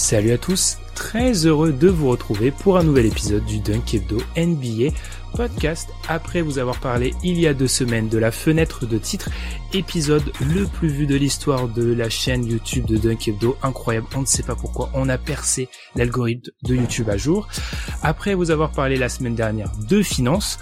Salut 0.00 0.32
à 0.32 0.38
tous, 0.38 0.78
très 0.94 1.44
heureux 1.44 1.72
de 1.72 1.88
vous 1.88 2.08
retrouver 2.08 2.50
pour 2.50 2.78
un 2.78 2.82
nouvel 2.82 3.04
épisode 3.04 3.44
du 3.44 3.60
Dunk 3.60 3.94
Hebdo 3.94 4.16
NBA 4.34 4.96
podcast 5.36 5.90
après 6.08 6.40
vous 6.40 6.58
avoir 6.58 6.80
parlé 6.80 7.14
il 7.22 7.38
y 7.38 7.46
a 7.46 7.52
deux 7.52 7.68
semaines 7.68 8.08
de 8.08 8.16
la 8.16 8.32
fenêtre 8.32 8.86
de 8.86 8.96
titre, 8.96 9.28
épisode 9.74 10.32
le 10.40 10.64
plus 10.64 10.88
vu 10.88 11.06
de 11.06 11.14
l'histoire 11.14 11.68
de 11.68 11.92
la 11.92 12.08
chaîne 12.08 12.46
YouTube 12.46 12.86
de 12.86 12.96
Dunk 12.96 13.28
Hebdo, 13.28 13.58
incroyable, 13.62 14.06
on 14.16 14.22
ne 14.22 14.26
sait 14.26 14.42
pas 14.42 14.56
pourquoi, 14.56 14.90
on 14.94 15.08
a 15.10 15.18
percé 15.18 15.68
l'algorithme 15.94 16.50
de 16.64 16.74
YouTube 16.74 17.10
à 17.10 17.18
jour. 17.18 17.46
Après 18.02 18.34
vous 18.34 18.50
avoir 18.50 18.72
parlé 18.72 18.96
la 18.96 19.10
semaine 19.10 19.34
dernière 19.34 19.70
de 19.86 20.02
finances, 20.02 20.58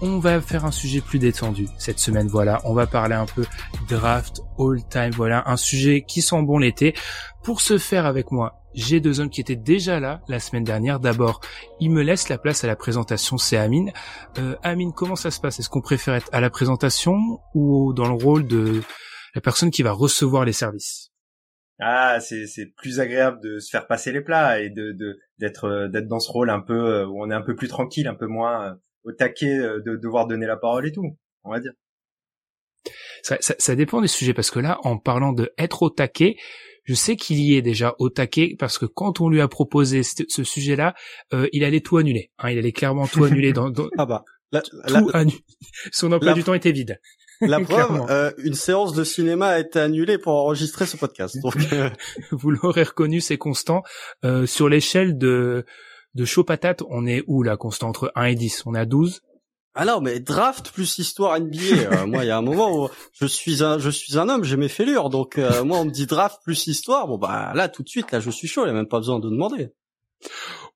on 0.00 0.18
va 0.20 0.40
faire 0.40 0.64
un 0.64 0.70
sujet 0.70 1.00
plus 1.00 1.18
détendu 1.18 1.66
cette 1.78 1.98
semaine. 1.98 2.28
Voilà, 2.28 2.60
on 2.64 2.72
va 2.72 2.86
parler 2.86 3.16
un 3.16 3.26
peu 3.26 3.44
draft, 3.88 4.40
all 4.58 4.80
time. 4.88 5.10
Voilà, 5.16 5.42
un 5.46 5.56
sujet 5.56 6.04
qui 6.06 6.22
sent 6.22 6.40
bon 6.42 6.58
l'été. 6.58 6.94
Pour 7.42 7.60
ce 7.60 7.78
faire 7.78 8.06
avec 8.06 8.30
moi, 8.30 8.57
j'ai 8.78 9.00
deux 9.00 9.20
hommes 9.20 9.30
qui 9.30 9.40
étaient 9.40 9.56
déjà 9.56 10.00
là 10.00 10.20
la 10.28 10.40
semaine 10.40 10.64
dernière. 10.64 11.00
D'abord, 11.00 11.40
il 11.80 11.90
me 11.90 12.02
laisse 12.02 12.28
la 12.28 12.38
place 12.38 12.64
à 12.64 12.66
la 12.66 12.76
présentation, 12.76 13.36
c'est 13.36 13.56
Amine. 13.56 13.92
Euh, 14.38 14.56
Amine, 14.62 14.92
comment 14.92 15.16
ça 15.16 15.30
se 15.30 15.40
passe? 15.40 15.58
Est-ce 15.58 15.68
qu'on 15.68 15.80
préfère 15.80 16.14
être 16.14 16.28
à 16.32 16.40
la 16.40 16.50
présentation 16.50 17.40
ou 17.54 17.92
dans 17.92 18.08
le 18.08 18.14
rôle 18.14 18.46
de 18.46 18.82
la 19.34 19.40
personne 19.40 19.70
qui 19.70 19.82
va 19.82 19.92
recevoir 19.92 20.44
les 20.44 20.52
services? 20.52 21.10
Ah, 21.80 22.18
c'est 22.20 22.72
plus 22.76 22.98
agréable 22.98 23.40
de 23.40 23.60
se 23.60 23.70
faire 23.70 23.86
passer 23.86 24.10
les 24.10 24.20
plats 24.20 24.60
et 24.60 24.68
de 24.68 24.92
de 24.92 25.18
d'être 25.38 26.08
dans 26.08 26.18
ce 26.18 26.30
rôle 26.30 26.50
un 26.50 26.60
peu 26.60 26.74
euh, 26.74 27.06
où 27.06 27.22
on 27.22 27.30
est 27.30 27.34
un 27.34 27.42
peu 27.42 27.54
plus 27.54 27.68
tranquille, 27.68 28.08
un 28.08 28.16
peu 28.16 28.26
moins 28.26 28.70
euh, 28.70 28.74
au 29.04 29.12
taquet 29.12 29.56
euh, 29.56 29.80
de 29.86 29.96
devoir 29.96 30.26
donner 30.26 30.46
la 30.46 30.56
parole 30.56 30.86
et 30.86 30.92
tout, 30.92 31.16
on 31.44 31.52
va 31.52 31.60
dire. 31.60 31.72
ça, 33.22 33.36
ça, 33.40 33.54
ça 33.58 33.76
dépend 33.76 34.00
des 34.00 34.08
sujets 34.08 34.34
parce 34.34 34.50
que 34.50 34.58
là, 34.58 34.78
en 34.82 34.98
parlant 34.98 35.32
de 35.32 35.52
être 35.56 35.82
au 35.82 35.90
taquet, 35.90 36.36
je 36.88 36.94
sais 36.94 37.16
qu'il 37.16 37.38
y 37.38 37.54
est 37.54 37.60
déjà 37.60 37.94
au 37.98 38.08
taquet 38.08 38.56
parce 38.58 38.78
que 38.78 38.86
quand 38.86 39.20
on 39.20 39.28
lui 39.28 39.42
a 39.42 39.48
proposé 39.48 40.02
ce, 40.02 40.42
sujet-là, 40.42 40.94
euh, 41.34 41.46
il 41.52 41.62
allait 41.64 41.82
tout 41.82 41.98
annuler. 41.98 42.30
Hein, 42.38 42.50
il 42.50 42.58
allait 42.58 42.72
clairement 42.72 43.06
tout 43.06 43.24
annuler. 43.24 43.52
Dans, 43.52 43.68
dans- 43.68 43.90
Ah 43.98 44.06
bah, 44.06 44.24
la, 44.52 44.62
tout 44.62 44.76
la, 44.86 45.00
annu- 45.12 45.38
Son 45.92 46.10
emploi 46.12 46.30
la- 46.30 46.34
du 46.34 46.44
temps 46.44 46.54
était 46.54 46.72
vide. 46.72 46.98
la 47.42 47.60
preuve, 47.64 48.06
euh, 48.08 48.30
une 48.38 48.54
séance 48.54 48.94
de 48.94 49.04
cinéma 49.04 49.48
a 49.48 49.58
été 49.60 49.78
annulée 49.78 50.16
pour 50.16 50.32
enregistrer 50.32 50.86
ce 50.86 50.96
podcast. 50.96 51.36
Donc, 51.42 51.56
euh, 51.74 51.90
Vous 52.30 52.50
l'aurez 52.50 52.84
reconnu, 52.84 53.20
c'est 53.20 53.36
constant. 53.36 53.82
Euh, 54.24 54.46
sur 54.46 54.70
l'échelle 54.70 55.18
de 55.18 55.66
de 56.14 56.24
chaud 56.24 56.42
patate, 56.42 56.82
on 56.88 57.06
est 57.06 57.22
où 57.26 57.42
là, 57.42 57.58
constant 57.58 57.90
entre 57.90 58.10
1 58.14 58.24
et 58.24 58.34
10 58.34 58.62
On 58.64 58.74
est 58.74 58.78
à 58.78 58.86
12 58.86 59.20
ah 59.80 59.84
non, 59.84 60.00
mais 60.00 60.18
draft 60.18 60.72
plus 60.72 60.98
histoire 60.98 61.38
NBA. 61.38 61.58
euh, 61.92 62.06
moi, 62.08 62.24
il 62.24 62.26
y 62.26 62.30
a 62.32 62.36
un 62.36 62.42
moment 62.42 62.76
où 62.76 62.88
je 63.12 63.26
suis 63.26 63.62
un, 63.62 63.78
je 63.78 63.90
suis 63.90 64.18
un 64.18 64.28
homme, 64.28 64.42
j'ai 64.42 64.56
mes 64.56 64.68
fêlures. 64.68 65.08
Donc, 65.08 65.38
euh, 65.38 65.62
moi, 65.62 65.78
on 65.78 65.84
me 65.84 65.92
dit 65.92 66.06
draft 66.06 66.40
plus 66.42 66.66
histoire. 66.66 67.06
Bon 67.06 67.16
bah 67.16 67.52
là, 67.54 67.68
tout 67.68 67.84
de 67.84 67.88
suite, 67.88 68.10
là, 68.10 68.18
je 68.18 68.28
suis 68.28 68.48
chaud. 68.48 68.64
Il 68.64 68.66
y 68.66 68.70
a 68.70 68.74
même 68.74 68.88
pas 68.88 68.98
besoin 68.98 69.20
de 69.20 69.30
demander. 69.30 69.68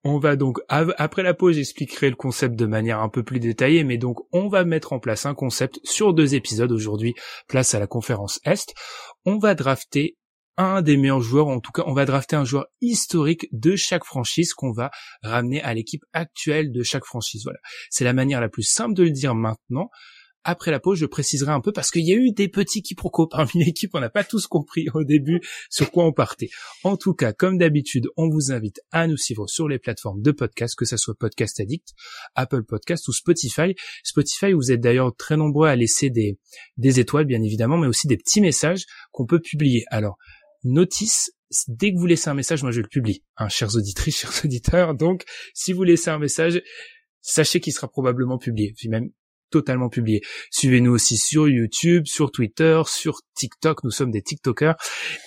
On 0.04 0.20
va 0.20 0.36
donc, 0.36 0.60
après 0.68 1.24
la 1.24 1.34
pause, 1.34 1.56
j'expliquerai 1.56 2.10
le 2.10 2.16
concept 2.16 2.54
de 2.54 2.66
manière 2.66 3.00
un 3.00 3.08
peu 3.08 3.24
plus 3.24 3.40
détaillée, 3.40 3.82
mais 3.82 3.98
donc 3.98 4.20
on 4.32 4.48
va 4.48 4.64
mettre 4.64 4.92
en 4.92 5.00
place 5.00 5.26
un 5.26 5.34
concept 5.34 5.80
sur 5.82 6.14
deux 6.14 6.36
épisodes 6.36 6.70
aujourd'hui, 6.70 7.14
place 7.48 7.74
à 7.74 7.80
la 7.80 7.88
conférence 7.88 8.38
Est. 8.44 8.72
On 9.24 9.38
va 9.38 9.56
drafter 9.56 10.16
un 10.56 10.82
des 10.82 10.96
meilleurs 10.96 11.20
joueurs, 11.20 11.48
en 11.48 11.60
tout 11.60 11.72
cas 11.72 11.82
on 11.86 11.94
va 11.94 12.04
drafter 12.04 12.36
un 12.36 12.44
joueur 12.44 12.66
historique 12.80 13.48
de 13.52 13.76
chaque 13.76 14.04
franchise 14.04 14.52
qu'on 14.54 14.72
va 14.72 14.90
ramener 15.22 15.62
à 15.62 15.74
l'équipe 15.74 16.04
actuelle 16.12 16.72
de 16.72 16.82
chaque 16.82 17.04
franchise. 17.04 17.42
Voilà, 17.44 17.58
c'est 17.90 18.04
la 18.04 18.12
manière 18.12 18.40
la 18.40 18.48
plus 18.48 18.62
simple 18.62 18.94
de 18.94 19.02
le 19.02 19.10
dire 19.10 19.34
maintenant. 19.34 19.90
Après 20.44 20.72
la 20.72 20.80
pause, 20.80 20.98
je 20.98 21.06
préciserai 21.06 21.52
un 21.52 21.60
peu 21.60 21.70
parce 21.72 21.90
qu'il 21.90 22.06
y 22.06 22.12
a 22.12 22.16
eu 22.16 22.32
des 22.32 22.48
petits 22.48 22.82
quiproquos 22.82 23.28
parmi 23.28 23.52
l'équipe, 23.64 23.90
on 23.94 24.00
n'a 24.00 24.10
pas 24.10 24.24
tous 24.24 24.46
compris 24.46 24.86
au 24.94 25.04
début 25.04 25.40
sur 25.70 25.90
quoi 25.90 26.04
on 26.04 26.12
partait. 26.12 26.50
En 26.82 26.96
tout 26.96 27.14
cas, 27.14 27.32
comme 27.32 27.58
d'habitude, 27.58 28.08
on 28.16 28.28
vous 28.28 28.50
invite 28.50 28.80
à 28.90 29.06
nous 29.06 29.16
suivre 29.16 29.46
sur 29.46 29.68
les 29.68 29.78
plateformes 29.78 30.20
de 30.20 30.32
podcast, 30.32 30.74
que 30.76 30.84
ce 30.84 30.96
soit 30.96 31.14
Podcast 31.14 31.60
Addict, 31.60 31.88
Apple 32.34 32.64
Podcast 32.64 33.06
ou 33.06 33.12
Spotify. 33.12 33.74
Spotify, 34.02 34.52
vous 34.52 34.72
êtes 34.72 34.80
d'ailleurs 34.80 35.14
très 35.16 35.36
nombreux 35.36 35.68
à 35.68 35.76
laisser 35.76 36.10
des, 36.10 36.38
des 36.76 36.98
étoiles, 36.98 37.26
bien 37.26 37.42
évidemment, 37.42 37.78
mais 37.78 37.86
aussi 37.86 38.08
des 38.08 38.16
petits 38.16 38.40
messages 38.40 38.86
qu'on 39.12 39.26
peut 39.26 39.40
publier. 39.40 39.84
Alors, 39.90 40.18
notice, 40.64 41.32
dès 41.68 41.92
que 41.92 41.98
vous 41.98 42.06
laissez 42.06 42.30
un 42.30 42.34
message, 42.34 42.62
moi 42.62 42.72
je 42.72 42.80
le 42.80 42.88
publie, 42.88 43.22
hein, 43.36 43.48
chers 43.48 43.74
auditrices, 43.76 44.20
chers 44.20 44.44
auditeurs. 44.44 44.94
Donc, 44.94 45.24
si 45.54 45.72
vous 45.72 45.82
laissez 45.82 46.10
un 46.10 46.18
message, 46.18 46.62
sachez 47.20 47.60
qu'il 47.60 47.72
sera 47.72 47.88
probablement 47.88 48.38
publié, 48.38 48.72
puis 48.76 48.88
même 48.88 49.10
totalement 49.52 49.88
publié. 49.88 50.22
Suivez-nous 50.50 50.90
aussi 50.90 51.16
sur 51.16 51.48
YouTube, 51.48 52.06
sur 52.06 52.32
Twitter, 52.32 52.82
sur 52.86 53.20
TikTok. 53.34 53.84
Nous 53.84 53.90
sommes 53.90 54.10
des 54.10 54.22
TikTokers. 54.22 54.74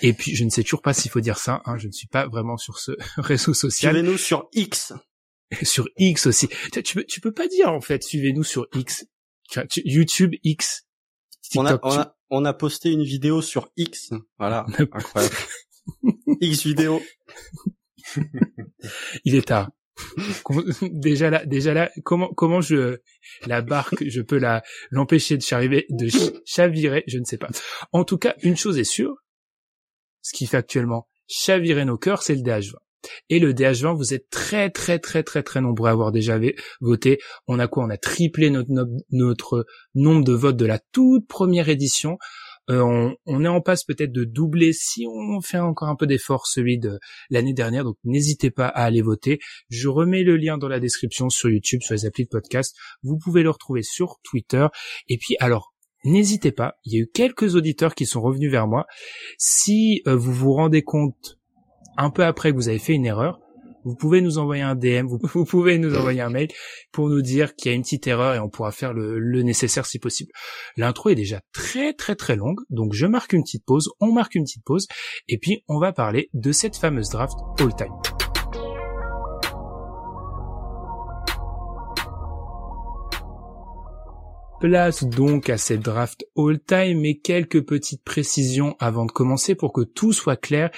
Et 0.01 0.13
puis, 0.13 0.35
je 0.35 0.43
ne 0.43 0.49
sais 0.49 0.63
toujours 0.63 0.81
pas 0.81 0.93
s'il 0.93 1.11
faut 1.11 1.21
dire 1.21 1.37
ça. 1.37 1.61
Hein, 1.65 1.77
je 1.77 1.87
ne 1.87 1.91
suis 1.91 2.07
pas 2.07 2.27
vraiment 2.27 2.57
sur 2.57 2.79
ce 2.79 2.91
réseau 3.17 3.53
social. 3.53 3.93
Suivez-nous 3.93 4.17
sur 4.17 4.49
X. 4.51 4.93
sur 5.63 5.87
X 5.97 6.25
aussi. 6.25 6.49
Tu, 6.73 6.83
tu 6.83 6.95
peux, 6.95 7.03
tu 7.05 7.21
peux 7.21 7.31
pas 7.31 7.47
dire 7.47 7.71
en 7.71 7.81
fait. 7.81 8.03
Suivez-nous 8.03 8.43
sur 8.43 8.67
X. 8.73 9.05
YouTube 9.77 10.33
X. 10.43 10.87
On 11.55 11.65
a, 11.65 11.73
TikTok. 11.73 11.85
on 11.85 11.99
a, 11.99 12.15
on 12.29 12.45
a 12.45 12.53
posté 12.53 12.91
une 12.91 13.03
vidéo 13.03 13.41
sur 13.41 13.69
X. 13.77 14.11
Voilà, 14.39 14.65
incroyable. 14.79 15.35
X 16.41 16.63
vidéo. 16.65 17.01
Il 19.23 19.35
est 19.35 19.47
tard. 19.47 19.71
Déjà 20.91 21.29
là, 21.29 21.45
déjà 21.45 21.73
là, 21.73 21.89
comment 22.03 22.27
comment 22.33 22.59
je 22.61 22.99
la 23.45 23.61
barque, 23.61 24.03
je 24.07 24.21
peux 24.21 24.37
la 24.37 24.61
l'empêcher 24.91 25.37
de 25.37 25.41
chavirer, 25.41 25.85
de 25.89 26.09
ch- 26.09 26.31
chavirer, 26.45 27.03
je 27.07 27.17
ne 27.17 27.23
sais 27.23 27.37
pas. 27.37 27.47
En 27.93 28.03
tout 28.03 28.17
cas, 28.17 28.35
une 28.43 28.57
chose 28.57 28.77
est 28.77 28.83
sûre, 28.83 29.15
ce 30.21 30.33
qui 30.33 30.47
fait 30.47 30.57
actuellement 30.57 31.07
chavirer 31.27 31.85
nos 31.85 31.97
cœurs, 31.97 32.23
c'est 32.23 32.35
le 32.35 32.41
DH20. 32.41 32.73
Et 33.29 33.39
le 33.39 33.53
DH20, 33.53 33.95
vous 33.95 34.13
êtes 34.13 34.29
très 34.29 34.69
très 34.69 34.99
très 34.99 35.23
très 35.23 35.43
très 35.43 35.61
nombreux 35.61 35.89
à 35.89 35.91
avoir 35.91 36.11
déjà 36.11 36.39
voté. 36.81 37.19
On 37.47 37.59
a 37.59 37.67
quoi? 37.67 37.85
On 37.85 37.89
a 37.89 37.97
triplé 37.97 38.49
notre, 38.49 39.65
nombre 39.93 40.23
de 40.23 40.33
votes 40.33 40.57
de 40.57 40.65
la 40.65 40.79
toute 40.91 41.27
première 41.27 41.69
édition. 41.69 42.17
Euh, 42.71 42.81
on, 42.81 43.15
on 43.27 43.45
est 43.45 43.47
en 43.47 43.61
passe 43.61 43.83
peut-être 43.83 44.11
de 44.11 44.23
doubler 44.23 44.73
si 44.73 45.05
on 45.07 45.39
fait 45.39 45.59
encore 45.59 45.87
un 45.87 45.95
peu 45.95 46.07
d'effort 46.07 46.47
celui 46.47 46.79
de 46.79 46.99
l'année 47.29 47.53
dernière. 47.53 47.83
Donc 47.83 47.97
n'hésitez 48.03 48.49
pas 48.49 48.67
à 48.67 48.83
aller 48.83 49.01
voter. 49.01 49.39
Je 49.69 49.87
remets 49.87 50.23
le 50.23 50.35
lien 50.35 50.57
dans 50.57 50.67
la 50.67 50.79
description 50.79 51.29
sur 51.29 51.49
YouTube, 51.49 51.81
sur 51.83 51.93
les 51.93 52.05
applis 52.05 52.23
de 52.23 52.29
podcast. 52.29 52.75
Vous 53.03 53.17
pouvez 53.17 53.43
le 53.43 53.51
retrouver 53.51 53.83
sur 53.83 54.17
Twitter. 54.23 54.65
Et 55.09 55.17
puis 55.17 55.35
alors, 55.39 55.75
n'hésitez 56.05 56.51
pas, 56.51 56.75
il 56.85 56.93
y 56.93 56.97
a 56.97 57.01
eu 57.01 57.07
quelques 57.13 57.55
auditeurs 57.55 57.95
qui 57.95 58.05
sont 58.05 58.21
revenus 58.21 58.51
vers 58.51 58.67
moi. 58.67 58.85
Si 59.37 60.01
euh, 60.07 60.15
vous 60.15 60.33
vous 60.33 60.53
rendez 60.53 60.83
compte 60.83 61.37
un 61.97 62.09
peu 62.09 62.23
après 62.23 62.51
que 62.51 62.55
vous 62.55 62.69
avez 62.69 62.79
fait 62.79 62.93
une 62.93 63.05
erreur, 63.05 63.39
vous 63.85 63.95
pouvez 63.95 64.19
nous 64.19 64.39
envoyer 64.39 64.63
un 64.63 64.75
DM, 64.75 65.05
vous, 65.33 65.45
pouvez 65.45 65.77
nous 65.77 65.95
envoyer 65.95 66.21
un 66.21 66.29
mail 66.29 66.49
pour 66.91 67.09
nous 67.09 67.21
dire 67.21 67.55
qu'il 67.55 67.71
y 67.71 67.73
a 67.73 67.75
une 67.75 67.83
petite 67.83 68.07
erreur 68.07 68.33
et 68.33 68.39
on 68.39 68.49
pourra 68.49 68.71
faire 68.71 68.93
le, 68.93 69.19
le 69.19 69.43
nécessaire 69.43 69.85
si 69.85 69.99
possible. 69.99 70.31
L'intro 70.75 71.09
est 71.09 71.15
déjà 71.15 71.41
très 71.53 71.93
très 71.93 72.15
très 72.15 72.35
longue, 72.35 72.59
donc 72.69 72.93
je 72.93 73.05
marque 73.05 73.33
une 73.33 73.43
petite 73.43 73.65
pause, 73.65 73.91
on 73.99 74.11
marque 74.11 74.35
une 74.35 74.43
petite 74.43 74.65
pause, 74.65 74.87
et 75.27 75.37
puis 75.37 75.63
on 75.67 75.79
va 75.79 75.93
parler 75.93 76.29
de 76.33 76.51
cette 76.51 76.75
fameuse 76.75 77.09
draft 77.09 77.35
all-time. 77.59 78.14
Place 84.59 85.03
donc 85.03 85.49
à 85.49 85.57
cette 85.57 85.81
draft 85.81 86.25
all-time 86.37 87.03
et 87.03 87.19
quelques 87.19 87.63
petites 87.65 88.03
précisions 88.03 88.75
avant 88.79 89.05
de 89.05 89.11
commencer 89.11 89.53
pour 89.53 89.73
que 89.73 89.81
tout 89.81 90.13
soit 90.13 90.37
clair 90.37 90.71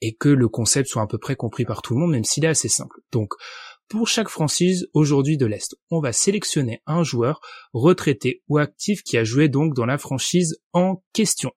et 0.00 0.14
que 0.14 0.28
le 0.28 0.48
concept 0.48 0.88
soit 0.88 1.02
à 1.02 1.06
peu 1.06 1.18
près 1.18 1.36
compris 1.36 1.64
par 1.64 1.82
tout 1.82 1.94
le 1.94 2.00
monde, 2.00 2.12
même 2.12 2.24
s'il 2.24 2.44
est 2.44 2.48
assez 2.48 2.68
simple. 2.68 3.00
Donc, 3.12 3.34
Pour 3.88 4.08
chaque 4.08 4.28
franchise 4.28 4.88
aujourd'hui 4.94 5.36
de 5.36 5.46
l'Est, 5.46 5.76
on 5.90 6.00
va 6.00 6.12
sélectionner 6.12 6.82
un 6.86 7.04
joueur 7.04 7.40
retraité 7.72 8.42
ou 8.48 8.58
actif 8.58 9.02
qui 9.04 9.16
a 9.16 9.22
joué 9.22 9.48
donc 9.48 9.74
dans 9.74 9.86
la 9.86 9.96
franchise 9.96 10.58
en 10.72 11.04
question. 11.12 11.52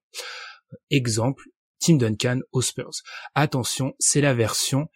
Exemple, 0.91 1.45
Tim 1.79 1.95
Duncan 1.95 2.41
aux 2.51 2.61
Spurs. 2.61 3.01
Attention, 3.33 3.93
c'est 3.97 4.21
la 4.21 4.35
version 4.35 4.89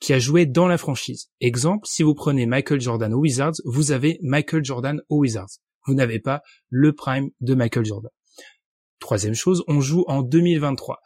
qui 0.00 0.14
a 0.14 0.18
joué 0.18 0.46
dans 0.46 0.66
la 0.66 0.78
franchise. 0.78 1.30
Exemple, 1.40 1.86
si 1.86 2.02
vous 2.02 2.14
prenez 2.14 2.46
Michael 2.46 2.80
Jordan 2.80 3.12
aux 3.12 3.20
Wizards, 3.20 3.60
vous 3.66 3.92
avez 3.92 4.18
Michael 4.22 4.64
Jordan 4.64 5.02
aux 5.10 5.18
Wizards. 5.18 5.58
Vous 5.86 5.94
n'avez 5.94 6.20
pas 6.20 6.42
le 6.68 6.92
prime 6.92 7.30
de 7.40 7.54
Michael 7.54 7.84
Jordan. 7.84 8.10
Troisième 8.98 9.34
chose, 9.34 9.64
on 9.66 9.80
joue 9.80 10.04
en 10.06 10.22
2023 10.22 11.00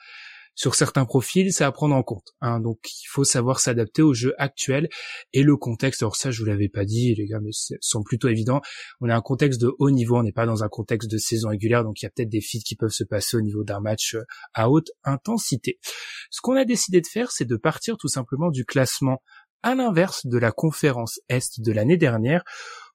sur 0.57 0.75
certains 0.75 1.05
profils, 1.05 1.53
c'est 1.53 1.65
à 1.65 1.71
prendre 1.71 1.95
en 1.95 2.03
compte. 2.03 2.35
Hein. 2.41 2.61
donc 2.61 2.79
il 2.91 3.07
faut 3.09 3.25
savoir 3.25 3.61
s'adapter 3.61 4.03
au 4.03 4.15
jeu 4.15 4.35
actuel 4.39 4.89
et 5.35 5.43
le 5.43 5.57
contexte. 5.57 6.03
Alors 6.03 6.17
ça, 6.17 6.31
je 6.31 6.41
vous 6.41 6.47
l'avais 6.47 6.69
pas 6.69 6.85
dit, 6.85 7.15
les 7.15 7.27
gars, 7.27 7.41
mais 7.41 7.51
sont 7.53 8.03
plutôt 8.03 8.29
évidents. 8.29 8.63
On 9.01 9.09
est 9.09 9.13
un 9.13 9.21
contexte 9.21 9.61
de 9.61 9.73
haut 9.79 9.91
niveau, 9.91 10.17
on 10.17 10.23
n'est 10.23 10.33
pas 10.33 10.47
dans 10.47 10.65
un 10.65 10.69
contexte 10.69 11.11
de 11.11 11.19
saison 11.19 11.51
régulière, 11.51 11.85
donc 11.85 12.01
il 12.01 12.07
y 12.07 12.09
a 12.09 12.11
peut-être 12.11 12.31
des 12.31 12.41
feats 12.41 12.65
qui 12.65 12.75
peuvent 12.75 12.91
se 12.91 13.05
passer 13.05 13.37
au 13.37 13.43
niveau 13.43 13.65
d'un 13.65 13.81
match 13.81 14.15
euh, 14.15 14.25
à 14.55 14.71
haute 14.71 14.91
intensité. 15.05 15.79
Ce 16.31 16.41
qu'on 16.41 16.57
a 16.57 16.65
décidé 16.65 17.03
de 17.03 17.07
faire, 17.07 17.31
c'est 17.31 17.45
de 17.45 17.57
partir 17.57 17.99
tout 17.99 18.09
simplement 18.09 18.51
du 18.51 18.65
classement 18.65 19.23
à 19.63 19.75
l'inverse 19.75 20.27
de 20.27 20.39
la 20.39 20.53
conférence 20.53 21.21
Est 21.29 21.61
de 21.61 21.73
l'année 21.73 21.99
dernière 21.99 22.45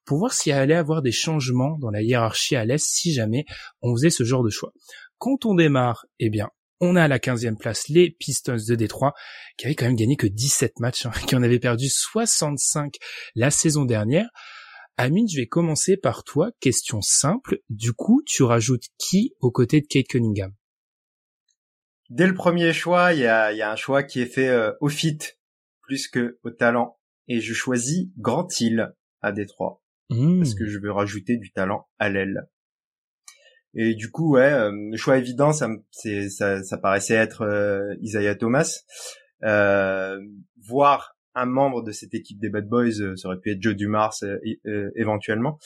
pour 0.04 0.18
voir 0.18 0.32
s'il 0.32 0.52
allait 0.52 0.74
avoir 0.74 1.02
des 1.02 1.12
changements 1.12 1.78
dans 1.78 1.90
la 1.90 2.02
hiérarchie 2.02 2.56
à 2.56 2.64
l'Est 2.64 2.84
si 2.84 3.12
jamais 3.12 3.44
on 3.80 3.94
faisait 3.94 4.10
ce 4.10 4.24
genre 4.24 4.42
de 4.42 4.50
choix. 4.50 4.72
Quand 5.18 5.46
on 5.46 5.54
démarre, 5.54 6.06
eh 6.18 6.30
bien, 6.30 6.48
on 6.80 6.96
a 6.96 7.04
à 7.04 7.08
la 7.08 7.20
15e 7.20 7.56
place 7.56 7.88
les 7.88 8.10
Pistons 8.10 8.56
de 8.68 8.74
Détroit, 8.74 9.14
qui 9.56 9.66
avaient 9.66 9.76
quand 9.76 9.84
même 9.84 9.94
gagné 9.94 10.16
que 10.16 10.26
17 10.26 10.80
matchs, 10.80 11.06
hein, 11.06 11.12
qui 11.28 11.36
en 11.36 11.42
avaient 11.42 11.60
perdu 11.60 11.88
65 11.88 12.96
la 13.36 13.50
saison 13.50 13.84
dernière. 13.84 14.28
Amine, 14.96 15.28
je 15.28 15.36
vais 15.36 15.46
commencer 15.46 15.96
par 15.96 16.24
toi. 16.24 16.50
Question 16.60 17.00
simple. 17.00 17.60
Du 17.70 17.92
coup, 17.92 18.22
tu 18.26 18.42
rajoutes 18.42 18.86
qui 18.98 19.34
aux 19.40 19.50
côtés 19.50 19.80
de 19.80 19.86
Kate 19.86 20.06
Cunningham? 20.08 20.52
Dès 22.10 22.26
le 22.26 22.34
premier 22.34 22.72
choix, 22.72 23.14
il 23.14 23.20
y 23.20 23.26
a, 23.26 23.70
un 23.70 23.76
choix 23.76 24.02
qui 24.02 24.20
est 24.20 24.26
fait 24.26 24.48
euh, 24.48 24.72
au 24.80 24.88
fit 24.88 25.18
plus 25.80 26.08
que 26.08 26.38
au 26.42 26.50
talent. 26.50 26.98
Et 27.28 27.40
je 27.40 27.54
choisis 27.54 28.08
Grand 28.18 28.48
Hill 28.60 28.92
à 29.20 29.32
Détroit. 29.32 29.81
Mmh. 30.12 30.38
Parce 30.38 30.54
que 30.54 30.66
je 30.66 30.78
veux 30.78 30.92
rajouter 30.92 31.36
du 31.36 31.52
talent 31.52 31.88
à 31.98 32.08
l'aile. 32.08 32.48
Et 33.74 33.94
du 33.94 34.10
coup, 34.10 34.34
ouais, 34.34 34.52
euh, 34.52 34.70
le 34.72 34.96
choix 34.96 35.16
évident, 35.16 35.52
ça, 35.52 35.68
c'est, 35.90 36.28
ça, 36.28 36.62
ça 36.62 36.76
paraissait 36.76 37.14
être 37.14 37.42
euh, 37.42 37.94
Isaiah 38.02 38.34
Thomas. 38.34 38.82
Euh, 39.44 40.20
voir 40.68 41.16
un 41.34 41.46
membre 41.46 41.82
de 41.82 41.92
cette 41.92 42.14
équipe 42.14 42.38
des 42.38 42.50
Bad 42.50 42.68
Boys, 42.68 43.00
euh, 43.00 43.16
ça 43.16 43.28
aurait 43.28 43.40
pu 43.40 43.50
être 43.50 43.62
Joe 43.62 43.74
Dumars 43.74 44.14
éventuellement. 44.94 45.58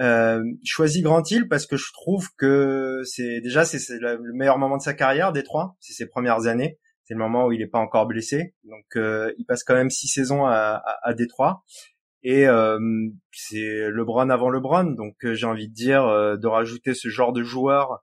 Euh, 0.00 0.42
choisi 0.64 1.02
Grand 1.02 1.28
Hill 1.30 1.48
parce 1.48 1.66
que 1.66 1.76
je 1.76 1.92
trouve 1.92 2.28
que 2.36 3.00
c'est 3.04 3.40
déjà 3.40 3.64
c'est, 3.64 3.78
le 3.98 4.32
meilleur 4.34 4.58
moment 4.58 4.76
de 4.76 4.82
sa 4.82 4.92
carrière 4.92 5.32
des 5.32 5.42
trois, 5.42 5.76
c'est 5.80 5.94
ses 5.94 6.06
premières 6.06 6.46
années. 6.46 6.78
C'est 7.04 7.14
le 7.14 7.20
moment 7.20 7.46
où 7.46 7.52
il 7.52 7.60
n'est 7.60 7.66
pas 7.66 7.78
encore 7.78 8.06
blessé, 8.06 8.54
donc 8.64 8.84
il 8.96 9.44
passe 9.46 9.62
quand 9.62 9.74
même 9.74 9.90
six 9.90 10.08
saisons 10.08 10.46
à, 10.46 10.82
à, 10.84 11.08
à 11.08 11.12
Détroit. 11.12 11.62
Et 12.24 12.48
euh, 12.48 12.78
c'est 13.32 13.90
LeBron 13.90 14.30
avant 14.30 14.48
LeBron, 14.48 14.84
donc 14.84 15.16
euh, 15.24 15.34
j'ai 15.34 15.46
envie 15.46 15.68
de 15.68 15.74
dire 15.74 16.06
euh, 16.06 16.38
de 16.38 16.46
rajouter 16.46 16.94
ce 16.94 17.08
genre 17.10 17.34
de 17.34 17.42
joueur. 17.42 18.02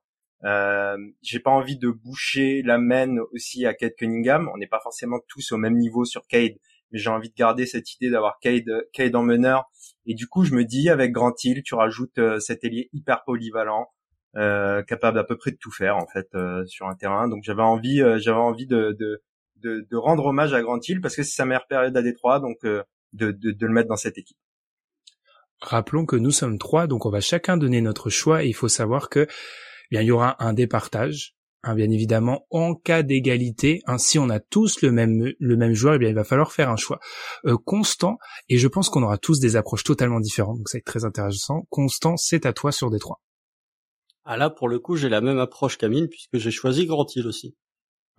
J'ai 1.24 1.40
pas 1.40 1.50
envie 1.50 1.78
de 1.78 1.90
boucher 1.90 2.62
la 2.64 2.78
main 2.78 3.18
aussi 3.32 3.66
à 3.66 3.74
Cade 3.74 3.96
Cunningham. 3.98 4.50
On 4.54 4.58
n'est 4.58 4.68
pas 4.68 4.80
forcément 4.80 5.20
tous 5.28 5.52
au 5.52 5.58
même 5.58 5.76
niveau 5.76 6.06
sur 6.06 6.28
Cade, 6.28 6.54
mais 6.92 7.00
j'ai 7.00 7.10
envie 7.10 7.30
de 7.30 7.36
garder 7.36 7.66
cette 7.66 7.94
idée 7.96 8.12
d'avoir 8.12 8.38
Cade, 8.40 8.88
Cade 8.94 9.16
en 9.16 9.24
meneur. 9.24 9.66
Et 10.06 10.14
du 10.14 10.28
coup, 10.28 10.44
je 10.44 10.54
me 10.54 10.66
dis 10.66 10.90
avec 10.90 11.12
Grant 11.12 11.34
Hill, 11.44 11.64
tu 11.64 11.74
rajoutes 11.74 12.20
cet 12.40 12.64
ailier 12.64 12.90
hyper 12.94 13.24
polyvalent, 13.24 13.88
capable 14.36 15.18
à 15.18 15.24
peu 15.24 15.36
près 15.36 15.52
de 15.52 15.58
tout 15.58 15.72
faire 15.72 15.98
en 15.98 16.08
fait 16.08 16.30
sur 16.68 16.88
un 16.88 16.96
terrain. 16.96 17.28
Donc 17.28 17.44
j'avais 17.44 17.64
envie, 17.64 18.04
j'avais 18.18 18.38
envie 18.38 18.68
de, 18.68 18.96
de, 19.00 19.24
de, 19.58 19.88
de, 19.90 19.98
rendre 19.98 20.26
hommage 20.26 20.54
à 20.54 20.62
Grant 20.62 20.80
Hill 20.88 21.02
parce 21.02 21.16
que 21.16 21.24
c'est 21.24 21.36
sa 21.36 21.46
meilleure 21.46 21.68
période 21.68 21.96
à 21.98 22.02
Détroit. 22.04 22.40
Donc 22.40 22.60
de, 23.14 23.32
de, 23.32 23.66
le 23.66 23.74
mettre 23.74 23.90
dans 23.90 23.96
cette 23.96 24.18
équipe. 24.18 24.38
Rappelons 25.60 26.06
que 26.06 26.16
nous 26.16 26.32
sommes 26.32 26.58
trois, 26.58 26.88
donc 26.88 27.06
on 27.06 27.12
va 27.12 27.22
chacun 27.22 27.58
donner 27.58 27.82
notre 27.82 28.10
choix 28.10 28.44
et 28.44 28.48
il 28.48 28.54
faut 28.54 28.68
savoir 28.68 29.10
que 29.10 29.22
eh 29.22 29.28
bien 29.92 30.02
il 30.02 30.08
y 30.08 30.12
aura 30.12 30.44
un 30.44 30.54
départage. 30.54 31.36
Hein, 31.64 31.76
bien 31.76 31.92
évidemment, 31.92 32.48
en 32.50 32.74
cas 32.74 33.04
d'égalité, 33.04 33.82
hein, 33.86 34.00
si 34.00 34.18
on 34.18 34.32
a 34.32 34.40
tous 34.40 34.82
le 34.82 34.92
même 34.92 35.32
le 35.38 35.58
même 35.58 35.76
joueur, 35.76 35.94
eh 35.94 36.00
bien 36.00 36.10
il 36.10 36.16
va 36.16 36.24
falloir 36.24 36.52
faire 36.52 36.72
un 36.72 36.76
choix 36.76 37.00
euh, 37.46 37.56
constant. 37.64 38.18
Et 38.50 38.58
je 38.58 38.68
pense 38.68 38.90
qu'on 38.90 39.04
aura 39.04 39.20
tous 39.20 39.40
des 39.40 39.56
approches 39.56 39.84
totalement 39.84 40.20
différentes, 40.20 40.58
donc 40.58 40.70
ça 40.70 40.78
va 40.78 40.80
être 40.80 40.86
très 40.86 41.06
intéressant. 41.06 41.68
Constant, 41.70 42.18
c'est 42.18 42.48
à 42.48 42.54
toi 42.54 42.72
sur 42.72 42.90
des 42.90 42.98
trois. 42.98 43.22
Ah 44.24 44.38
là, 44.38 44.50
pour 44.50 44.70
le 44.70 44.80
coup, 44.80 44.96
j'ai 44.96 45.10
la 45.10 45.22
même 45.22 45.38
approche 45.38 45.78
qu'Amine 45.78 46.08
puisque 46.08 46.38
j'ai 46.38 46.52
choisi 46.52 46.88
Grand 46.88 47.06
Hill 47.16 47.28
aussi. 47.28 47.56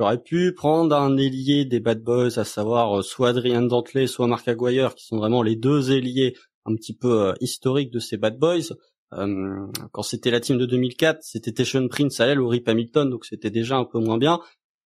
J'aurais 0.01 0.23
pu 0.23 0.53
prendre 0.55 0.97
un 0.97 1.17
ailier 1.17 1.65
des 1.65 1.81
Bad 1.81 2.03
Boys, 2.03 2.39
à 2.39 2.45
savoir 2.45 2.99
euh, 2.99 3.03
soit 3.03 3.31
Adrian 3.31 3.63
Dantley, 3.63 4.07
soit 4.07 4.27
Mark 4.27 4.49
Aguirre, 4.49 4.95
qui 4.95 5.05
sont 5.05 5.19
vraiment 5.19 5.43
les 5.43 5.55
deux 5.55 5.93
ailiers 5.93 6.35
un 6.65 6.75
petit 6.75 6.97
peu 6.97 7.29
euh, 7.29 7.33
historiques 7.41 7.91
de 7.91 7.99
ces 7.99 8.17
Bad 8.17 8.39
Boys. 8.39 8.75
Euh, 9.13 9.67
quand 9.93 10.03
c'était 10.03 10.31
la 10.31 10.41
team 10.41 10.57
de 10.57 10.65
2004, 10.65 11.19
c'était 11.23 11.53
Tayshaun 11.53 11.89
Prince 11.89 12.21
à 12.21 12.35
ou 12.35 12.49
Rip 12.49 12.69
Hamilton, 12.69 13.11
donc 13.11 13.27
c'était 13.27 13.51
déjà 13.51 13.77
un 13.77 13.85
peu 13.85 13.99
moins 13.99 14.17
bien. 14.17 14.41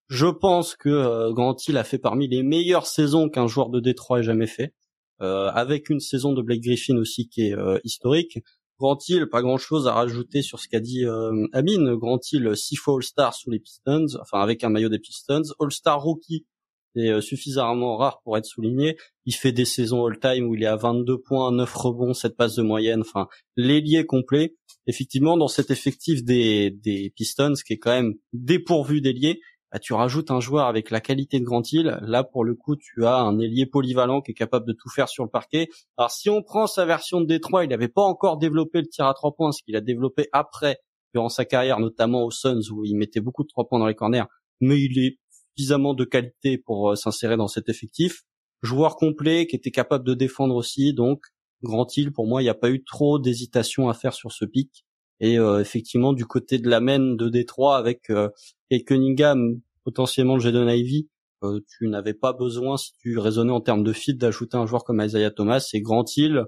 Je 0.08 0.26
pense 0.26 0.74
que 0.76 1.32
Grant 1.32 1.56
Hill 1.66 1.76
a 1.78 1.84
fait 1.84 1.98
parmi 1.98 2.28
les 2.28 2.42
meilleures 2.42 2.86
saisons 2.86 3.28
qu'un 3.28 3.46
joueur 3.46 3.70
de 3.70 3.80
Détroit 3.80 4.20
ait 4.20 4.24
jamais 4.24 4.46
fait, 4.46 4.72
avec 5.18 5.90
une 5.90 5.98
saison 5.98 6.32
de 6.32 6.42
Blake 6.42 6.60
Griffin 6.60 6.96
aussi 6.96 7.28
qui 7.28 7.42
est 7.42 7.56
historique. 7.82 8.38
Grand 8.78 8.98
Hill, 9.08 9.26
pas 9.26 9.42
grand 9.42 9.58
chose 9.58 9.86
à 9.88 9.92
rajouter 9.92 10.42
sur 10.42 10.60
ce 10.60 10.68
qu'a 10.68 10.80
dit 10.80 11.04
euh, 11.04 11.46
Amine. 11.52 11.94
Grand 11.96 12.20
Hill, 12.30 12.56
six 12.56 12.76
fois 12.76 12.96
All-Star 12.96 13.34
sous 13.34 13.50
les 13.50 13.58
Pistons, 13.58 14.06
enfin 14.20 14.40
avec 14.40 14.64
un 14.64 14.68
maillot 14.68 14.88
des 14.88 14.98
Pistons. 14.98 15.42
All-Star 15.58 16.02
rookie, 16.02 16.46
c'est 16.94 17.08
euh, 17.08 17.20
suffisamment 17.20 17.96
rare 17.96 18.20
pour 18.22 18.36
être 18.36 18.46
souligné. 18.46 18.96
Il 19.24 19.34
fait 19.34 19.52
des 19.52 19.64
saisons 19.64 20.06
all-time 20.06 20.46
où 20.46 20.54
il 20.54 20.62
est 20.62 20.66
à 20.66 20.76
22 20.76 21.18
points, 21.18 21.52
9 21.52 21.74
rebonds, 21.74 22.14
7 22.14 22.36
passes 22.36 22.56
de 22.56 22.62
moyenne, 22.62 23.00
enfin 23.00 23.28
l'ailier 23.56 24.04
complet. 24.04 24.56
Effectivement, 24.86 25.36
dans 25.36 25.48
cet 25.48 25.70
effectif 25.70 26.24
des, 26.24 26.70
des 26.70 27.12
Pistons, 27.16 27.54
qui 27.66 27.72
est 27.72 27.78
quand 27.78 27.90
même 27.90 28.14
dépourvu 28.32 29.00
d'ailier, 29.00 29.40
bah, 29.76 29.80
tu 29.80 29.92
rajoutes 29.92 30.30
un 30.30 30.40
joueur 30.40 30.68
avec 30.68 30.90
la 30.90 31.02
qualité 31.02 31.38
de 31.38 31.44
Grand 31.44 31.70
Hill. 31.70 31.98
Là, 32.00 32.24
pour 32.24 32.44
le 32.44 32.54
coup, 32.54 32.76
tu 32.76 33.04
as 33.04 33.18
un 33.18 33.38
ailier 33.38 33.66
polyvalent 33.66 34.22
qui 34.22 34.30
est 34.30 34.34
capable 34.34 34.66
de 34.66 34.72
tout 34.72 34.88
faire 34.88 35.06
sur 35.06 35.22
le 35.22 35.28
parquet. 35.28 35.68
Alors, 35.98 36.10
si 36.10 36.30
on 36.30 36.42
prend 36.42 36.66
sa 36.66 36.86
version 36.86 37.20
de 37.20 37.26
Détroit, 37.26 37.62
il 37.62 37.68
n'avait 37.68 37.88
pas 37.88 38.00
encore 38.00 38.38
développé 38.38 38.80
le 38.80 38.86
tir 38.86 39.04
à 39.04 39.12
trois 39.12 39.34
points, 39.34 39.52
ce 39.52 39.62
qu'il 39.62 39.76
a 39.76 39.82
développé 39.82 40.30
après, 40.32 40.78
durant 41.12 41.28
sa 41.28 41.44
carrière, 41.44 41.78
notamment 41.78 42.24
aux 42.24 42.30
Suns, 42.30 42.62
où 42.72 42.86
il 42.86 42.96
mettait 42.96 43.20
beaucoup 43.20 43.42
de 43.42 43.48
trois 43.48 43.68
points 43.68 43.78
dans 43.78 43.86
les 43.86 43.94
corners. 43.94 44.24
Mais 44.62 44.80
il 44.80 44.98
est 44.98 45.18
suffisamment 45.54 45.92
de 45.92 46.04
qualité 46.06 46.56
pour 46.56 46.92
euh, 46.92 46.94
s'insérer 46.94 47.36
dans 47.36 47.48
cet 47.48 47.68
effectif. 47.68 48.22
Joueur 48.62 48.96
complet, 48.96 49.46
qui 49.46 49.56
était 49.56 49.70
capable 49.70 50.06
de 50.06 50.14
défendre 50.14 50.54
aussi. 50.54 50.94
Donc, 50.94 51.20
Grand 51.62 51.94
Hill, 51.94 52.14
pour 52.14 52.26
moi, 52.26 52.40
il 52.40 52.46
n'y 52.46 52.50
a 52.50 52.54
pas 52.54 52.70
eu 52.70 52.82
trop 52.82 53.18
d'hésitation 53.18 53.90
à 53.90 53.92
faire 53.92 54.14
sur 54.14 54.32
ce 54.32 54.46
pic. 54.46 54.86
Et 55.20 55.38
euh, 55.38 55.60
effectivement, 55.60 56.12
du 56.12 56.26
côté 56.26 56.58
de 56.58 56.68
la 56.68 56.80
main 56.80 56.98
de 56.98 57.28
Détroit, 57.28 57.76
avec 57.76 58.08
euh, 58.10 58.28
et 58.70 58.84
Cunningham, 58.84 59.60
potentiellement 59.86 60.34
le 60.34 60.40
Jadon 60.40 60.68
Ivy, 60.68 61.08
euh, 61.44 61.60
tu 61.78 61.86
n'avais 61.86 62.12
pas 62.12 62.32
besoin, 62.32 62.76
si 62.76 62.90
tu 62.98 63.18
raisonnais 63.18 63.52
en 63.52 63.60
termes 63.60 63.84
de 63.84 63.92
fit, 63.92 64.16
d'ajouter 64.16 64.56
un 64.56 64.66
joueur 64.66 64.82
comme 64.82 65.00
Isaiah 65.00 65.30
Thomas. 65.30 65.64
Et 65.74 65.80
Grant 65.80 66.04
Hill, 66.16 66.44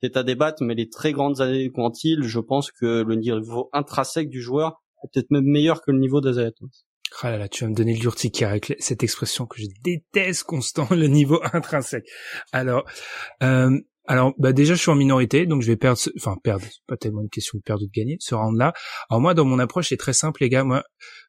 c'est 0.00 0.16
à 0.16 0.22
débattre, 0.22 0.62
mais 0.62 0.74
les 0.74 0.88
très 0.88 1.12
grandes 1.12 1.40
années 1.40 1.64
de 1.64 1.72
Grant 1.72 1.92
Hill, 2.04 2.22
je 2.22 2.38
pense 2.38 2.70
que 2.70 3.02
le 3.02 3.16
niveau 3.16 3.68
intrinsèque 3.72 4.28
du 4.28 4.40
joueur 4.40 4.80
est 5.02 5.08
peut-être 5.12 5.32
même 5.32 5.46
meilleur 5.46 5.82
que 5.82 5.90
le 5.90 5.98
niveau 5.98 6.20
d'Isaiah 6.20 6.52
Thomas. 6.52 6.70
Ah 7.22 7.30
là 7.30 7.38
là, 7.38 7.48
tu 7.48 7.64
vas 7.64 7.70
me 7.70 7.74
donner 7.74 7.94
l'urticaire 7.94 8.50
avec 8.50 8.76
cette 8.78 9.02
expression 9.02 9.46
que 9.46 9.60
je 9.60 9.66
déteste 9.82 10.44
constant, 10.44 10.86
le 10.90 11.08
niveau 11.08 11.40
intrinsèque. 11.52 12.06
Alors, 12.52 12.84
euh, 13.42 13.80
alors, 14.08 14.34
bah 14.38 14.52
déjà, 14.52 14.74
je 14.74 14.80
suis 14.80 14.90
en 14.90 14.96
minorité, 14.96 15.46
donc 15.46 15.62
je 15.62 15.66
vais 15.66 15.76
perdre, 15.76 15.98
enfin 16.16 16.36
perdre, 16.44 16.64
pas 16.86 16.96
tellement 16.96 17.22
une 17.22 17.28
question 17.28 17.58
de 17.58 17.62
perdre 17.62 17.82
ou 17.82 17.86
de 17.86 17.92
gagner, 17.92 18.16
ce 18.20 18.36
round-là. 18.36 18.72
Alors 19.10 19.20
moi, 19.20 19.34
dans 19.34 19.44
mon 19.44 19.58
approche, 19.58 19.88
c'est 19.88 19.96
très 19.96 20.12
simple, 20.12 20.42
les 20.42 20.48
gars. 20.48 20.62
Moi, 20.62 20.84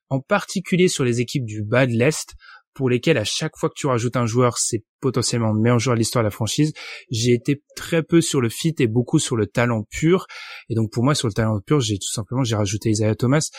en 0.10 0.20
particulier 0.20 0.88
sur 0.88 1.04
les 1.04 1.22
équipes 1.22 1.46
du 1.46 1.64
bas 1.64 1.86
de 1.86 1.94
l'est, 1.94 2.36
pour 2.78 2.92
lesquelles 2.92 3.18
à 3.18 3.24
chaque 3.24 3.58
fois 3.58 3.70
que 3.70 3.74
tu 3.76 3.88
rajoutes 3.88 4.16
un 4.18 4.28
joueur, 4.28 4.60
c'est 4.60 4.84
potentiellement 5.02 5.52
le 5.52 5.60
meilleur 5.60 5.80
joueur 5.80 5.96
de 5.96 6.00
l'histoire 6.00 6.24
de 6.24 6.28
la 6.28 6.32
franchise. 6.32 6.74
J'ai 7.10 7.34
été 7.34 7.64
très 7.76 8.04
peu 8.04 8.22
sur 8.22 8.40
le 8.40 8.50
fit 8.50 8.76
et 8.78 8.86
beaucoup 8.86 9.18
sur 9.18 9.36
le 9.36 9.48
talent 9.48 9.84
pur. 9.90 10.28
Et 10.70 10.76
donc 10.76 10.92
pour 10.92 11.04
moi, 11.04 11.16
sur 11.16 11.28
le 11.28 11.34
talent 11.34 11.60
pur, 11.60 11.80
j'ai 11.80 11.98
tout 11.98 12.12
simplement 12.12 12.44
j'ai 12.44 12.56
rajouté 12.56 12.92
Isaiah 12.92 13.16
Thomas 13.16 13.50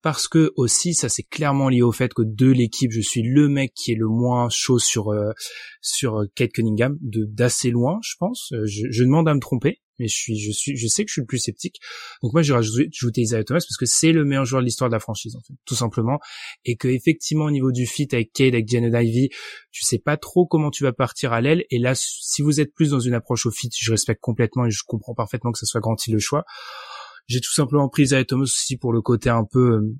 parce 0.00 0.26
que 0.26 0.52
aussi 0.56 0.94
ça 0.94 1.08
c'est 1.08 1.22
clairement 1.22 1.68
lié 1.68 1.82
au 1.82 1.92
fait 1.92 2.12
que 2.12 2.22
de 2.24 2.50
l'équipe 2.50 2.90
je 2.90 3.00
suis 3.00 3.22
le 3.22 3.48
mec 3.48 3.72
qui 3.74 3.92
est 3.92 3.96
le 3.96 4.08
moins 4.08 4.48
chaud 4.50 4.78
sur 4.78 5.12
euh, 5.12 5.30
sur 5.80 6.24
Kate 6.34 6.50
Cunningham 6.50 6.98
de 7.00 7.24
d'assez 7.24 7.70
loin 7.70 8.00
je 8.02 8.14
pense 8.18 8.50
euh, 8.52 8.66
je, 8.66 8.88
je, 8.90 9.04
demande 9.04 9.28
à 9.28 9.34
me 9.34 9.38
tromper 9.38 9.80
mais 10.02 10.08
je 10.08 10.14
suis, 10.14 10.38
je 10.38 10.50
suis, 10.50 10.76
je 10.76 10.86
sais 10.86 11.04
que 11.04 11.08
je 11.08 11.14
suis 11.14 11.20
le 11.22 11.26
plus 11.26 11.38
sceptique. 11.38 11.80
Donc 12.22 12.32
moi, 12.32 12.42
j'ai 12.42 12.52
rajouté 12.52 13.20
Isaiah 13.20 13.44
Thomas 13.44 13.60
parce 13.60 13.76
que 13.76 13.86
c'est 13.86 14.12
le 14.12 14.24
meilleur 14.24 14.44
joueur 14.44 14.60
de 14.60 14.66
l'histoire 14.66 14.90
de 14.90 14.94
la 14.94 15.00
franchise, 15.00 15.36
en 15.36 15.40
fait, 15.40 15.54
tout 15.64 15.74
simplement, 15.74 16.18
et 16.64 16.76
que 16.76 16.88
effectivement 16.88 17.46
au 17.46 17.50
niveau 17.50 17.72
du 17.72 17.86
fit 17.86 18.08
avec 18.12 18.32
Cade, 18.32 18.54
avec 18.54 18.68
Janet 18.68 18.92
Ivy, 18.94 19.30
tu 19.70 19.84
sais 19.84 19.98
pas 19.98 20.16
trop 20.16 20.46
comment 20.46 20.70
tu 20.70 20.84
vas 20.84 20.92
partir 20.92 21.32
à 21.32 21.40
l'aile. 21.40 21.64
Et 21.70 21.78
là, 21.78 21.94
si 21.94 22.42
vous 22.42 22.60
êtes 22.60 22.74
plus 22.74 22.90
dans 22.90 23.00
une 23.00 23.14
approche 23.14 23.46
au 23.46 23.50
fit, 23.50 23.70
je 23.74 23.90
respecte 23.90 24.20
complètement 24.20 24.66
et 24.66 24.70
je 24.70 24.82
comprends 24.86 25.14
parfaitement 25.14 25.52
que 25.52 25.58
ce 25.58 25.66
soit 25.66 25.80
Granty 25.80 26.12
le 26.12 26.18
choix. 26.18 26.44
J'ai 27.28 27.40
tout 27.40 27.52
simplement 27.52 27.88
pris 27.88 28.02
Isaiah 28.02 28.24
Thomas 28.24 28.42
aussi 28.42 28.76
pour 28.76 28.92
le 28.92 29.00
côté 29.00 29.30
un 29.30 29.44
peu 29.44 29.72
euh, 29.74 29.96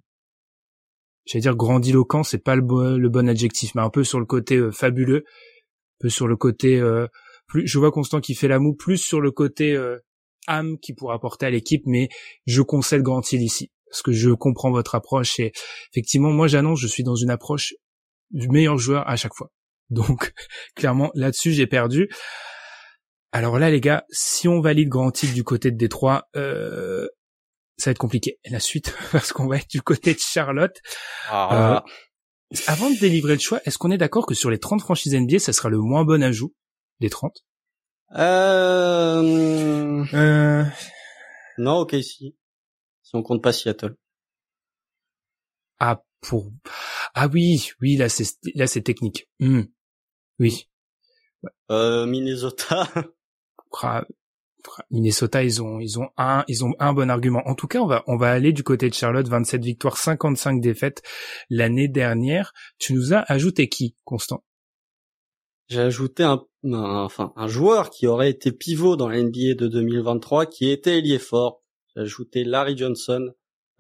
j'allais 1.25 1.43
dire 1.43 1.57
grandiloquent, 1.57 2.23
c'est 2.23 2.43
pas 2.43 2.57
le 2.57 2.63
bon, 2.63 2.97
le 2.97 3.09
bon 3.09 3.29
adjectif, 3.29 3.75
mais 3.75 3.83
un 3.83 3.91
peu 3.91 4.05
sur 4.05 4.19
le 4.19 4.27
côté 4.27 4.57
euh, 4.57 4.71
fabuleux, 4.71 5.25
un 5.25 5.99
peu 6.01 6.09
sur 6.09 6.27
le 6.27 6.37
côté 6.37 6.79
euh, 6.81 7.07
plus. 7.53 7.67
Je 7.69 7.79
vois 7.79 7.93
Constant 7.93 8.21
qui 8.21 8.35
fait 8.35 8.49
la 8.49 8.59
moue, 8.59 8.75
plus 8.75 8.97
sur 8.97 9.21
le 9.21 9.31
côté 9.31 9.75
euh, 9.75 9.99
âme 10.47 10.79
qui 10.79 10.95
pourra 10.95 11.15
apporter 11.15 11.47
à 11.47 11.51
l'équipe, 11.51 11.83
mais 11.87 12.09
je 12.47 12.63
concède 12.63 13.03
Grand 13.03 13.31
Hill 13.31 13.43
ici 13.43 13.71
parce 13.93 14.01
que 14.01 14.13
je 14.13 14.31
comprends 14.31 14.71
votre 14.71 14.95
approche 14.95 15.39
et 15.39 15.53
effectivement, 15.93 16.31
moi 16.31 16.49
j'annonce, 16.49 16.81
je 16.81 16.87
suis 16.87 17.05
dans 17.05 17.15
une 17.15 17.29
approche 17.29 17.75
du 18.31 18.49
meilleur 18.49 18.79
joueur 18.79 19.07
à 19.09 19.17
chaque 19.17 19.35
fois. 19.35 19.53
Donc 19.91 20.33
clairement 20.75 21.11
là-dessus 21.15 21.53
j'ai 21.53 21.67
perdu. 21.67 22.09
Alors 23.33 23.59
là 23.59 23.71
les 23.71 23.81
gars, 23.81 24.05
si 24.11 24.49
on 24.49 24.61
valide 24.61 24.89
Grand 24.89 25.23
Hill 25.23 25.35
du 25.35 25.45
côté 25.45 25.71
de 25.71 25.77
Détroit, 25.77 26.29
euh, 26.37 27.07
ça 27.77 27.91
va 27.91 27.93
être 27.93 27.99
compliqué. 27.99 28.39
la 28.47 28.61
suite, 28.61 28.97
parce 29.13 29.33
qu'on 29.33 29.47
va 29.47 29.59
être 29.59 29.69
du 29.69 29.83
côté 29.83 30.15
de 30.15 30.19
Charlotte. 30.19 30.81
Ah. 31.29 31.85
Euh, 31.85 32.57
avant 32.67 32.91
de 32.91 32.99
délivrer 32.99 33.35
le 33.35 33.41
choix, 33.41 33.61
est-ce 33.67 33.77
qu'on 33.77 33.91
est 33.91 33.99
d'accord 33.99 34.27
que 34.27 34.35
sur 34.35 34.51
les 34.51 34.59
30 34.59 34.81
franchises 34.81 35.15
NBA, 35.15 35.39
ça 35.39 35.53
sera 35.53 35.69
le 35.69 35.79
moins 35.79 36.05
bon 36.05 36.23
ajout? 36.23 36.55
Des 37.03 37.11
30 37.11 37.45
euh... 38.17 40.05
euh... 40.15 40.65
Non, 41.59 41.79
ok, 41.81 41.97
si. 42.03 42.37
Si 43.03 43.15
on 43.15 43.23
compte 43.23 43.43
pas 43.43 43.53
Seattle. 43.53 43.97
Ah, 45.79 46.03
pour... 46.21 46.51
Ah 47.15 47.29
oui, 47.29 47.71
oui, 47.81 47.97
là 47.97 48.09
c'est, 48.09 48.25
là 48.55 48.67
c'est 48.67 48.83
technique. 48.83 49.29
Hmm. 49.41 49.63
Oui. 50.39 50.69
Euh, 51.71 52.07
Minnesota. 52.07 52.89
Minnesota, 54.91 55.43
ils 55.43 55.61
ont, 55.63 55.81
ils 55.81 55.99
ont 55.99 56.11
un, 56.17 56.45
ils 56.47 56.65
ont 56.65 56.75
un 56.79 56.93
bon 56.93 57.11
argument. 57.11 57.43
En 57.47 57.55
tout 57.55 57.67
cas, 57.67 57.81
on 57.81 57.87
va, 57.87 58.05
on 58.07 58.17
va 58.17 58.31
aller 58.31 58.53
du 58.53 58.63
côté 58.63 58.89
de 58.89 58.95
Charlotte, 58.95 59.27
27 59.27 59.65
victoires, 59.65 59.97
55 59.97 60.61
défaites 60.61 61.03
l'année 61.51 61.89
dernière. 61.89 62.53
Tu 62.79 62.95
nous 62.95 63.13
as 63.13 63.21
ajouté 63.31 63.69
qui, 63.69 63.97
Constant? 64.05 64.45
J'ai 65.69 65.81
ajouté 65.81 66.23
un, 66.23 66.45
enfin, 66.65 67.33
un 67.37 67.49
joueur 67.49 67.91
qui 67.91 68.07
aurait 68.07 68.31
été 68.31 68.53
pivot 68.53 68.97
dans 68.97 69.09
la 69.09 69.23
NBA 69.23 69.55
de 69.57 69.69
2023, 69.69 70.47
qui 70.47 70.71
était 70.71 70.99
ailier 70.99 71.19
fort. 71.19 71.63
J'ai 71.95 72.03
ajouté 72.03 72.45
Larry 72.45 72.77
Johnson, 72.77 73.31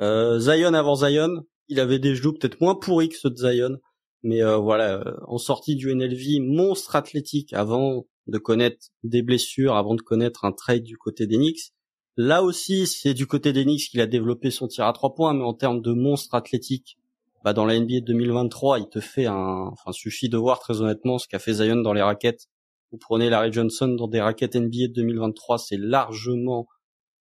euh, 0.01 0.39
Zion 0.39 0.75
avant 0.75 0.97
Zion. 0.97 1.45
Il 1.69 1.81
avait 1.81 1.99
des 1.99 2.15
genoux 2.15 2.33
peut-être 2.33 2.61
moins 2.61 2.75
pourris 2.75 3.09
que 3.09 3.17
ceux 3.17 3.31
de 3.31 3.37
Zion, 3.37 3.79
mais 4.23 4.43
euh, 4.43 4.57
voilà, 4.57 4.99
euh, 4.99 5.15
en 5.27 5.39
sortie 5.39 5.77
du 5.77 5.95
NLV, 5.95 6.41
monstre 6.41 6.97
athlétique 6.97 7.53
avant 7.53 8.07
de 8.27 8.39
connaître 8.39 8.87
des 9.03 9.23
blessures 9.23 9.75
avant 9.77 9.95
de 9.95 10.03
connaître 10.03 10.45
un 10.45 10.53
trade 10.53 10.83
du 10.83 10.97
côté 10.97 11.27
d'Enix. 11.27 11.73
Là 12.17 12.43
aussi, 12.43 12.87
c'est 12.87 13.15
du 13.15 13.27
côté 13.27 13.53
d'Enix 13.53 13.89
qu'il 13.89 14.01
a 14.01 14.07
développé 14.07 14.51
son 14.51 14.69
tir 14.69 14.87
à 14.87 14.93
trois 14.93 15.15
points, 15.15 15.35
mais 15.35 15.45
en 15.45 15.55
termes 15.55 15.81
de 15.81 15.93
monstre 15.93 16.35
athlétique, 16.35 16.99
bah 17.45 17.53
dans 17.53 17.65
la 17.65 17.79
NBA 17.79 18.01
2023, 18.03 18.79
il 18.81 18.89
te 18.89 19.01
fait 19.01 19.27
un, 19.27 19.71
enfin 19.73 19.93
suffit 19.93 20.29
de 20.29 20.37
voir 20.37 20.61
très 20.61 20.81
honnêtement 20.81 21.19
ce 21.19 21.27
qu'a 21.27 21.39
fait 21.39 21.55
Zion 21.55 21.77
dans 21.77 21.93
les 21.93 22.03
raquettes. 22.03 22.49
Vous 22.93 22.99
prenez 22.99 23.31
Larry 23.31 23.53
Johnson 23.53 23.89
dans 23.89 24.09
des 24.09 24.21
raquettes 24.21 24.55
NBA 24.55 24.89
de 24.89 24.93
2023, 24.93 25.59
c'est 25.59 25.79
largement 25.79 26.67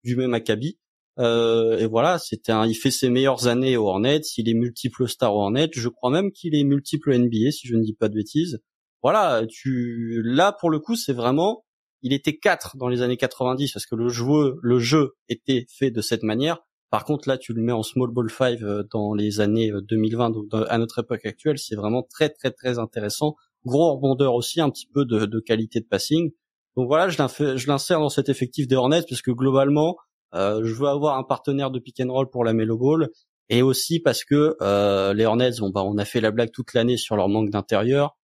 du 0.04 0.16
même 0.16 0.34
acabit. 0.34 0.80
Euh, 1.20 1.78
et 1.78 1.86
voilà, 1.86 2.18
c'était 2.18 2.52
un, 2.52 2.66
il 2.66 2.76
fait 2.76 2.92
ses 2.92 3.10
meilleures 3.10 3.48
années 3.48 3.78
au 3.78 3.88
Hornets, 3.88 4.22
il 4.38 4.50
est 4.50 4.54
multiple 4.54 5.08
star 5.08 5.36
au 5.36 5.42
Hornets, 5.42 5.70
je 5.74 5.90
crois 5.90 6.10
même 6.12 6.32
qu'il 6.32 6.56
est 6.56 6.64
multiple 6.64 7.18
NBA 7.18 7.52
si 7.52 7.68
je 7.68 7.76
ne 7.76 7.84
dis 7.84 7.94
pas 7.94 8.10
de 8.10 8.16
bêtises 8.16 8.60
voilà, 9.02 9.44
tu 9.48 10.22
là 10.24 10.52
pour 10.52 10.70
le 10.70 10.80
coup, 10.80 10.96
c'est 10.96 11.14
vraiment 11.14 11.66
il 12.02 12.14
était 12.14 12.38
4 12.38 12.78
dans 12.78 12.88
les 12.88 13.02
années 13.02 13.18
90 13.18 13.74
parce 13.74 13.86
que 13.86 13.96
le 13.96 14.10
jeu 14.10 14.58
le 14.62 14.80
jeu 14.80 15.16
était 15.30 15.66
fait 15.70 15.92
de 15.92 16.02
cette 16.02 16.24
manière. 16.24 16.60
Par 16.90 17.06
contre 17.06 17.30
là, 17.30 17.38
tu 17.38 17.54
le 17.54 17.62
mets 17.62 17.72
en 17.72 17.84
small 17.84 18.10
ball 18.12 18.30
5 18.30 18.62
euh, 18.62 18.84
dans 18.92 19.14
les 19.14 19.42
années 19.42 19.72
2020 19.90 20.30
euh, 20.30 20.34
donc 20.34 20.68
à 20.70 20.78
notre 20.78 21.00
époque 21.00 21.26
actuelle, 21.26 21.60
c'est 21.60 21.76
vraiment 21.76 22.04
très 22.04 22.30
très 22.30 22.52
très 22.52 22.80
intéressant. 22.80 23.36
Gros 23.66 23.94
rebondeur 23.96 24.34
aussi, 24.34 24.62
un 24.62 24.70
petit 24.70 24.88
peu 24.88 25.06
de, 25.06 25.25
de 25.25 25.39
qualité 25.39 25.80
de 25.80 25.86
passing. 25.86 26.32
Donc 26.75 26.88
voilà, 26.88 27.10
je 27.10 27.68
l'insère 27.68 28.00
dans 28.00 28.10
cet 28.10 28.30
effectif 28.30 28.68
des 28.68 28.75
Hornets 28.75 29.04
parce 29.10 29.22
que 29.22 29.32
globalement, 29.32 29.98
euh, 30.36 30.62
je 30.63 30.74
veux 30.74 30.88
avoir 30.88 31.18
un 31.18 31.24
partenaire 31.24 31.72
de 31.72 31.80
pick 31.80 32.00
and 32.00 32.12
roll 32.12 32.30
pour 32.30 32.44
la 32.44 32.54
Melo 32.54 32.78
Ball 32.78 33.10
et 33.50 33.62
aussi 33.62 34.00
parce 34.00 34.24
que 34.24 34.56
euh, 34.62 35.13
les 35.13 35.25
Hornets, 35.25 35.60
bah, 35.74 35.84
on 35.84 35.98
a 35.98 36.06
fait 36.06 36.22
la 36.22 36.32
blague 36.32 36.51
toute 36.51 36.74
l'année 36.74 36.98
sur 36.98 37.16
leur 37.16 37.28
manque 37.28 37.50
d'intérieur. 37.50 38.16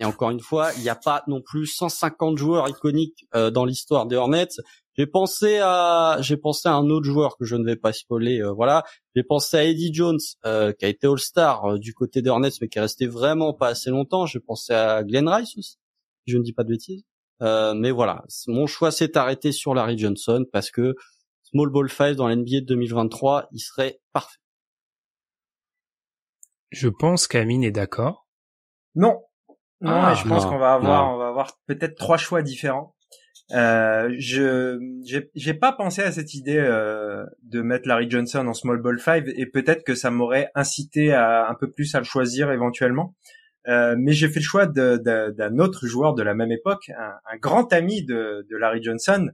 Et 0.00 0.04
encore 0.04 0.30
une 0.30 0.40
fois, 0.40 0.70
il 0.76 0.82
n'y 0.82 0.88
a 0.88 0.96
pas 0.96 1.22
non 1.26 1.40
plus 1.40 1.66
150 1.66 2.38
joueurs 2.38 2.68
iconiques 2.68 3.26
euh, 3.34 3.50
dans 3.50 3.64
l'histoire 3.64 4.06
des 4.06 4.16
Hornets. 4.16 4.48
J'ai 4.96 5.06
pensé 5.06 5.58
à, 5.62 6.18
j'ai 6.20 6.36
pensé 6.36 6.68
à 6.68 6.74
un 6.74 6.90
autre 6.90 7.06
joueur 7.06 7.36
que 7.36 7.44
je 7.44 7.56
ne 7.56 7.64
vais 7.64 7.76
pas 7.76 7.92
spoiler. 7.92 8.40
Euh, 8.40 8.52
voilà, 8.52 8.84
j'ai 9.14 9.22
pensé 9.22 9.56
à 9.56 9.64
Eddie 9.64 9.94
Jones, 9.94 10.18
euh, 10.44 10.72
qui 10.72 10.84
a 10.84 10.88
été 10.88 11.06
All-Star 11.06 11.78
du 11.78 11.94
côté 11.94 12.22
des 12.22 12.30
Hornets, 12.30 12.50
mais 12.60 12.68
qui 12.68 12.78
est 12.78 12.82
resté 12.82 13.06
vraiment 13.06 13.54
pas 13.54 13.68
assez 13.68 13.90
longtemps. 13.90 14.26
J'ai 14.26 14.40
pensé 14.40 14.72
à 14.72 15.04
Glenn 15.04 15.28
Rice 15.28 15.56
aussi, 15.56 15.78
je 16.26 16.36
ne 16.36 16.42
dis 16.42 16.52
pas 16.52 16.64
de 16.64 16.70
bêtises. 16.70 17.04
mais 17.40 17.90
voilà, 17.90 18.24
mon 18.48 18.66
choix 18.66 18.90
s'est 18.90 19.16
arrêté 19.16 19.52
sur 19.52 19.74
Larry 19.74 19.96
Johnson 19.96 20.44
parce 20.52 20.70
que 20.70 20.94
Small 21.44 21.70
Ball 21.70 21.88
5 21.88 22.16
dans 22.16 22.28
l'NBA 22.28 22.60
de 22.60 22.66
2023, 22.66 23.48
il 23.52 23.60
serait 23.60 24.00
parfait. 24.12 24.38
Je 26.70 26.88
pense 26.88 27.26
qu'Amine 27.26 27.64
est 27.64 27.70
d'accord. 27.70 28.26
Non, 28.94 29.22
non, 29.80 30.14
je 30.14 30.26
pense 30.26 30.46
qu'on 30.46 30.58
va 30.58 30.74
avoir, 30.74 31.14
on 31.14 31.18
va 31.18 31.28
avoir 31.28 31.52
peut-être 31.66 31.96
trois 31.96 32.16
choix 32.16 32.42
différents. 32.42 32.94
Euh, 33.52 34.14
je 34.18 34.78
j'ai 35.34 35.54
pas 35.54 35.72
pensé 35.72 36.02
à 36.02 36.12
cette 36.12 36.34
idée 36.34 36.58
euh, 36.58 37.24
de 37.42 37.62
mettre 37.62 37.88
Larry 37.88 38.10
Johnson 38.10 38.46
en 38.46 38.52
small 38.52 38.76
ball 38.78 39.00
5 39.00 39.24
et 39.26 39.46
peut-être 39.46 39.84
que 39.84 39.94
ça 39.94 40.10
m'aurait 40.10 40.50
incité 40.54 41.14
à 41.14 41.48
un 41.48 41.54
peu 41.54 41.70
plus 41.70 41.94
à 41.94 41.98
le 41.98 42.04
choisir 42.04 42.50
éventuellement. 42.50 43.14
Euh, 43.66 43.96
mais 43.98 44.12
j'ai 44.12 44.28
fait 44.28 44.40
le 44.40 44.44
choix 44.44 44.66
d'un 44.66 45.58
autre 45.58 45.86
joueur 45.86 46.14
de 46.14 46.22
la 46.22 46.34
même 46.34 46.52
époque, 46.52 46.90
un, 46.90 47.14
un 47.30 47.36
grand 47.38 47.72
ami 47.72 48.02
de, 48.02 48.46
de, 48.48 48.56
Larry 48.56 48.82
Johnson, 48.82 49.30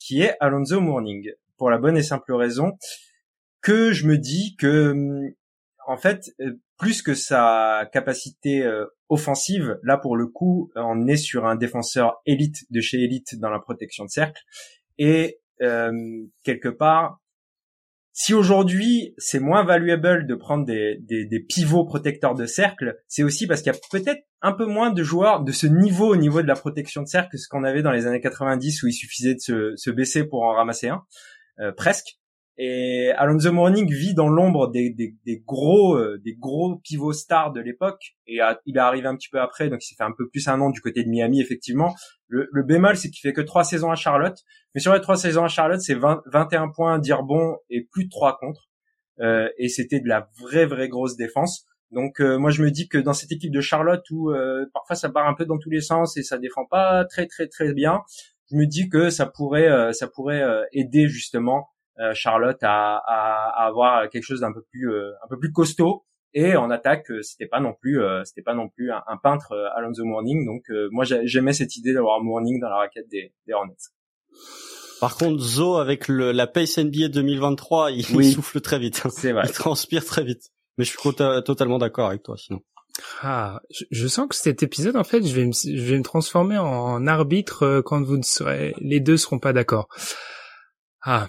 qui 0.00 0.22
est 0.22 0.34
Alonzo 0.40 0.80
Mourning, 0.80 1.30
pour 1.56 1.70
la 1.70 1.78
bonne 1.78 1.96
et 1.96 2.02
simple 2.02 2.32
raison 2.34 2.72
que 3.62 3.92
je 3.92 4.06
me 4.06 4.18
dis 4.18 4.56
que 4.56 4.92
en 5.86 5.96
fait, 5.96 6.34
euh, 6.40 6.52
plus 6.78 7.00
que 7.00 7.14
sa 7.14 7.88
capacité 7.92 8.62
euh, 8.64 8.86
offensive, 9.08 9.78
là 9.82 9.96
pour 9.96 10.16
le 10.16 10.26
coup, 10.26 10.70
on 10.74 11.06
est 11.06 11.16
sur 11.16 11.46
un 11.46 11.56
défenseur 11.56 12.20
élite 12.26 12.64
de 12.70 12.80
chez 12.80 12.98
élite 13.02 13.38
dans 13.38 13.50
la 13.50 13.60
protection 13.60 14.04
de 14.04 14.10
cercle. 14.10 14.42
Et 14.98 15.38
euh, 15.62 15.92
quelque 16.42 16.68
part, 16.68 17.20
si 18.12 18.34
aujourd'hui 18.34 19.14
c'est 19.18 19.38
moins 19.38 19.64
valuable 19.64 20.26
de 20.26 20.34
prendre 20.34 20.64
des, 20.64 20.98
des, 21.00 21.40
pivots 21.40 21.84
protecteurs 21.84 22.34
de 22.34 22.46
cercle, 22.46 22.96
c'est 23.08 23.22
aussi 23.22 23.46
parce 23.46 23.62
qu'il 23.62 23.72
y 23.72 23.76
a 23.76 23.78
peut-être 23.90 24.22
un 24.40 24.52
peu 24.52 24.66
moins 24.66 24.90
de 24.90 25.02
joueurs 25.02 25.44
de 25.44 25.52
ce 25.52 25.66
niveau 25.66 26.08
au 26.08 26.16
niveau 26.16 26.42
de 26.42 26.46
la 26.46 26.54
protection 26.54 27.02
de 27.02 27.08
cercle 27.08 27.28
que 27.32 27.38
ce 27.38 27.48
qu'on 27.48 27.62
avait 27.62 27.82
dans 27.82 27.92
les 27.92 28.06
années 28.06 28.20
90 28.20 28.82
où 28.82 28.88
il 28.88 28.92
suffisait 28.92 29.34
de 29.34 29.40
se, 29.40 29.76
se 29.76 29.90
baisser 29.90 30.24
pour 30.24 30.42
en 30.42 30.54
ramasser 30.54 30.88
un, 30.88 31.04
presque. 31.76 32.18
Et 32.58 33.10
Alonso 33.16 33.52
Morning 33.52 33.86
vit 33.92 34.14
dans 34.14 34.28
l'ombre 34.28 34.70
des, 34.70 34.88
des, 34.88 35.14
des, 35.26 35.42
gros 35.46 35.94
euh, 35.94 36.18
des 36.24 36.34
gros 36.34 36.76
pivots 36.76 37.12
stars 37.12 37.52
de 37.52 37.60
l'époque 37.60 38.16
et 38.26 38.38
il 38.64 38.76
est 38.76 38.80
arrivé 38.80 39.06
un 39.06 39.14
petit 39.14 39.28
peu 39.28 39.40
après 39.40 39.68
donc 39.68 39.84
il 39.84 39.86
s'est 39.86 39.94
fait 39.94 40.04
un 40.04 40.14
peu 40.16 40.26
plus 40.30 40.48
un 40.48 40.58
an 40.62 40.70
du 40.70 40.80
côté 40.80 41.04
de 41.04 41.10
Miami 41.10 41.42
effectivement. 41.42 41.94
Le, 42.28 42.48
le 42.50 42.62
bémol 42.62 42.96
c'est 42.96 43.10
qu'il 43.10 43.20
fait 43.20 43.34
que 43.34 43.42
trois 43.42 43.62
saisons 43.62 43.90
à 43.90 43.94
Charlotte, 43.94 44.38
mais 44.74 44.80
sur 44.80 44.94
les 44.94 45.02
trois 45.02 45.16
saisons 45.16 45.44
à 45.44 45.48
Charlotte 45.48 45.82
c'est 45.82 45.96
21 45.96 46.68
points 46.68 46.98
dire 46.98 47.24
bon 47.24 47.58
et 47.68 47.84
plus 47.84 48.04
de 48.04 48.10
trois 48.10 48.38
contre 48.38 48.70
euh, 49.20 49.50
et 49.58 49.68
c'était 49.68 50.00
de 50.00 50.08
la 50.08 50.30
vraie 50.40 50.64
vraie 50.64 50.88
grosse 50.88 51.16
défense. 51.16 51.66
Donc 51.90 52.20
euh, 52.22 52.38
moi 52.38 52.50
je 52.50 52.62
me 52.62 52.70
dis 52.70 52.88
que 52.88 52.96
dans 52.96 53.12
cette 53.12 53.32
équipe 53.32 53.52
de 53.52 53.60
Charlotte 53.60 54.02
où 54.10 54.30
euh, 54.30 54.64
parfois 54.72 54.96
ça 54.96 55.10
part 55.10 55.28
un 55.28 55.34
peu 55.34 55.44
dans 55.44 55.58
tous 55.58 55.70
les 55.70 55.82
sens 55.82 56.16
et 56.16 56.22
ça 56.22 56.38
défend 56.38 56.64
pas 56.64 57.04
très 57.04 57.26
très 57.26 57.48
très 57.48 57.74
bien, 57.74 58.00
je 58.50 58.56
me 58.56 58.64
dis 58.64 58.88
que 58.88 59.10
ça 59.10 59.26
pourrait 59.26 59.92
ça 59.92 60.08
pourrait 60.08 60.42
aider 60.72 61.06
justement 61.06 61.58
euh, 61.58 61.75
Charlotte 62.14 62.58
à, 62.62 62.96
à, 62.96 63.66
avoir 63.66 64.08
quelque 64.08 64.24
chose 64.24 64.40
d'un 64.40 64.52
peu 64.52 64.62
plus 64.70 64.90
euh, 64.92 65.12
un 65.24 65.28
peu 65.28 65.38
plus 65.38 65.52
costaud 65.52 66.04
et 66.34 66.56
en 66.56 66.70
attaque 66.70 67.10
euh, 67.10 67.22
c'était 67.22 67.46
pas 67.46 67.60
non 67.60 67.72
plus 67.72 68.00
c'était 68.24 68.42
pas 68.42 68.54
non 68.54 68.68
plus 68.68 68.90
un, 68.90 69.16
peintre 69.22 69.52
Alonso 69.74 70.04
Morning 70.04 70.44
donc 70.44 70.64
moi 70.90 71.04
j'aimais 71.04 71.52
cette 71.52 71.76
idée 71.76 71.94
d'avoir 71.94 72.22
Morning 72.22 72.60
dans 72.60 72.68
la 72.68 72.76
raquette 72.76 73.08
des, 73.08 73.32
des 73.46 73.52
Hornets. 73.52 73.76
Par 75.00 75.16
contre, 75.16 75.42
Zo 75.42 75.76
avec 75.76 76.08
le, 76.08 76.32
la 76.32 76.46
pace 76.46 76.78
NBA 76.78 77.08
2023, 77.08 77.90
il, 77.90 78.32
souffle 78.32 78.62
très 78.62 78.78
vite. 78.78 79.02
Hein. 79.04 79.10
C'est 79.12 79.32
vrai. 79.32 79.42
Il 79.46 79.52
transpire 79.52 80.02
très 80.02 80.24
vite. 80.24 80.50
Mais 80.78 80.84
je 80.84 80.90
suis 80.90 80.98
totalement 81.44 81.76
d'accord 81.76 82.08
avec 82.08 82.22
toi, 82.22 82.36
sinon. 82.38 82.62
Ah, 83.20 83.60
je, 83.90 84.08
sens 84.08 84.26
que 84.26 84.34
cet 84.34 84.62
épisode, 84.62 84.96
en 84.96 85.04
fait, 85.04 85.22
je 85.26 85.34
vais 85.34 85.44
me, 85.44 85.52
je 85.52 85.82
vais 85.82 85.98
me 85.98 86.02
transformer 86.02 86.56
en 86.56 87.06
arbitre 87.06 87.82
quand 87.84 88.02
vous 88.02 88.16
ne 88.16 88.22
serez, 88.22 88.74
les 88.80 89.00
deux 89.00 89.18
seront 89.18 89.38
pas 89.38 89.52
d'accord. 89.52 89.88
Ah, 91.02 91.28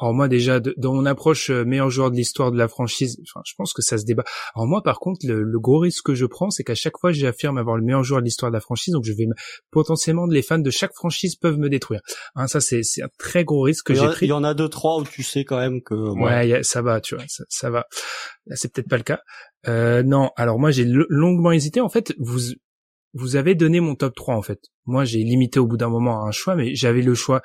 alors 0.00 0.14
moi 0.14 0.28
déjà, 0.28 0.60
dans 0.60 0.94
mon 0.94 1.06
approche 1.06 1.50
euh, 1.50 1.64
meilleur 1.64 1.90
joueur 1.90 2.10
de 2.10 2.16
l'histoire 2.16 2.52
de 2.52 2.56
la 2.56 2.68
franchise, 2.68 3.20
enfin, 3.22 3.40
je 3.44 3.54
pense 3.56 3.72
que 3.72 3.82
ça 3.82 3.98
se 3.98 4.04
débat. 4.04 4.24
Alors 4.54 4.66
moi 4.66 4.82
par 4.82 5.00
contre, 5.00 5.26
le, 5.26 5.58
gros 5.58 5.78
risque 5.78 6.06
que 6.06 6.14
je 6.14 6.24
prends, 6.24 6.50
c'est 6.50 6.62
qu'à 6.62 6.76
chaque 6.76 6.98
fois 6.98 7.10
j'affirme 7.10 7.58
avoir 7.58 7.76
le 7.76 7.82
meilleur 7.82 8.04
joueur 8.04 8.20
de 8.20 8.24
l'histoire 8.24 8.50
de 8.50 8.56
la 8.56 8.60
franchise, 8.60 8.94
donc 8.94 9.04
je 9.04 9.12
vais 9.12 9.26
potentiellement 9.70 10.26
les 10.26 10.42
fans 10.42 10.58
de 10.58 10.70
chaque 10.70 10.94
franchise 10.94 11.34
peuvent 11.36 11.58
me 11.58 11.68
détruire. 11.68 12.00
Hein, 12.36 12.46
ça 12.46 12.60
c'est 12.60 12.82
un 13.02 13.08
très 13.18 13.44
gros 13.44 13.62
risque 13.62 13.86
que 13.86 13.94
j'ai 13.94 14.06
pris. 14.06 14.26
Il 14.26 14.30
y 14.30 14.32
en 14.32 14.44
a 14.44 14.54
deux 14.54 14.68
trois 14.68 14.98
où 15.00 15.04
tu 15.04 15.22
sais 15.22 15.44
quand 15.44 15.58
même 15.58 15.82
que 15.82 15.94
ouais, 15.94 16.62
ça 16.62 16.80
va, 16.80 17.00
tu 17.00 17.16
vois, 17.16 17.24
ça, 17.48 17.70
va. 17.70 17.86
Là 18.46 18.56
c'est 18.56 18.72
peut-être 18.72 18.88
pas 18.88 18.98
le 18.98 19.02
cas. 19.02 19.20
Euh, 19.66 20.04
non, 20.04 20.30
alors 20.36 20.60
moi 20.60 20.70
j'ai 20.70 20.84
longuement 20.86 21.50
hésité. 21.50 21.80
En 21.80 21.88
fait, 21.88 22.14
vous 22.18 22.54
vous 23.14 23.36
avez 23.36 23.54
donné 23.54 23.80
mon 23.80 23.94
top 23.94 24.14
3 24.14 24.36
en 24.36 24.42
fait. 24.42 24.60
Moi 24.86 25.04
j'ai 25.04 25.18
limité 25.24 25.58
au 25.58 25.66
bout 25.66 25.76
d'un 25.76 25.88
moment 25.88 26.24
à 26.24 26.28
un 26.28 26.30
choix, 26.30 26.54
mais 26.54 26.74
j'avais 26.74 27.02
le 27.02 27.14
choix. 27.14 27.42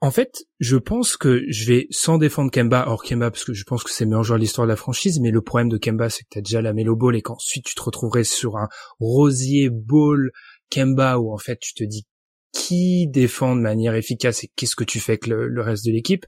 En 0.00 0.12
fait, 0.12 0.44
je 0.60 0.76
pense 0.76 1.16
que 1.16 1.42
je 1.48 1.66
vais 1.66 1.86
sans 1.90 2.18
défendre 2.18 2.52
Kemba, 2.52 2.86
or 2.86 3.02
Kemba 3.02 3.32
parce 3.32 3.44
que 3.44 3.52
je 3.52 3.64
pense 3.64 3.82
que 3.82 3.90
c'est 3.90 4.04
le 4.04 4.10
meilleur 4.10 4.22
joueur 4.22 4.38
de 4.38 4.42
l'histoire 4.42 4.66
de 4.66 4.70
la 4.70 4.76
franchise, 4.76 5.18
mais 5.20 5.32
le 5.32 5.42
problème 5.42 5.68
de 5.68 5.76
Kemba 5.76 6.08
c'est 6.08 6.22
que 6.22 6.28
t'as 6.30 6.40
déjà 6.40 6.62
la 6.62 6.72
Melo 6.72 6.94
Ball 6.94 7.16
et 7.16 7.22
qu'ensuite 7.22 7.64
tu 7.64 7.74
te 7.74 7.82
retrouverais 7.82 8.22
sur 8.22 8.58
un 8.58 8.68
Rosier 9.00 9.70
Ball 9.70 10.30
Kemba 10.70 11.18
où 11.18 11.32
en 11.32 11.38
fait 11.38 11.58
tu 11.58 11.74
te 11.74 11.82
dis 11.82 12.06
qui 12.52 13.08
défend 13.08 13.56
de 13.56 13.60
manière 13.60 13.94
efficace 13.94 14.44
et 14.44 14.50
qu'est-ce 14.54 14.76
que 14.76 14.84
tu 14.84 15.00
fais 15.00 15.12
avec 15.12 15.26
le, 15.26 15.60
reste 15.60 15.84
de 15.84 15.90
l'équipe. 15.90 16.26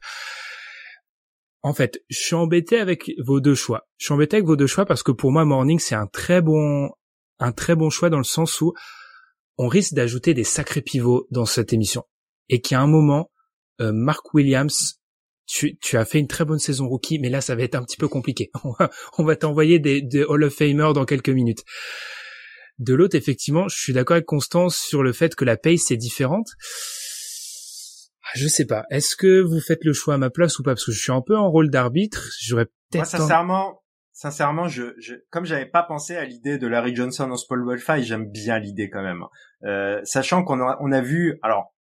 En 1.63 1.73
fait, 1.73 2.03
je 2.09 2.19
suis 2.19 2.35
embêté 2.35 2.79
avec 2.79 3.13
vos 3.25 3.41
deux 3.41 3.55
choix. 3.55 3.87
Je 3.99 4.07
suis 4.07 4.15
embêté 4.15 4.37
avec 4.37 4.47
vos 4.47 4.57
deux 4.57 4.67
choix 4.67 4.85
parce 4.85 5.03
que 5.03 5.13
pour 5.13 5.31
moi 5.31 5.45
Morning 5.45 5.79
c'est 5.79 5.95
un 5.95 6.09
très 6.09 6.43
bon 6.43 6.91
un 7.39 7.53
très 7.53 7.77
bon 7.77 7.89
choix 7.89 8.11
dans 8.11 8.19
le 8.19 8.25
sens 8.25 8.61
où 8.61 8.73
on 9.59 9.69
risque 9.69 9.95
d'ajouter 9.95 10.35
des 10.35 10.45
sacrés 10.45 10.83
pivots 10.83 11.29
dans 11.31 11.47
cette 11.47 11.73
émission 11.73 12.03
et 12.49 12.61
qu'à 12.61 12.81
un 12.81 12.87
moment 12.87 13.31
euh, 13.81 13.93
Mark 13.93 14.35
Williams, 14.35 15.01
tu, 15.47 15.77
as 15.95 16.05
fait 16.05 16.21
une 16.21 16.29
très 16.29 16.45
bonne 16.45 16.59
saison 16.59 16.89
rookie, 16.89 17.19
mais 17.19 17.29
là 17.29 17.41
ça 17.41 17.57
va 17.57 17.63
être 17.63 17.75
un 17.75 17.83
petit 17.83 17.97
peu 17.97 18.09
compliqué. 18.09 18.51
On 19.19 19.25
va, 19.25 19.37
t'envoyer 19.37 19.79
des, 19.79 20.25
Hall 20.25 20.45
of 20.45 20.55
Famer 20.55 20.93
dans 20.95 21.05
quelques 21.05 21.31
minutes. 21.31 21.65
De 22.79 22.95
l'autre, 22.95 23.17
effectivement, 23.17 23.69
je 23.69 23.77
suis 23.77 23.93
d'accord 23.93 24.15
avec 24.15 24.27
Constance 24.27 24.77
sur 24.77 25.03
le 25.03 25.13
fait 25.13 25.35
que 25.35 25.45
la 25.45 25.57
pace 25.57 25.91
est 25.91 25.97
différente. 25.97 26.49
Ah, 28.23 28.31
je 28.37 28.47
sais 28.47 28.65
pas. 28.65 28.85
Est-ce 28.91 29.17
que 29.17 29.41
vous 29.41 29.61
faites 29.61 29.85
le 29.85 29.93
choix 29.93 30.15
à 30.15 30.19
ma 30.19 30.31
place 30.31 30.59
ou 30.59 30.63
pas? 30.63 30.73
Parce 30.73 30.87
que 30.87 30.93
je 30.93 31.01
suis 31.01 31.13
un 31.13 31.21
peu 31.21 31.37
en 31.37 31.51
rôle 31.51 31.69
d'arbitre. 31.69 32.31
J'aurais 32.41 32.67
peut-être. 32.91 33.07
sincèrement, 33.07 33.83
sincèrement, 34.13 34.69
je, 34.69 34.95
je 34.99 35.15
comme 35.31 35.45
j'avais 35.45 35.67
pas 35.67 35.83
pensé 35.83 36.17
à 36.17 36.25
l'idée 36.25 36.57
de 36.57 36.67
Larry 36.69 36.95
Johnson 36.95 37.31
en 37.31 37.37
Spall 37.37 37.67
Wi-Fi, 37.67 38.03
j'aime 38.03 38.31
bien 38.31 38.59
l'idée 38.59 38.89
quand 38.89 39.03
même. 39.03 39.25
Euh, 39.65 40.01
sachant 40.05 40.45
qu'on 40.45 40.61
a, 40.61 40.79
on 40.81 40.93
a 40.93 41.01
vu, 41.01 41.39
alors 41.43 41.75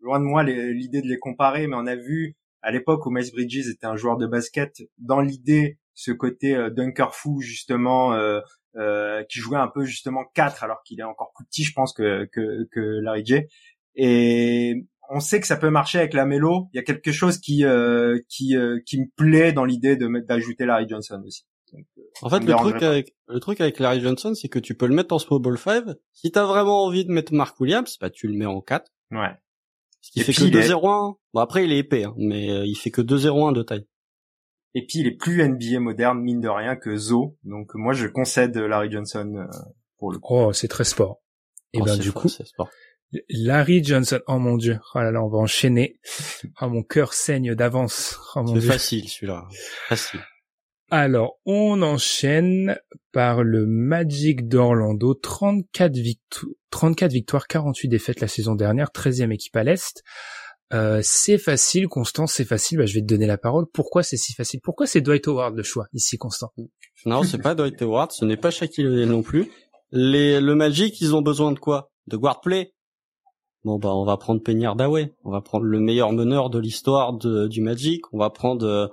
loin 0.00 0.18
de 0.18 0.24
moi 0.24 0.42
l'idée 0.42 1.02
de 1.02 1.08
les 1.08 1.18
comparer, 1.18 1.66
mais 1.66 1.76
on 1.76 1.86
a 1.86 1.96
vu 1.96 2.36
à 2.62 2.70
l'époque 2.72 3.06
où 3.06 3.10
Miles 3.10 3.30
Bridges 3.32 3.68
était 3.68 3.86
un 3.86 3.96
joueur 3.96 4.16
de 4.16 4.26
basket, 4.26 4.82
dans 4.98 5.20
l'idée 5.20 5.78
ce 5.94 6.10
côté 6.10 6.54
euh, 6.54 6.68
dunker 6.68 7.14
fou 7.14 7.40
justement, 7.40 8.12
euh, 8.12 8.40
euh, 8.76 9.22
qui 9.30 9.38
jouait 9.38 9.58
un 9.58 9.68
peu 9.68 9.84
justement 9.84 10.24
4 10.34 10.62
alors 10.62 10.82
qu'il 10.84 11.00
est 11.00 11.04
encore 11.04 11.32
plus 11.34 11.46
petit, 11.46 11.64
je 11.64 11.72
pense 11.72 11.92
que 11.94 12.28
que, 12.32 12.68
que 12.70 12.80
Larry 12.80 13.24
J. 13.24 13.40
Et 13.94 14.86
on 15.08 15.20
sait 15.20 15.40
que 15.40 15.46
ça 15.46 15.56
peut 15.56 15.70
marcher 15.70 15.98
avec 15.98 16.12
la 16.12 16.26
mélo. 16.26 16.68
Il 16.72 16.76
y 16.76 16.80
a 16.80 16.82
quelque 16.82 17.12
chose 17.12 17.38
qui 17.38 17.64
euh, 17.64 18.18
qui 18.28 18.56
euh, 18.56 18.80
qui 18.84 19.00
me 19.00 19.06
plaît 19.16 19.52
dans 19.52 19.64
l'idée 19.64 19.96
de 19.96 20.08
d'ajouter 20.26 20.66
Larry 20.66 20.86
Johnson 20.88 21.22
aussi. 21.26 21.46
en 22.22 22.28
fait, 22.28 22.40
le 22.40 22.52
truc 22.52 22.82
avec 22.82 23.14
le 23.28 23.40
truc 23.40 23.60
avec 23.60 23.78
Larry 23.78 24.00
Johnson, 24.00 24.34
c'est 24.34 24.48
que 24.48 24.58
tu 24.58 24.74
peux 24.74 24.86
le 24.86 24.94
mettre 24.94 25.14
en 25.14 25.18
small 25.18 25.40
ball 25.40 25.58
5. 25.58 25.84
Si 26.12 26.30
t'as 26.30 26.44
vraiment 26.44 26.84
envie 26.84 27.04
de 27.04 27.12
mettre 27.12 27.32
Mark 27.32 27.58
Williams, 27.60 27.96
bah 28.00 28.10
tu 28.10 28.28
le 28.28 28.34
mets 28.34 28.46
en 28.46 28.60
4. 28.60 28.90
Ouais. 29.12 29.34
Il 30.14 30.24
fait 30.24 30.32
que 30.32 30.44
2-0-1. 30.44 31.16
Bon 31.34 31.40
après 31.40 31.64
il 31.64 31.72
est 31.72 31.78
épais, 31.78 32.04
hein, 32.04 32.14
mais 32.16 32.50
euh, 32.50 32.64
il 32.66 32.76
fait 32.76 32.90
que 32.90 33.00
2-0-1 33.00 33.54
de 33.54 33.62
taille. 33.62 33.86
Et 34.74 34.84
puis 34.86 35.00
il 35.00 35.06
est 35.06 35.16
plus 35.16 35.42
NBA 35.42 35.80
moderne 35.80 36.20
mine 36.20 36.40
de 36.40 36.48
rien 36.48 36.76
que 36.76 36.96
Zo. 36.96 37.36
Donc 37.44 37.74
moi 37.74 37.92
je 37.92 38.06
concède 38.06 38.56
Larry 38.56 38.90
Johnson 38.90 39.34
euh, 39.36 39.58
pour 39.98 40.12
le 40.12 40.18
coup. 40.18 40.34
Oh 40.34 40.52
c'est 40.52 40.68
très 40.68 40.84
sport. 40.84 41.22
Et 41.72 41.80
oh, 41.80 41.84
ben 41.84 41.96
du 41.96 42.12
coup 42.12 42.28
Larry 43.28 43.84
Johnson, 43.84 44.20
oh 44.26 44.38
mon 44.38 44.56
dieu, 44.56 44.80
oh 44.94 44.98
là 44.98 45.10
là, 45.12 45.22
on 45.22 45.28
va 45.28 45.38
enchaîner. 45.38 46.00
Oh 46.60 46.68
mon 46.68 46.82
cœur 46.82 47.12
saigne 47.12 47.54
d'avance. 47.54 48.18
Oh 48.34 48.44
c'est 48.46 48.60
facile 48.60 49.08
celui-là, 49.08 49.46
facile. 49.88 50.20
Alors, 50.90 51.38
on 51.46 51.82
enchaîne 51.82 52.78
par 53.12 53.42
le 53.42 53.66
Magic 53.66 54.46
d'Orlando, 54.46 55.14
34, 55.14 55.92
34 56.70 57.12
victoires, 57.12 57.48
48 57.48 57.88
défaites 57.88 58.20
la 58.20 58.28
saison 58.28 58.54
dernière, 58.54 58.90
13e 58.94 59.32
équipe 59.32 59.56
à 59.56 59.64
l'Est. 59.64 60.04
Euh, 60.72 61.00
c'est 61.02 61.38
facile, 61.38 61.88
Constant, 61.88 62.26
c'est 62.28 62.44
facile, 62.44 62.78
bah, 62.78 62.86
je 62.86 62.94
vais 62.94 63.00
te 63.00 63.06
donner 63.06 63.26
la 63.26 63.38
parole. 63.38 63.66
Pourquoi 63.72 64.04
c'est 64.04 64.16
si 64.16 64.32
facile? 64.32 64.60
Pourquoi 64.62 64.86
c'est 64.86 65.00
Dwight 65.00 65.26
Howard 65.26 65.56
le 65.56 65.62
choix 65.64 65.86
ici, 65.92 66.18
Constant? 66.18 66.52
Non, 67.04 67.24
c'est 67.24 67.38
pas 67.38 67.56
Dwight 67.56 67.82
Howard, 67.82 68.12
ce 68.12 68.24
n'est 68.24 68.36
pas 68.36 68.50
Shaquille 68.52 68.86
O'Neal 68.86 69.08
non 69.08 69.22
plus. 69.22 69.50
Le 69.90 70.54
Magic, 70.54 71.00
ils 71.00 71.16
ont 71.16 71.22
besoin 71.22 71.50
de 71.50 71.58
quoi? 71.58 71.90
De 72.06 72.16
guard 72.16 72.40
play. 72.40 72.72
Bon 73.64 73.80
bah 73.80 73.92
on 73.92 74.04
va 74.04 74.16
prendre 74.16 74.40
Penny 74.40 74.64
Hardaway, 74.64 75.12
on 75.24 75.32
va 75.32 75.40
prendre 75.40 75.64
le 75.64 75.80
meilleur 75.80 76.12
meneur 76.12 76.50
de 76.50 76.60
l'histoire 76.60 77.14
du 77.14 77.60
Magic, 77.60 78.02
on 78.12 78.18
va 78.18 78.30
prendre 78.30 78.64
euh, 78.64 78.86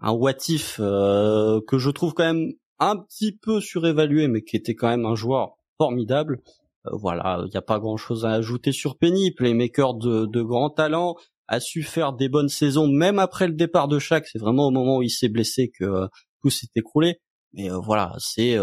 un 0.00 0.12
what 0.12 0.36
euh, 0.78 1.60
que 1.66 1.78
je 1.78 1.90
trouve 1.90 2.14
quand 2.14 2.24
même 2.24 2.52
un 2.78 2.96
petit 2.96 3.32
peu 3.32 3.60
surévalué, 3.60 4.28
mais 4.28 4.42
qui 4.42 4.56
était 4.56 4.74
quand 4.74 4.88
même 4.88 5.04
un 5.04 5.14
joueur 5.14 5.56
formidable. 5.78 6.40
Euh, 6.86 6.90
voilà, 6.94 7.42
il 7.44 7.50
n'y 7.50 7.56
a 7.56 7.62
pas 7.62 7.78
grand-chose 7.78 8.24
à 8.24 8.32
ajouter 8.32 8.72
sur 8.72 8.96
Penny, 8.96 9.32
playmaker 9.32 9.94
de, 9.94 10.26
de 10.26 10.42
grand 10.42 10.70
talent, 10.70 11.16
a 11.48 11.60
su 11.60 11.82
faire 11.82 12.12
des 12.12 12.28
bonnes 12.28 12.48
saisons 12.48 12.86
même 12.86 13.18
après 13.18 13.46
le 13.46 13.54
départ 13.54 13.88
de 13.88 13.98
Shaq. 13.98 14.26
C'est 14.26 14.38
vraiment 14.38 14.68
au 14.68 14.70
moment 14.70 14.98
où 14.98 15.02
il 15.02 15.10
s'est 15.10 15.28
blessé 15.28 15.70
que 15.70 15.84
euh, 15.84 16.06
tout 16.42 16.50
s'est 16.50 16.68
écroulé. 16.76 17.20
Mais 17.52 17.68
voilà, 17.68 18.14
c'est 18.18 18.56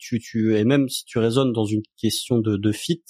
tu 0.00 0.18
tu 0.18 0.56
et 0.56 0.64
même 0.64 0.88
si 0.88 1.04
tu 1.04 1.20
raisonnes 1.20 1.52
dans 1.52 1.64
une 1.64 1.82
question 1.96 2.38
de, 2.38 2.56
de 2.56 2.72
fit, 2.72 3.00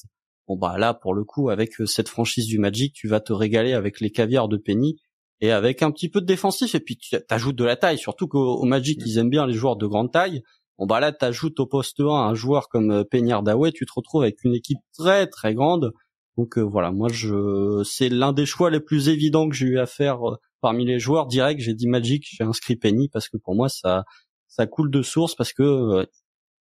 bon 0.47 0.57
bah 0.59 0.77
là 0.77 0.92
pour 0.92 1.14
le 1.14 1.25
coup 1.25 1.49
avec 1.49 1.73
cette 1.87 2.11
franchise 2.11 2.45
du 2.47 2.59
Magic, 2.59 2.92
tu 2.92 3.09
vas 3.09 3.21
te 3.21 3.33
régaler 3.33 3.73
avec 3.73 4.01
les 4.01 4.11
caviars 4.11 4.49
de 4.49 4.59
Penny 4.59 4.99
et 5.42 5.50
avec 5.50 5.83
un 5.83 5.90
petit 5.90 6.09
peu 6.09 6.20
de 6.20 6.26
défensif 6.26 6.74
et 6.76 6.81
puis 6.81 6.96
tu 6.96 7.16
ajoutes 7.28 7.57
de 7.57 7.64
la 7.64 7.76
taille 7.76 7.98
surtout 7.98 8.28
qu'au 8.28 8.62
Magic 8.62 9.02
ils 9.05 9.18
aiment 9.18 9.28
bien 9.28 9.44
les 9.46 9.55
joueurs 9.55 9.76
de 9.76 9.87
grande 9.87 10.12
taille. 10.12 10.42
Bon 10.78 10.87
bah 10.87 11.00
là 11.00 11.12
t'ajoutes 11.12 11.59
au 11.61 11.66
poste 11.66 12.00
1 12.00 12.07
un 12.07 12.35
joueur 12.35 12.68
comme 12.68 12.90
euh, 12.92 13.05
Peñar 13.05 13.42
Daway 13.42 13.72
tu 13.72 13.85
te 13.85 13.92
retrouves 13.94 14.22
avec 14.22 14.42
une 14.44 14.55
équipe 14.55 14.78
très 14.96 15.26
très 15.26 15.52
grande. 15.55 15.92
Donc 16.38 16.59
euh, 16.59 16.62
voilà 16.62 16.92
moi 16.92 17.09
je 17.12 17.83
c'est 17.85 18.09
l'un 18.09 18.33
des 18.33 18.46
choix 18.46 18.70
les 18.70 18.81
plus 18.81 19.09
évidents 19.09 19.48
que 19.48 19.57
j'ai 19.57 19.66
eu 19.66 19.78
à 19.81 19.87
faire 19.87 20.26
euh, 20.28 20.37
parmi 20.61 20.87
les 20.87 21.00
joueurs 21.00 21.26
direct 21.26 21.61
j'ai 21.61 21.74
dit 21.74 21.88
Magic 21.88 22.24
j'ai 22.31 22.44
inscrit 22.44 22.76
Penny 22.76 23.09
parce 23.09 23.28
que 23.28 23.37
pour 23.37 23.57
moi 23.57 23.68
ça 23.68 24.05
ça 24.46 24.66
coule 24.68 24.92
de 24.92 25.02
source 25.02 25.35
parce 25.35 25.52
que 25.52 26.07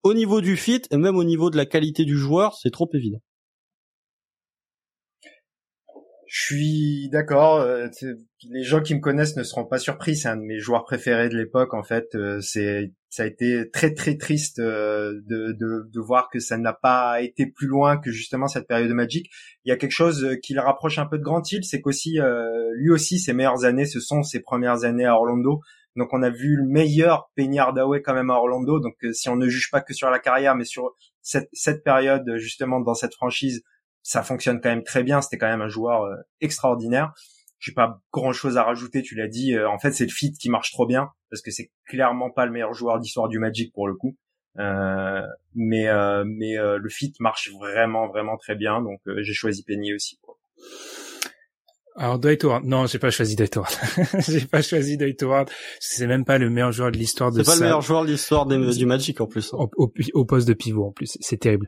au 0.04 0.13
niveau 0.15 0.41
du 0.41 0.58
fit 0.58 0.82
et 0.89 0.98
même 0.98 1.17
au 1.17 1.24
niveau 1.24 1.52
de 1.52 1.58
la 1.58 1.67
qualité 1.67 2.04
du 2.04 2.17
joueur 2.17 2.56
c'est 2.56 2.72
trop 2.72 2.89
évident 2.94 3.20
je 6.34 6.46
suis 6.46 7.10
d'accord. 7.10 7.58
Euh, 7.58 7.89
les 8.50 8.63
gens 8.63 8.80
qui 8.82 8.96
me 8.96 9.02
connaissent 9.02 9.36
ne 9.36 9.44
seront 9.44 9.65
pas 9.65 9.80
surpris. 9.80 10.15
C'est 10.15 10.30
un 10.30 10.38
de 10.38 10.44
mes 10.44 10.60
joueurs 10.60 10.86
préférés 10.86 11.28
de 11.28 11.36
l'époque. 11.36 11.74
En 11.74 11.84
fait, 11.84 12.15
euh, 12.15 12.39
c'est 12.39 12.94
ça 13.10 13.24
a 13.24 13.26
été 13.26 13.70
très 13.70 13.94
très 13.94 14.15
triste 14.15 14.60
euh, 14.60 15.20
de, 15.28 15.52
de, 15.52 15.89
de 15.91 16.00
voir 16.00 16.30
que 16.30 16.39
ça 16.39 16.58
n'a 16.58 16.72
pas 16.72 17.22
été 17.22 17.48
plus 17.48 17.67
loin 17.67 17.98
que 17.98 18.12
justement 18.12 18.48
cette 18.48 18.65
période 18.65 18.88
de 18.88 18.94
Magic. 18.94 19.30
Il 19.65 19.70
y 19.70 19.72
a 19.74 19.76
quelque 19.76 19.91
chose 19.91 20.38
qui 20.41 20.54
le 20.54 20.62
rapproche 20.62 21.00
un 21.00 21.06
peu 21.06 21.17
de 21.17 21.24
Grant 21.24 21.41
Hill, 21.52 21.65
c'est 21.65 21.82
qu'aussi 21.82 22.20
lui 22.76 22.91
aussi 22.91 23.20
ses 23.20 23.34
meilleures 23.34 23.65
années, 23.65 23.86
ce 23.86 24.00
sont 24.00 24.24
ses 24.24 24.39
premières 24.39 24.86
années 24.86 25.04
à 25.04 25.15
Orlando. 25.15 25.60
Donc 25.98 26.13
on 26.13 26.24
a 26.24 26.30
vu 26.30 26.56
le 26.56 26.63
meilleur 26.65 27.30
Penny 27.36 27.60
Hardaway 27.60 28.02
quand 28.02 28.13
même 28.13 28.30
à 28.30 28.36
Orlando. 28.36 28.80
Donc 28.80 28.96
si 29.12 29.28
on 29.28 29.36
ne 29.36 29.50
juge 29.50 29.70
pas 29.70 29.82
que 29.82 29.94
sur 29.94 30.10
la 30.10 30.20
carrière, 30.20 30.56
mais 30.56 30.63
sur 30.63 30.96
cette, 31.22 31.50
cette 31.52 31.84
période 31.84 32.24
justement 32.38 32.80
dans 32.80 32.94
cette 32.94 33.15
franchise, 33.15 33.63
ça 34.04 34.24
fonctionne 34.24 34.60
quand 34.62 34.70
même 34.70 34.84
très 34.84 35.04
bien. 35.04 35.22
C'était 35.22 35.38
quand 35.38 35.48
même 35.48 35.62
un 35.62 35.68
joueur 35.68 36.04
euh, 36.04 36.16
extraordinaire. 36.40 37.14
J'ai 37.60 37.74
pas 37.74 38.02
grand 38.12 38.34
chose 38.34 38.58
à 38.58 38.64
rajouter. 38.64 39.02
Tu 39.04 39.16
l'as 39.16 39.28
dit. 39.28 39.54
Euh, 39.54 39.70
en 39.70 39.78
fait, 39.78 39.92
c'est 39.92 40.06
le 40.06 40.12
fit 40.12 40.34
qui 40.34 40.50
marche 40.50 40.72
trop 40.72 40.86
bien 40.86 41.10
parce 41.30 41.42
que 41.42 41.52
c'est 41.52 41.72
clairement 41.86 42.32
pas 42.32 42.46
le 42.46 42.52
meilleur 42.52 42.74
joueur 42.74 43.00
d'histoire 43.00 43.28
du 43.28 43.40
Magic 43.40 43.74
pour 43.74 43.88
le 43.88 43.96
coup. 43.96 44.18
Euh, 44.60 45.22
mais 45.56 45.88
mais 46.26 46.56
le 46.58 46.90
fit 46.90 47.14
marche 47.20 47.52
vraiment 47.54 48.08
vraiment 48.08 48.36
très 48.38 48.56
bien. 48.56 48.82
Donc 48.82 49.00
j'ai 49.06 49.34
choisi 49.34 49.64
Penny 49.64 49.94
aussi. 49.94 50.20
Alors 51.96 52.20
Dwight 52.20 52.44
Howard, 52.44 52.66
non, 52.66 52.86
j'ai 52.86 53.00
pas 53.00 53.12
choisi 53.12 53.36
Dwight 53.36 53.56
Howard. 53.58 53.74
j'ai 54.28 54.46
pas 54.46 54.62
choisi 54.62 54.98
Dwight 54.98 55.22
Howard. 55.24 55.50
C'est 55.80 56.08
même 56.08 56.26
pas 56.26 56.38
le 56.38 56.50
meilleur 56.50 56.72
joueur 56.72 56.92
de 56.92 56.98
l'histoire 56.98 57.32
de. 57.32 57.44
C'est 57.44 57.52
pas 57.52 57.56
le 57.56 57.62
meilleur 57.62 57.82
joueur 57.82 58.04
de 58.04 58.12
l'histoire 58.12 58.46
du 58.46 58.86
Magic 58.86 59.22
en 59.22 59.28
plus. 59.28 59.54
Hein. 59.54 59.68
au, 59.78 60.26
poste 60.26 60.48
de 60.48 60.54
pivot 60.54 60.88
en 60.88 60.92
plus, 60.92 61.18
c'est 61.20 61.38
terrible. 61.38 61.68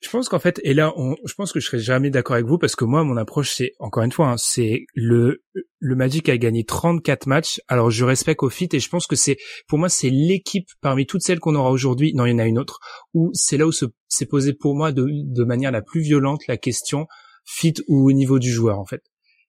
Je 0.00 0.10
pense 0.10 0.28
qu'en 0.28 0.38
fait, 0.38 0.60
et 0.62 0.74
là, 0.74 0.92
on, 0.96 1.16
je 1.24 1.34
pense 1.34 1.52
que 1.52 1.60
je 1.60 1.66
serai 1.66 1.78
jamais 1.78 2.10
d'accord 2.10 2.34
avec 2.34 2.46
vous 2.46 2.58
parce 2.58 2.76
que 2.76 2.84
moi, 2.84 3.02
mon 3.02 3.16
approche, 3.16 3.54
c'est 3.54 3.72
encore 3.78 4.02
une 4.02 4.12
fois, 4.12 4.28
hein, 4.28 4.36
c'est 4.36 4.84
le 4.94 5.42
le 5.78 5.94
Magic 5.94 6.28
a 6.28 6.36
gagné 6.36 6.64
34 6.64 7.26
matchs. 7.26 7.60
Alors, 7.68 7.90
je 7.90 8.04
respecte 8.04 8.42
au 8.42 8.50
fit 8.50 8.68
et 8.72 8.80
je 8.80 8.88
pense 8.88 9.06
que 9.06 9.16
c'est, 9.16 9.36
pour 9.68 9.78
moi, 9.78 9.88
c'est 9.88 10.10
l'équipe 10.10 10.68
parmi 10.80 11.06
toutes 11.06 11.22
celles 11.22 11.38
qu'on 11.38 11.54
aura 11.54 11.70
aujourd'hui. 11.70 12.12
Non, 12.14 12.26
il 12.26 12.32
y 12.32 12.34
en 12.34 12.38
a 12.38 12.46
une 12.46 12.58
autre 12.58 12.80
où 13.14 13.30
c'est 13.34 13.56
là 13.56 13.66
où 13.66 13.72
s'est 13.72 14.26
posé 14.26 14.52
pour 14.52 14.74
moi 14.74 14.92
de, 14.92 15.06
de 15.08 15.44
manière 15.44 15.70
la 15.70 15.82
plus 15.82 16.00
violente 16.00 16.46
la 16.48 16.56
question 16.56 17.06
fit 17.44 17.74
ou 17.88 18.08
au 18.08 18.12
niveau 18.12 18.38
du 18.38 18.50
joueur 18.50 18.78
en 18.78 18.84
fait. 18.84 19.02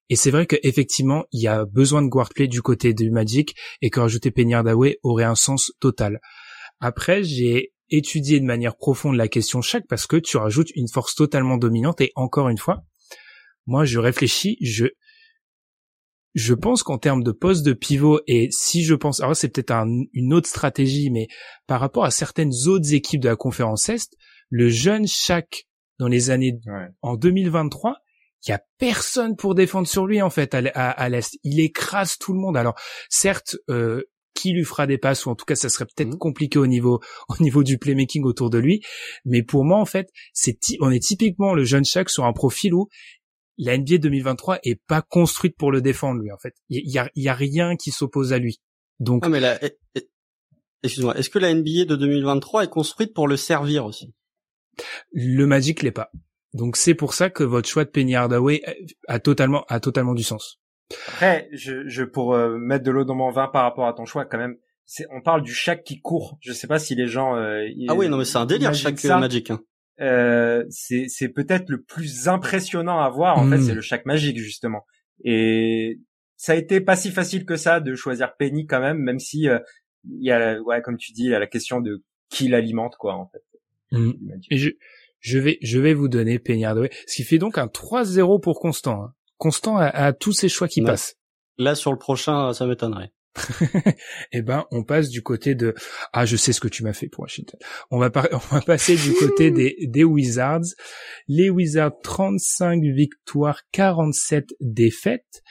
Et 0.10 0.16
c'est 0.16 0.32
vrai 0.32 0.46
qu'effectivement, 0.46 1.26
il 1.32 1.42
y 1.42 1.48
a 1.48 1.66
besoin 1.66 2.02
de 2.02 2.08
guard 2.08 2.30
play 2.30 2.48
du 2.48 2.62
côté 2.62 2.94
du 2.94 3.12
Magic 3.12 3.56
et 3.82 3.90
que 3.90 4.00
rajouter 4.00 4.34
Hardaway 4.54 5.00
aurait 5.04 5.26
un 5.26 5.36
sens 5.36 5.74
total. 5.80 6.20
Après, 6.80 7.24
j'ai 7.24 7.74
étudié 7.89 8.39
de 8.39 8.45
manière 8.45 8.76
profonde 8.76 9.15
la 9.15 9.28
question 9.28 9.62
chaque 9.62 9.88
parce 9.88 10.08
que 10.08 10.17
tu 10.17 10.38
rajoutes 10.38 10.71
une 10.76 10.88
force 10.88 11.15
totalement 11.15 11.58
dominante 11.58 12.02
et 12.02 12.12
encore 12.15 12.50
une 12.50 12.58
fois, 12.58 12.84
moi 13.65 13.86
je 13.86 14.00
réfléchis, 14.00 14.58
je 14.62 14.88
je 16.34 16.54
pense 16.54 16.84
qu'en 16.84 17.00
termes 17.00 17.23
de 17.23 17.32
poste 17.32 17.65
de 17.65 17.73
pivot 17.73 18.21
et 18.28 18.50
si 18.52 18.84
je 18.84 18.93
pense, 18.93 19.21
alors 19.21 19.36
c'est 19.36 19.50
peut-être 19.50 19.73
une 20.13 20.34
autre 20.34 20.47
stratégie, 20.47 21.10
mais 21.10 21.28
par 21.65 21.80
rapport 21.80 22.06
à 22.06 22.12
certaines 22.12 22.54
autres 22.67 22.93
équipes 22.93 23.21
de 23.21 23.30
la 23.30 23.36
conférence 23.36 23.89
Est, 23.89 24.15
le 24.50 24.69
jeune 24.69 25.08
Shaq 25.08 25.67
dans 25.97 26.08
les 26.08 26.30
années 26.30 26.60
en 27.02 27.15
2023, 27.15 27.95
il 28.45 28.52
y 28.52 28.54
a 28.54 28.62
personne 28.78 29.36
pour 29.36 29.56
défendre 29.56 29.88
sur 29.88 30.06
lui 30.06 30.21
en 30.21 30.30
fait 30.30 30.54
à, 30.54 31.10
l'est. 31.10 31.39
Il 31.43 31.60
écrase 31.60 32.17
tout 32.17 32.34
le 32.34 32.39
monde. 32.39 32.56
Alors 32.56 32.76
certes, 33.10 33.58
euh, 33.69 34.04
qui 34.38 34.52
lui 34.52 34.63
fera 34.63 34.86
des 34.86 34.97
passes 34.97 35.26
ou 35.26 35.30
en 35.30 35.36
tout 35.36 35.45
cas 35.45 35.56
ça 35.56 35.67
serait 35.67 35.86
peut-être 35.86 36.13
mmh. 36.13 36.17
compliqué 36.17 36.60
au 36.60 36.67
niveau 36.67 37.00
au 37.30 37.41
niveau 37.41 37.63
du 37.63 37.78
playmaking 37.78 38.23
autour 38.23 38.50
de 38.50 38.60
lui. 38.60 38.82
Mais 39.26 39.41
pour 39.41 39.65
moi 39.65 39.80
en 39.80 39.86
fait, 39.86 40.10
c'est 40.34 40.58
on 40.80 40.91
est 40.91 41.04
typiquement 41.04 41.54
le 41.54 41.63
jeune 41.63 41.86
Shaq 41.86 42.10
sur 42.10 42.26
un 42.26 42.34
profil 42.34 42.73
où 42.73 42.88
la 43.58 43.76
NBA 43.76 43.97
2023 43.97 44.60
est 44.63 44.80
pas 44.88 45.02
construite 45.02 45.58
pour 45.58 45.71
le 45.71 45.82
défendre 45.82 46.21
lui 46.21 46.32
en 46.32 46.38
fait. 46.38 46.54
Il 46.69 46.89
y 46.89 47.00
a, 47.00 47.10
y 47.15 47.28
a 47.28 47.34
rien 47.34 47.76
qui 47.76 47.91
s'oppose 47.91 48.32
à 48.32 48.38
lui. 48.38 48.62
Donc. 49.00 49.23
Ah 49.26 49.30
mais 49.30 49.39
là, 49.39 49.58
eh, 49.63 49.78
eh, 49.95 50.08
excuse-moi, 50.84 51.17
est-ce 51.17 51.32
que 51.32 51.39
la 51.39 51.54
NBA 51.54 51.86
de 51.86 51.95
2023 51.95 52.65
est 52.65 52.69
construite 52.69 53.13
pour 53.13 53.28
le 53.28 53.38
servir 53.38 53.86
aussi? 53.86 54.13
Le 55.12 55.45
Magic 55.47 55.82
l'est 55.82 55.91
pas. 55.91 56.12
Donc 56.54 56.78
c'est 56.78 56.93
pour 56.93 57.13
ça 57.15 57.32
que 57.32 57.43
votre 57.43 57.67
choix 57.67 57.84
de 57.84 57.89
Penny 57.89 58.15
Hardaway 58.15 58.62
a 59.08 59.19
totalement 59.19 59.65
a 59.67 59.80
totalement 59.80 60.13
du 60.13 60.23
sens. 60.23 60.60
Après, 61.08 61.50
je, 61.52 61.88
je 61.88 62.04
pour 62.04 62.34
euh, 62.34 62.58
mettre 62.58 62.86
de 62.86 62.91
l'eau 62.91 63.04
dans 63.04 63.15
mon 63.15 63.30
vin 63.30 63.47
par 63.47 63.63
rapport 63.63 63.88
à 63.88 63.93
ton 63.93 64.06
choix, 64.06 64.26
quand 64.26 64.38
même, 64.38 64.58
c'est 64.86 65.06
on 65.12 65.21
parle 65.21 65.43
du 65.43 65.54
chaque 65.54 65.84
qui 65.84 66.00
court. 66.00 66.38
Je 66.41 66.54
sais 66.54 66.67
pas 66.67 66.80
si 66.80 66.95
les 66.95 67.08
gens. 67.08 67.36
Euh, 67.36 67.67
ah 67.89 67.95
oui, 67.95 68.08
non 68.08 68.17
mais 68.17 68.26
c'est 68.26 68.38
un 68.38 68.45
délire 68.45 68.73
chaque 68.73 69.04
Magic. 69.04 69.52
Hein. 69.52 69.62
Euh, 70.00 70.63
c'est 70.69 71.06
c'est 71.10 71.30
peut-être 71.30 71.69
le 71.69 71.82
plus 71.82 72.28
impressionnant 72.28 73.00
à 73.00 73.10
voir. 73.10 73.38
En 73.38 73.50
fait, 73.50 73.58
hmm. 73.58 73.63
c'est 73.63 73.73
le 73.73 73.82
chaque 73.82 74.06
magique 74.06 74.38
justement. 74.38 74.86
Et 75.23 76.00
ça 76.36 76.54
a 76.54 76.56
été 76.56 76.82
pas 76.82 76.95
si 76.95 77.12
facile 77.12 77.45
que 77.45 77.58
ça 77.58 77.80
de 77.80 77.95
choisir 77.95 78.36
Penny 78.38 78.65
quand 78.65 78.80
même, 78.80 79.00
même 79.00 79.19
si 79.19 79.50
euh, 79.50 79.60
il 80.06 80.26
y 80.26 80.32
a 80.32 80.62
ouais 80.62 80.82
comme 80.82 80.97
tu 80.97 81.12
dis, 81.12 81.26
il 81.26 81.32
y 81.32 81.36
a 81.36 81.39
la 81.39 81.47
question 81.47 81.82
de 81.82 82.04
qui 82.30 82.47
l'alimente 82.47 82.95
quoi 82.97 83.15
en 83.15 83.28
fait. 83.28 83.43
Hmm. 83.91 84.13
Et 84.52 84.58
je 84.58 84.69
je 85.19 85.39
vais 85.39 85.58
je 85.62 85.80
vais 85.80 85.95
vous 85.95 86.08
donner 86.08 86.38
Penny 86.38 86.63
Hardaway, 86.63 86.91
ce 87.08 87.15
qui 87.15 87.23
fait 87.23 87.39
donc 87.39 87.58
un 87.58 87.65
3-0 87.65 88.39
pour 88.39 88.60
Constant. 88.60 89.04
Hein. 89.04 89.13
Constant 89.38 89.78
a, 89.78 90.13
tous 90.13 90.34
ses 90.34 90.50
choix 90.50 90.67
qui 90.67 90.82
passent. 90.82 91.15
Là 91.58 91.76
sur 91.76 91.91
le 91.91 91.97
prochain, 91.97 92.54
ça 92.54 92.65
m'étonnerait. 92.65 93.12
eh 94.32 94.41
ben, 94.41 94.65
on 94.71 94.84
passe 94.84 95.10
du 95.10 95.21
côté 95.21 95.54
de 95.54 95.76
ah, 96.12 96.26
je 96.26 96.36
sais 96.36 96.54
ce 96.54 96.60
que 96.60 96.67
tu 96.67 96.84
m'as 96.84 96.93
fait 96.93 97.08
pour 97.08 97.21
Washington. 97.21 97.60
On 97.91 98.00
va 98.00 98.12
on 98.32 98.56
va 98.56 98.62
passer 98.62 98.95
du 98.95 99.13
côté 99.13 99.52
des 99.52 99.76
des 99.88 100.04
Wizards. 100.04 100.65
Les 101.28 101.50
Wizards 101.50 101.91
35 102.04 102.82
victoires, 102.82 103.62
47 103.71 104.56
défaites. 104.60 105.41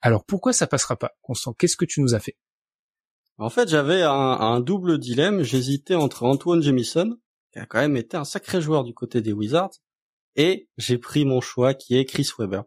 Alors 0.00 0.24
pourquoi 0.24 0.52
ça 0.52 0.66
passera 0.66 0.96
pas 0.96 1.12
Constant, 1.22 1.52
qu'est-ce 1.52 1.76
que 1.76 1.84
tu 1.84 2.00
nous 2.00 2.14
as 2.14 2.20
fait? 2.20 2.36
En 3.36 3.50
fait, 3.50 3.68
j'avais 3.68 4.02
un, 4.02 4.10
un, 4.10 4.60
double 4.60 4.98
dilemme. 4.98 5.42
J'hésitais 5.42 5.96
entre 5.96 6.22
Antoine 6.22 6.62
Jamison, 6.62 7.16
qui 7.52 7.58
a 7.58 7.66
quand 7.66 7.80
même 7.80 7.96
été 7.96 8.16
un 8.16 8.24
sacré 8.24 8.60
joueur 8.60 8.84
du 8.84 8.94
côté 8.94 9.22
des 9.22 9.32
Wizards, 9.32 9.72
et 10.36 10.68
j'ai 10.76 10.98
pris 10.98 11.24
mon 11.24 11.40
choix 11.40 11.74
qui 11.74 11.96
est 11.96 12.04
Chris 12.04 12.28
Webber. 12.38 12.62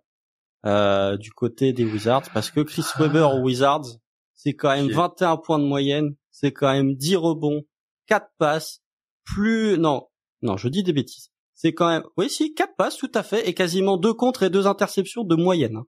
Euh, 0.66 1.18
du 1.18 1.32
côté 1.32 1.72
des 1.72 1.86
Wizards 1.86 2.32
parce 2.34 2.50
que 2.50 2.62
Chris 2.62 2.84
ah. 2.96 3.04
Webber 3.04 3.28
aux 3.32 3.42
Wizards 3.44 4.00
c'est 4.34 4.56
quand 4.56 4.76
même 4.76 4.90
21 4.90 5.38
points 5.38 5.60
de 5.60 5.64
moyenne, 5.66 6.16
c'est 6.32 6.52
quand 6.52 6.72
même 6.72 6.96
10 6.96 7.16
rebonds, 7.16 7.64
4 8.08 8.28
passes, 8.38 8.82
plus 9.24 9.78
non, 9.78 10.08
non, 10.42 10.58
je 10.58 10.68
dis 10.70 10.84
des 10.84 10.94
bêtises. 10.94 11.32
C'est 11.54 11.74
quand 11.74 11.88
même 11.88 12.04
oui 12.18 12.30
si 12.30 12.54
4 12.54 12.76
passes 12.76 12.98
tout 12.98 13.12
à 13.14 13.24
fait 13.24 13.48
et 13.48 13.54
quasiment 13.54 13.98
deux 13.98 14.14
contre 14.14 14.44
et 14.44 14.50
deux 14.50 14.68
interceptions 14.68 15.24
de 15.24 15.36
moyenne. 15.36 15.76
Hein. 15.76 15.86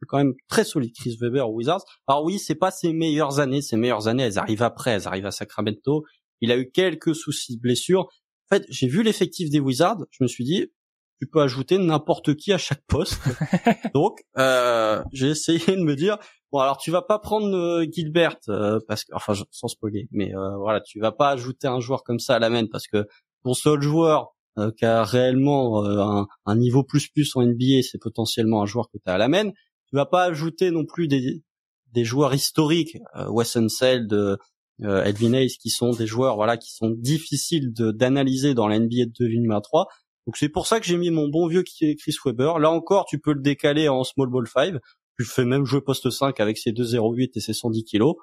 C'est 0.00 0.06
quand 0.06 0.18
même 0.18 0.34
très 0.48 0.64
solide 0.64 0.94
Chris 0.94 1.16
Weber 1.20 1.48
aux 1.48 1.54
Wizards. 1.54 1.84
Alors 2.06 2.24
oui, 2.24 2.38
c'est 2.38 2.54
pas 2.54 2.70
ses 2.70 2.92
meilleures 2.92 3.38
années, 3.38 3.62
ses 3.62 3.76
meilleures 3.76 4.08
années, 4.08 4.24
elles 4.24 4.38
arrivent 4.38 4.62
après, 4.62 4.90
elles 4.90 5.06
arrivent 5.06 5.26
à 5.26 5.30
Sacramento. 5.30 6.04
Il 6.40 6.52
a 6.52 6.58
eu 6.58 6.70
quelques 6.70 7.14
soucis 7.14 7.56
de 7.56 7.60
blessure. 7.60 8.08
En 8.50 8.56
fait, 8.56 8.66
j'ai 8.68 8.88
vu 8.88 9.02
l'effectif 9.02 9.50
des 9.50 9.60
Wizards, 9.60 10.04
je 10.10 10.22
me 10.22 10.28
suis 10.28 10.44
dit 10.44 10.70
tu 11.20 11.26
peux 11.26 11.40
ajouter 11.40 11.78
n'importe 11.78 12.34
qui 12.34 12.52
à 12.52 12.58
chaque 12.58 12.82
poste. 12.86 13.20
Donc, 13.94 14.20
euh, 14.38 15.02
j'ai 15.12 15.28
essayé 15.28 15.76
de 15.76 15.82
me 15.82 15.94
dire, 15.94 16.18
bon 16.52 16.60
alors 16.60 16.78
tu 16.78 16.90
vas 16.90 17.02
pas 17.02 17.18
prendre 17.18 17.54
euh, 17.54 17.86
Gilbert 17.90 18.36
euh, 18.48 18.78
parce 18.86 19.04
que, 19.04 19.14
enfin 19.14 19.34
sans 19.50 19.68
spoiler, 19.68 20.08
mais 20.10 20.34
euh, 20.34 20.56
voilà, 20.56 20.80
tu 20.80 21.00
vas 21.00 21.12
pas 21.12 21.30
ajouter 21.30 21.66
un 21.66 21.80
joueur 21.80 22.02
comme 22.04 22.18
ça 22.18 22.36
à 22.36 22.38
la 22.38 22.50
main 22.50 22.66
parce 22.70 22.86
que 22.86 23.06
ton 23.42 23.54
seul 23.54 23.82
joueur 23.82 24.30
qui 24.78 24.84
a 24.84 25.02
réellement 25.02 25.84
un, 25.84 26.28
un, 26.46 26.56
niveau 26.56 26.84
plus 26.84 27.08
plus 27.08 27.34
en 27.34 27.42
NBA, 27.42 27.82
c'est 27.82 28.00
potentiellement 28.00 28.62
un 28.62 28.66
joueur 28.66 28.88
que 28.88 28.98
tu 28.98 29.10
as 29.10 29.14
à 29.14 29.18
la 29.18 29.26
main. 29.26 29.50
Tu 29.50 29.96
vas 29.96 30.06
pas 30.06 30.26
ajouter 30.26 30.70
non 30.70 30.84
plus 30.84 31.08
des, 31.08 31.42
des 31.90 32.04
joueurs 32.04 32.32
historiques, 32.32 32.96
Wes 33.30 33.56
Unseld, 33.56 34.38
Edwin 34.80 35.34
Hayes, 35.34 35.56
qui 35.60 35.70
sont 35.70 35.90
des 35.90 36.06
joueurs 36.06 36.36
voilà 36.36 36.56
qui 36.56 36.72
sont 36.72 36.90
difficiles 36.90 37.72
d'analyser 37.74 38.54
dans 38.54 38.68
la 38.68 38.78
NBA 38.78 39.06
de 39.06 39.12
2023 39.18 39.88
donc 40.26 40.36
c'est 40.36 40.48
pour 40.48 40.66
ça 40.66 40.80
que 40.80 40.86
j'ai 40.86 40.96
mis 40.96 41.10
mon 41.10 41.28
bon 41.28 41.46
vieux 41.46 41.62
Chris 41.62 42.16
Webber. 42.24 42.54
Là 42.58 42.70
encore, 42.70 43.04
tu 43.06 43.18
peux 43.18 43.32
le 43.32 43.40
décaler 43.40 43.88
en 43.88 44.04
small 44.04 44.28
ball 44.28 44.46
5. 44.46 44.76
Tu 45.18 45.24
fais 45.24 45.44
même 45.44 45.64
jouer 45.64 45.80
poste 45.80 46.10
5 46.10 46.40
avec 46.40 46.58
ses 46.58 46.72
2,08 46.72 47.30
et 47.34 47.40
ses 47.40 47.52
110 47.52 47.84
kilos. 47.84 48.16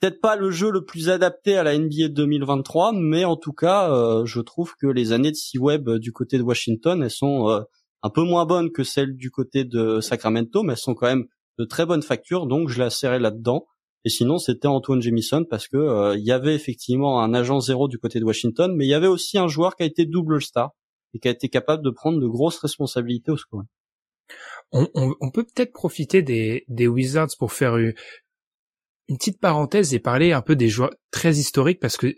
Peut-être 0.00 0.20
pas 0.20 0.34
le 0.34 0.50
jeu 0.50 0.72
le 0.72 0.84
plus 0.84 1.08
adapté 1.08 1.56
à 1.56 1.62
la 1.62 1.78
NBA 1.78 2.08
2023, 2.08 2.92
mais 2.92 3.24
en 3.24 3.36
tout 3.36 3.52
cas, 3.52 3.88
euh, 3.92 4.26
je 4.26 4.40
trouve 4.40 4.74
que 4.74 4.88
les 4.88 5.12
années 5.12 5.30
de 5.30 5.36
C-Web 5.36 5.88
euh, 5.88 5.98
du 6.00 6.10
côté 6.10 6.38
de 6.38 6.42
Washington, 6.42 7.00
elles 7.04 7.10
sont 7.10 7.48
euh, 7.48 7.60
un 8.02 8.10
peu 8.10 8.24
moins 8.24 8.44
bonnes 8.44 8.72
que 8.72 8.82
celles 8.82 9.14
du 9.14 9.30
côté 9.30 9.64
de 9.64 10.00
Sacramento, 10.00 10.64
mais 10.64 10.72
elles 10.72 10.78
sont 10.78 10.94
quand 10.94 11.06
même 11.06 11.26
de 11.60 11.64
très 11.64 11.86
bonnes 11.86 12.02
factures, 12.02 12.48
donc 12.48 12.68
je 12.68 12.82
l'ai 12.82 12.90
serré 12.90 13.20
là-dedans. 13.20 13.66
Et 14.04 14.08
sinon, 14.08 14.38
c'était 14.38 14.68
Antoine 14.68 15.00
Jamison 15.00 15.44
parce 15.44 15.68
que 15.68 15.76
euh, 15.76 16.16
il 16.16 16.24
y 16.24 16.32
avait 16.32 16.54
effectivement 16.54 17.22
un 17.22 17.34
agent 17.34 17.60
zéro 17.60 17.88
du 17.88 17.98
côté 17.98 18.18
de 18.18 18.24
Washington, 18.24 18.74
mais 18.76 18.86
il 18.86 18.88
y 18.88 18.94
avait 18.94 19.06
aussi 19.06 19.38
un 19.38 19.48
joueur 19.48 19.76
qui 19.76 19.84
a 19.84 19.86
été 19.86 20.06
double 20.06 20.42
star 20.42 20.72
et 21.14 21.18
qui 21.18 21.28
a 21.28 21.30
été 21.30 21.48
capable 21.48 21.84
de 21.84 21.90
prendre 21.90 22.20
de 22.20 22.26
grosses 22.26 22.58
responsabilités 22.58 23.30
au 23.30 23.36
score. 23.36 23.62
On, 24.72 24.88
on, 24.94 25.30
peut 25.30 25.44
peut-être 25.44 25.72
profiter 25.72 26.22
des, 26.22 26.64
des 26.68 26.88
Wizards 26.88 27.36
pour 27.38 27.52
faire 27.52 27.76
une, 27.76 27.92
une 29.08 29.18
petite 29.18 29.38
parenthèse 29.38 29.92
et 29.92 29.98
parler 29.98 30.32
un 30.32 30.40
peu 30.40 30.56
des 30.56 30.68
joueurs 30.68 30.92
très 31.10 31.34
historiques 31.34 31.78
parce 31.78 31.98
que 31.98 32.14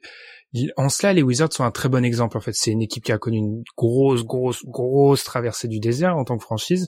en 0.77 0.89
cela, 0.89 1.13
les 1.13 1.23
Wizards 1.23 1.53
sont 1.53 1.65
un 1.65 1.71
très 1.71 1.89
bon 1.89 2.05
exemple. 2.05 2.37
En 2.37 2.41
fait, 2.41 2.55
c'est 2.55 2.71
une 2.71 2.83
équipe 2.83 3.05
qui 3.05 3.13
a 3.13 3.19
connu 3.19 3.39
une 3.39 3.65
grosse, 3.77 4.25
grosse, 4.25 4.65
grosse 4.65 5.25
traversée 5.25 5.69
du 5.69 5.81
désert 5.81 6.17
en 6.17 6.25
tant 6.25 6.37
que 6.37 6.45
franchise. 6.45 6.87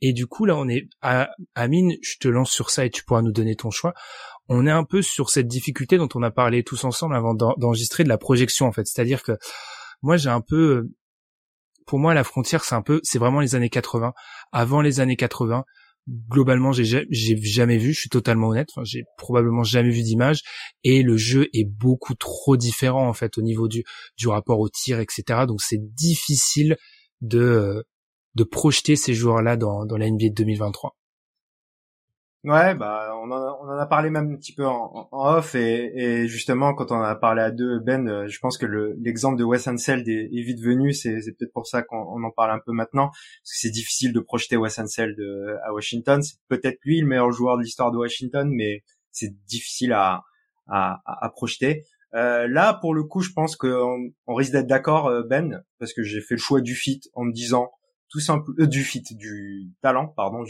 Et 0.00 0.12
du 0.12 0.26
coup, 0.26 0.44
là, 0.44 0.56
on 0.56 0.68
est 0.68 0.88
à 1.00 1.30
Amine. 1.54 1.94
Je 2.02 2.16
te 2.18 2.28
lance 2.28 2.50
sur 2.50 2.70
ça 2.70 2.84
et 2.84 2.90
tu 2.90 3.04
pourras 3.04 3.22
nous 3.22 3.32
donner 3.32 3.56
ton 3.56 3.70
choix. 3.70 3.94
On 4.48 4.66
est 4.66 4.70
un 4.70 4.84
peu 4.84 5.02
sur 5.02 5.30
cette 5.30 5.48
difficulté 5.48 5.96
dont 5.96 6.08
on 6.14 6.22
a 6.22 6.30
parlé 6.30 6.62
tous 6.62 6.84
ensemble 6.84 7.16
avant 7.16 7.34
d'enregistrer 7.34 8.04
de 8.04 8.08
la 8.08 8.18
projection, 8.18 8.66
en 8.66 8.72
fait. 8.72 8.86
C'est-à-dire 8.86 9.22
que 9.22 9.32
moi, 10.02 10.16
j'ai 10.16 10.28
un 10.28 10.42
peu, 10.42 10.88
pour 11.86 11.98
moi, 11.98 12.14
la 12.14 12.24
frontière, 12.24 12.64
c'est 12.64 12.74
un 12.74 12.82
peu, 12.82 13.00
c'est 13.02 13.18
vraiment 13.18 13.40
les 13.40 13.54
années 13.54 13.70
80. 13.70 14.12
Avant 14.52 14.82
les 14.82 15.00
années 15.00 15.16
80, 15.16 15.64
globalement 16.28 16.70
j'ai 16.72 17.04
jamais 17.10 17.78
vu 17.78 17.92
je 17.92 18.00
suis 18.00 18.08
totalement 18.08 18.48
honnête 18.48 18.68
j'ai 18.84 19.04
probablement 19.18 19.64
jamais 19.64 19.90
vu 19.90 20.02
d'image 20.02 20.42
et 20.84 21.02
le 21.02 21.16
jeu 21.16 21.48
est 21.52 21.64
beaucoup 21.64 22.14
trop 22.14 22.56
différent 22.56 23.08
en 23.08 23.12
fait 23.12 23.38
au 23.38 23.42
niveau 23.42 23.66
du 23.66 23.82
du 24.16 24.28
rapport 24.28 24.60
au 24.60 24.68
tir 24.68 25.00
etc 25.00 25.46
donc 25.48 25.60
c'est 25.60 25.80
difficile 25.94 26.76
de 27.22 27.84
de 28.36 28.44
projeter 28.44 28.96
ces 28.96 29.14
joueurs 29.14 29.42
là 29.42 29.56
dans 29.56 29.84
dans 29.86 29.96
la 29.96 30.08
NBA 30.08 30.28
de 30.28 30.34
2023 30.34 30.94
Ouais, 32.46 32.76
bah 32.76 33.12
on 33.24 33.32
en, 33.32 33.58
on 33.60 33.68
en 33.68 33.76
a 33.76 33.86
parlé 33.86 34.08
même 34.08 34.34
un 34.34 34.36
petit 34.36 34.54
peu 34.54 34.64
en, 34.64 35.08
en 35.10 35.34
off 35.34 35.56
et, 35.56 35.90
et, 35.96 36.28
justement 36.28 36.74
quand 36.74 36.92
on 36.92 37.00
a 37.00 37.16
parlé 37.16 37.42
à 37.42 37.50
deux, 37.50 37.80
Ben, 37.80 38.08
euh, 38.08 38.28
je 38.28 38.38
pense 38.38 38.56
que 38.56 38.66
l'exemple 39.00 39.36
de 39.36 39.42
Wes 39.42 39.66
Unseld 39.66 40.08
est, 40.08 40.28
est 40.32 40.42
vite 40.42 40.60
venu. 40.60 40.92
C'est 40.92 41.16
peut-être 41.36 41.52
pour 41.52 41.66
ça 41.66 41.82
qu'on 41.82 42.22
en 42.22 42.30
parle 42.30 42.52
un 42.52 42.60
peu 42.64 42.70
maintenant, 42.70 43.08
parce 43.08 43.52
que 43.52 43.58
c'est 43.58 43.70
difficile 43.70 44.12
de 44.12 44.20
projeter 44.20 44.56
Wes 44.56 44.78
Unseld 44.78 45.18
euh, 45.18 45.56
à 45.64 45.72
Washington. 45.72 46.22
C'est 46.22 46.36
peut-être 46.46 46.78
lui 46.84 47.00
le 47.00 47.08
meilleur 47.08 47.32
joueur 47.32 47.56
de 47.56 47.62
l'histoire 47.62 47.90
de 47.90 47.96
Washington, 47.96 48.48
mais 48.48 48.84
c'est 49.10 49.34
difficile 49.48 49.92
à, 49.92 50.22
à, 50.68 51.00
à, 51.04 51.28
projeter. 51.30 51.82
Euh, 52.14 52.46
là, 52.46 52.74
pour 52.74 52.94
le 52.94 53.02
coup, 53.02 53.22
je 53.22 53.32
pense 53.32 53.56
qu'on 53.56 54.10
on 54.28 54.34
risque 54.34 54.52
d'être 54.52 54.68
d'accord, 54.68 55.08
euh, 55.08 55.22
Ben, 55.24 55.64
parce 55.80 55.92
que 55.92 56.04
j'ai 56.04 56.20
fait 56.20 56.34
le 56.34 56.40
choix 56.40 56.60
du 56.60 56.76
fit 56.76 57.00
en 57.14 57.24
me 57.24 57.32
disant 57.32 57.70
tout 58.08 58.20
simple, 58.20 58.66
du 58.66 58.82
fit, 58.82 59.02
du 59.10 59.68
talent, 59.82 60.08
pardon, 60.08 60.44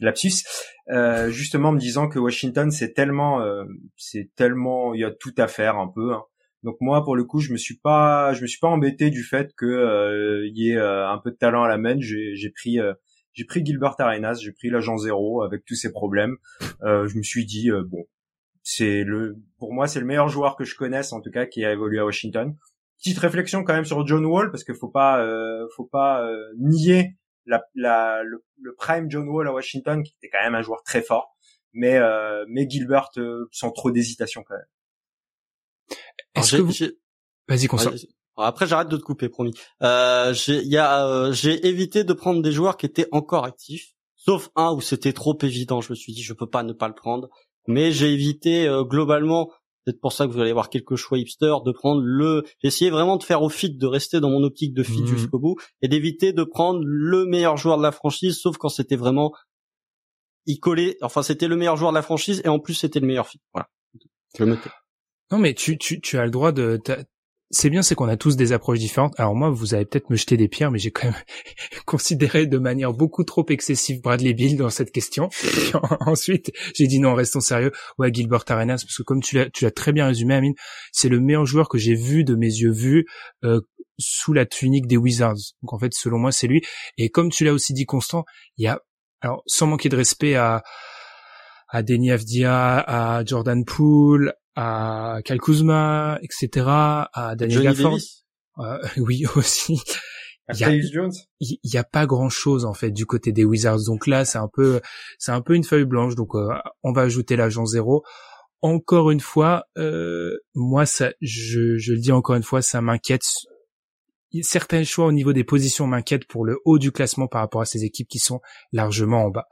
lapsus, 0.00 0.44
euh, 0.88 1.30
justement 1.30 1.72
me 1.72 1.78
disant 1.78 2.08
que 2.08 2.18
Washington 2.18 2.70
c'est 2.70 2.94
tellement, 2.94 3.42
euh, 3.42 3.64
c'est 3.96 4.30
tellement, 4.34 4.94
il 4.94 5.00
y 5.00 5.04
a 5.04 5.10
tout 5.10 5.34
à 5.36 5.46
faire 5.46 5.76
un 5.76 5.88
peu. 5.88 6.14
Hein. 6.14 6.22
Donc 6.62 6.76
moi 6.80 7.04
pour 7.04 7.16
le 7.16 7.24
coup 7.24 7.40
je 7.40 7.52
me 7.52 7.58
suis 7.58 7.76
pas, 7.76 8.32
je 8.32 8.42
me 8.42 8.46
suis 8.46 8.58
pas 8.58 8.68
embêté 8.68 9.10
du 9.10 9.22
fait 9.22 9.52
que 9.56 9.66
euh, 9.66 10.46
il 10.46 10.56
y 10.56 10.70
ait 10.70 10.78
un 10.78 11.18
peu 11.18 11.30
de 11.30 11.36
talent 11.36 11.62
à 11.62 11.68
la 11.68 11.78
main. 11.78 11.96
J'ai, 12.00 12.50
pris, 12.50 12.78
j'ai 13.32 13.44
pris 13.44 13.64
Gilbert 13.64 13.94
Arenas, 13.98 14.40
j'ai 14.42 14.52
pris 14.52 14.70
l'agent 14.70 14.96
zéro 14.96 15.42
avec 15.42 15.64
tous 15.64 15.74
ses 15.74 15.92
problèmes. 15.92 16.36
Euh, 16.82 17.06
je 17.08 17.16
me 17.16 17.22
suis 17.22 17.46
dit 17.46 17.70
euh, 17.70 17.84
bon, 17.84 18.04
c'est 18.62 19.04
le, 19.04 19.36
pour 19.58 19.72
moi 19.72 19.86
c'est 19.86 20.00
le 20.00 20.06
meilleur 20.06 20.28
joueur 20.28 20.56
que 20.56 20.64
je 20.64 20.74
connaisse 20.74 21.12
en 21.12 21.20
tout 21.20 21.30
cas 21.30 21.46
qui 21.46 21.64
a 21.64 21.72
évolué 21.72 21.98
à 21.98 22.04
Washington. 22.04 22.56
Petite 23.00 23.18
réflexion 23.18 23.64
quand 23.64 23.74
même 23.74 23.84
sur 23.84 24.06
John 24.06 24.24
Wall 24.26 24.50
parce 24.50 24.64
qu'il 24.64 24.74
faut 24.74 24.90
pas, 24.90 25.20
euh, 25.20 25.66
faut 25.76 25.86
pas 25.86 26.22
nier 26.58 27.16
la, 27.46 27.62
la, 27.74 28.22
le, 28.22 28.74
prime 28.76 29.10
John 29.10 29.28
Wall 29.28 29.48
à 29.48 29.52
Washington 29.52 30.02
qui 30.02 30.14
était 30.18 30.30
quand 30.30 30.42
même 30.44 30.54
un 30.54 30.62
joueur 30.62 30.82
très 30.82 31.02
fort, 31.02 31.34
mais 31.72 31.98
mais 32.48 32.68
Gilbert 32.68 33.10
sans 33.50 33.70
trop 33.70 33.90
d'hésitation 33.90 34.42
quand 34.46 34.54
même. 34.54 35.98
Est-ce 36.34 36.56
que 36.56 36.62
vous... 36.62 36.72
Vas-y, 37.48 37.66
consomme. 37.66 37.96
Après, 38.36 38.66
j'arrête 38.66 38.88
de 38.88 38.96
te 38.96 39.02
couper, 39.02 39.28
promis. 39.28 39.52
Euh, 39.82 40.32
j'ai, 40.32 40.62
y 40.64 40.78
a, 40.78 41.06
euh, 41.06 41.32
j'ai 41.32 41.66
évité 41.66 42.04
de 42.04 42.12
prendre 42.12 42.42
des 42.42 42.52
joueurs 42.52 42.76
qui 42.76 42.86
étaient 42.86 43.08
encore 43.12 43.44
actifs, 43.44 43.94
sauf 44.16 44.50
un 44.56 44.72
où 44.72 44.80
c'était 44.80 45.12
trop 45.12 45.36
évident. 45.42 45.80
Je 45.80 45.90
me 45.90 45.94
suis 45.94 46.12
dit, 46.12 46.22
je 46.22 46.32
peux 46.32 46.48
pas 46.48 46.62
ne 46.62 46.72
pas 46.72 46.88
le 46.88 46.94
prendre. 46.94 47.28
Mais 47.66 47.92
j'ai 47.92 48.12
évité 48.12 48.66
euh, 48.66 48.84
globalement, 48.84 49.50
c'est 49.86 50.00
pour 50.00 50.12
ça 50.12 50.26
que 50.26 50.32
vous 50.32 50.40
allez 50.40 50.50
avoir 50.50 50.70
quelques 50.70 50.96
choix 50.96 51.18
hipster, 51.18 51.54
de 51.64 51.72
prendre 51.72 52.02
le. 52.02 52.44
Essayé 52.62 52.90
vraiment 52.90 53.16
de 53.16 53.22
faire 53.22 53.42
au 53.42 53.48
fit, 53.48 53.74
de 53.74 53.86
rester 53.86 54.20
dans 54.20 54.30
mon 54.30 54.42
optique 54.42 54.74
de 54.74 54.82
fit 54.82 55.02
mhm. 55.02 55.06
jusqu'au 55.06 55.38
bout, 55.38 55.56
et 55.82 55.88
d'éviter 55.88 56.32
de 56.32 56.44
prendre 56.44 56.80
le 56.82 57.24
meilleur 57.24 57.56
joueur 57.56 57.78
de 57.78 57.82
la 57.82 57.92
franchise, 57.92 58.38
sauf 58.38 58.56
quand 58.58 58.68
c'était 58.68 58.96
vraiment 58.96 59.32
il 60.46 60.58
collait. 60.58 60.96
Enfin, 61.02 61.22
c'était 61.22 61.48
le 61.48 61.56
meilleur 61.56 61.76
joueur 61.76 61.92
de 61.92 61.96
la 61.96 62.02
franchise, 62.02 62.42
et 62.44 62.48
en 62.48 62.58
plus 62.58 62.74
c'était 62.74 63.00
le 63.00 63.06
meilleur 63.06 63.26
fit. 63.26 63.40
Voilà. 63.52 63.68
Je 64.38 64.44
tais. 64.44 64.70
Non 65.30 65.38
mais 65.38 65.54
tu, 65.54 65.78
tu, 65.78 66.00
tu 66.00 66.18
as 66.18 66.24
le 66.24 66.30
droit 66.30 66.52
de 66.52 66.80
c'est 67.50 67.68
bien, 67.68 67.82
c'est 67.82 67.96
qu'on 67.96 68.08
a 68.08 68.16
tous 68.16 68.36
des 68.36 68.52
approches 68.52 68.78
différentes. 68.78 69.18
Alors 69.18 69.34
moi, 69.34 69.50
vous 69.50 69.74
allez 69.74 69.84
peut-être 69.84 70.08
me 70.08 70.16
jeter 70.16 70.36
des 70.36 70.46
pierres, 70.46 70.70
mais 70.70 70.78
j'ai 70.78 70.92
quand 70.92 71.08
même 71.08 71.20
considéré 71.84 72.46
de 72.46 72.58
manière 72.58 72.92
beaucoup 72.92 73.24
trop 73.24 73.44
excessive 73.48 74.00
Bradley 74.00 74.34
Bill 74.34 74.56
dans 74.56 74.70
cette 74.70 74.92
question. 74.92 75.28
ensuite, 76.00 76.52
j'ai 76.74 76.86
dit 76.86 77.00
non, 77.00 77.14
restons 77.14 77.40
sérieux. 77.40 77.72
Ouais, 77.98 78.12
Gilbert 78.12 78.44
Arenas, 78.48 78.84
parce 78.86 78.96
que 78.96 79.02
comme 79.02 79.20
tu 79.20 79.36
l'as, 79.36 79.50
tu 79.50 79.64
l'as 79.64 79.72
très 79.72 79.92
bien 79.92 80.06
résumé, 80.06 80.34
Amine, 80.34 80.54
c'est 80.92 81.08
le 81.08 81.18
meilleur 81.18 81.44
joueur 81.44 81.68
que 81.68 81.78
j'ai 81.78 81.94
vu 81.94 82.22
de 82.22 82.36
mes 82.36 82.46
yeux 82.46 82.72
vus 82.72 83.06
euh, 83.44 83.60
sous 83.98 84.32
la 84.32 84.46
tunique 84.46 84.86
des 84.86 84.96
Wizards. 84.96 85.54
Donc 85.62 85.72
en 85.72 85.78
fait, 85.78 85.92
selon 85.92 86.18
moi, 86.18 86.30
c'est 86.30 86.46
lui. 86.46 86.62
Et 86.98 87.10
comme 87.10 87.30
tu 87.30 87.44
l'as 87.44 87.52
aussi 87.52 87.72
dit, 87.72 87.84
Constant, 87.84 88.24
il 88.58 88.64
y 88.64 88.68
a, 88.68 88.80
alors 89.22 89.42
sans 89.46 89.66
manquer 89.66 89.88
de 89.88 89.96
respect 89.96 90.36
à 90.36 90.62
à 91.72 91.82
Denis 91.82 92.10
Avdia, 92.10 92.78
à 92.78 93.24
Jordan 93.24 93.64
Poole, 93.64 94.34
à 94.60 95.22
Kyle 95.24 95.40
Kuzma, 95.40 96.18
etc., 96.22 96.66
à 96.68 97.34
Daniel 97.34 97.62
Gafford. 97.62 97.98
Euh, 98.58 98.78
oui, 98.98 99.24
aussi. 99.34 99.80
Il 100.52 100.58
y, 100.58 100.64
a, 100.64 100.80
Jones. 100.80 101.12
il 101.38 101.58
y 101.62 101.76
a 101.76 101.84
pas 101.84 102.06
grand 102.06 102.28
chose 102.28 102.64
en 102.64 102.74
fait 102.74 102.90
du 102.90 103.06
côté 103.06 103.30
des 103.30 103.44
Wizards 103.44 103.84
donc 103.86 104.08
là 104.08 104.24
c'est 104.24 104.38
un 104.38 104.48
peu 104.52 104.80
c'est 105.16 105.30
un 105.30 105.42
peu 105.42 105.54
une 105.54 105.62
feuille 105.62 105.84
blanche 105.84 106.16
donc 106.16 106.34
euh, 106.34 106.48
on 106.82 106.90
va 106.90 107.02
ajouter 107.02 107.36
l'agent 107.36 107.66
zéro 107.66 108.02
encore 108.60 109.12
une 109.12 109.20
fois 109.20 109.66
euh, 109.78 110.36
moi 110.56 110.86
ça 110.86 111.12
je, 111.20 111.76
je 111.78 111.92
le 111.92 112.00
dis 112.00 112.10
encore 112.10 112.34
une 112.34 112.42
fois 112.42 112.62
ça 112.62 112.80
m'inquiète 112.80 113.22
certains 114.42 114.82
choix 114.82 115.06
au 115.06 115.12
niveau 115.12 115.32
des 115.32 115.44
positions 115.44 115.86
m'inquiètent 115.86 116.26
pour 116.26 116.44
le 116.44 116.58
haut 116.64 116.80
du 116.80 116.90
classement 116.90 117.28
par 117.28 117.42
rapport 117.42 117.60
à 117.60 117.64
ces 117.64 117.84
équipes 117.84 118.08
qui 118.08 118.18
sont 118.18 118.40
largement 118.72 119.26
en 119.26 119.30
bas 119.30 119.46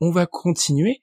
on 0.00 0.10
va 0.10 0.26
continuer 0.26 1.02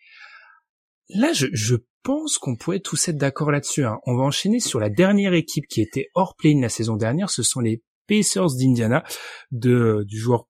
là 1.09 1.33
je, 1.33 1.47
je 1.51 1.75
pense 2.03 2.37
qu'on 2.37 2.55
pourrait 2.55 2.79
tous 2.79 3.07
être 3.07 3.17
d'accord 3.17 3.51
là-dessus. 3.51 3.85
Hein. 3.85 3.99
On 4.05 4.15
va 4.15 4.23
enchaîner 4.23 4.59
sur 4.59 4.79
la 4.79 4.89
dernière 4.89 5.33
équipe 5.33 5.67
qui 5.67 5.81
était 5.81 6.07
hors 6.15 6.35
play 6.35 6.53
la 6.59 6.69
saison 6.69 6.95
dernière. 6.95 7.29
Ce 7.29 7.43
sont 7.43 7.59
les 7.59 7.83
Pacers 8.07 8.55
d'Indiana, 8.57 9.03
de 9.51 10.03
du 10.07 10.17
joueur 10.17 10.47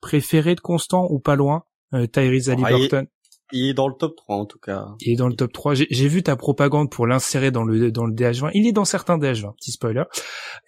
préféré 0.00 0.54
de 0.54 0.60
Constant 0.60 1.06
ou 1.10 1.20
pas 1.20 1.36
loin, 1.36 1.64
euh, 1.94 2.06
Tyrese 2.06 2.48
ah, 2.48 2.52
Halliburton. 2.52 3.06
Il 3.54 3.68
est 3.68 3.74
dans 3.74 3.86
le 3.86 3.94
top 3.94 4.16
3 4.16 4.36
en 4.36 4.46
tout 4.46 4.58
cas. 4.58 4.86
Il 5.00 5.12
est 5.12 5.16
dans 5.16 5.28
le 5.28 5.34
top 5.34 5.52
3. 5.52 5.74
J'ai 5.74 6.08
vu 6.08 6.22
ta 6.22 6.36
propagande 6.36 6.90
pour 6.90 7.06
l'insérer 7.06 7.50
dans 7.50 7.64
le 7.64 7.92
dans 7.92 8.06
le 8.06 8.14
DH20. 8.14 8.50
Il 8.54 8.66
est 8.66 8.72
dans 8.72 8.86
certains 8.86 9.18
DH20, 9.18 9.54
petit 9.56 9.72
spoiler. 9.72 10.04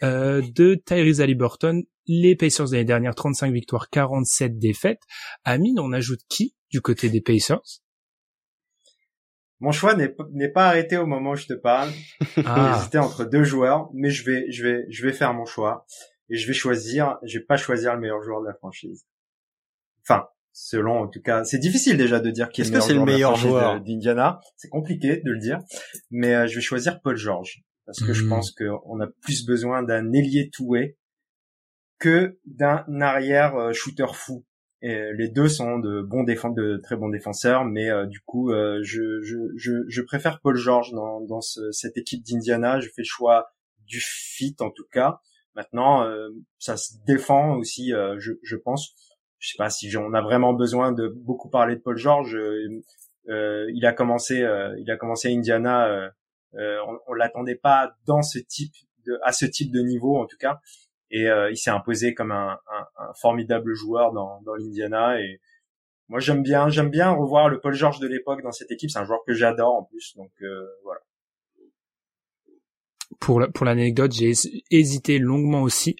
Euh, 0.02 0.42
de 0.54 0.74
Tyrese 0.85 1.22
Halliburton, 1.22 1.83
les 2.07 2.37
Pacers 2.37 2.66
l'année 2.66 2.85
dernière, 2.85 3.14
35 3.14 3.52
victoires, 3.52 3.88
47 3.88 4.59
défaites. 4.59 5.00
Amine, 5.44 5.80
on 5.80 5.92
ajoute 5.92 6.20
qui 6.28 6.54
du 6.70 6.83
côté 6.83 7.09
des 7.09 7.22
Pacers? 7.22 7.80
Mon 9.61 9.73
choix 9.73 9.95
n'est 9.95 10.49
pas 10.49 10.69
arrêté 10.69 10.97
au 10.97 11.07
moment 11.07 11.31
où 11.31 11.37
je 11.37 11.47
te 11.47 11.55
parle. 11.55 11.90
Ah. 12.47 12.75
J'hésitais 12.77 12.99
entre 12.99 13.25
deux 13.25 13.45
joueurs, 13.45 13.88
mais 13.95 14.11
je 14.11 14.25
vais 14.25 14.51
je 14.51 14.64
vais 14.64 14.87
je 14.90 15.07
vais 15.07 15.12
faire 15.12 15.33
mon 15.35 15.45
choix 15.45 15.87
et 16.29 16.37
je 16.37 16.47
vais 16.47 16.53
choisir. 16.53 17.19
Je 17.23 17.38
vais 17.38 17.45
pas 17.45 17.57
choisir 17.57 17.95
le 17.95 18.01
meilleur 18.01 18.23
joueur 18.23 18.40
de 18.40 18.47
la 18.47 18.55
franchise. 18.55 19.07
Enfin, 20.03 20.27
selon 20.53 21.03
en 21.03 21.07
tout 21.07 21.23
cas, 21.23 21.45
c'est 21.45 21.59
difficile 21.59 21.97
déjà 21.97 22.19
de 22.19 22.31
dire 22.31 22.49
qui 22.49 22.61
est, 22.62 22.75
est, 22.75 22.93
le 22.93 23.05
meilleur 23.05 23.37
joueur, 23.37 23.81
d'Indiana. 23.81 24.40
C'est 24.57 24.69
compliqué 24.69 25.19
de 25.25 25.31
le 25.31 25.38
dire, 25.38 25.61
mais 26.11 26.35
euh, 26.35 26.47
je 26.49 26.57
vais 26.57 26.61
choisir 26.61 27.01
Paul 27.01 27.17
George 27.17 27.62
parce 27.87 28.01
que 28.01 28.12
je 28.12 28.25
hmm. 28.25 28.29
pense 28.29 28.53
qu'on 28.53 29.01
a 29.01 29.07
plus 29.23 29.47
besoin 29.47 29.83
d'un 29.83 30.12
ailier 30.12 30.51
toué 30.51 30.99
que 31.99 32.38
d'un 32.45 32.85
arrière 33.01 33.55
euh, 33.57 33.73
shooter 33.73 34.07
fou 34.12 34.45
les 34.85 35.29
deux 35.29 35.49
sont 35.49 35.79
de 35.79 36.03
bons 36.03 36.25
défenseurs, 36.25 36.55
de 36.55 36.77
très 36.77 36.97
bons 36.97 37.09
défenseurs, 37.09 37.64
mais 37.64 37.88
euh, 37.88 38.05
du 38.05 38.20
coup, 38.20 38.53
euh, 38.53 38.81
je, 38.83 39.23
je, 39.23 39.37
je, 39.57 39.73
je, 39.88 40.03
préfère 40.03 40.40
Paul 40.40 40.57
George 40.57 40.92
dans, 40.92 41.23
dans 41.23 41.40
cette 41.40 41.97
équipe 41.97 42.23
d'Indiana. 42.23 42.81
Je 42.81 42.90
fais 42.94 43.03
choix 43.03 43.49
du 43.87 43.99
fit 44.01 44.55
en 44.61 44.70
tout 44.70 44.87
cas. 44.92 45.20
Maintenant, 45.55 46.05
euh, 46.05 46.29
ça 46.59 46.77
se 46.77 46.94
défend 47.07 47.57
aussi, 47.57 47.92
je, 48.18 48.33
je 48.42 48.57
pense. 48.57 48.94
Je 49.38 49.51
sais 49.51 49.57
pas 49.57 49.70
si 49.70 49.94
on 49.97 50.12
a 50.12 50.20
vraiment 50.20 50.53
besoin 50.53 50.92
de 50.92 51.09
beaucoup 51.09 51.49
parler 51.49 51.77
de 51.77 51.81
Paul 51.81 51.97
George. 51.97 52.37
il 53.27 53.87
a 53.87 53.92
commencé, 53.94 54.47
il 54.79 54.90
a 54.90 54.97
commencé 54.99 55.29
à 55.29 55.31
Indiana. 55.31 56.12
on, 56.53 56.99
on 57.07 57.12
l'attendait 57.14 57.55
pas 57.55 57.94
dans 58.07 58.23
ce 58.23 58.38
type 58.38 58.75
de, 59.07 59.18
à 59.23 59.33
ce 59.33 59.47
type 59.47 59.70
de 59.70 59.81
niveau 59.81 60.18
en 60.18 60.27
tout 60.27 60.38
cas 60.38 60.61
et 61.14 61.29
euh, 61.29 61.48
il 61.48 61.57
s'est 61.57 61.70
imposé 61.70 62.12
comme 62.12 62.33
un, 62.33 62.59
un, 62.72 62.87
un, 62.98 63.12
formidable 63.14 63.72
joueur 63.72 64.12
dans, 64.12 64.42
dans 64.42 64.55
l'Indiana. 64.57 65.20
Et 65.20 65.40
moi 66.09 66.18
j'aime 66.18 66.42
bien 66.42 66.68
j'aime 66.68 66.90
bien 66.90 67.12
revoir 67.12 67.48
le 67.48 67.61
Paul 67.61 67.72
George 67.72 68.00
de 68.00 68.09
l'époque 68.09 68.42
dans 68.42 68.50
cette 68.50 68.72
équipe. 68.72 68.90
C'est 68.90 68.98
un 68.98 69.05
joueur 69.05 69.20
que 69.24 69.33
j'adore 69.33 69.74
en 69.74 69.85
plus. 69.85 70.14
Donc 70.16 70.33
euh, 70.42 70.66
voilà. 70.83 71.00
Pour 73.20 73.40
pour 73.55 73.64
l'anecdote 73.64 74.11
j'ai 74.12 74.33
hésité 74.72 75.20
longuement 75.20 75.62
aussi 75.62 75.94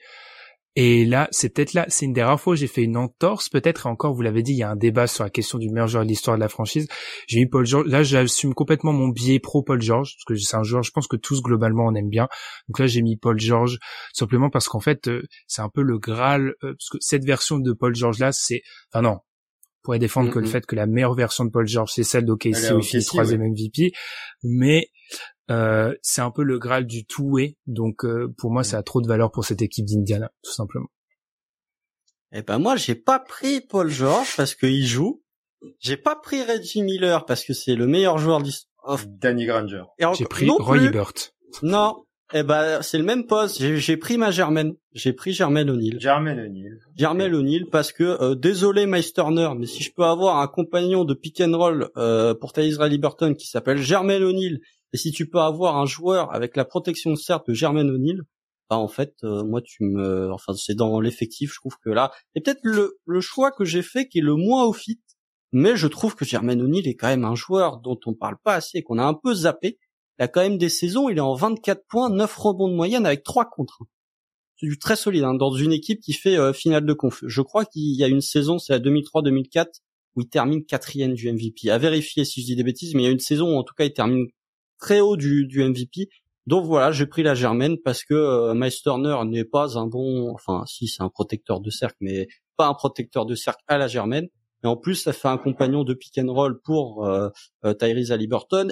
et 0.77 1.05
là, 1.05 1.29
c'est 1.31 1.51
peut-être 1.51 1.73
là, 1.73 1.87
c'est 1.89 2.05
une 2.05 2.13
des 2.13 2.23
rares 2.23 2.41
fois 2.41 2.55
où 2.55 2.57
j'ai 2.57 2.67
fait 2.67 2.83
une 2.83 2.97
entorse, 2.97 3.49
peut-être, 3.49 3.87
et 3.87 3.89
encore, 3.89 4.13
vous 4.13 4.23
l'avez 4.23 4.43
dit, 4.43 4.53
il 4.53 4.59
y 4.59 4.65
a 4.65 4.71
un 4.71 4.77
débat 4.77 5.07
sur 5.07 5.23
la 5.23 5.31
question 5.31 5.59
du 5.59 5.71
meilleur 5.71 5.87
joueur 5.87 6.03
de 6.03 6.09
l'histoire 6.09 6.37
de 6.37 6.41
la 6.41 6.49
franchise. 6.49 6.89
J'ai 7.29 7.39
mis 7.39 7.47
Paul 7.47 7.65
George, 7.65 7.87
là, 7.87 8.03
j'assume 8.03 8.55
complètement 8.55 8.93
mon 8.93 9.09
biais 9.09 9.39
pro 9.39 9.63
Paul 9.63 9.81
George, 9.81 10.15
parce 10.17 10.25
que 10.25 10.35
c'est 10.35 10.57
un 10.57 10.65
joueur, 10.65 10.83
je 10.83 10.91
pense 10.91 11.07
que 11.07 11.17
tous, 11.17 11.43
globalement, 11.43 11.87
on 11.87 11.95
aime 11.95 12.09
bien. 12.09 12.29
Donc 12.69 12.81
là, 12.81 12.89
j'ai 12.89 13.03
mis 13.03 13.17
Paul 13.17 13.39
George, 13.39 13.79
simplement 14.13 14.51
parce 14.51 14.67
qu'en 14.67 14.81
fait, 14.81 15.07
euh, 15.07 15.23
c'est 15.47 15.63
un 15.63 15.69
peu 15.69 15.83
le 15.83 15.99
Graal, 15.99 16.55
euh, 16.65 16.75
parce 16.75 16.89
que 16.91 16.99
cette 17.01 17.25
version 17.25 17.59
de 17.59 17.73
Paul 17.73 17.95
George 17.95 18.19
là, 18.19 18.33
c'est, 18.33 18.63
enfin 18.93 19.03
non, 19.03 19.19
pourrait 19.85 20.01
défendre 20.01 20.31
que 20.31 20.39
le 20.39 20.47
fait 20.47 20.67
que 20.67 20.75
la 20.75 20.87
meilleure 20.87 21.15
version 21.15 21.45
de 21.45 21.51
Paul 21.51 21.69
George, 21.69 21.93
c'est 21.95 22.05
celle 22.05 22.25
d'OKC 22.25 22.73
où 22.73 22.79
il 22.79 22.83
finit 22.83 23.05
troisième 23.05 23.43
MVP, 23.43 23.93
mais 24.43 24.89
euh, 25.51 25.95
c'est 26.03 26.23
un 26.23 26.31
peu 26.31 26.43
le 26.43 26.59
graal 26.59 26.87
du 26.87 27.05
two-way, 27.05 27.57
donc 27.67 28.05
euh, 28.05 28.33
pour 28.39 28.51
moi, 28.51 28.65
ça 28.65 28.79
a 28.79 28.83
trop 28.83 29.01
de 29.01 29.07
valeur 29.07 29.31
pour 29.31 29.45
cette 29.45 29.63
équipe 29.63 29.85
d'Indiana, 29.87 30.31
tout 30.43 30.53
simplement. 30.53 30.89
Eh 32.33 32.43
ben 32.43 32.59
moi, 32.59 32.77
j'ai 32.77 32.95
pas 32.95 33.21
pris 33.21 33.61
Paul 33.61 33.89
George 33.89 34.35
parce 34.37 34.55
qu'il 34.55 34.85
joue. 34.85 35.23
J'ai 35.79 35.97
pas 35.97 36.17
pris 36.17 36.43
Reggie 36.43 36.83
Miller 36.83 37.25
parce 37.27 37.45
que 37.45 37.53
c'est 37.53 37.77
le 37.77 37.87
meilleur 37.87 38.19
joueur 38.19 38.43
d'histoire. 38.43 38.99
Danny 39.07 39.47
Granger. 39.47 39.85
J'ai 40.19 40.25
pris 40.25 40.49
Roy 40.51 40.79
Hibbert. 40.79 41.13
Non, 41.63 42.05
eh 42.33 42.43
ben, 42.43 42.83
c'est 42.83 42.99
le 42.99 43.05
même 43.05 43.27
poste. 43.27 43.63
J'ai 43.63 43.97
pris 43.97 44.19
ma 44.19 44.31
Germaine. 44.31 44.75
J'ai 44.93 45.13
pris 45.13 45.33
Germaine 45.33 45.71
O'Neill. 45.71 46.01
Germaine 46.01 46.41
O'Neill. 46.41 46.81
Germaine 46.97 47.35
O'Neill 47.35 47.67
parce 47.71 47.93
que 47.93 48.03
euh, 48.03 48.35
désolé 48.35 48.87
Meisterner, 48.87 49.51
mais 49.57 49.67
si 49.67 49.83
je 49.83 49.93
peux 49.93 50.05
avoir 50.05 50.39
un 50.39 50.49
compagnon 50.49 51.05
de 51.05 51.15
pick 51.15 51.41
and 51.41 51.57
roll 51.57 51.91
euh, 51.97 52.35
pour 52.35 52.53
Thaïs 52.53 52.79
Liberton 52.81 53.35
qui 53.35 53.47
s'appelle 53.47 53.79
Germaine 53.79 54.25
O'Neill 54.25 54.61
et 54.95 54.97
si 54.97 55.11
tu 55.11 55.29
peux 55.29 55.41
avoir 55.41 55.77
un 55.77 55.87
joueur 55.87 56.33
avec 56.33 56.57
la 56.57 56.65
protection 56.65 57.17
certes 57.17 57.49
de 57.49 57.53
Germaine 57.53 57.91
O'Neill, 57.91 58.23
bah 58.71 58.77
en 58.77 58.89
fait 58.89 59.17
euh, 59.25 59.45
moi 59.45 59.61
tu 59.61 59.83
me 59.83 60.33
enfin 60.33 60.55
c'est 60.55 60.77
dans 60.77 61.01
l'effectif, 61.01 61.53
je 61.53 61.59
trouve 61.59 61.77
que 61.85 61.91
là 61.91 62.13
c'est 62.33 62.43
peut-être 62.43 62.61
le 62.63 62.99
le 63.05 63.21
choix 63.21 63.51
que 63.51 63.65
j'ai 63.65 63.83
fait 63.83 64.07
qui 64.07 64.21
est 64.21 64.23
le 64.23 64.37
moins 64.37 64.65
au 64.65 64.75
mais 65.51 65.77
je 65.77 65.89
trouve 65.89 66.15
que 66.15 66.25
Germaine 66.25 66.63
O'Neill 66.63 66.87
est 66.87 66.95
quand 66.95 67.09
même 67.09 67.25
un 67.25 67.35
joueur 67.35 67.79
dont 67.79 67.99
on 68.07 68.15
parle 68.15 68.37
pas 68.43 68.55
assez 68.55 68.79
et 68.79 68.83
qu'on 68.83 68.99
a 68.99 69.05
un 69.05 69.15
peu 69.15 69.35
zappé. 69.35 69.79
Il 70.19 70.23
a 70.23 70.29
quand 70.29 70.43
même 70.43 70.59
des 70.59 70.69
saisons, 70.69 71.09
il 71.09 71.19
est 71.19 71.21
en 71.21 71.35
24 71.35 71.85
points, 71.89 72.09
9 72.11 72.37
rebonds 72.37 72.69
de 72.69 72.75
moyenne 72.75 73.07
avec 73.07 73.25
3 73.25 73.51
contre. 73.51 73.83
C'est 74.57 74.67
du 74.67 74.79
très 74.79 74.97
solide 74.97 75.25
hein, 75.25 75.35
dans 75.35 75.53
une 75.53 75.73
équipe 75.73 76.01
qui 76.01 76.13
fait 76.13 76.37
euh, 76.37 76.53
finale 76.53 76.87
de 76.87 76.93
conf. 76.93 77.23
Je 77.27 77.43
crois 77.43 77.65
qu'il 77.65 77.97
y 77.97 78.05
a 78.05 78.09
une 78.09 78.21
saison, 78.21 78.59
c'est 78.59 78.73
la 78.73 78.81
2003-2004 78.81 79.67
où 80.17 80.23
il 80.23 80.29
termine 80.29 80.65
quatrième 80.65 81.15
du 81.15 81.31
MVP. 81.33 81.71
À 81.71 81.79
vérifier 81.79 82.25
si 82.25 82.41
je 82.43 82.47
dis 82.47 82.57
des 82.57 82.65
bêtises, 82.65 82.95
mais 82.95 83.03
il 83.03 83.07
y 83.07 83.09
a 83.09 83.13
une 83.13 83.21
saison 83.21 83.55
où 83.55 83.59
en 83.59 83.65
tout 83.65 83.75
cas 83.75 83.85
il 83.85 83.93
termine 83.93 84.27
très 84.79 85.01
haut 85.01 85.17
du, 85.17 85.47
du 85.47 85.63
MVP. 85.63 86.09
Donc 86.47 86.67
voilà, 86.67 86.93
j'ai 86.93 87.07
pris 87.07 87.23
la 87.23 87.35
Germaine 87.35 87.77
parce 87.83 88.05
que 88.05 88.15
euh, 88.15 89.25
n'est 89.25 89.45
pas 89.45 89.79
un 89.79 89.87
bon, 89.87 90.31
enfin 90.35 90.65
si 90.67 90.89
c'est 90.89 91.03
un 91.03 91.09
protecteur 91.09 91.61
de 91.61 91.71
cercle, 91.71 91.97
mais 92.01 92.29
pas 92.57 92.67
un 92.67 92.75
protecteur 92.75 93.27
de 93.27 93.35
cercle 93.35 93.63
à 93.69 93.79
la 93.79 93.89
Germaine. 93.89 94.29
Et 94.65 94.67
en 94.67 94.77
plus, 94.77 94.95
ça 94.95 95.13
fait 95.13 95.29
un 95.29 95.37
compagnon 95.37 95.85
de 95.85 95.93
pick 95.93 96.19
and 96.19 96.33
roll 96.33 96.59
pour 96.63 97.07
euh, 97.07 97.29
euh 97.65 97.75
Tyrese. 97.75 98.17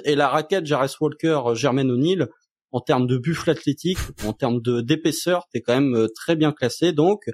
Et 0.05 0.15
la 0.15 0.27
raquette 0.27 0.65
Jarvis 0.65 0.93
Walker, 0.99 1.41
euh, 1.45 1.55
Germaine 1.55 1.91
O'Neill, 1.91 2.27
en 2.71 2.81
termes 2.81 3.05
de 3.05 3.17
buffle 3.17 3.51
athlétique, 3.51 3.99
en 4.25 4.33
termes 4.33 4.59
d'épaisseur, 4.61 5.47
t'es 5.51 5.61
quand 5.61 5.75
même 5.75 5.95
euh, 5.95 6.07
très 6.07 6.35
bien 6.35 6.51
classé. 6.51 6.93
Donc, 6.93 7.29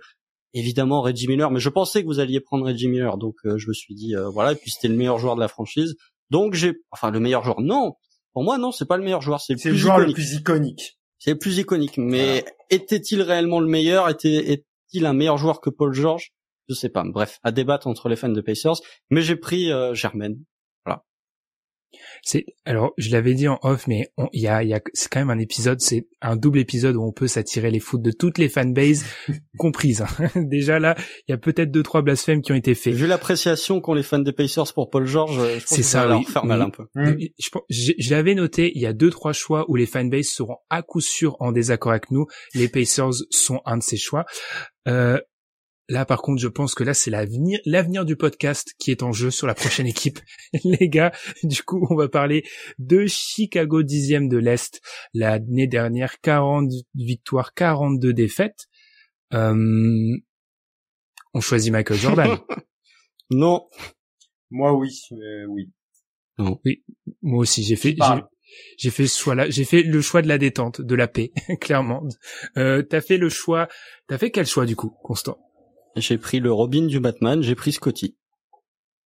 évidemment, 0.53 1.01
Reggie 1.01 1.29
Miller. 1.29 1.49
Mais 1.51 1.61
je 1.61 1.69
pensais 1.69 2.01
que 2.01 2.07
vous 2.07 2.19
alliez 2.19 2.41
prendre 2.41 2.65
Reggie 2.65 2.89
Miller, 2.89 3.17
donc 3.17 3.35
je 3.45 3.67
me 3.67 3.73
suis 3.73 3.95
dit 3.95 4.13
voilà. 4.33 4.51
Et 4.51 4.55
puis 4.55 4.71
c'était 4.71 4.89
le 4.89 4.95
meilleur 4.95 5.19
joueur 5.19 5.35
de 5.35 5.39
la 5.39 5.47
franchise. 5.47 5.95
Donc 6.29 6.53
j'ai, 6.53 6.73
enfin 6.91 7.11
le 7.11 7.19
meilleur 7.19 7.43
joueur, 7.45 7.61
non. 7.61 7.93
Pour 8.33 8.43
moi, 8.43 8.57
non, 8.57 8.71
c'est 8.71 8.87
pas 8.87 8.97
le 8.97 9.03
meilleur 9.03 9.21
joueur. 9.21 9.41
C'est 9.41 9.53
le, 9.63 9.73
joueur 9.73 9.99
le 9.99 10.13
plus 10.13 10.33
iconique. 10.33 10.99
C'est 11.17 11.31
le 11.31 11.37
plus 11.37 11.57
iconique. 11.57 11.97
Mais 11.97 12.45
était-il 12.69 13.21
réellement 13.21 13.59
le 13.59 13.67
meilleur? 13.67 14.09
Était 14.09 14.51
est-il 14.51 15.05
un 15.05 15.13
meilleur 15.13 15.37
joueur 15.37 15.61
que 15.61 15.69
Paul 15.69 15.93
George? 15.93 16.31
Je 16.69 16.75
sais 16.75 16.89
pas. 16.89 17.03
Bref, 17.03 17.39
à 17.43 17.51
débattre 17.51 17.87
entre 17.87 18.09
les 18.09 18.15
fans 18.15 18.29
de 18.29 18.41
Pacers. 18.41 18.81
Mais 19.09 19.21
j'ai 19.21 19.35
pris 19.35 19.71
euh, 19.71 19.93
Germaine. 19.93 20.37
C'est 22.21 22.45
alors 22.65 22.93
je 22.97 23.11
l'avais 23.11 23.33
dit 23.33 23.47
en 23.47 23.59
off, 23.63 23.87
mais 23.87 24.11
il 24.33 24.41
y 24.41 24.47
a, 24.47 24.63
y 24.63 24.73
a 24.73 24.81
c'est 24.93 25.09
quand 25.09 25.19
même 25.19 25.29
un 25.29 25.39
épisode, 25.39 25.81
c'est 25.81 26.07
un 26.21 26.35
double 26.35 26.59
épisode 26.59 26.95
où 26.95 27.03
on 27.03 27.11
peut 27.11 27.27
s'attirer 27.27 27.71
les 27.71 27.79
foot 27.79 28.01
de 28.01 28.11
toutes 28.11 28.37
les 28.37 28.49
fanbases 28.49 29.05
comprises. 29.57 30.01
Hein. 30.01 30.29
Déjà 30.35 30.79
là, 30.79 30.95
il 31.27 31.31
y 31.31 31.33
a 31.33 31.37
peut-être 31.37 31.71
deux 31.71 31.83
trois 31.83 32.01
blasphèmes 32.01 32.41
qui 32.41 32.51
ont 32.51 32.55
été 32.55 32.75
faits. 32.75 32.93
Vu 32.93 33.07
l'appréciation 33.07 33.81
qu'ont 33.81 33.93
les 33.93 34.03
fans 34.03 34.19
des 34.19 34.33
Pacers 34.33 34.73
pour 34.73 34.89
Paul 34.89 35.05
George, 35.05 35.35
je 35.35 35.65
pense 35.65 35.77
que 35.77 35.83
ça, 35.83 36.03
va 36.03 36.13
leur 36.13 36.29
faire 36.29 36.45
mal 36.45 36.61
un 36.61 36.69
peu. 36.69 36.85
J'avais 37.69 38.35
noté, 38.35 38.71
il 38.75 38.81
y 38.81 38.85
a 38.85 38.93
deux 38.93 39.09
trois 39.09 39.33
choix 39.33 39.65
où 39.69 39.75
les 39.75 39.85
fanbases 39.85 40.27
seront 40.27 40.57
à 40.69 40.81
coup 40.81 41.01
sûr 41.01 41.35
en 41.39 41.51
désaccord 41.51 41.91
avec 41.91 42.11
nous. 42.11 42.27
Les 42.53 42.67
Pacers 42.67 43.13
sont 43.29 43.61
un 43.65 43.77
de 43.77 43.83
ces 43.83 43.97
choix. 43.97 44.25
Euh, 44.87 45.19
Là, 45.89 46.05
par 46.05 46.21
contre, 46.21 46.39
je 46.39 46.47
pense 46.47 46.75
que 46.75 46.83
là, 46.83 46.93
c'est 46.93 47.09
l'avenir, 47.09 47.59
l'avenir 47.65 48.05
du 48.05 48.15
podcast 48.15 48.75
qui 48.77 48.91
est 48.91 49.01
en 49.01 49.11
jeu 49.11 49.31
sur 49.31 49.47
la 49.47 49.55
prochaine 49.55 49.87
équipe. 49.87 50.19
Les 50.63 50.87
gars, 50.87 51.11
du 51.43 51.63
coup, 51.63 51.85
on 51.89 51.95
va 51.95 52.07
parler 52.07 52.43
de 52.77 53.07
Chicago 53.07 53.81
dixième 53.81 54.29
de 54.29 54.37
l'Est. 54.37 54.81
L'année 55.15 55.67
dernière, 55.67 56.21
40 56.21 56.69
victoires, 56.93 57.53
42 57.55 58.13
défaites. 58.13 58.67
Euh... 59.33 60.15
On 61.33 61.41
choisit 61.41 61.71
Michael 61.71 61.97
Jordan. 61.97 62.37
non. 63.31 63.67
Moi, 64.51 64.73
oui, 64.73 64.89
euh, 65.11 65.45
oui. 65.47 65.71
Non. 66.37 66.59
Oui, 66.65 66.83
moi 67.21 67.39
aussi, 67.39 67.63
j'ai 67.63 67.75
fait, 67.75 67.95
j'ai 68.77 68.89
fait 68.89 69.07
ce 69.07 69.19
choix-là. 69.19 69.49
J'ai 69.49 69.65
fait 69.65 69.83
le 69.83 70.01
choix 70.01 70.21
de 70.21 70.27
la 70.27 70.37
détente, 70.37 70.81
de 70.81 70.95
la 70.95 71.07
paix, 71.07 71.31
clairement. 71.61 72.03
Euh, 72.57 72.81
t'as 72.81 73.01
fait 73.01 73.17
le 73.17 73.29
choix. 73.29 73.67
T'as 74.07 74.17
fait 74.17 74.31
quel 74.31 74.45
choix 74.45 74.65
du 74.65 74.75
coup, 74.75 74.95
Constant? 75.03 75.37
J'ai 75.99 76.17
pris 76.17 76.39
le 76.39 76.51
Robin 76.51 76.85
du 76.85 76.99
Batman, 76.99 77.41
j'ai 77.41 77.55
pris 77.55 77.71
Scotty. 77.71 78.15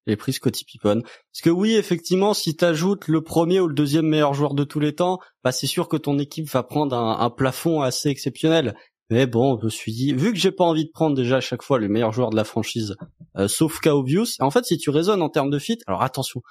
J'ai 0.06 0.18
pris 0.18 0.34
Scotty 0.34 0.66
Pippen. 0.66 1.02
Parce 1.02 1.42
que 1.42 1.50
oui, 1.50 1.76
effectivement, 1.76 2.34
si 2.34 2.56
t'ajoutes 2.56 3.08
le 3.08 3.22
premier 3.22 3.60
ou 3.60 3.68
le 3.68 3.74
deuxième 3.74 4.08
meilleur 4.08 4.34
joueur 4.34 4.54
de 4.54 4.64
tous 4.64 4.80
les 4.80 4.94
temps, 4.94 5.20
bah 5.44 5.52
c'est 5.52 5.68
sûr 5.68 5.88
que 5.88 5.98
ton 5.98 6.20
équipe 6.20 6.50
va 6.50 6.64
prendre 6.64 6.96
un, 6.96 7.30
plafond 7.30 7.82
assez 7.82 8.10
exceptionnel. 8.10 8.76
Mais 9.10 9.28
bon, 9.28 9.58
je 9.60 9.66
me 9.66 9.70
suis 9.70 9.94
dit, 9.94 10.14
vu 10.14 10.34
que 10.34 10.40
j'ai 10.40 10.52
pas 10.52 10.64
envie 10.64 10.86
de 10.86 10.92
prendre 10.92 11.16
déjà 11.16 11.38
à 11.38 11.42
chaque 11.42 11.62
fois 11.62 11.80
le 11.80 11.88
meilleur 11.88 12.12
joueur 12.12 12.32
de 12.32 12.36
la 12.36 12.44
franchise, 12.44 12.96
euh, 13.38 13.48
sauf 13.48 13.80
Obvious, 13.86 14.26
en 14.40 14.50
fait, 14.50 14.66
si 14.66 14.78
tu 14.78 14.90
raisonnes 14.90 15.22
en 15.22 15.30
termes 15.30 15.50
de 15.50 15.60
fit, 15.60 15.78
alors 15.88 16.02
attention, 16.02 16.42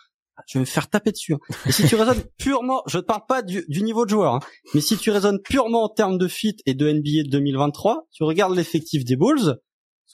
je 0.47 0.59
vais 0.59 0.61
me 0.61 0.67
faire 0.67 0.89
taper 0.89 1.13
dessus. 1.13 1.35
Hein. 1.35 1.71
Si 1.71 1.87
tu 1.87 1.95
raisonnes 1.95 2.23
purement, 2.39 2.83
je 2.87 2.99
ne 2.99 3.03
parle 3.03 3.23
pas 3.27 3.43
du, 3.43 3.65
niveau 3.83 4.05
de 4.05 4.11
joueur, 4.11 4.35
hein, 4.35 4.41
mais 4.75 4.81
si 4.81 4.97
tu 4.97 5.11
raisonnes 5.11 5.41
purement 5.43 5.85
en 5.85 5.89
termes 5.89 6.19
de 6.19 6.29
fit 6.29 6.57
et 6.67 6.75
de 6.75 6.91
NBA 6.91 7.25
de 7.25 7.31
2023, 7.31 8.07
tu 8.13 8.25
regardes 8.25 8.55
l'effectif 8.55 9.05
des 9.05 9.17
Bulls, 9.17 9.59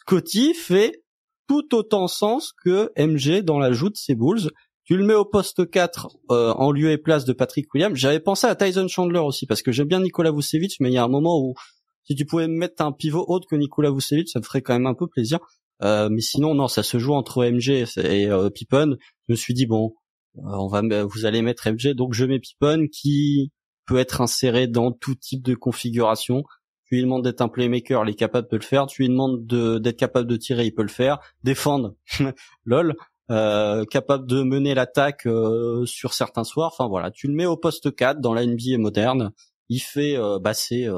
Scotty 0.09 0.55
fait 0.55 1.05
tout 1.49 1.75
autant 1.75 2.09
sens 2.09 2.55
que 2.65 2.91
MG 2.97 3.43
dans 3.43 3.59
l'ajout 3.59 3.91
de 3.91 3.97
ses 3.97 4.15
Bulls. 4.15 4.51
Tu 4.85 4.97
le 4.97 5.05
mets 5.05 5.13
au 5.13 5.27
poste 5.27 5.69
4 5.69 6.09
euh, 6.31 6.53
en 6.55 6.73
lieu 6.73 6.91
et 6.91 6.97
place 6.97 7.27
de 7.27 7.35
Patrick 7.35 7.67
Williams. 7.75 7.95
J'avais 7.95 8.19
pensé 8.19 8.47
à 8.47 8.57
Tyson 8.57 8.89
Chandler 8.89 9.19
aussi 9.19 9.45
parce 9.45 9.61
que 9.61 9.71
j'aime 9.71 9.87
bien 9.89 10.01
Nikola 10.01 10.33
Vucevic, 10.33 10.77
mais 10.81 10.89
il 10.89 10.95
y 10.95 10.97
a 10.97 11.05
un 11.05 11.09
moment 11.09 11.39
où 11.39 11.53
si 12.05 12.15
tu 12.15 12.25
pouvais 12.25 12.49
mettre 12.49 12.83
un 12.83 12.91
pivot 12.91 13.23
autre 13.29 13.47
que 13.51 13.55
Nikola 13.55 13.91
Vucevic, 13.91 14.31
ça 14.31 14.39
me 14.39 14.45
ferait 14.45 14.63
quand 14.63 14.73
même 14.73 14.87
un 14.87 14.95
peu 14.95 15.09
plaisir. 15.09 15.41
Euh, 15.83 16.09
mais 16.11 16.23
sinon 16.23 16.55
non, 16.55 16.69
ça 16.69 16.83
se 16.83 16.99
joue 16.99 17.13
entre 17.13 17.45
MG 17.45 17.85
et 17.99 18.31
euh, 18.31 18.49
Pippen. 18.49 18.97
Je 19.29 19.33
me 19.35 19.37
suis 19.37 19.53
dit 19.53 19.67
bon, 19.67 19.93
euh, 20.39 20.41
on 20.45 20.69
va 20.69 20.81
vous 21.05 21.27
allez 21.27 21.43
mettre 21.43 21.69
MG, 21.71 21.93
donc 21.95 22.15
je 22.15 22.25
mets 22.25 22.39
Pippen 22.39 22.87
qui 22.91 23.53
peut 23.87 23.99
être 23.99 24.23
inséré 24.23 24.69
dans 24.69 24.91
tout 24.91 25.17
type 25.17 25.43
de 25.43 25.55
configuration 25.55 26.45
tu 26.89 26.97
lui 26.97 27.03
demandes 27.03 27.25
d'être 27.25 27.41
un 27.41 27.49
playmaker, 27.49 28.05
il 28.05 28.11
est 28.11 28.15
capable 28.15 28.49
de 28.51 28.57
le 28.57 28.63
faire. 28.63 28.87
Tu 28.87 29.03
lui 29.03 29.09
demandes 29.09 29.47
d'être 29.47 29.97
capable 29.97 30.27
de 30.27 30.37
tirer, 30.37 30.67
il 30.67 30.73
peut 30.73 30.83
le 30.83 30.89
faire. 30.89 31.19
Défendre, 31.45 31.95
lol. 32.65 32.95
Euh, 33.31 33.85
capable 33.85 34.27
de 34.27 34.43
mener 34.43 34.75
l'attaque 34.75 35.27
euh, 35.27 35.85
sur 35.85 36.15
certains 36.15 36.45
soirs. 36.45 36.71
Enfin 36.73 36.89
voilà, 36.89 37.11
tu 37.11 37.29
le 37.29 37.35
mets 37.35 37.45
au 37.45 37.59
poste 37.59 37.95
4 37.95 38.21
dans 38.21 38.33
la 38.33 38.47
NBA 38.47 38.79
moderne. 38.79 39.33
Il 39.69 39.81
fait, 39.81 40.17
bah 40.41 40.55
c'est, 40.55 40.89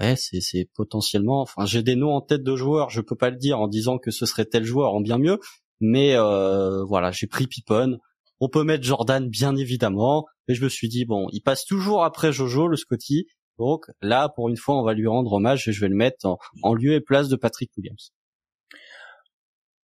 ouais, 0.00 0.16
c'est, 0.16 0.68
potentiellement. 0.74 1.42
Enfin, 1.42 1.66
j'ai 1.66 1.82
des 1.82 1.96
noms 1.96 2.14
en 2.14 2.20
tête 2.20 2.42
de 2.42 2.56
joueurs. 2.56 2.90
Je 2.90 3.00
peux 3.00 3.16
pas 3.16 3.30
le 3.30 3.36
dire 3.36 3.60
en 3.60 3.68
disant 3.68 3.98
que 3.98 4.10
ce 4.10 4.26
serait 4.26 4.46
tel 4.46 4.64
joueur 4.64 4.94
en 4.94 5.00
bien 5.00 5.18
mieux, 5.18 5.38
mais 5.80 6.14
euh, 6.14 6.84
voilà, 6.84 7.10
j'ai 7.10 7.26
pris 7.26 7.46
Pippen. 7.46 7.98
On 8.40 8.48
peut 8.48 8.64
mettre 8.64 8.84
Jordan 8.84 9.28
bien 9.28 9.56
évidemment, 9.56 10.26
et 10.48 10.54
je 10.54 10.64
me 10.64 10.68
suis 10.68 10.88
dit 10.88 11.04
bon, 11.04 11.28
il 11.32 11.42
passe 11.42 11.64
toujours 11.64 12.04
après 12.04 12.32
Jojo 12.32 12.68
le 12.68 12.76
Scotty. 12.76 13.26
Donc 13.60 13.84
là, 14.00 14.30
pour 14.34 14.48
une 14.48 14.56
fois, 14.56 14.80
on 14.80 14.82
va 14.82 14.94
lui 14.94 15.06
rendre 15.06 15.34
hommage 15.34 15.68
et 15.68 15.72
je 15.72 15.82
vais 15.82 15.90
le 15.90 15.94
mettre 15.94 16.38
en, 16.62 16.74
lieu 16.74 16.94
et 16.94 17.00
place 17.02 17.28
de 17.28 17.36
Patrick 17.36 17.70
Williams. 17.76 18.10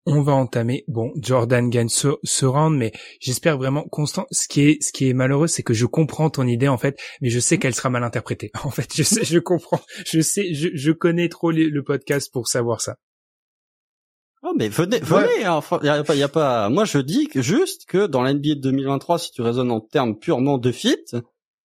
On 0.06 0.22
va 0.22 0.32
entamer. 0.32 0.84
Bon, 0.88 1.12
Jordan 1.20 1.68
gagne 1.68 1.90
ce, 1.90 2.46
round, 2.46 2.74
mais 2.74 2.92
j'espère 3.20 3.58
vraiment 3.58 3.82
constant. 3.82 4.24
Ce 4.30 4.48
qui 4.48 4.62
est, 4.62 4.82
ce 4.82 4.92
qui 4.92 5.10
est 5.10 5.12
malheureux, 5.12 5.46
c'est 5.46 5.62
que 5.62 5.74
je 5.74 5.84
comprends 5.84 6.30
ton 6.30 6.46
idée 6.46 6.68
en 6.68 6.78
fait, 6.78 6.98
mais 7.20 7.28
je 7.28 7.38
sais 7.38 7.58
qu'elle 7.58 7.74
sera 7.74 7.90
mal 7.90 8.02
interprétée. 8.02 8.50
En 8.64 8.70
fait, 8.70 8.96
je 8.96 9.02
sais, 9.02 9.24
je 9.26 9.38
comprends, 9.38 9.80
je 10.06 10.22
sais, 10.22 10.54
je, 10.54 10.92
connais 10.92 11.28
trop 11.28 11.50
le 11.50 11.82
podcast 11.82 12.32
pour 12.32 12.48
savoir 12.48 12.80
ça. 12.80 12.96
Oh 14.42 14.54
mais 14.56 14.68
venez, 14.68 15.00
venez. 15.00 15.44
Hein. 15.44 15.54
Enfin, 15.54 15.80
y 15.82 15.88
a, 15.88 16.02
pas, 16.02 16.14
y 16.14 16.22
a 16.22 16.28
pas. 16.28 16.70
Moi, 16.70 16.86
je 16.86 16.98
dis 16.98 17.26
que 17.28 17.42
juste 17.42 17.84
que 17.86 18.06
dans 18.06 18.22
l'NBA 18.22 18.54
de 18.54 18.60
2023, 18.60 19.18
si 19.18 19.32
tu 19.32 19.42
raisonnes 19.42 19.70
en 19.70 19.80
termes 19.80 20.18
purement 20.18 20.56
de 20.56 20.72
fit, 20.72 21.04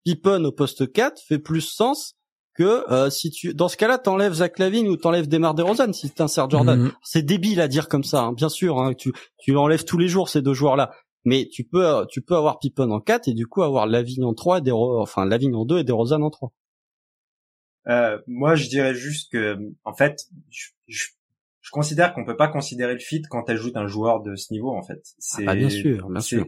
Pippen 0.06 0.44
au 0.46 0.52
poste 0.52 0.92
4 0.92 1.22
fait 1.22 1.40
plus 1.40 1.62
sens 1.62 2.16
que 2.54 2.92
euh, 2.92 3.10
si 3.10 3.32
tu 3.32 3.54
dans 3.54 3.70
ce 3.70 3.78
cas-là 3.78 3.98
t'enlèves 3.98 4.34
Zach 4.34 4.60
Lavine 4.60 4.88
ou 4.88 4.98
t'enlèves 4.98 5.28
Demar 5.28 5.54
Derozan 5.54 5.94
si 5.94 6.10
t'insères 6.10 6.50
Jordan. 6.50 6.80
Mhm. 6.80 6.92
C'est 7.04 7.24
débile 7.24 7.62
à 7.62 7.68
dire 7.68 7.88
comme 7.88 8.04
ça, 8.04 8.24
hein, 8.24 8.34
bien 8.34 8.50
sûr. 8.50 8.80
Hein, 8.80 8.94
tu 8.94 9.14
tu 9.40 9.56
enlèves 9.56 9.86
tous 9.86 9.98
les 9.98 10.08
jours 10.08 10.30
ces 10.30 10.42
deux 10.42 10.54
joueurs-là, 10.54 10.92
mais 11.24 11.48
tu 11.52 11.64
peux 11.64 12.06
tu 12.10 12.22
peux 12.22 12.36
avoir 12.36 12.60
Pippen 12.60 12.92
en 12.92 13.00
4 13.00 13.28
et 13.28 13.34
du 13.34 13.48
coup 13.48 13.64
avoir 13.64 13.88
Lavigne 13.88 14.26
en 14.26 14.34
3 14.34 14.62
et 14.66 14.72
enfin 14.72 15.26
Lavigne 15.26 15.56
en 15.56 15.66
2 15.66 15.80
et 15.80 15.84
Derozan 15.84 16.22
en 16.22 16.30
3. 16.30 16.52
Euh, 17.88 18.20
moi, 18.28 18.56
je 18.56 18.68
dirais 18.70 18.94
juste 18.94 19.32
que, 19.32 19.58
en 19.84 19.94
fait, 19.94 20.28
je, 20.50 20.68
je 20.88 21.08
considère 21.72 22.14
qu'on 22.14 22.26
peut 22.26 22.38
pas 22.38 22.48
considérer 22.48 22.94
le 22.94 23.00
fit 23.00 23.22
quand 23.24 23.50
ajoutes 23.50 23.78
un 23.78 23.88
joueur 23.88 24.22
de 24.22 24.36
ce 24.36 24.54
niveau 24.54 24.70
en 24.70 24.84
fait. 24.84 25.02
C'est 25.18 25.46
ah, 25.48 25.56
bien 25.56 25.70
sûr, 25.70 26.10
bien 26.10 26.22
sûr. 26.22 26.46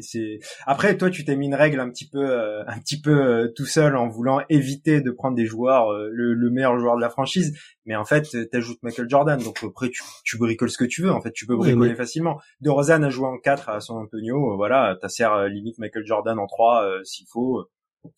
Après 0.65 0.97
toi 0.97 1.09
tu 1.09 1.25
t'es 1.25 1.35
mis 1.35 1.47
une 1.47 1.55
règle 1.55 1.79
un 1.79 1.89
petit 1.89 2.07
peu 2.07 2.29
euh, 2.29 2.63
un 2.67 2.79
petit 2.79 3.01
peu 3.01 3.11
euh, 3.11 3.47
tout 3.55 3.65
seul 3.65 3.95
en 3.95 4.07
voulant 4.07 4.41
éviter 4.49 5.01
de 5.01 5.11
prendre 5.11 5.35
des 5.35 5.45
joueurs 5.45 5.91
euh, 5.91 6.09
le, 6.11 6.49
meilleur 6.49 6.77
joueur 6.77 6.95
de 6.95 7.01
la 7.01 7.09
franchise, 7.09 7.57
mais 7.85 7.95
en 7.95 8.05
fait 8.05 8.27
t'ajoutes 8.51 8.81
Michael 8.83 9.09
Jordan 9.09 9.41
donc 9.41 9.63
après 9.63 9.89
tu, 9.89 10.03
tu 10.23 10.37
bricoles 10.37 10.69
ce 10.69 10.77
que 10.77 10.85
tu 10.85 11.01
veux 11.01 11.11
en 11.11 11.21
fait, 11.21 11.31
tu 11.31 11.45
peux 11.45 11.55
bricoler 11.55 11.95
facilement. 11.95 12.39
De 12.61 12.69
Rosanne 12.69 13.03
a 13.03 13.09
joué 13.09 13.27
en 13.27 13.37
4 13.37 13.69
à 13.69 13.79
San 13.79 13.97
Antonio, 13.97 14.55
voilà, 14.57 14.97
t'as 15.01 15.09
serre 15.09 15.47
limite 15.47 15.79
Michael 15.79 16.05
Jordan 16.05 16.37
en 16.37 16.47
3 16.47 16.99
s'il 17.03 17.27
faut. 17.27 17.65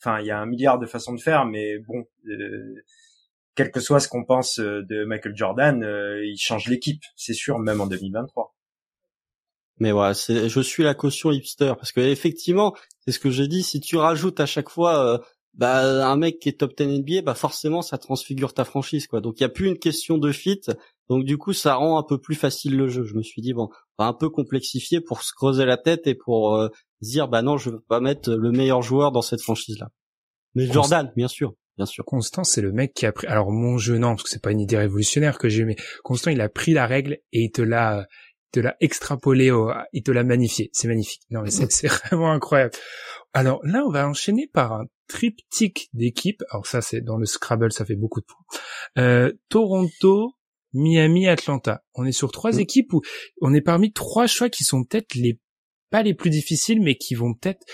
Enfin, 0.01 0.19
il 0.19 0.25
y 0.25 0.31
a 0.31 0.39
un 0.39 0.47
milliard 0.47 0.79
de 0.79 0.87
façons 0.87 1.13
de 1.13 1.21
faire 1.21 1.45
mais 1.45 1.77
bon 1.79 2.03
quel 3.55 3.71
que 3.71 3.79
soit 3.79 3.99
ce 3.99 4.07
qu'on 4.07 4.25
pense 4.25 4.59
euh, 4.59 4.83
de 4.83 5.05
Michael 5.05 5.35
Jordan, 5.35 5.83
euh, 5.83 6.23
il 6.25 6.37
change 6.37 6.67
l'équipe, 6.67 7.01
c'est 7.15 7.33
sûr, 7.33 7.57
même 7.57 7.81
en 7.81 7.87
2023. 7.87 8.53
Mais 9.79 9.91
voilà, 9.91 10.13
c'est, 10.13 10.47
je 10.47 10.59
suis 10.61 10.83
la 10.83 10.93
caution 10.93 11.31
hipster 11.31 11.73
parce 11.77 11.91
que 11.91 11.99
effectivement, 11.99 12.75
c'est 12.99 13.11
ce 13.11 13.19
que 13.19 13.29
j'ai 13.29 13.47
dit. 13.47 13.63
Si 13.63 13.79
tu 13.81 13.97
rajoutes 13.97 14.39
à 14.39 14.45
chaque 14.45 14.69
fois 14.69 15.05
euh, 15.05 15.17
bah, 15.53 16.07
un 16.07 16.15
mec 16.15 16.39
qui 16.39 16.47
est 16.47 16.59
top 16.59 16.77
10 16.77 16.99
NBA, 16.99 17.21
bah 17.23 17.33
forcément 17.33 17.81
ça 17.81 17.97
transfigure 17.97 18.53
ta 18.53 18.63
franchise 18.63 19.07
quoi. 19.07 19.19
Donc 19.19 19.39
il 19.39 19.43
y 19.43 19.45
a 19.45 19.49
plus 19.49 19.67
une 19.67 19.77
question 19.77 20.17
de 20.17 20.31
fit. 20.31 20.61
Donc 21.09 21.25
du 21.25 21.37
coup 21.37 21.51
ça 21.51 21.75
rend 21.75 21.97
un 21.97 22.03
peu 22.03 22.17
plus 22.17 22.35
facile 22.35 22.77
le 22.77 22.87
jeu. 22.87 23.03
Je 23.03 23.15
me 23.15 23.21
suis 23.21 23.41
dit 23.41 23.53
bon, 23.53 23.69
va 23.99 24.05
un 24.05 24.13
peu 24.13 24.29
complexifier 24.29 25.01
pour 25.01 25.23
se 25.23 25.33
creuser 25.33 25.65
la 25.65 25.77
tête 25.77 26.07
et 26.07 26.15
pour 26.15 26.57
dire 27.01 27.27
bah 27.27 27.41
non 27.41 27.57
je 27.57 27.69
veux 27.69 27.81
pas 27.81 27.99
mettre 27.99 28.31
le 28.31 28.51
meilleur 28.51 28.81
joueur 28.81 29.11
dans 29.11 29.21
cette 29.21 29.41
franchise 29.41 29.77
là. 29.79 29.89
Mais 30.55 30.67
Jordan, 30.67 31.11
bien 31.17 31.27
sûr 31.27 31.53
bien 31.77 31.85
sûr. 31.85 32.05
Constant, 32.05 32.43
c'est 32.43 32.61
le 32.61 32.71
mec 32.71 32.93
qui 32.93 33.05
a 33.05 33.11
pris. 33.11 33.27
Alors 33.27 33.51
mon 33.51 33.77
jeu 33.77 33.97
non, 33.97 34.09
parce 34.09 34.23
que 34.23 34.29
c'est 34.29 34.41
pas 34.41 34.51
une 34.51 34.59
idée 34.59 34.77
révolutionnaire 34.77 35.37
que 35.37 35.49
j'ai, 35.49 35.65
mais 35.65 35.75
Constant, 36.03 36.31
il 36.31 36.41
a 36.41 36.49
pris 36.49 36.73
la 36.73 36.87
règle 36.87 37.19
et 37.31 37.41
il 37.41 37.51
te 37.51 37.61
l'a, 37.61 38.07
te 38.51 38.59
l'a 38.59 38.75
extrapolé, 38.79 39.51
au... 39.51 39.71
il 39.93 40.03
te 40.03 40.11
l'a 40.11 40.23
magnifié. 40.23 40.69
C'est 40.73 40.87
magnifique. 40.87 41.23
Non 41.29 41.41
mais 41.41 41.51
c'est 41.51 41.87
vraiment 41.87 42.31
incroyable. 42.31 42.73
Alors 43.33 43.59
là, 43.63 43.83
on 43.85 43.91
va 43.91 44.07
enchaîner 44.07 44.47
par 44.51 44.73
un 44.73 44.85
triptyque 45.07 45.89
d'équipes. 45.93 46.43
Alors 46.49 46.65
ça, 46.65 46.81
c'est 46.81 47.01
dans 47.01 47.17
le 47.17 47.25
Scrabble, 47.25 47.71
ça 47.71 47.85
fait 47.85 47.95
beaucoup 47.95 48.21
de 48.21 48.25
points. 48.25 48.59
Euh, 48.97 49.33
Toronto, 49.49 50.31
Miami, 50.73 51.27
Atlanta. 51.27 51.83
On 51.95 52.05
est 52.05 52.11
sur 52.11 52.31
trois 52.31 52.53
mm. 52.53 52.59
équipes 52.59 52.93
où 52.93 53.01
on 53.41 53.53
est 53.53 53.61
parmi 53.61 53.91
trois 53.91 54.27
choix 54.27 54.49
qui 54.49 54.63
sont 54.63 54.83
peut-être 54.83 55.15
les 55.15 55.39
pas 55.89 56.03
les 56.03 56.13
plus 56.13 56.29
difficiles, 56.29 56.81
mais 56.81 56.95
qui 56.95 57.15
vont 57.15 57.33
peut-être, 57.33 57.65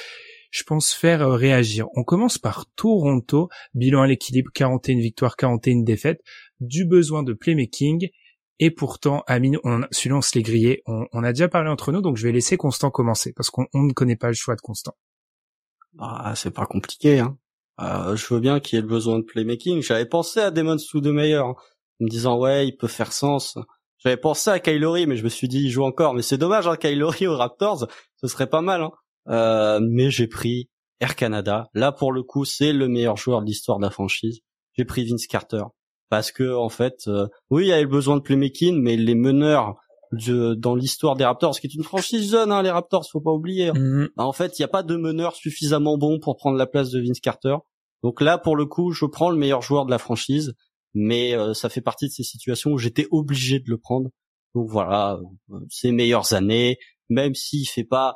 je 0.51 0.63
pense, 0.63 0.91
faire 0.91 1.21
euh, 1.21 1.35
réagir. 1.35 1.87
On 1.95 2.03
commence 2.03 2.37
par 2.37 2.65
Toronto, 2.75 3.49
bilan 3.73 4.01
à 4.03 4.07
l'équilibre, 4.07 4.51
41 4.53 4.99
victoires, 4.99 5.35
41 5.35 5.83
défaites, 5.83 6.21
du 6.59 6.85
besoin 6.85 7.23
de 7.23 7.33
playmaking. 7.33 8.09
Et 8.59 8.69
pourtant, 8.69 9.23
Amine, 9.25 9.57
on, 9.63 9.81
celui-là, 9.91 10.17
on 10.17 10.21
se 10.21 10.35
l'est 10.35 10.43
grillé. 10.43 10.83
On, 10.85 11.23
a 11.23 11.33
déjà 11.33 11.47
parlé 11.47 11.69
entre 11.71 11.91
nous, 11.91 12.01
donc 12.01 12.17
je 12.17 12.27
vais 12.27 12.31
laisser 12.31 12.57
Constant 12.57 12.91
commencer, 12.91 13.33
parce 13.33 13.49
qu'on 13.49 13.65
ne 13.73 13.93
connaît 13.93 14.17
pas 14.17 14.27
le 14.27 14.33
choix 14.33 14.55
de 14.55 14.61
Constant. 14.61 14.95
Bah, 15.93 16.33
c'est 16.35 16.51
pas 16.51 16.67
compliqué, 16.67 17.19
hein. 17.19 17.37
Euh, 17.79 18.15
je 18.15 18.31
veux 18.31 18.39
bien 18.39 18.59
qu'il 18.59 18.75
y 18.75 18.79
ait 18.79 18.83
le 18.83 18.87
besoin 18.87 19.17
de 19.17 19.23
playmaking. 19.23 19.81
J'avais 19.81 20.05
pensé 20.05 20.39
à 20.39 20.51
Demon 20.51 20.77
Soudemeyer, 20.77 21.35
hein, 21.35 21.55
en 21.55 22.03
me 22.03 22.09
disant 22.09 22.37
ouais, 22.37 22.67
il 22.67 22.77
peut 22.77 22.87
faire 22.87 23.11
sens. 23.11 23.57
J'avais 23.97 24.17
pensé 24.17 24.49
à 24.49 24.59
Kylori, 24.59 25.07
mais 25.07 25.15
je 25.15 25.23
me 25.23 25.29
suis 25.29 25.47
dit 25.47 25.61
il 25.61 25.69
joue 25.69 25.83
encore. 25.83 26.13
Mais 26.13 26.21
c'est 26.21 26.37
dommage, 26.37 26.67
hein, 26.67 26.75
Kylori 26.75 27.27
aux 27.27 27.37
Raptors, 27.37 27.87
ce 28.17 28.27
serait 28.27 28.49
pas 28.49 28.61
mal. 28.61 28.81
Hein. 28.81 28.91
Euh, 29.29 29.79
mais 29.81 30.09
j'ai 30.09 30.27
pris 30.27 30.69
Air 30.99 31.15
Canada. 31.15 31.69
Là 31.73 31.91
pour 31.91 32.11
le 32.11 32.23
coup, 32.23 32.45
c'est 32.45 32.73
le 32.73 32.87
meilleur 32.87 33.17
joueur 33.17 33.41
de 33.41 33.45
l'histoire 33.45 33.77
de 33.77 33.83
la 33.83 33.91
franchise. 33.91 34.39
J'ai 34.73 34.85
pris 34.85 35.05
Vince 35.05 35.27
Carter 35.27 35.63
parce 36.09 36.31
que 36.31 36.55
en 36.55 36.69
fait, 36.69 37.07
euh, 37.07 37.27
oui, 37.49 37.65
il 37.65 37.67
y 37.69 37.73
avait 37.73 37.85
besoin 37.85 38.17
de 38.17 38.21
playmaking, 38.21 38.81
mais 38.81 38.97
les 38.97 39.15
meneurs 39.15 39.75
de, 40.11 40.53
dans 40.55 40.75
l'histoire 40.75 41.15
des 41.15 41.23
Raptors, 41.23 41.59
qui 41.59 41.67
est 41.67 41.73
une 41.73 41.83
franchise 41.83 42.29
jeune, 42.31 42.51
hein, 42.51 42.61
les 42.61 42.69
Raptors, 42.69 43.07
faut 43.09 43.21
pas 43.21 43.31
oublier. 43.31 43.69
Hein. 43.69 43.73
Mhm. 43.75 44.09
Bah, 44.17 44.25
en 44.25 44.33
fait, 44.33 44.59
il 44.59 44.61
n'y 44.61 44.65
a 44.65 44.69
pas 44.69 44.83
de 44.83 44.95
meneur 44.95 45.35
suffisamment 45.35 45.97
bon 45.97 46.19
pour 46.19 46.35
prendre 46.35 46.57
la 46.57 46.67
place 46.67 46.89
de 46.89 46.99
Vince 46.99 47.19
Carter. 47.19 47.55
Donc 48.03 48.19
là, 48.21 48.37
pour 48.37 48.55
le 48.55 48.65
coup, 48.65 48.91
je 48.91 49.05
prends 49.05 49.29
le 49.29 49.37
meilleur 49.37 49.61
joueur 49.61 49.85
de 49.85 49.91
la 49.91 49.99
franchise, 49.99 50.53
mais 50.93 51.33
euh, 51.33 51.53
ça 51.53 51.69
fait 51.69 51.81
partie 51.81 52.07
de 52.07 52.11
ces 52.11 52.23
situations 52.23 52.71
où 52.71 52.77
j'étais 52.77 53.07
obligé 53.11 53.59
de 53.59 53.69
le 53.69 53.77
prendre. 53.77 54.09
Donc 54.53 54.69
voilà, 54.69 55.17
euh, 55.51 55.59
ses 55.69 55.91
meilleures 55.91 56.33
années, 56.33 56.77
même 57.09 57.35
s'il 57.35 57.67
fait 57.67 57.85
pas, 57.85 58.15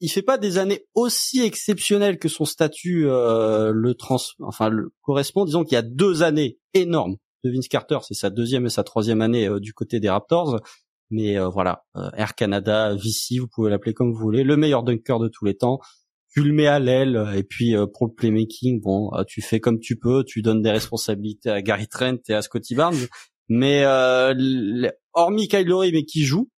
il 0.00 0.08
fait 0.08 0.22
pas 0.22 0.38
des 0.38 0.58
années 0.58 0.86
aussi 0.94 1.40
exceptionnelles 1.42 2.18
que 2.18 2.28
son 2.28 2.44
statut 2.44 3.06
euh, 3.08 3.72
le 3.74 3.94
trans, 3.94 4.18
enfin 4.40 4.68
le 4.68 4.92
correspond. 5.02 5.44
Disons 5.44 5.64
qu'il 5.64 5.74
y 5.74 5.78
a 5.78 5.82
deux 5.82 6.22
années 6.22 6.58
énormes 6.74 7.16
de 7.44 7.50
Vince 7.50 7.68
Carter, 7.68 7.98
c'est 8.02 8.14
sa 8.14 8.30
deuxième 8.30 8.66
et 8.66 8.70
sa 8.70 8.84
troisième 8.84 9.20
année 9.20 9.48
du 9.60 9.72
côté 9.72 10.00
des 10.00 10.08
Raptors. 10.08 10.60
Mais 11.10 11.38
voilà, 11.38 11.84
Air 12.16 12.34
Canada, 12.34 12.94
VC, 12.94 13.38
vous 13.38 13.46
pouvez 13.46 13.70
l'appeler 13.70 13.92
comme 13.92 14.12
vous 14.12 14.18
voulez, 14.18 14.42
le 14.42 14.56
meilleur 14.56 14.82
dunker 14.82 15.18
de 15.18 15.28
tous 15.28 15.44
les 15.44 15.54
temps. 15.54 15.78
Tu 16.34 16.42
le 16.42 16.52
mets 16.52 16.66
à 16.66 16.80
l'aile 16.80 17.32
et 17.36 17.44
puis 17.44 17.76
euh, 17.76 17.86
pour 17.86 18.08
le 18.08 18.12
playmaking, 18.12 18.80
bon, 18.80 19.08
euh, 19.14 19.22
tu 19.22 19.40
fais 19.40 19.60
comme 19.60 19.78
tu 19.78 19.96
peux, 19.96 20.24
tu 20.24 20.42
donnes 20.42 20.62
des 20.62 20.70
responsabilités 20.72 21.48
à 21.48 21.62
Gary 21.62 21.86
Trent 21.86 22.18
et 22.28 22.34
à 22.34 22.42
Scotty 22.42 22.74
Barnes, 22.74 23.06
mais 23.48 23.84
euh, 23.84 24.90
hormis 25.12 25.46
Kyle 25.46 25.64
Lowry 25.64 25.92
mais 25.92 26.04
qui 26.04 26.24
joue, 26.24 26.50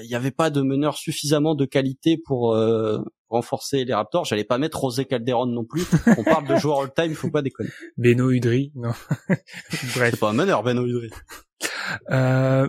il 0.00 0.08
n'y 0.08 0.14
avait 0.14 0.30
pas 0.30 0.50
de 0.50 0.62
meneur 0.62 0.96
suffisamment 0.96 1.54
de 1.54 1.64
qualité 1.64 2.16
pour 2.16 2.56
renforcer 3.28 3.84
les 3.84 3.94
Raptors. 3.94 4.24
J'allais 4.24 4.44
pas 4.44 4.58
mettre 4.58 4.80
Rosé 4.80 5.04
Calderon 5.04 5.46
non 5.46 5.64
plus. 5.64 5.84
On 6.18 6.24
parle 6.24 6.46
de 6.46 6.56
joueur 6.56 6.82
all-time, 6.82 7.10
il 7.10 7.16
faut 7.16 7.30
pas 7.30 7.42
déconner. 7.42 7.70
Beno 7.96 8.30
Udry, 8.30 8.72
non. 8.74 8.92
Bref. 9.28 10.10
C'est 10.12 10.20
pas 10.20 10.30
un 10.30 10.34
meneur, 10.34 10.62
Beno 10.62 10.86
Udry. 10.86 11.10
Euh... 12.10 12.68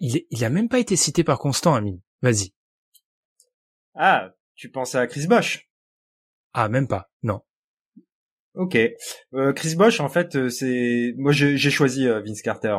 il, 0.00 0.24
il 0.30 0.44
a 0.44 0.50
même 0.50 0.68
pas 0.68 0.78
été 0.78 0.96
cité 0.96 1.24
par 1.24 1.38
Constant, 1.38 1.74
Amine. 1.74 2.00
Vas-y. 2.22 2.52
Ah, 3.94 4.30
tu 4.54 4.70
penses 4.70 4.94
à 4.94 5.06
Chris 5.06 5.26
Bosch 5.26 5.68
Ah, 6.52 6.68
même 6.68 6.86
pas. 6.86 7.10
Non. 7.22 7.40
Ok. 8.54 8.76
Euh, 9.34 9.52
Chris 9.52 9.76
Bosch, 9.76 10.00
en 10.00 10.08
fait, 10.08 10.34
euh, 10.34 10.48
c'est 10.48 11.14
moi 11.16 11.30
j'ai 11.32 11.56
choisi 11.70 12.08
euh, 12.08 12.20
Vince 12.20 12.42
Carter 12.42 12.76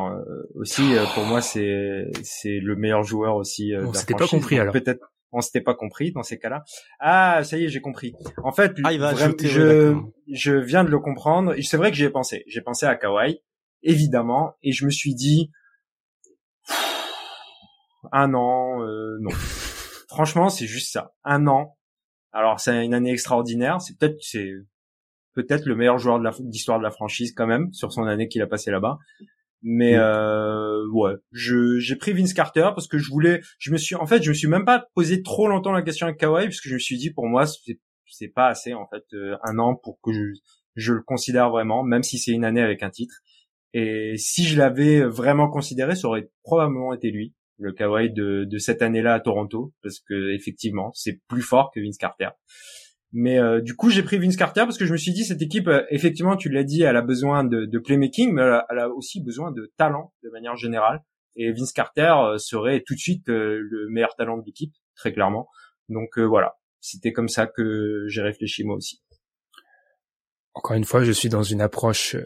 aussi. 0.54 0.82
pour 1.14 1.24
moi, 1.24 1.40
c'est 1.40 2.10
c'est 2.22 2.58
le 2.60 2.76
meilleur 2.76 3.02
joueur 3.02 3.36
aussi. 3.36 3.72
on 3.78 3.92
s'était 3.92 4.14
pas 4.14 4.26
compris 4.26 4.58
alors. 4.58 4.72
Peut-être 4.72 5.12
on 5.34 5.40
s'était 5.40 5.62
pas 5.62 5.74
compris 5.74 6.12
dans 6.12 6.22
ces 6.22 6.38
cas-là. 6.38 6.62
Ah, 7.00 7.42
ça 7.42 7.56
y 7.56 7.64
est, 7.64 7.68
j'ai 7.68 7.80
compris. 7.80 8.12
En 8.44 8.52
fait, 8.52 8.74
ah, 8.84 8.92
je 8.92 9.96
je 10.30 10.52
viens 10.52 10.84
de 10.84 10.90
le 10.90 10.98
comprendre. 10.98 11.54
C'est 11.62 11.78
vrai 11.78 11.90
que 11.90 11.96
j'y 11.96 12.04
ai 12.04 12.10
pensé. 12.10 12.44
J'ai 12.46 12.60
pensé 12.60 12.84
à 12.84 12.94
Kawhi, 12.96 13.40
évidemment, 13.82 14.54
et 14.62 14.72
je 14.72 14.84
me 14.84 14.90
suis 14.90 15.14
dit 15.14 15.50
un 18.12 18.34
an, 18.34 18.80
non. 19.20 19.30
Franchement, 20.08 20.50
c'est 20.50 20.66
juste 20.66 20.92
ça. 20.92 21.14
Un 21.24 21.46
an. 21.46 21.78
Alors, 22.32 22.60
c'est 22.60 22.84
une 22.84 22.92
année 22.92 23.12
extraordinaire. 23.12 23.80
C'est 23.80 23.96
peut-être, 23.96 24.16
c'est 24.20 24.50
peut-être 25.34 25.66
le 25.66 25.76
meilleur 25.76 25.98
joueur 25.98 26.18
de 26.18 26.28
l'histoire 26.50 26.78
de 26.78 26.84
la 26.84 26.90
franchise 26.90 27.32
quand 27.34 27.46
même 27.46 27.72
sur 27.72 27.92
son 27.92 28.04
année 28.04 28.28
qu'il 28.28 28.42
a 28.42 28.46
passé 28.46 28.70
là-bas. 28.70 28.98
Mais 29.62 29.94
euh, 29.96 30.84
ouais, 30.92 31.12
je 31.30 31.78
j'ai 31.78 31.94
pris 31.94 32.12
Vince 32.12 32.34
Carter 32.34 32.70
parce 32.74 32.88
que 32.88 32.98
je 32.98 33.08
voulais, 33.10 33.40
je 33.58 33.70
me 33.70 33.76
suis 33.76 33.94
en 33.94 34.06
fait, 34.06 34.22
je 34.22 34.30
me 34.30 34.34
suis 34.34 34.48
même 34.48 34.64
pas 34.64 34.86
posé 34.94 35.22
trop 35.22 35.46
longtemps 35.46 35.70
la 35.70 35.82
question 35.82 36.06
avec 36.06 36.18
Kawhi 36.18 36.46
parce 36.46 36.60
que 36.60 36.68
je 36.68 36.74
me 36.74 36.80
suis 36.80 36.98
dit 36.98 37.12
pour 37.12 37.28
moi 37.28 37.46
c'est 37.46 37.78
c'est 38.06 38.28
pas 38.28 38.48
assez 38.48 38.74
en 38.74 38.88
fait 38.88 39.04
euh, 39.14 39.36
un 39.44 39.58
an 39.58 39.76
pour 39.76 40.00
que 40.02 40.12
je 40.12 40.40
je 40.74 40.94
le 40.94 41.02
considère 41.02 41.50
vraiment, 41.50 41.82
même 41.82 42.02
si 42.02 42.18
c'est 42.18 42.32
une 42.32 42.44
année 42.44 42.62
avec 42.62 42.82
un 42.82 42.90
titre. 42.90 43.14
Et 43.74 44.14
si 44.16 44.44
je 44.44 44.58
l'avais 44.58 45.02
vraiment 45.02 45.48
considéré, 45.48 45.94
ça 45.94 46.08
aurait 46.08 46.30
probablement 46.42 46.92
été 46.92 47.10
lui 47.10 47.34
le 47.58 47.72
Kawhi 47.72 48.10
de, 48.10 48.44
de 48.44 48.58
cette 48.58 48.82
année-là 48.82 49.14
à 49.14 49.20
Toronto, 49.20 49.72
parce 49.82 50.00
que 50.00 50.34
effectivement, 50.34 50.90
c'est 50.94 51.20
plus 51.28 51.42
fort 51.42 51.70
que 51.72 51.80
Vince 51.80 51.96
Carter. 51.96 52.30
Mais 53.12 53.38
euh, 53.38 53.60
du 53.60 53.76
coup, 53.76 53.90
j'ai 53.90 54.02
pris 54.02 54.18
Vince 54.18 54.36
Carter 54.36 54.62
parce 54.62 54.78
que 54.78 54.86
je 54.86 54.92
me 54.92 54.96
suis 54.96 55.12
dit 55.12 55.24
cette 55.24 55.42
équipe, 55.42 55.68
euh, 55.68 55.84
effectivement, 55.90 56.36
tu 56.36 56.48
l'as 56.48 56.64
dit, 56.64 56.82
elle 56.82 56.96
a 56.96 57.02
besoin 57.02 57.44
de, 57.44 57.66
de 57.66 57.78
playmaking, 57.78 58.32
mais 58.32 58.42
elle 58.70 58.78
a, 58.78 58.88
aussi 58.88 59.22
besoin 59.22 59.52
de 59.52 59.70
talent 59.76 60.14
de 60.22 60.30
manière 60.30 60.56
générale. 60.56 61.02
Et 61.36 61.52
Vince 61.52 61.72
Carter 61.72 62.14
euh, 62.16 62.38
serait 62.38 62.82
tout 62.86 62.94
de 62.94 62.98
suite 62.98 63.28
le 63.28 63.86
meilleur 63.90 64.14
talent 64.16 64.38
de 64.38 64.44
l'équipe, 64.44 64.72
très 64.96 65.12
clairement. 65.12 65.48
Donc 65.90 66.18
voilà, 66.18 66.54
c'était 66.80 67.12
comme 67.12 67.28
ça 67.28 67.46
que 67.46 68.06
j'ai 68.08 68.22
réfléchi 68.22 68.64
moi 68.64 68.76
aussi. 68.76 69.02
Encore 70.54 70.76
une 70.76 70.84
fois, 70.84 71.04
je 71.04 71.12
suis 71.12 71.28
dans 71.28 71.42
une 71.42 71.60
approche 71.60 72.16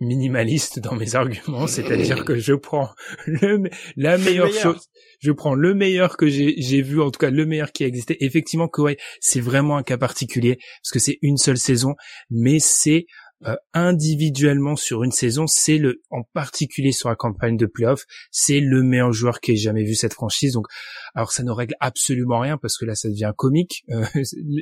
minimaliste 0.00 0.78
dans 0.80 0.94
mes 0.94 1.14
arguments, 1.14 1.66
c'est-à-dire 1.66 2.24
que 2.24 2.36
je 2.36 2.52
prends 2.54 2.90
le, 3.26 3.70
la 3.96 4.18
meilleure 4.18 4.52
chose, 4.52 4.88
je 5.20 5.32
prends 5.32 5.54
le 5.54 5.74
meilleur 5.74 6.16
que 6.16 6.28
j'ai 6.28 6.82
vu, 6.82 7.00
en 7.00 7.10
tout 7.10 7.18
cas 7.18 7.30
le 7.30 7.46
meilleur 7.46 7.72
qui 7.72 7.84
a 7.84 7.86
existé. 7.86 8.22
Effectivement, 8.24 8.68
Kawhi, 8.68 8.96
c'est 9.20 9.40
vraiment 9.40 9.76
un 9.76 9.82
cas 9.82 9.98
particulier 9.98 10.58
parce 10.82 10.92
que 10.92 10.98
c'est 10.98 11.18
une 11.22 11.38
seule 11.38 11.58
saison, 11.58 11.94
mais 12.30 12.58
c'est 12.58 13.06
euh, 13.44 13.54
individuellement 13.74 14.76
sur 14.76 15.02
une 15.02 15.12
saison, 15.12 15.46
c'est 15.46 15.76
le, 15.76 16.00
en 16.10 16.22
particulier 16.22 16.92
sur 16.92 17.10
la 17.10 17.16
campagne 17.16 17.58
de 17.58 17.66
playoff, 17.66 18.04
c'est 18.30 18.60
le 18.60 18.82
meilleur 18.82 19.12
joueur 19.12 19.40
qui 19.40 19.52
ait 19.52 19.56
jamais 19.56 19.84
vu 19.84 19.94
cette 19.94 20.14
franchise. 20.14 20.54
Donc, 20.54 20.66
alors 21.14 21.32
ça 21.32 21.42
ne 21.42 21.50
règle 21.50 21.74
absolument 21.80 22.40
rien 22.40 22.56
parce 22.56 22.78
que 22.78 22.86
là, 22.86 22.94
ça 22.94 23.10
devient 23.10 23.32
comique 23.36 23.84
euh, 23.90 24.04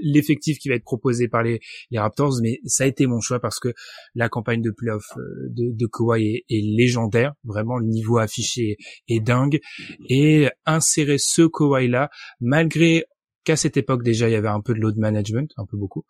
l'effectif 0.03 0.59
qui 0.59 0.69
va 0.69 0.75
être 0.75 0.85
proposé 0.85 1.29
par 1.29 1.45
les, 1.45 1.61
les, 1.91 1.99
Raptors, 1.99 2.41
mais 2.43 2.59
ça 2.65 2.85
a 2.85 2.87
été 2.89 3.07
mon 3.07 3.21
choix 3.21 3.39
parce 3.39 3.61
que 3.61 3.73
la 4.15 4.29
campagne 4.29 4.61
de 4.61 4.71
playoff 4.71 5.05
euh, 5.17 5.49
de, 5.51 5.71
de 5.73 5.87
Kawhi 5.87 6.45
est, 6.49 6.77
légendaire, 6.77 7.35
vraiment 7.45 7.79
le 7.79 7.87
niveau 7.87 8.19
affiché 8.19 8.77
est 9.09 9.21
dingue. 9.21 9.61
Et 10.09 10.49
insérer 10.67 11.19
ce 11.19 11.43
Kawhi 11.43 11.89
là, 11.89 12.11
malgré 12.41 13.05
qu'à 13.45 13.57
cette 13.57 13.77
époque 13.77 14.03
déjà 14.03 14.29
il 14.29 14.33
y 14.33 14.37
avait 14.37 14.49
un 14.49 14.61
peu 14.61 14.75
de 14.75 14.81
load 14.81 14.97
management, 14.97 15.51
un 15.57 15.67
peu 15.67 15.77
beaucoup, 15.77 16.05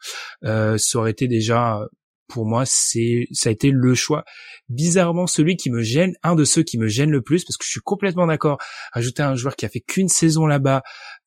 euh, 0.44 0.78
ça 0.78 0.98
aurait 0.98 1.10
été 1.10 1.28
déjà 1.28 1.86
pour 2.28 2.46
moi, 2.46 2.64
c'est 2.66 3.26
ça 3.32 3.48
a 3.48 3.52
été 3.52 3.70
le 3.70 3.94
choix. 3.94 4.24
Bizarrement, 4.68 5.26
celui 5.26 5.56
qui 5.56 5.70
me 5.70 5.82
gêne, 5.82 6.14
un 6.22 6.34
de 6.34 6.44
ceux 6.44 6.62
qui 6.62 6.78
me 6.78 6.88
gêne 6.88 7.10
le 7.10 7.22
plus, 7.22 7.44
parce 7.44 7.56
que 7.56 7.64
je 7.64 7.70
suis 7.70 7.80
complètement 7.80 8.26
d'accord. 8.26 8.58
Ajouter 8.92 9.22
un 9.22 9.34
joueur 9.34 9.56
qui 9.56 9.66
a 9.66 9.68
fait 9.68 9.80
qu'une 9.80 10.08
saison 10.08 10.46
là-bas, 10.46 10.82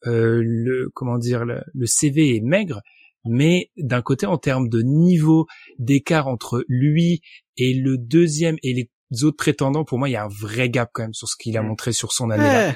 euh, 0.05 0.41
le 0.43 0.89
comment 0.93 1.17
dire, 1.17 1.45
le, 1.45 1.61
CV 1.85 2.35
est 2.35 2.41
maigre, 2.41 2.81
mais 3.25 3.71
d'un 3.77 4.01
côté, 4.01 4.25
en 4.25 4.37
termes 4.37 4.69
de 4.69 4.81
niveau 4.81 5.45
d'écart 5.79 6.27
entre 6.27 6.63
lui 6.67 7.21
et 7.57 7.73
le 7.73 7.97
deuxième 7.97 8.57
et 8.63 8.73
les 8.73 9.23
autres 9.23 9.37
prétendants, 9.37 9.83
pour 9.83 9.99
moi, 9.99 10.09
il 10.09 10.13
y 10.13 10.17
a 10.17 10.23
un 10.23 10.29
vrai 10.41 10.69
gap 10.69 10.89
quand 10.93 11.03
même 11.03 11.13
sur 11.13 11.27
ce 11.27 11.35
qu'il 11.37 11.57
a 11.57 11.61
mm. 11.61 11.67
montré 11.67 11.93
sur 11.93 12.11
son 12.11 12.29
année. 12.29 12.43
là. 12.43 12.69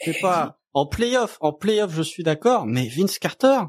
Eh, 0.00 0.12
c'est 0.12 0.20
pas 0.20 0.60
en 0.72 0.86
playoff, 0.86 1.36
en 1.40 1.52
playoff, 1.52 1.92
je 1.92 2.02
suis 2.02 2.22
d'accord, 2.22 2.66
mais 2.66 2.88
Vince 2.88 3.18
Carter, 3.18 3.60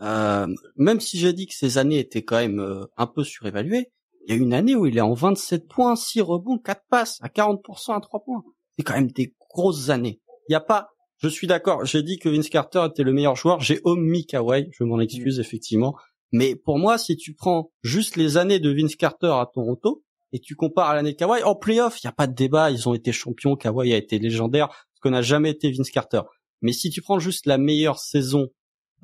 euh, 0.00 0.46
même 0.76 1.00
si 1.00 1.18
j'ai 1.18 1.32
dit 1.32 1.46
que 1.46 1.54
ces 1.54 1.78
années 1.78 1.98
étaient 1.98 2.22
quand 2.22 2.36
même 2.36 2.60
euh, 2.60 2.84
un 2.96 3.06
peu 3.06 3.24
surévaluées, 3.24 3.90
il 4.26 4.34
y 4.34 4.38
a 4.38 4.42
une 4.42 4.52
année 4.52 4.74
où 4.74 4.86
il 4.86 4.98
est 4.98 5.02
en 5.02 5.14
27 5.14 5.68
points, 5.68 5.96
6 5.96 6.20
rebonds, 6.20 6.58
4 6.58 6.82
passes, 6.90 7.18
à 7.22 7.28
40% 7.28 7.96
à 7.96 8.00
3 8.00 8.24
points. 8.24 8.42
C'est 8.76 8.84
quand 8.84 8.94
même 8.94 9.10
des 9.10 9.34
grosses 9.50 9.88
années. 9.88 10.20
Il 10.48 10.52
n'y 10.52 10.56
a 10.56 10.60
pas, 10.60 10.88
je 11.18 11.28
suis 11.28 11.46
d'accord, 11.46 11.84
j'ai 11.84 12.02
dit 12.02 12.18
que 12.18 12.28
Vince 12.28 12.48
Carter 12.48 12.86
était 12.90 13.04
le 13.04 13.12
meilleur 13.12 13.36
joueur, 13.36 13.60
j'ai 13.60 13.80
omis 13.84 14.26
Kawhi, 14.26 14.68
je 14.72 14.84
m'en 14.84 15.00
excuse 15.00 15.38
effectivement. 15.38 15.96
Mais 16.32 16.56
pour 16.56 16.78
moi, 16.78 16.98
si 16.98 17.16
tu 17.16 17.34
prends 17.34 17.70
juste 17.82 18.16
les 18.16 18.36
années 18.36 18.58
de 18.58 18.70
Vince 18.70 18.96
Carter 18.96 19.32
à 19.32 19.48
Toronto, 19.52 20.02
et 20.32 20.40
tu 20.40 20.56
compares 20.56 20.90
à 20.90 20.94
l'année 20.94 21.14
Kawhi, 21.14 21.42
en 21.44 21.54
playoff, 21.54 22.02
il 22.02 22.06
n'y 22.06 22.10
a 22.10 22.12
pas 22.12 22.26
de 22.26 22.34
débat, 22.34 22.70
ils 22.70 22.88
ont 22.88 22.94
été 22.94 23.12
champions, 23.12 23.56
Kawhi 23.56 23.94
a 23.94 23.96
été 23.96 24.18
légendaire, 24.18 24.68
ce 24.94 25.00
qu'on 25.00 25.10
n'a 25.10 25.22
jamais 25.22 25.50
été 25.50 25.70
Vince 25.70 25.90
Carter. 25.90 26.22
Mais 26.62 26.72
si 26.72 26.90
tu 26.90 27.00
prends 27.00 27.20
juste 27.20 27.46
la 27.46 27.58
meilleure 27.58 28.00
saison 28.00 28.48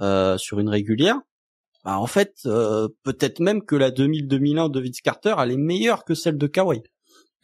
euh, 0.00 0.38
sur 0.38 0.58
une 0.58 0.68
régulière, 0.68 1.20
bah, 1.84 1.98
en 1.98 2.06
fait, 2.06 2.34
euh, 2.46 2.88
peut-être 3.02 3.40
même 3.40 3.64
que 3.64 3.74
la 3.74 3.90
2000-2001 3.90 4.70
de 4.70 4.80
Vince 4.80 5.00
Carter, 5.02 5.34
elle 5.38 5.52
est 5.52 5.56
meilleure 5.56 6.04
que 6.04 6.14
celle 6.14 6.38
de 6.38 6.46
Kawhi. 6.46 6.82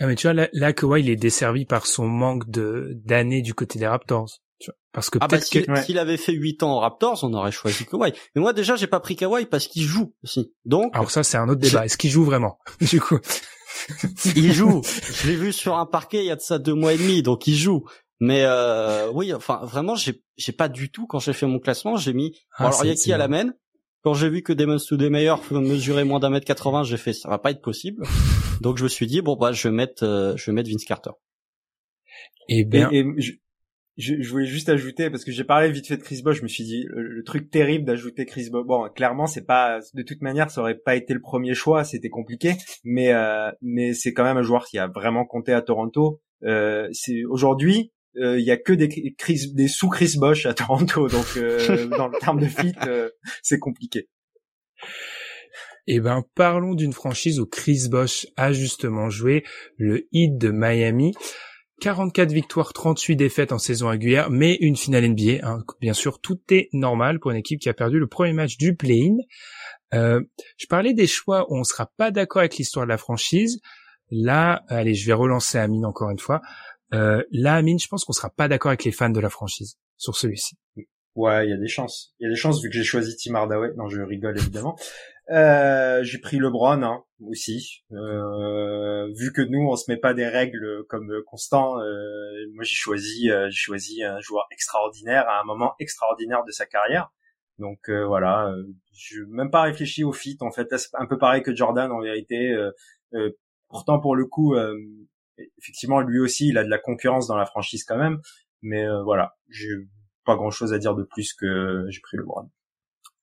Ah 0.01 0.07
mais 0.07 0.15
tu 0.15 0.29
vois 0.29 0.35
là, 0.35 0.49
là 0.53 0.73
Kawhi 0.73 1.03
il 1.03 1.11
est 1.11 1.17
desservi 1.17 1.65
par 1.65 1.87
son 1.87 2.07
manque 2.07 2.49
de 2.49 2.93
d'années 3.05 3.43
du 3.43 3.53
côté 3.53 3.81
des 3.81 3.87
Raptors. 3.89 4.31
Tu 4.61 4.71
vois, 4.71 4.77
parce 4.93 5.11
que 5.11 5.19
ah 5.21 5.27
bah, 5.27 5.41
s'il 5.41 5.99
avait 5.99 6.17
fait 6.17 6.33
8 6.33 6.63
ans 6.63 6.77
aux 6.77 6.79
Raptors, 6.79 7.25
on 7.25 7.35
aurait 7.35 7.51
choisi 7.51 7.85
Kawhi. 7.85 8.13
Mais 8.37 8.41
moi 8.41 8.53
déjà 8.53 8.77
j'ai 8.77 8.87
pas 8.87 9.01
pris 9.01 9.17
Kawhi 9.17 9.47
parce 9.47 9.67
qu'il 9.67 9.83
joue 9.83 10.15
aussi. 10.23 10.53
Donc 10.65 10.95
Alors 10.95 11.11
ça 11.11 11.25
c'est 11.25 11.37
un 11.37 11.49
autre 11.49 11.61
débat. 11.61 11.85
Est-ce 11.85 11.99
qu'il 11.99 12.11
joue 12.11 12.25
vraiment 12.25 12.61
Du 12.81 13.01
coup? 13.01 13.19
Il 14.37 14.53
joue. 14.53 14.83
Je 14.85 15.29
l'ai 15.29 15.37
vu 15.37 15.53
sur 15.53 15.77
un 15.77 15.87
parquet 15.87 16.19
il 16.19 16.27
y 16.27 16.31
a 16.31 16.37
de 16.37 16.41
ça 16.41 16.59
deux 16.59 16.75
mois 16.75 16.93
et 16.93 16.99
demi, 16.99 17.23
donc 17.23 17.47
il 17.47 17.57
joue. 17.57 17.85
Mais 18.21 18.43
euh, 18.45 19.11
oui, 19.13 19.33
enfin 19.33 19.61
vraiment, 19.63 19.95
j'ai 19.95 20.23
j'ai 20.37 20.53
pas 20.53 20.69
du 20.69 20.91
tout 20.91 21.07
quand 21.07 21.21
j'ai 21.21 21.33
fait 21.33 21.47
mon 21.47 21.59
classement, 21.59 21.97
j'ai 21.97 22.13
mis. 22.13 22.37
Ah, 22.57 22.67
alors 22.67 22.85
il 22.85 22.89
y 22.89 22.91
a 22.91 22.95
qui 22.95 23.13
à 23.13 23.19
la 23.19 23.29
main 23.29 23.53
Quand 24.03 24.15
j'ai 24.15 24.29
vu 24.29 24.43
que 24.43 24.53
Demon 24.53 24.79
Meyer 24.91 25.35
mesurait 25.53 26.05
moins 26.05 26.19
d'un 26.19 26.31
mètre 26.31 26.47
80, 26.47 26.83
j'ai 26.83 26.97
fait 26.97 27.13
ça 27.13 27.29
va 27.29 27.39
pas 27.39 27.53
être 27.53 27.63
possible. 27.63 28.05
Donc 28.61 28.77
je 28.79 28.85
me 28.85 28.89
suis 28.89 29.07
dit 29.07 29.23
bon 29.23 29.37
bah 29.37 29.53
je 29.53 29.69
vais 29.69 29.75
mettre 29.75 30.05
euh, 30.05 30.37
je 30.37 30.47
vais 30.47 30.55
mettre 30.55 30.69
Vince 30.69 30.85
Carter. 30.85 31.11
Eh 32.49 32.65
bien, 32.65 32.91
et, 32.91 33.05
je, 33.19 33.33
je, 33.99 34.31
voulais 34.31 34.47
juste 34.47 34.69
ajouter 34.69 35.11
parce 35.11 35.25
que 35.25 35.31
j'ai 35.31 35.45
parlé 35.45 35.71
vite 35.71 35.87
fait 35.87 35.97
de 35.97 36.03
Chris 36.03 36.23
Bosh, 36.23 36.39
je 36.39 36.43
me 36.43 36.49
suis 36.49 36.65
dit 36.65 36.87
le, 36.89 37.23
truc 37.25 37.51
terrible 37.51 37.85
d'ajouter 37.85 38.27
Chris 38.27 38.49
Bosh. 38.51 38.65
Bon, 38.67 38.89
clairement 38.89 39.27
c'est 39.27 39.45
pas 39.45 39.81
de 39.95 40.03
toute 40.03 40.23
manière 40.23 40.51
ça 40.51 40.63
aurait 40.63 40.79
pas 40.79 40.97
été 40.97 41.15
le 41.15 41.21
premier 41.21 41.55
choix, 41.55 41.85
c'était 41.85 42.09
compliqué, 42.09 42.55
mais 42.85 43.13
euh, 43.13 43.53
mais 43.61 43.95
c'est 43.95 44.13
quand 44.13 44.25
même 44.25 44.39
un 44.39 44.43
joueur 44.43 44.65
qui 44.65 44.79
a 44.79 44.89
vraiment 44.89 45.25
compté 45.25 45.53
à 45.53 45.63
Toronto. 45.63 46.21
Euh, 46.45 46.89
c'est 46.93 47.25
aujourd'hui 47.25 47.93
euh, 48.21 48.39
il 48.39 48.45
y 48.45 48.51
a 48.51 48.57
que 48.57 48.73
des 48.73 49.15
Chris, 49.17 49.53
des 49.55 49.69
sous 49.69 49.89
Chris 49.89 50.15
Bosch 50.17 50.47
à 50.47 50.55
Toronto, 50.55 51.09
donc 51.09 51.27
euh, 51.37 51.87
dans 51.99 52.09
le 52.09 52.19
terme 52.19 52.41
de 52.41 52.47
fit, 52.47 52.75
euh, 52.87 53.11
c'est 53.43 53.59
compliqué. 53.59 54.09
Eh 55.87 56.01
ben, 56.01 56.23
parlons 56.35 56.75
d'une 56.75 56.93
franchise 56.93 57.41
où 57.41 57.47
Chris 57.47 57.89
Bosch 57.91 58.27
a 58.37 58.53
justement 58.53 59.09
joué 59.09 59.45
le 59.79 60.07
Heat 60.13 60.37
de 60.37 60.51
Miami. 60.51 61.15
44 61.81 62.33
victoires, 62.33 62.73
38 62.73 63.17
défaites 63.17 63.53
en 63.53 63.59
saison 63.59 63.89
régulière, 63.89 64.31
mais 64.31 64.57
une 64.61 64.77
finale 64.77 65.09
NBA. 65.09 65.47
Hein. 65.47 65.65
Bien 65.81 65.95
sûr, 65.95 66.21
tout 66.21 66.41
est 66.51 66.69
normal 66.73 67.21
pour 67.21 67.31
une 67.31 67.37
équipe 67.37 67.61
qui 67.61 67.69
a 67.69 67.75
perdu 67.75 67.99
le 67.99 68.09
premier 68.09 68.33
match 68.33 68.59
du 68.59 68.75
play-in. 68.75 69.17
Euh, 69.95 70.21
je 70.57 70.67
parlais 70.67 70.93
des 70.93 71.07
choix 71.07 71.51
où 71.51 71.57
on 71.57 71.65
sera 71.65 71.91
pas 71.97 72.11
d'accord 72.11 72.41
avec 72.41 72.57
l'histoire 72.57 72.85
de 72.85 72.91
la 72.91 72.99
franchise. 72.99 73.61
Là, 74.11 74.65
allez, 74.69 74.95
je 74.95 75.07
vais 75.07 75.13
relancer 75.13 75.59
Amine 75.59 75.85
encore 75.85 76.11
une 76.11 76.19
fois. 76.19 76.41
Euh, 76.95 77.23
là, 77.31 77.55
Amine, 77.55 77.79
je 77.79 77.89
pense 77.89 78.05
qu'on 78.05 78.13
sera 78.13 78.31
pas 78.31 78.49
d'accord 78.49 78.71
avec 78.71 78.85
les 78.85 78.93
fans 78.93 79.11
de 79.11 79.21
la 79.21 79.31
franchise 79.31 79.79
sur 79.97 80.17
celui-ci. 80.17 80.57
Ouais, 81.15 81.47
il 81.47 81.51
y 81.51 81.53
a 81.53 81.57
des 81.57 81.69
chances. 81.69 82.15
Il 82.21 82.25
y 82.25 82.27
a 82.27 82.31
des 82.31 82.37
chances 82.37 82.63
vu 82.63 82.69
que 82.69 82.77
j'ai 82.77 82.85
choisi 82.85 83.17
Tim 83.17 83.35
Hardaway. 83.35 83.73
Non, 83.77 83.89
je 83.89 84.01
rigole 84.01 84.39
évidemment. 84.39 84.77
Euh, 85.31 86.03
j'ai 86.05 86.19
pris 86.19 86.39
LeBron 86.39 86.83
hein, 86.83 87.03
aussi. 87.21 87.83
Euh, 87.93 89.09
vu 89.15 89.33
que 89.33 89.43
nous, 89.43 89.69
on 89.69 89.77
se 89.77 89.91
met 89.91 89.99
pas 89.99 90.15
des 90.15 90.27
règles 90.27 90.85
comme 90.89 91.13
Constant. 91.27 91.79
Euh, 91.81 92.47
moi, 92.55 92.63
j'ai 92.63 92.77
choisi, 92.77 93.31
euh, 93.31 93.49
j'ai 93.51 93.59
choisi 93.59 94.03
un 94.03 94.21
joueur 94.21 94.47
extraordinaire 94.53 95.29
à 95.29 95.41
un 95.41 95.45
moment 95.45 95.75
extraordinaire 95.81 96.45
de 96.45 96.53
sa 96.53 96.67
carrière. 96.67 97.11
Donc 97.59 97.89
euh, 97.89 98.07
voilà, 98.07 98.55
je 98.93 99.23
même 99.29 99.51
pas 99.51 99.63
réfléchi 99.63 100.05
au 100.05 100.13
fit. 100.13 100.39
En 100.41 100.53
fait, 100.53 100.73
un 100.95 101.07
peu 101.07 101.19
pareil 101.19 101.43
que 101.43 101.55
Jordan 101.55 101.91
en 101.91 102.01
vérité. 102.01 102.57
pourtant, 103.69 103.99
pour 103.99 104.15
le 104.15 104.27
coup, 104.27 104.55
effectivement, 105.59 106.01
lui 106.01 106.21
aussi, 106.21 106.49
il 106.49 106.59
a 106.59 106.65
de 106.65 106.71
la 106.71 106.79
concurrence 106.79 107.27
dans 107.27 107.37
la 107.37 107.47
franchise 107.47 107.85
quand 107.85 107.99
même. 107.99 108.21
Mais 108.63 108.85
euh, 108.85 109.03
voilà, 109.03 109.37
j'ai 109.49 109.69
pas 110.25 110.37
grand 110.37 110.51
chose 110.51 110.73
à 110.73 110.79
dire 110.79 110.95
de 110.95 111.05
plus 111.05 111.33
que 111.33 111.87
j'ai 111.89 112.01
pris 112.01 112.17
le 112.17 112.23
LeBron. 112.23 112.51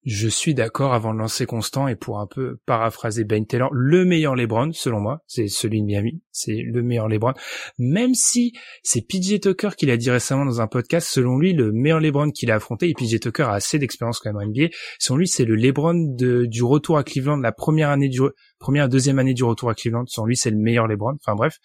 Je 0.06 0.28
suis 0.28 0.54
d'accord 0.54 0.94
avant 0.94 1.16
de 1.16 1.20
lancer 1.20 1.48
Constant 1.48 1.88
et 1.88 1.96
pour 1.96 2.20
un 2.20 2.28
peu 2.28 2.60
paraphraser 2.68 3.24
Ben 3.24 3.44
Taylor, 3.44 3.74
le 3.74 4.06
meilleur 4.06 4.36
LeBron, 4.36 4.72
selon 4.72 5.00
moi, 5.00 5.24
c'est 5.26 5.48
celui 5.48 5.82
de 5.82 5.88
Miami, 5.88 6.22
c'est 6.32 6.62
le 6.62 6.84
meilleur 6.84 7.08
LeBron. 7.08 7.34
Même 7.80 8.14
si 8.14 8.54
c'est 8.84 9.02
PJ 9.02 9.40
Tucker 9.40 9.70
qui 9.76 9.88
l'a 9.88 9.98
dit 9.98 10.12
récemment 10.12 10.46
dans 10.46 10.62
un 10.62 10.68
podcast, 10.68 11.08
selon 11.10 11.40
lui, 11.40 11.54
le 11.54 11.72
meilleur 11.72 12.00
LeBron 12.00 12.30
qu'il 12.30 12.52
a 12.52 12.56
affronté, 12.56 12.88
et 12.88 12.94
PJ 12.94 13.20
Tucker 13.20 13.44
a 13.44 13.54
assez 13.54 13.80
d'expérience 13.80 14.20
quand 14.20 14.32
même 14.32 14.48
en 14.48 14.48
NBA, 14.48 14.68
selon 15.00 15.18
lui, 15.18 15.28
c'est 15.28 15.46
le 15.46 15.56
LeBron 15.56 15.96
de, 15.96 16.46
du 16.46 16.64
retour 16.64 17.00
à 17.00 17.04
Cleveland, 17.04 17.38
la 17.38 17.52
première 17.52 17.90
année 17.90 18.10
du, 18.10 18.22
première, 18.60 18.90
deuxième 18.90 19.18
année 19.18 19.34
du 19.34 19.44
retour 19.44 19.72
à 19.72 19.74
Cleveland, 19.74 20.06
selon 20.06 20.28
lui, 20.28 20.38
c'est 20.38 20.52
le 20.52 20.58
meilleur 20.58 20.86
LeBron. 20.86 21.16
Enfin 21.16 21.34
bref 21.34 21.58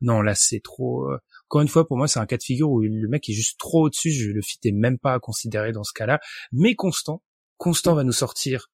non 0.00 0.20
là 0.20 0.34
c'est 0.34 0.60
trop 0.60 1.10
euh, 1.10 1.18
encore 1.48 1.62
une 1.62 1.68
fois 1.68 1.86
pour 1.86 1.96
moi 1.96 2.08
c'est 2.08 2.20
un 2.20 2.26
cas 2.26 2.36
de 2.36 2.42
figure 2.42 2.70
où 2.70 2.80
le 2.80 3.08
mec 3.08 3.28
est 3.28 3.32
juste 3.32 3.58
trop 3.58 3.86
au-dessus 3.86 4.10
je 4.12 4.30
le 4.30 4.42
fit 4.42 4.58
est 4.64 4.72
même 4.72 4.98
pas 4.98 5.14
à 5.14 5.18
considérer 5.18 5.72
dans 5.72 5.84
ce 5.84 5.92
cas-là 5.92 6.20
mais 6.52 6.74
Constant 6.74 7.22
Constant 7.56 7.94
va 7.94 8.04
nous 8.04 8.12
sortir 8.12 8.70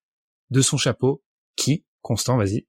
de 0.50 0.60
son 0.60 0.76
chapeau 0.76 1.22
qui? 1.56 1.84
Constant 2.02 2.36
vas-y 2.36 2.66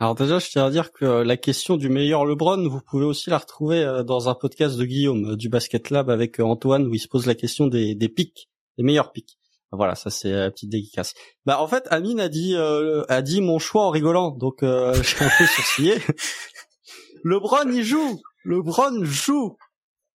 alors 0.00 0.16
déjà, 0.16 0.40
je 0.40 0.50
tiens 0.50 0.66
à 0.66 0.70
dire 0.70 0.92
que 0.92 1.04
la 1.04 1.36
question 1.36 1.76
du 1.76 1.88
meilleur 1.88 2.24
LeBron, 2.24 2.68
vous 2.68 2.80
pouvez 2.80 3.04
aussi 3.04 3.30
la 3.30 3.38
retrouver 3.38 3.82
euh, 3.82 4.02
dans 4.02 4.28
un 4.28 4.34
podcast 4.34 4.76
de 4.76 4.84
Guillaume 4.84 5.30
euh, 5.30 5.36
du 5.36 5.48
Basket 5.48 5.88
Lab 5.90 6.10
avec 6.10 6.40
Antoine 6.40 6.86
où 6.88 6.94
il 6.94 6.98
se 6.98 7.06
pose 7.06 7.26
la 7.26 7.36
question 7.36 7.68
des, 7.68 7.96
pics, 8.08 8.50
des 8.76 8.82
meilleurs 8.82 9.12
pics. 9.12 9.38
Voilà, 9.70 9.94
ça 9.94 10.10
c'est 10.10 10.30
la 10.30 10.50
petite 10.50 10.70
dédicace. 10.70 11.14
Bah 11.46 11.60
en 11.60 11.66
fait, 11.66 11.86
Amine 11.90 12.20
a 12.20 12.28
dit 12.28 12.54
a 12.56 13.22
dit 13.22 13.40
mon 13.40 13.58
choix 13.58 13.86
en 13.86 13.90
rigolant, 13.90 14.30
donc 14.30 14.62
euh, 14.62 14.94
j'ai 15.02 15.24
un 15.24 15.30
peu 15.38 15.46
sourcillé. 15.46 15.94
LeBron 17.24 17.70
il 17.72 17.82
joue, 17.82 18.20
LeBron 18.44 19.02
joue. 19.04 19.56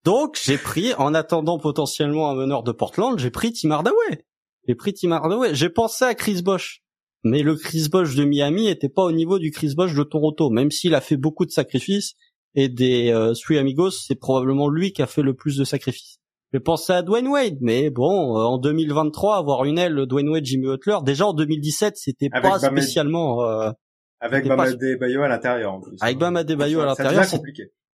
Donc 0.06 0.40
j'ai 0.42 0.58
pris, 0.58 0.94
en 0.94 1.14
attendant 1.14 1.58
potentiellement 1.58 2.30
un 2.30 2.36
meneur 2.36 2.64
de 2.64 2.72
Portland, 2.72 3.18
j'ai 3.20 3.32
pris 3.32 3.52
Tim 3.52 3.72
Hardaway. 3.72 4.26
J'ai 4.68 4.76
pris 4.76 4.94
Tim 4.94 5.12
Hardaway. 5.12 5.56
J'ai 5.56 5.70
pensé 5.70 6.06
à 6.06 6.14
Chris 6.14 6.42
Bosh, 6.44 6.84
mais 7.24 7.42
le 7.42 7.56
Chris 7.56 7.88
Bosh 7.92 8.16
de 8.16 8.24
Miami 8.24 8.68
était 8.68 8.90
pas 8.90 9.04
au 9.04 9.12
niveau 9.12 9.40
du 9.40 9.52
Chris 9.52 9.74
Bosh 9.76 9.96
de 9.96 10.04
Toronto, 10.04 10.52
même 10.52 10.72
s'il 10.72 10.94
a 10.94 11.02
fait 11.02 11.18
beaucoup 11.18 11.46
de 11.46 11.52
sacrifices. 11.52 12.14
Et 12.56 12.68
des 12.68 13.12
euh, 13.12 13.34
Three 13.34 13.58
Amigos, 13.58 13.92
c'est 13.92 14.16
probablement 14.16 14.70
lui 14.70 14.92
qui 14.92 15.02
a 15.04 15.08
fait 15.08 15.22
le 15.22 15.36
plus 15.36 15.58
de 15.58 15.64
sacrifices. 15.64 16.20
J'ai 16.52 16.60
pensé 16.60 16.94
à 16.94 17.04
Dwayne 17.04 17.28
Wade, 17.28 17.58
mais 17.62 17.92
bon, 17.92 18.38
euh, 18.38 18.42
en 18.42 18.58
2023, 18.58 19.38
avoir 19.38 19.66
une 19.66 19.78
aile 19.78 20.06
Dwayne 20.08 20.30
Wade, 20.30 20.46
Jimmy 20.46 20.66
Butler, 20.66 20.98
déjà 21.04 21.28
en 21.28 21.34
2017, 21.34 21.96
c'était 21.98 22.30
pas 22.30 22.58
spécialement. 22.60 23.44
Euh, 23.44 23.72
avec 24.20 24.48
Bam 24.48 24.60
Adebayo 24.60 25.22
à 25.22 25.28
l'intérieur 25.28 25.74
en 25.74 25.82
plus. 25.82 25.98
Avec 26.02 26.18
Bam 26.18 26.36
Adebayo 26.36 26.82
à 26.82 26.86
l'intérieur, 26.86 27.26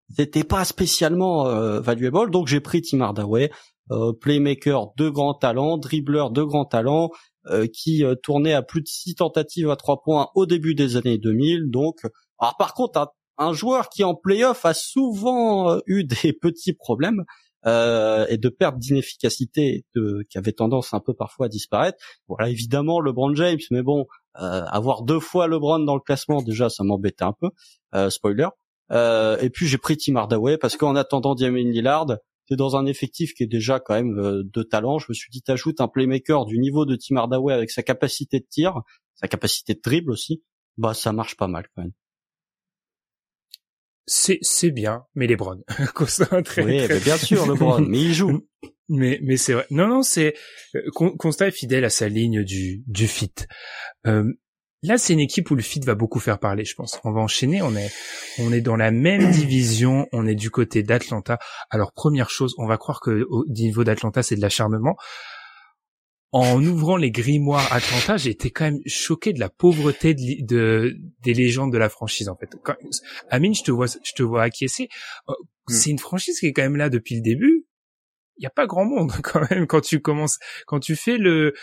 C'était 0.10 0.44
pas 0.44 0.66
spécialement 0.66 1.48
euh, 1.48 1.80
valuable, 1.80 2.32
donc 2.32 2.48
j'ai 2.48 2.60
pris 2.60 2.82
Tim 2.82 3.02
Hardaway, 3.02 3.52
euh, 3.92 4.14
playmaker 4.14 4.94
de 4.98 5.10
grand 5.10 5.34
talent, 5.34 5.78
dribbler 5.78 6.26
de 6.32 6.44
grand 6.44 6.66
talent, 6.66 7.10
euh, 7.48 7.68
qui 7.72 8.04
euh, 8.04 8.16
tournait 8.16 8.54
à 8.54 8.64
plus 8.64 8.82
de 8.82 8.88
six 8.88 9.14
tentatives 9.16 9.70
à 9.70 9.76
trois 9.76 10.02
points 10.02 10.30
au 10.34 10.48
début 10.48 10.74
des 10.74 10.98
années 10.98 11.20
2000. 11.20 11.70
Donc, 11.70 12.00
alors 12.40 12.58
par 12.58 12.74
contre, 12.74 13.00
un, 13.00 13.08
un 13.38 13.54
joueur 13.54 13.90
qui 13.90 14.04
en 14.04 14.16
playoff 14.16 14.66
a 14.66 14.74
souvent 14.74 15.70
euh, 15.70 15.80
eu 15.86 16.04
des 16.04 16.34
petits 16.34 16.74
problèmes. 16.74 17.24
Euh, 17.68 18.28
et 18.30 18.38
de 18.38 18.50
perte 18.50 18.78
d'inefficacité 18.78 19.86
qui 20.30 20.38
avait 20.38 20.52
tendance 20.52 20.94
un 20.94 21.00
peu 21.00 21.14
parfois 21.16 21.48
à 21.48 21.50
disparaître. 21.50 21.98
Voilà, 22.28 22.50
évidemment 22.50 23.00
LeBron 23.00 23.34
James, 23.34 23.60
mais 23.72 23.82
bon, 23.82 24.06
euh, 24.40 24.64
avoir 24.66 25.04
deux 25.04 25.20
fois 25.20 25.48
LeBron 25.48 25.80
dans 25.80 25.96
le 25.96 26.02
classement, 26.02 26.42
déjà, 26.42 26.70
ça 26.70 26.84
m'embêtait 26.84 27.24
un 27.24 27.34
peu. 27.34 27.50
Euh, 27.96 28.10
spoiler. 28.10 28.48
Euh, 28.92 29.38
et 29.40 29.50
puis 29.50 29.68
j'ai 29.68 29.78
pris 29.78 29.98
Tim 29.98 30.16
Hardaway 30.16 30.58
parce 30.58 30.78
qu'en 30.78 30.96
attendant 30.96 31.34
Damien 31.34 31.64
Lillard, 31.64 32.06
t'es 32.48 32.56
dans 32.56 32.76
un 32.76 32.86
effectif 32.86 33.34
qui 33.34 33.44
est 33.44 33.48
déjà 33.48 33.80
quand 33.80 33.96
même 33.96 34.44
de 34.44 34.64
talent. 34.64 35.00
Je 35.00 35.08
me 35.10 35.14
suis 35.16 35.32
dit, 35.32 35.42
t'ajoutes 35.42 35.82
un 35.82 35.88
playmaker 35.88 36.46
du 36.46 36.60
niveau 36.60 36.86
de 36.86 36.96
Tim 36.96 37.16
Hardaway 37.16 37.54
avec 37.54 37.72
sa 37.72 37.82
capacité 37.82 38.40
de 38.40 38.46
tir, 38.48 38.82
sa 39.16 39.28
capacité 39.28 39.74
de 39.74 39.80
dribble 39.84 40.12
aussi, 40.12 40.44
bah 40.78 40.94
ça 40.94 41.14
marche 41.14 41.36
pas 41.36 41.48
mal 41.48 41.66
quand 41.76 41.82
même. 41.82 41.94
C'est 44.08 44.38
c'est 44.42 44.72
bien, 44.72 45.04
mais 45.16 45.26
LeBron, 45.26 45.62
très, 46.46 46.64
oui, 46.64 46.88
bien 47.04 47.18
sûr 47.18 47.48
LeBron, 47.48 47.82
mais 47.88 48.00
il 48.00 48.14
joue. 48.14 48.48
Mais 48.88 49.20
mais 49.24 49.38
c'est 49.38 49.54
vrai. 49.54 49.66
Non 49.72 49.88
non, 49.88 50.04
c'est 50.04 50.36
Constat 50.94 51.48
est 51.48 51.52
fidèle 51.52 51.86
à 51.86 51.90
sa 51.90 52.08
ligne 52.08 52.44
du 52.44 52.84
du 52.86 53.08
fit. 53.08 53.34
Euh, 54.06 54.32
là, 54.84 55.00
c'est 55.00 55.14
une 55.14 55.20
équipe 55.20 55.50
où 55.50 55.56
le 55.56 55.64
fit 55.64 55.80
va 55.80 55.96
beaucoup 55.96 56.20
faire 56.20 56.38
parler, 56.38 56.66
je 56.66 56.76
pense. 56.76 57.00
On 57.04 57.12
va 57.12 57.22
enchaîner. 57.22 57.64
On 57.64 57.76
est 57.76 57.92
on 58.38 58.54
est 58.54 58.62
dans 58.62 58.76
la 58.76 58.92
même 58.92 59.32
division. 59.32 60.08
On 60.12 60.28
est 60.28 60.36
du 60.36 60.52
côté 60.52 60.84
d'Atlanta. 60.84 61.40
Alors 61.72 61.92
première 61.92 62.30
chose, 62.30 62.54
on 62.60 62.68
va 62.68 62.78
croire 62.78 63.00
que 63.02 63.26
au 63.30 63.46
niveau 63.48 63.84
d'Atlanta, 63.84 64.22
c'est 64.22 64.36
de 64.36 64.42
l'acharnement. 64.42 64.96
En 66.38 66.62
ouvrant 66.66 66.98
les 66.98 67.12
grimoires 67.12 67.72
Atlanta, 67.72 68.18
j'ai 68.18 68.32
été 68.32 68.52
quand 68.52 68.66
même 68.66 68.82
choqué 68.86 69.32
de 69.32 69.40
la 69.40 69.48
pauvreté 69.50 70.14
de, 70.14 70.98
des 71.22 71.34
légendes 71.34 71.72
de 71.72 71.78
la 71.78 71.88
franchise 71.88 72.28
en 72.28 72.36
fait. 72.36 72.50
Amine, 73.30 73.56
je 73.56 73.64
te 73.64 73.72
vois, 73.72 73.86
je 73.88 74.12
te 74.14 74.22
vois 74.22 74.44
acquiescer. 74.44 74.90
Euh, 75.30 75.34
mm. 75.70 75.74
C'est 75.74 75.90
une 75.92 76.00
franchise 76.00 76.38
qui 76.40 76.48
est 76.48 76.54
quand 76.54 76.64
même 76.64 76.76
là 76.76 76.90
depuis 76.90 77.16
le 77.16 77.22
début 77.22 77.66
il 78.38 78.44
y 78.44 78.48
a 78.48 78.50
pas 78.50 78.68
grand 78.68 78.86
monde 78.86 79.12
quand 79.24 79.50
même 79.50 79.68
quand 79.68 79.82
tu 79.82 80.02
commences 80.02 80.40
quand 80.68 80.80
tu 80.80 80.96
fais 80.96 81.18
le 81.18 81.54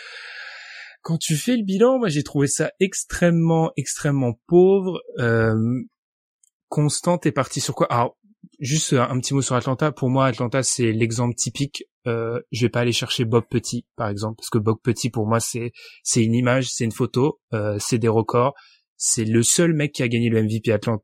quand 1.01 1.17
tu 1.17 1.35
fais 1.35 1.57
le 1.57 1.63
bilan, 1.63 1.99
moi 1.99 2.07
j'ai 2.07 2.23
trouvé 2.23 2.47
ça 2.47 2.71
extrêmement 2.79 3.71
extrêmement 3.75 4.39
pauvre. 4.47 5.01
Euh, 5.19 5.83
Constante 6.69 7.25
est 7.25 7.33
parti 7.33 7.59
sur 7.59 7.75
quoi? 7.75 7.91
Alors 7.91 8.17
juste 8.63 8.93
un, 8.93 9.19
petit 9.19 9.33
mot 9.33 9.41
sur 9.41 9.55
Atlanta. 9.55 9.91
Pour 9.91 10.09
moi, 10.09 10.27
Atlanta 10.27 10.63
c'est 10.63 10.91
l'exemple 10.91 11.35
typique. 11.35 11.83
Euh, 12.07 12.39
je 12.51 12.65
vais 12.65 12.69
pas 12.69 12.81
aller 12.81 12.91
chercher 12.91 13.25
Bob 13.25 13.45
Petit 13.49 13.85
par 13.95 14.09
exemple 14.09 14.37
parce 14.37 14.49
que 14.49 14.57
Bob 14.57 14.77
Petit 14.81 15.09
pour 15.09 15.27
moi 15.27 15.39
c'est 15.39 15.71
c'est 16.03 16.23
une 16.23 16.33
image, 16.33 16.69
c'est 16.69 16.83
une 16.83 16.91
photo, 16.91 17.39
euh, 17.53 17.77
c'est 17.79 17.97
des 17.97 18.07
records, 18.07 18.53
c'est 18.97 19.25
le 19.25 19.43
seul 19.43 19.73
mec 19.73 19.93
qui 19.93 20.03
a 20.03 20.07
gagné 20.07 20.29
le 20.29 20.43
MVP 20.43 20.71
Atlanta, 20.71 21.03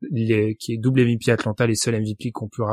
qui 0.60 0.74
est 0.74 0.78
double 0.78 1.05
MVP 1.05 1.32
Atlanta, 1.32 1.68
les 1.68 1.76
seuls 1.76 2.01
MVP 2.01 2.32
qu'on 2.32 2.49
peut 2.49 2.64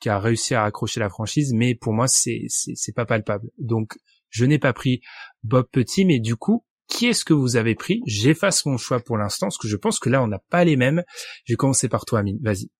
qui 0.00 0.08
a 0.08 0.18
réussi 0.18 0.54
à 0.54 0.64
accrocher 0.64 1.00
la 1.00 1.08
franchise, 1.08 1.52
mais 1.54 1.74
pour 1.74 1.92
moi 1.92 2.06
c'est 2.06 2.46
c'est 2.48 2.94
pas 2.94 3.06
palpable. 3.06 3.48
Donc 3.58 3.94
je 4.30 4.44
n'ai 4.44 4.58
pas 4.58 4.72
pris 4.72 5.00
Bob 5.42 5.66
Petit, 5.72 6.04
mais 6.04 6.20
du 6.20 6.36
coup 6.36 6.64
qui 6.88 7.06
est-ce 7.06 7.24
que 7.24 7.34
vous 7.34 7.56
avez 7.56 7.74
pris? 7.74 8.00
J'efface 8.06 8.64
mon 8.64 8.78
choix 8.78 9.00
pour 9.00 9.18
l'instant, 9.18 9.46
parce 9.46 9.58
que 9.58 9.68
je 9.68 9.76
pense 9.76 9.98
que 9.98 10.08
là, 10.08 10.22
on 10.22 10.26
n'a 10.26 10.40
pas 10.50 10.64
les 10.64 10.76
mêmes. 10.76 11.02
Je 11.44 11.52
vais 11.52 11.56
commencer 11.56 11.86
par 11.88 12.06
toi, 12.06 12.20
Amine. 12.20 12.38
Vas-y. 12.42 12.70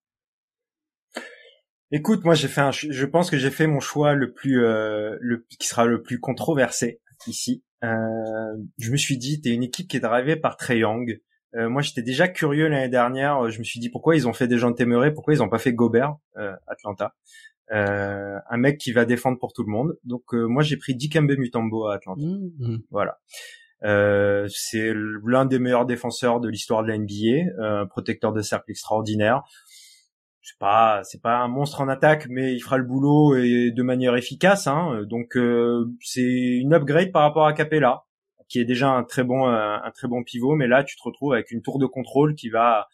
Écoute, 1.91 2.23
moi, 2.23 2.35
j'ai 2.35 2.47
fait 2.47 2.61
un, 2.61 2.71
je 2.71 3.05
pense 3.05 3.31
que 3.31 3.37
j'ai 3.37 3.49
fait 3.49 3.65
mon 3.65 3.79
choix 3.79 4.13
le 4.13 4.31
plus, 4.31 4.63
euh, 4.63 5.17
le, 5.21 5.45
qui 5.59 5.67
sera 5.67 5.85
le 5.85 6.01
plus 6.01 6.19
controversé 6.19 7.01
ici. 7.25 7.63
Euh, 7.83 7.89
je 8.77 8.91
me 8.91 8.97
suis 8.97 9.17
dit, 9.17 9.41
t'es 9.41 9.49
une 9.49 9.63
équipe 9.63 9.87
qui 9.87 9.97
est 9.97 10.01
drivée 10.01 10.35
par 10.35 10.55
Trey 10.55 10.79
Young. 10.79 11.19
Euh, 11.55 11.67
moi, 11.67 11.81
j'étais 11.81 12.03
déjà 12.03 12.27
curieux 12.27 12.67
l'année 12.67 12.89
dernière. 12.89 13.49
Je 13.49 13.57
me 13.57 13.63
suis 13.63 13.79
dit 13.79 13.89
pourquoi 13.89 14.15
ils 14.15 14.27
ont 14.27 14.33
fait 14.33 14.47
des 14.47 14.59
gens 14.59 14.71
téméraires, 14.71 15.13
pourquoi 15.13 15.33
ils 15.33 15.41
ont 15.41 15.49
pas 15.49 15.57
fait 15.57 15.73
Gobert, 15.73 16.15
Atlanta? 16.67 17.15
un 17.71 18.57
mec 18.57 18.79
qui 18.79 18.91
va 18.91 19.05
défendre 19.05 19.37
pour 19.37 19.53
tout 19.53 19.63
le 19.63 19.71
monde. 19.71 19.95
Donc 20.03 20.33
moi 20.33 20.63
j'ai 20.63 20.75
pris 20.75 20.95
Dikembe 20.95 21.37
Mutombo 21.37 21.85
à 21.85 21.95
Atlanta. 21.95 22.25
Mmh. 22.25 22.77
Voilà. 22.89 23.19
Euh, 23.85 24.47
c'est 24.49 24.93
l'un 24.93 25.45
des 25.45 25.59
meilleurs 25.59 25.85
défenseurs 25.85 26.39
de 26.39 26.49
l'histoire 26.49 26.83
de 26.83 26.89
la 26.89 26.97
NBA, 26.97 27.49
euh, 27.59 27.85
protecteur 27.85 28.33
de 28.33 28.41
cercle 28.41 28.71
extraordinaire. 28.71 29.43
C'est 30.49 30.57
pas, 30.57 31.01
c'est 31.03 31.21
pas 31.21 31.37
un 31.37 31.47
monstre 31.47 31.81
en 31.81 31.87
attaque, 31.87 32.25
mais 32.27 32.55
il 32.55 32.59
fera 32.59 32.77
le 32.77 32.83
boulot 32.83 33.35
et 33.35 33.69
de 33.71 33.83
manière 33.83 34.15
efficace. 34.15 34.65
Hein. 34.65 35.03
Donc 35.07 35.37
euh, 35.37 35.85
c'est 36.01 36.21
une 36.21 36.73
upgrade 36.73 37.11
par 37.11 37.21
rapport 37.21 37.45
à 37.45 37.53
Capella, 37.53 38.05
qui 38.47 38.59
est 38.59 38.65
déjà 38.65 38.89
un 38.89 39.03
très 39.03 39.23
bon, 39.23 39.45
un 39.47 39.91
très 39.91 40.07
bon 40.07 40.23
pivot, 40.23 40.55
mais 40.55 40.67
là 40.67 40.83
tu 40.83 40.95
te 40.95 41.03
retrouves 41.03 41.33
avec 41.33 41.51
une 41.51 41.61
tour 41.61 41.77
de 41.77 41.85
contrôle 41.85 42.33
qui 42.33 42.49
va 42.49 42.87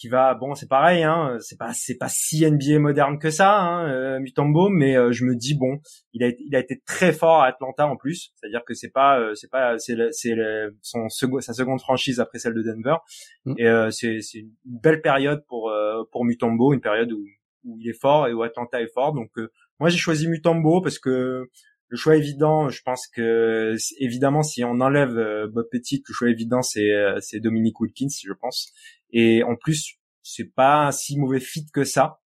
qui 0.00 0.08
va 0.08 0.32
bon 0.34 0.54
c'est 0.54 0.68
pareil 0.68 1.02
hein 1.02 1.36
c'est 1.40 1.58
pas 1.58 1.72
c'est 1.74 1.98
pas 1.98 2.08
si 2.08 2.50
NBA 2.50 2.78
moderne 2.78 3.18
que 3.18 3.30
ça 3.30 3.60
hein, 3.60 3.86
euh, 3.92 4.18
Mutombo 4.18 4.70
mais 4.70 4.96
euh, 4.96 5.12
je 5.12 5.26
me 5.26 5.36
dis 5.36 5.54
bon 5.54 5.78
il 6.14 6.24
a 6.24 6.28
il 6.38 6.56
a 6.56 6.58
été 6.58 6.80
très 6.86 7.12
fort 7.12 7.42
à 7.42 7.48
Atlanta 7.48 7.86
en 7.86 7.96
plus 7.96 8.32
c'est-à-dire 8.34 8.64
que 8.66 8.72
c'est 8.72 8.88
pas 8.88 9.20
euh, 9.20 9.34
c'est 9.34 9.50
pas 9.50 9.78
c'est 9.78 9.96
c'est 10.12 10.34
son 10.80 11.10
second 11.10 11.40
sa 11.40 11.52
seconde 11.52 11.80
franchise 11.80 12.18
après 12.18 12.38
celle 12.38 12.54
de 12.54 12.62
Denver 12.62 12.96
mm. 13.44 13.54
et 13.58 13.90
c'est 13.90 14.20
c'est 14.22 14.38
une 14.38 14.52
belle 14.64 15.02
période 15.02 15.44
pour 15.46 15.70
pour 16.10 16.24
Mutombo 16.24 16.72
une 16.72 16.80
période 16.80 17.12
où 17.12 17.22
où 17.64 17.76
il 17.78 17.90
est 17.90 18.00
fort 18.00 18.26
et 18.26 18.32
où 18.32 18.42
Atlanta 18.42 18.80
est 18.80 18.92
fort 18.94 19.12
donc 19.12 19.30
moi 19.78 19.90
j'ai 19.90 19.98
choisi 19.98 20.28
Mutombo 20.28 20.80
parce 20.80 20.98
que 20.98 21.46
le 21.92 21.96
choix 21.96 22.14
évident, 22.14 22.68
je 22.68 22.82
pense 22.84 23.08
que 23.08 23.74
évidemment 23.98 24.44
si 24.44 24.62
on 24.62 24.80
enlève 24.80 25.12
Bob 25.52 25.66
Petit, 25.72 26.04
le 26.08 26.14
choix 26.14 26.30
évident 26.30 26.62
c'est 26.62 26.88
c'est 27.18 27.40
Dominique 27.40 27.80
Wilkins, 27.80 28.06
je 28.24 28.32
pense. 28.32 28.72
Et 29.12 29.42
en 29.42 29.56
plus, 29.56 29.98
c'est 30.22 30.52
pas 30.54 30.86
un 30.86 30.92
si 30.92 31.18
mauvais 31.18 31.40
fit 31.40 31.66
que 31.72 31.84
ça. 31.84 32.20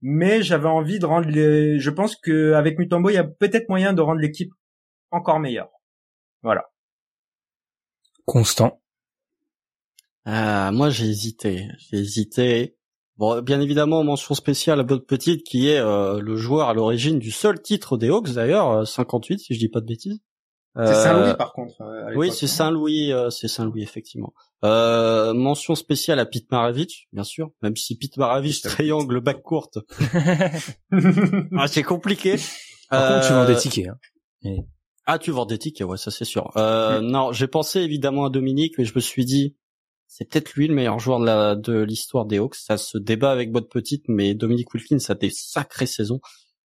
Mais 0.00 0.42
j'avais 0.42 0.68
envie 0.68 0.98
de 0.98 1.06
rendre 1.06 1.28
les, 1.28 1.78
je 1.78 1.90
pense 1.90 2.16
que 2.16 2.52
avec 2.52 2.78
Mutombo, 2.78 3.08
il 3.08 3.14
y 3.14 3.18
a 3.18 3.24
peut-être 3.24 3.68
moyen 3.68 3.92
de 3.94 4.02
rendre 4.02 4.20
l'équipe 4.20 4.52
encore 5.10 5.40
meilleure. 5.40 5.70
Voilà. 6.42 6.64
Constant. 8.26 8.82
Euh, 10.26 10.72
moi, 10.72 10.90
j'ai 10.90 11.06
hésité. 11.06 11.68
J'ai 11.78 11.98
hésité. 11.98 12.76
Bon, 13.16 13.40
bien 13.42 13.60
évidemment, 13.60 14.02
mention 14.02 14.34
spéciale 14.34 14.80
à 14.80 14.82
Bob 14.82 15.06
Petite, 15.06 15.44
qui 15.44 15.68
est 15.68 15.78
euh, 15.78 16.20
le 16.20 16.36
joueur 16.36 16.68
à 16.68 16.74
l'origine 16.74 17.18
du 17.18 17.30
seul 17.30 17.62
titre 17.62 17.96
des 17.96 18.08
Hawks, 18.08 18.32
d'ailleurs, 18.32 18.86
58, 18.86 19.34
euh, 19.34 19.38
si 19.38 19.54
je 19.54 19.58
dis 19.58 19.68
pas 19.68 19.80
de 19.80 19.86
bêtises. 19.86 20.20
C'est 20.76 20.94
Saint-Louis, 20.94 21.34
par 21.36 21.52
contre. 21.52 21.74
oui, 22.16 22.32
c'est. 22.32 22.46
Saint-Louis, 22.46 23.12
c'est 23.30 23.48
Saint-Louis, 23.48 23.82
effectivement. 23.82 24.32
Euh, 24.64 25.34
mention 25.34 25.74
spéciale 25.74 26.18
à 26.18 26.24
Pete 26.24 26.50
Maravich, 26.50 27.06
bien 27.12 27.24
sûr, 27.24 27.50
même 27.60 27.76
si 27.76 27.98
Pete 27.98 28.16
Maravich 28.16 28.62
triangle 28.62 29.20
back 29.20 29.42
courte. 29.42 29.78
ah, 31.58 31.68
c'est 31.68 31.82
compliqué. 31.82 32.36
Par 32.88 33.08
contre, 33.08 33.26
tu 33.26 33.32
vends 33.34 33.44
des 33.44 33.52
euh, 33.52 33.58
tickets. 33.58 33.88
Hein. 33.88 34.56
Ah, 35.04 35.18
tu 35.18 35.32
vends 35.32 35.44
des 35.44 35.58
tickets, 35.58 35.86
ouais, 35.86 35.98
ça 35.98 36.10
c'est 36.10 36.24
sûr. 36.24 36.50
Euh, 36.56 37.02
Non, 37.02 37.32
j'ai 37.32 37.46
pensé 37.46 37.80
évidemment 37.80 38.24
à 38.24 38.30
Dominique, 38.30 38.78
mais 38.78 38.86
je 38.86 38.94
me 38.94 39.00
suis 39.00 39.26
dit, 39.26 39.54
c'est 40.06 40.30
peut-être 40.30 40.54
lui 40.54 40.66
le 40.66 40.74
meilleur 40.74 40.98
joueur 40.98 41.20
de 41.58 41.82
l'histoire 41.82 42.24
des 42.24 42.38
Hawks. 42.38 42.54
Ça 42.54 42.78
se 42.78 42.96
débat 42.96 43.32
avec 43.32 43.52
votre 43.52 43.68
petite, 43.68 44.04
mais 44.08 44.32
Dominique 44.32 44.72
Wilkins 44.72 44.96
a 45.10 45.14
des 45.14 45.30
sacrées 45.30 45.86
saisons. 45.86 46.20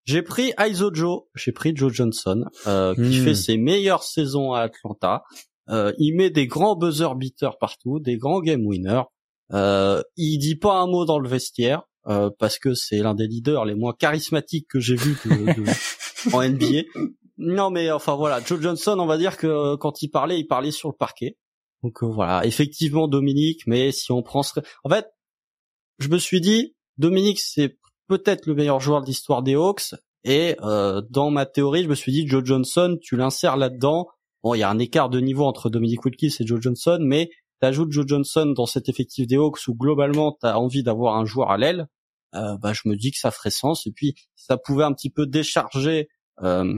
J'ai 0.09 0.23
pris 0.23 0.55
Iso 0.59 0.91
Joe, 0.95 1.25
j'ai 1.35 1.53
pris 1.53 1.77
Joe 1.77 1.93
Johnson, 1.93 2.47
euh, 2.67 2.95
qui 2.95 3.21
hmm. 3.21 3.25
fait 3.25 3.35
ses 3.35 3.59
meilleures 3.59 4.03
saisons 4.03 4.55
à 4.55 4.61
Atlanta. 4.63 5.23
Euh, 5.69 5.93
il 5.99 6.17
met 6.17 6.31
des 6.31 6.47
grands 6.47 6.77
buzzer 6.77 7.15
beaters 7.15 7.59
partout, 7.59 8.01
des 8.01 8.17
grands 8.17 8.41
game 8.41 8.65
winners. 8.65 9.03
Euh, 9.53 10.03
il 10.17 10.39
dit 10.39 10.57
pas 10.57 10.81
un 10.81 10.87
mot 10.87 11.05
dans 11.05 11.19
le 11.19 11.29
vestiaire 11.29 11.83
euh, 12.07 12.31
parce 12.39 12.59
que 12.59 12.73
c'est 12.73 13.01
l'un 13.01 13.15
des 13.15 13.27
leaders 13.27 13.67
les 13.67 13.75
moins 13.75 13.93
charismatiques 13.93 14.67
que 14.71 14.81
j'ai 14.81 14.97
vu 14.97 15.15
en 16.33 16.43
NBA. 16.43 16.85
Non 17.37 17.69
mais 17.69 17.91
enfin 17.91 18.17
voilà, 18.17 18.41
Joe 18.41 18.63
Johnson, 18.63 18.97
on 18.99 19.07
va 19.07 19.19
dire 19.19 19.37
que 19.37 19.77
quand 19.77 20.01
il 20.01 20.09
parlait, 20.09 20.41
il 20.41 20.47
parlait 20.47 20.71
sur 20.71 20.89
le 20.89 20.97
parquet. 20.99 21.37
Donc 21.83 22.03
euh, 22.03 22.07
voilà, 22.07 22.47
effectivement 22.47 23.09
Dominique, 23.09 23.67
mais 23.67 23.93
si 23.93 24.11
on 24.11 24.23
prend 24.23 24.41
en 24.41 24.89
fait, 24.89 25.07
je 25.99 26.09
me 26.09 26.17
suis 26.17 26.41
dit 26.41 26.75
Dominique 26.97 27.41
c'est 27.41 27.77
peut-être 28.09 28.47
le 28.47 28.55
meilleur 28.55 28.81
joueur 28.81 29.01
de 29.03 29.07
l'histoire 29.07 29.43
des 29.43 29.55
Hawks 29.55 29.95
et 30.25 30.57
euh, 30.63 31.01
dans 31.11 31.31
ma 31.31 31.47
théorie, 31.47 31.85
je 31.85 31.89
me 31.89 31.95
suis 31.95 32.13
dit 32.13 32.27
Joe 32.27 32.45
Johnson, 32.45 32.99
tu 33.01 33.17
l'insères 33.17 33.57
là-dedans 33.57 34.09
Bon, 34.43 34.55
il 34.55 34.61
y 34.61 34.63
a 34.63 34.71
un 34.71 34.79
écart 34.79 35.11
de 35.11 35.21
niveau 35.21 35.45
entre 35.45 35.69
Dominic 35.69 36.05
Wilkins 36.05 36.29
et 36.39 36.47
Joe 36.47 36.61
Johnson, 36.61 36.99
mais 37.01 37.31
t'ajoutes 37.61 37.91
Joe 37.91 38.07
Johnson 38.07 38.53
dans 38.57 38.67
cet 38.67 38.89
effectif 38.89 39.27
des 39.27 39.37
Hawks 39.37 39.67
où 39.67 39.75
globalement 39.75 40.37
t'as 40.41 40.55
envie 40.55 40.83
d'avoir 40.83 41.17
un 41.17 41.25
joueur 41.25 41.51
à 41.51 41.59
l'aile, 41.59 41.89
euh, 42.35 42.57
bah 42.59 42.73
je 42.73 42.89
me 42.89 42.95
dis 42.97 43.11
que 43.11 43.19
ça 43.19 43.31
ferait 43.31 43.51
sens. 43.51 43.87
Et 43.87 43.93
puis 43.93 44.15
ça 44.37 44.57
pouvait 44.57 44.85
un 44.85 44.93
petit 44.93 45.11
peu 45.11 45.27
décharger 45.27 46.09
euh, 46.43 46.73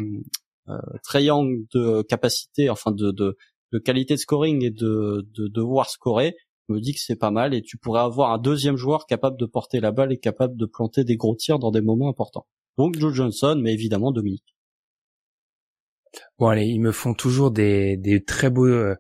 euh, 0.68 0.78
de 1.14 2.02
capacité, 2.02 2.70
enfin 2.70 2.92
de, 2.92 3.10
de, 3.10 3.36
de 3.72 3.78
qualité 3.78 4.14
de 4.14 4.20
scoring 4.20 4.64
et 4.64 4.70
de 4.70 5.26
devoir 5.36 5.90
scorer. 5.90 6.36
Me 6.70 6.80
dis 6.80 6.94
que 6.94 7.00
c'est 7.00 7.16
pas 7.16 7.32
mal 7.32 7.52
et 7.52 7.62
tu 7.62 7.78
pourrais 7.78 8.02
avoir 8.02 8.30
un 8.30 8.38
deuxième 8.38 8.76
joueur 8.76 9.06
capable 9.06 9.36
de 9.36 9.44
porter 9.44 9.80
la 9.80 9.90
balle 9.90 10.12
et 10.12 10.18
capable 10.18 10.56
de 10.56 10.66
planter 10.66 11.02
des 11.02 11.16
gros 11.16 11.34
tirs 11.34 11.58
dans 11.58 11.72
des 11.72 11.80
moments 11.80 12.08
importants. 12.08 12.46
Donc 12.78 12.96
Joe 12.96 13.12
Johnson, 13.12 13.58
mais 13.60 13.72
évidemment 13.72 14.12
Dominique. 14.12 14.54
Bon 16.38 16.46
allez, 16.46 16.66
ils 16.66 16.80
me 16.80 16.92
font 16.92 17.12
toujours 17.12 17.50
des, 17.50 17.96
des 17.96 18.24
très 18.24 18.50
beaux 18.50 18.66
euh, 18.66 18.94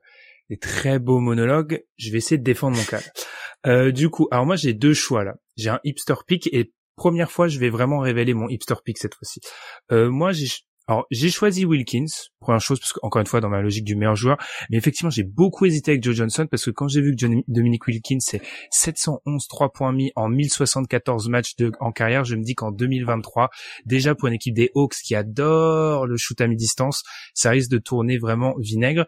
des 0.48 0.58
très 0.58 0.98
beaux 0.98 1.20
monologues. 1.20 1.84
Je 1.96 2.10
vais 2.10 2.18
essayer 2.18 2.38
de 2.38 2.42
défendre 2.42 2.76
mon 2.76 2.82
cas. 2.82 3.00
Euh, 3.66 3.92
du 3.92 4.10
coup, 4.10 4.26
alors 4.32 4.46
moi 4.46 4.56
j'ai 4.56 4.74
deux 4.74 4.94
choix 4.94 5.22
là. 5.22 5.36
J'ai 5.56 5.70
un 5.70 5.80
hipster 5.84 6.14
pick 6.26 6.48
et 6.52 6.72
première 6.96 7.30
fois 7.30 7.46
je 7.46 7.60
vais 7.60 7.70
vraiment 7.70 8.00
révéler 8.00 8.34
mon 8.34 8.48
hipster 8.48 8.74
pick 8.84 8.98
cette 8.98 9.14
fois-ci. 9.14 9.40
Euh, 9.92 10.10
moi 10.10 10.32
j'ai 10.32 10.48
alors, 10.90 11.06
j'ai 11.12 11.30
choisi 11.30 11.64
Wilkins, 11.64 12.08
première 12.40 12.60
chose, 12.60 12.80
parce 12.80 12.92
qu'encore 12.92 13.20
une 13.20 13.26
fois, 13.28 13.40
dans 13.40 13.48
ma 13.48 13.62
logique 13.62 13.84
du 13.84 13.94
meilleur 13.94 14.16
joueur. 14.16 14.38
Mais 14.70 14.76
effectivement, 14.76 15.08
j'ai 15.08 15.22
beaucoup 15.22 15.64
hésité 15.64 15.92
avec 15.92 16.02
Joe 16.02 16.16
Johnson, 16.16 16.48
parce 16.50 16.64
que 16.64 16.72
quand 16.72 16.88
j'ai 16.88 17.00
vu 17.00 17.14
que 17.14 17.26
Dominique 17.46 17.86
Wilkins, 17.86 18.18
c'est 18.18 18.42
711 18.72 19.46
3 19.46 19.72
points 19.72 19.92
mis 19.92 20.10
en 20.16 20.28
1074 20.28 21.28
matchs 21.28 21.54
de, 21.54 21.70
en 21.78 21.92
carrière, 21.92 22.24
je 22.24 22.34
me 22.34 22.42
dis 22.42 22.56
qu'en 22.56 22.72
2023, 22.72 23.50
déjà 23.86 24.16
pour 24.16 24.26
une 24.26 24.34
équipe 24.34 24.52
des 24.52 24.72
Hawks 24.74 24.96
qui 25.04 25.14
adore 25.14 26.08
le 26.08 26.16
shoot 26.16 26.40
à 26.40 26.48
mi-distance, 26.48 27.04
ça 27.34 27.50
risque 27.50 27.70
de 27.70 27.78
tourner 27.78 28.18
vraiment 28.18 28.56
vinaigre. 28.58 29.06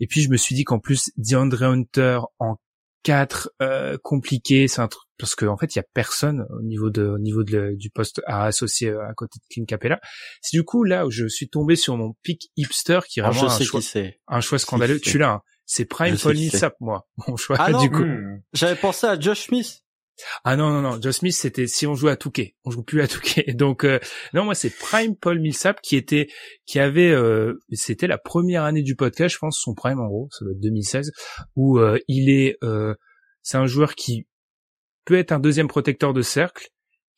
Et 0.00 0.06
puis, 0.06 0.20
je 0.20 0.28
me 0.28 0.36
suis 0.36 0.54
dit 0.54 0.64
qu'en 0.64 0.80
plus, 0.80 1.12
DeAndre 1.16 1.62
Hunter 1.62 2.20
en 2.38 2.56
4 3.02 3.50
euh, 3.62 3.96
compliqué, 4.02 4.68
c'est 4.68 4.80
un 4.80 4.88
truc 4.88 5.08
parce 5.18 5.34
qu'en 5.34 5.48
en 5.48 5.56
fait 5.56 5.74
il 5.74 5.78
y 5.78 5.80
a 5.80 5.84
personne 5.94 6.46
au 6.50 6.62
niveau 6.62 6.90
de 6.90 7.02
au 7.02 7.18
niveau 7.18 7.44
de 7.44 7.74
du 7.76 7.90
poste 7.90 8.20
à 8.26 8.44
associer 8.44 8.88
euh, 8.88 9.06
à 9.08 9.14
côté 9.14 9.38
de 9.38 9.44
Clint 9.52 9.64
Capella. 9.66 10.00
C'est 10.42 10.56
du 10.56 10.64
coup 10.64 10.84
là 10.84 11.06
où 11.06 11.10
je 11.10 11.26
suis 11.28 11.48
tombé 11.48 11.76
sur 11.76 11.96
mon 11.96 12.14
pic 12.22 12.50
hipster 12.56 13.00
qui 13.08 13.20
est 13.20 13.22
ah, 13.22 13.30
vraiment 13.30 13.50
un, 13.50 13.58
choix, 13.60 13.80
un 14.28 14.40
choix 14.40 14.58
scandaleux. 14.58 15.00
Tu 15.00 15.18
l'as, 15.18 15.30
hein. 15.30 15.40
c'est 15.66 15.84
Prime 15.84 16.16
Paul 16.16 16.34
Millsap 16.34 16.74
moi, 16.80 17.06
mon 17.28 17.36
choix 17.36 17.56
ah 17.58 17.72
du 17.72 17.90
coup. 17.90 18.04
Hmm. 18.04 18.40
J'avais 18.52 18.76
pensé 18.76 19.06
à 19.06 19.18
Josh 19.18 19.46
Smith. 19.46 19.82
Ah 20.44 20.56
non 20.56 20.70
non 20.70 20.82
non, 20.82 21.00
Josh 21.00 21.16
Smith 21.16 21.34
c'était 21.34 21.66
si 21.66 21.86
on 21.86 21.94
jouait 21.94 22.12
à 22.12 22.16
Touquet, 22.16 22.54
on 22.64 22.70
joue 22.70 22.82
plus 22.82 23.00
à 23.02 23.08
Touquet. 23.08 23.52
Donc 23.54 23.84
euh, 23.84 23.98
non 24.34 24.44
moi 24.44 24.54
c'est 24.54 24.70
Prime 24.70 25.16
Paul 25.16 25.40
Millsap 25.40 25.80
qui 25.80 25.96
était 25.96 26.28
qui 26.66 26.78
avait 26.78 27.10
euh, 27.10 27.60
c'était 27.72 28.06
la 28.06 28.18
première 28.18 28.64
année 28.64 28.82
du 28.82 28.96
podcast, 28.96 29.34
je 29.34 29.38
pense 29.38 29.58
son 29.60 29.74
prime 29.74 30.00
en 30.00 30.06
gros, 30.06 30.28
ça 30.32 30.44
doit 30.44 30.52
être 30.52 30.60
2016 30.60 31.12
où 31.56 31.80
il 32.08 32.30
est 32.30 32.56
c'est 33.42 33.56
un 33.56 33.66
joueur 33.66 33.94
qui 33.94 34.26
peut 35.04 35.18
être 35.18 35.32
un 35.32 35.40
deuxième 35.40 35.68
protecteur 35.68 36.12
de 36.12 36.22
cercle, 36.22 36.68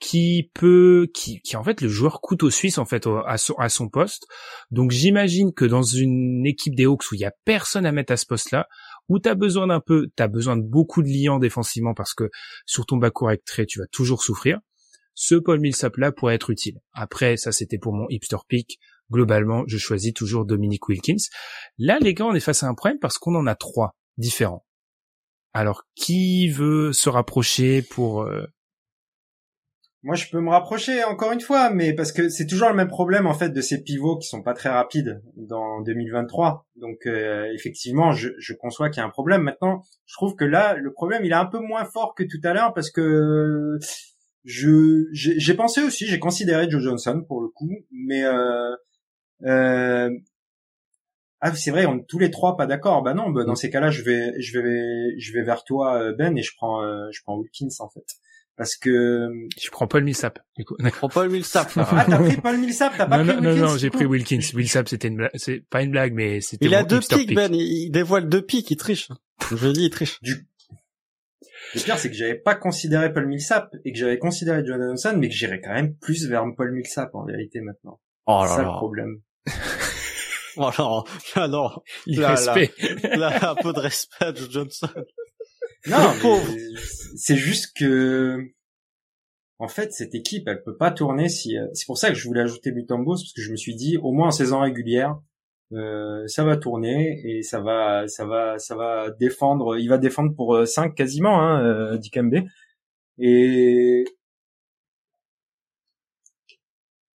qui 0.01 0.51
peut, 0.55 1.09
qui, 1.15 1.41
qui 1.43 1.57
en 1.57 1.63
fait 1.63 1.81
le 1.81 1.89
joueur 1.89 2.21
couteau 2.21 2.51
suisse 2.51 2.79
en 2.79 2.85
fait 2.85 3.07
à 3.27 3.39
son, 3.39 3.55
à 3.55 3.69
son 3.69 3.89
poste. 3.89 4.27
Donc 4.71 4.91
j'imagine 4.91 5.53
que 5.53 5.65
dans 5.65 5.83
une 5.83 6.45
équipe 6.45 6.75
des 6.75 6.87
Hawks 6.87 7.05
où 7.13 7.15
il 7.15 7.21
y 7.21 7.25
a 7.25 7.33
personne 7.45 7.87
à 7.87 7.93
mettre 7.93 8.13
à 8.13 8.17
ce 8.17 8.27
poste-là, 8.27 8.67
où 9.09 9.19
t'as 9.19 9.35
besoin 9.35 9.67
d'un 9.67 9.81
peu, 9.81 10.09
t'as 10.17 10.29
besoin 10.29 10.57
de 10.57 10.63
beaucoup 10.63 11.03
de 11.03 11.09
liants 11.09 11.39
défensivement 11.39 11.95
parce 11.95 12.15
que 12.15 12.31
sur 12.67 12.87
ton 12.87 12.97
bas 12.97 13.11
correct 13.11 13.47
trait 13.47 13.67
tu 13.67 13.79
vas 13.79 13.87
toujours 13.87 14.23
souffrir. 14.23 14.59
Ce 15.15 15.35
Paul 15.35 15.61
Millsap 15.61 15.97
là 15.99 16.13
pourrait 16.13 16.35
être 16.35 16.51
utile. 16.51 16.81
Après 16.93 17.37
ça 17.37 17.53
c'était 17.53 17.79
pour 17.79 17.93
mon 17.93 18.07
hipster 18.09 18.39
pick. 18.49 18.79
Globalement 19.11 19.65
je 19.67 19.77
choisis 19.77 20.15
toujours 20.15 20.47
Dominic 20.47 20.89
Wilkins. 20.89 21.25
Là 21.79 21.99
les 22.01 22.15
gars 22.15 22.27
on 22.27 22.35
est 22.35 22.41
face 22.41 22.63
à 22.63 22.69
un 22.69 22.75
problème 22.75 22.99
parce 22.99 23.19
qu'on 23.19 23.35
en 23.35 23.47
a 23.47 23.55
trois 23.55 23.97
différents. 24.17 24.65
Alors, 25.55 25.85
qui 25.95 26.49
veut 26.49 26.93
se 26.93 27.09
rapprocher 27.11 27.83
pour 27.83 28.25
moi, 30.05 30.17
je 30.17 30.29
peux 30.31 30.41
me 30.41 30.51
rapprocher 30.51 31.05
encore 31.05 31.31
une 31.31 31.41
fois, 31.41 31.71
mais 31.71 31.95
parce 31.95 32.11
que 32.11 32.29
c'est 32.29 32.47
toujours 32.47 32.69
le 32.69 32.75
même 32.75 32.89
problème 32.89 33.29
en 33.29 33.35
fait 33.35 33.51
de 33.51 33.61
ces 33.61 33.83
pivots 33.85 34.19
qui 34.19 34.27
sont 34.27 34.43
pas 34.43 34.53
très 34.53 34.69
rapides 34.69 35.23
dans 35.37 35.81
2023. 35.83 36.67
Donc 36.75 37.07
euh, 37.07 37.47
effectivement, 37.55 38.11
je, 38.11 38.31
je 38.39 38.53
conçois 38.53 38.91
qu'il 38.91 38.99
y 38.99 39.05
a 39.05 39.07
un 39.07 39.11
problème. 39.11 39.43
Maintenant, 39.43 39.83
je 40.07 40.15
trouve 40.15 40.35
que 40.35 40.45
là, 40.45 40.75
le 40.75 40.93
problème 40.93 41.25
il 41.25 41.31
est 41.31 41.37
un 41.37 41.47
peu 41.47 41.61
moins 41.61 41.85
fort 41.85 42.17
que 42.17 42.25
tout 42.25 42.41
à 42.43 42.53
l'heure 42.53 42.75
parce 42.75 42.91
que 42.91 43.79
je 44.45 45.07
j'ai 45.13 45.55
pensé 45.55 45.83
aussi, 45.83 46.07
j'ai 46.07 46.19
considéré 46.19 46.69
Joe 46.69 46.83
Johnson 46.83 47.25
pour 47.29 47.41
le 47.41 47.49
coup, 47.49 47.71
mais 47.93 48.25
euh, 48.25 48.75
euh, 49.45 50.11
ah 51.41 51.55
c'est 51.55 51.71
vrai, 51.71 51.87
on 51.87 51.99
est 51.99 52.07
tous 52.09 52.19
les 52.19 52.33
trois 52.33 52.57
pas 52.57 52.67
d'accord. 52.67 53.03
Bah 53.03 53.15
non, 53.15 53.31
bah, 53.31 53.45
dans 53.45 53.55
ces 53.55 53.71
cas-là, 53.71 53.91
je 53.91 54.03
vais 54.03 54.33
je 54.41 54.59
vais 54.59 55.17
je 55.21 55.33
vais 55.33 55.43
vers 55.45 55.63
toi 55.63 56.13
Ben 56.19 56.37
et 56.37 56.43
je 56.43 56.53
prends 56.57 56.83
je 57.13 57.23
prends 57.23 57.37
Wilkins 57.37 57.69
en 57.79 57.89
fait 57.89 58.05
parce 58.63 58.77
que 58.77 59.29
je 59.61 59.71
prends 59.73 59.89
Paul 59.89 60.05
Millsap 60.05 60.39
du 60.57 60.65
coup. 60.65 60.77
Je 60.79 60.89
prends 60.91 61.09
Paul 61.09 61.29
Millsap. 61.29 61.69
ah 61.75 62.07
t'as 62.09 62.19
pris 62.19 62.37
Paul 62.37 62.59
Millsap, 62.59 62.93
t'as 62.97 63.07
pas 63.07 63.19
non, 63.19 63.25
pris 63.25 63.43
non, 63.43 63.49
Wilkins 63.49 63.61
Non 63.61 63.73
non, 63.73 63.77
j'ai 63.77 63.91
pris 63.91 64.07
Wilkins. 64.07 64.39
Millsap 64.55 64.89
c'était 64.89 65.09
une 65.09 65.29
c'est 65.35 65.69
pas 65.69 65.83
une 65.83 65.91
blague 65.91 66.13
mais 66.13 66.41
c'était 66.41 66.67
Il 66.67 66.75
a 66.77 66.85
deux 66.85 67.01
pics 67.01 67.35
Ben, 67.35 67.53
il 67.53 67.91
dévoile 67.91 68.29
deux 68.29 68.43
pics, 68.43 68.71
il 68.71 68.77
triche. 68.77 69.09
Je 69.51 69.69
dis 69.73 69.87
il 69.87 69.91
triche. 69.91 70.23
Du... 70.23 70.47
Le 71.75 71.81
pire 71.81 71.99
c'est 71.99 72.09
que 72.09 72.15
j'avais 72.15 72.37
pas 72.37 72.55
considéré 72.55 73.13
Paul 73.13 73.27
Millsap 73.27 73.75
et 73.85 73.93
que 73.93 73.99
j'avais 73.99 74.19
considéré 74.19 74.63
John 74.65 74.81
Johnson 74.81 75.17
mais 75.19 75.29
que 75.29 75.35
j'irais 75.35 75.61
quand 75.61 75.75
même 75.75 75.97
plus 75.97 76.29
vers 76.29 76.45
Paul 76.57 76.71
Millsap 76.71 77.13
en 77.17 77.25
vérité 77.25 77.61
maintenant. 77.63 77.99
Oh 78.27 78.43
là 78.45 78.47
c'est 78.47 78.55
ça 78.55 78.63
là. 78.63 78.69
le 78.69 78.75
problème. 78.77 79.23
oh 80.57 80.71
non, 80.79 81.03
là 81.35 81.49
non. 81.49 81.71
Il 82.07 82.21
là, 82.21 82.31
respect. 82.37 82.71
Là, 83.03 83.17
là, 83.17 83.51
un 83.51 83.55
peu 83.57 83.73
de 83.73 83.81
respect 83.81 84.25
à 84.25 84.33
Joe 84.33 84.49
Johnson. 84.49 84.87
Non, 85.89 86.12
c'est 87.16 87.37
juste 87.37 87.76
que 87.76 88.53
en 89.59 89.68
fait 89.68 89.93
cette 89.93 90.14
équipe 90.14 90.49
elle 90.49 90.62
peut 90.62 90.76
pas 90.76 90.91
tourner 90.91 91.28
si 91.28 91.57
euh, 91.59 91.66
c'est 91.72 91.87
pour 91.87 91.99
ça 91.99 92.09
que 92.09 92.14
je 92.14 92.26
voulais 92.26 92.41
ajouter 92.43 92.72
Mutambos 92.72 93.16
parce 93.16 93.33
que 93.33 93.43
je 93.43 93.51
me 93.51 93.57
suis 93.57 93.74
dit 93.74 93.97
au 93.99 94.12
moins 94.12 94.28
en 94.28 94.30
saison 94.33 94.61
régulière 94.61 95.18
euh, 95.72 96.26
ça 96.28 96.45
va 96.45 96.57
tourner 96.57 97.20
et 97.24 97.43
ça 97.43 97.61
va 97.61 98.07
ça 98.09 98.26
va 98.26 98.59
ça 98.59 98.76
va 98.76 99.11
défendre 99.11 99.76
il 99.78 99.89
va 99.89 99.99
défendre 99.99 100.35
pour 100.35 100.66
5 100.66 100.95
quasiment 100.95 101.41
hein 101.41 101.64
euh, 101.64 101.99
Dikembe. 101.99 102.45
Et 103.18 104.05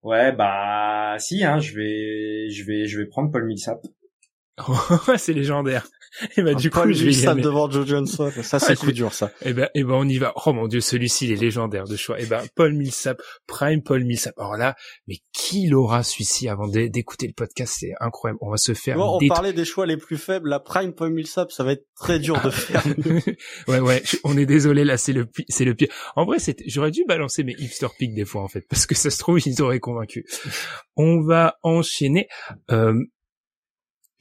ouais 0.03 0.31
bah 0.31 1.17
si 1.19 1.43
hein 1.43 1.59
je 1.59 1.75
vais 1.75 2.49
je 2.49 2.63
vais 2.65 2.85
je 2.87 2.99
vais 2.99 3.05
prendre 3.07 3.31
Paul 3.31 3.45
Millsap 3.45 3.85
c'est 5.17 5.33
légendaire. 5.33 5.87
Et 6.37 6.43
bah 6.43 6.53
du 6.53 6.69
coup, 6.69 6.93
je 6.93 7.05
vais 7.05 7.27
aller. 7.27 7.41
devant 7.41 7.67
Joe 7.71 7.87
Johnson. 7.87 8.31
Ça, 8.43 8.59
c'est 8.59 8.77
Ah, 8.83 8.91
dur, 8.91 9.11
ça. 9.13 9.31
Eh 9.43 9.51
ben, 9.53 9.67
eh 9.73 9.83
ben, 9.83 9.93
on 9.95 10.07
y 10.07 10.19
va. 10.19 10.31
Oh 10.45 10.53
mon 10.53 10.67
dieu, 10.67 10.79
celui-ci, 10.79 11.25
il 11.25 11.31
est 11.31 11.37
légendaire 11.41 11.85
de 11.85 11.95
choix. 11.95 12.17
Eh 12.19 12.27
ben, 12.27 12.43
Paul 12.55 12.73
Millsap, 12.73 13.19
Prime 13.47 13.81
Paul 13.81 14.03
Millsap. 14.03 14.35
Alors 14.37 14.55
là, 14.55 14.75
mais 15.07 15.15
qui 15.31 15.67
l'aura 15.67 16.03
celui-ci 16.03 16.47
avant 16.49 16.67
d'é- 16.67 16.89
d'écouter 16.89 17.25
le 17.25 17.33
podcast? 17.33 17.77
C'est 17.79 17.93
incroyable. 17.99 18.37
On 18.43 18.51
va 18.51 18.57
se 18.57 18.75
faire 18.75 18.95
Bon, 18.97 19.17
on 19.19 19.27
parlait 19.27 19.53
des 19.53 19.65
choix 19.65 19.87
les 19.87 19.97
plus 19.97 20.17
faibles. 20.19 20.49
La 20.49 20.59
Prime 20.59 20.93
Paul 20.93 21.11
Millsap, 21.13 21.51
ça 21.51 21.63
va 21.63 21.71
être 21.71 21.87
très 21.95 22.19
dur 22.19 22.39
de 22.43 22.51
faire. 22.51 22.83
ouais, 23.67 23.79
ouais. 23.79 24.03
On 24.23 24.37
est 24.37 24.45
désolé 24.45 24.83
là, 24.85 24.97
c'est 24.97 25.13
le, 25.13 25.27
c'est 25.49 25.65
le 25.65 25.73
pire. 25.73 25.87
En 26.15 26.25
vrai, 26.25 26.37
c'était, 26.37 26.65
j'aurais 26.67 26.91
dû 26.91 27.05
balancer 27.07 27.43
mes 27.43 27.55
hipster 27.57 27.87
picks 27.97 28.13
des 28.13 28.25
fois 28.25 28.43
en 28.43 28.47
fait, 28.47 28.63
parce 28.69 28.85
que 28.85 28.93
ça 28.93 29.09
se 29.09 29.17
trouve 29.17 29.39
ils 29.47 29.61
auraient 29.63 29.79
convaincu. 29.79 30.25
On 30.95 31.21
va 31.21 31.57
enchaîner. 31.63 32.27
Euh, 32.69 32.93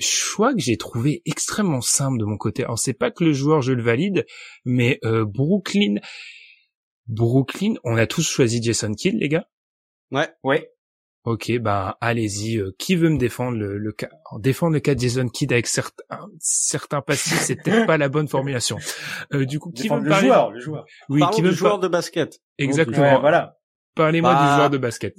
choix 0.03 0.53
que 0.53 0.61
j'ai 0.61 0.76
trouvé 0.76 1.22
extrêmement 1.24 1.80
simple 1.80 2.18
de 2.18 2.24
mon 2.26 2.36
côté. 2.36 2.62
Alors 2.64 2.78
c'est 2.78 2.92
pas 2.92 3.11
que 3.11 3.24
le 3.24 3.32
joueur 3.32 3.62
je 3.62 3.72
le 3.72 3.82
valide, 3.82 4.26
mais 4.66 4.98
euh, 5.05 5.24
Brooklyn, 5.24 5.94
Brooklyn, 7.07 7.74
on 7.84 7.96
a 7.96 8.07
tous 8.07 8.28
choisi 8.28 8.62
Jason 8.62 8.92
Kidd 8.92 9.16
les 9.18 9.28
gars. 9.28 9.48
Ouais. 10.11 10.28
ouais 10.44 10.68
Ok, 11.24 11.53
ben 11.61 11.94
allez-y. 12.00 12.59
euh, 12.59 12.72
qui 12.78 12.96
veut 12.96 13.09
me 13.09 13.16
défendre 13.16 13.57
le, 13.57 13.78
le 13.78 13.92
cas 13.92 14.09
Défendre 14.40 14.72
le 14.74 14.80
cas 14.80 14.94
de 14.96 15.00
Jason 15.00 15.28
Kidd 15.28 15.53
avec 15.53 15.68
certains 15.68 16.03
certains 16.40 17.00
passifs, 17.00 17.38
c'est 17.40 17.57
peut-être 17.57 17.86
pas 17.86 17.96
la 17.96 18.09
bonne 18.09 18.26
formulation. 18.28 18.76
Euh, 19.32 19.46
du 19.46 19.61
coup, 19.61 19.70
qui 19.70 19.82
veut 19.88 20.00
défendre 20.00 20.03
me 20.03 20.09
le 20.09 20.14
joueur 20.16 20.50
le 20.50 20.61
joueur 20.61 20.84
Oui, 21.09 21.20
Parlons 21.20 21.36
qui 21.36 21.42
du 21.42 21.48
veut 21.48 21.55
joueur 21.55 21.78
pas 21.80 21.86
de 21.86 21.88
basket. 21.88 22.40
Exactement. 22.59 23.03
ouais 23.14 23.20
voilà 23.20 23.57
Parlez-moi 23.94 24.34
Bah, 24.34 24.48
du 24.48 24.55
joueur 24.57 24.70
de 24.70 24.78
basket. 24.78 25.14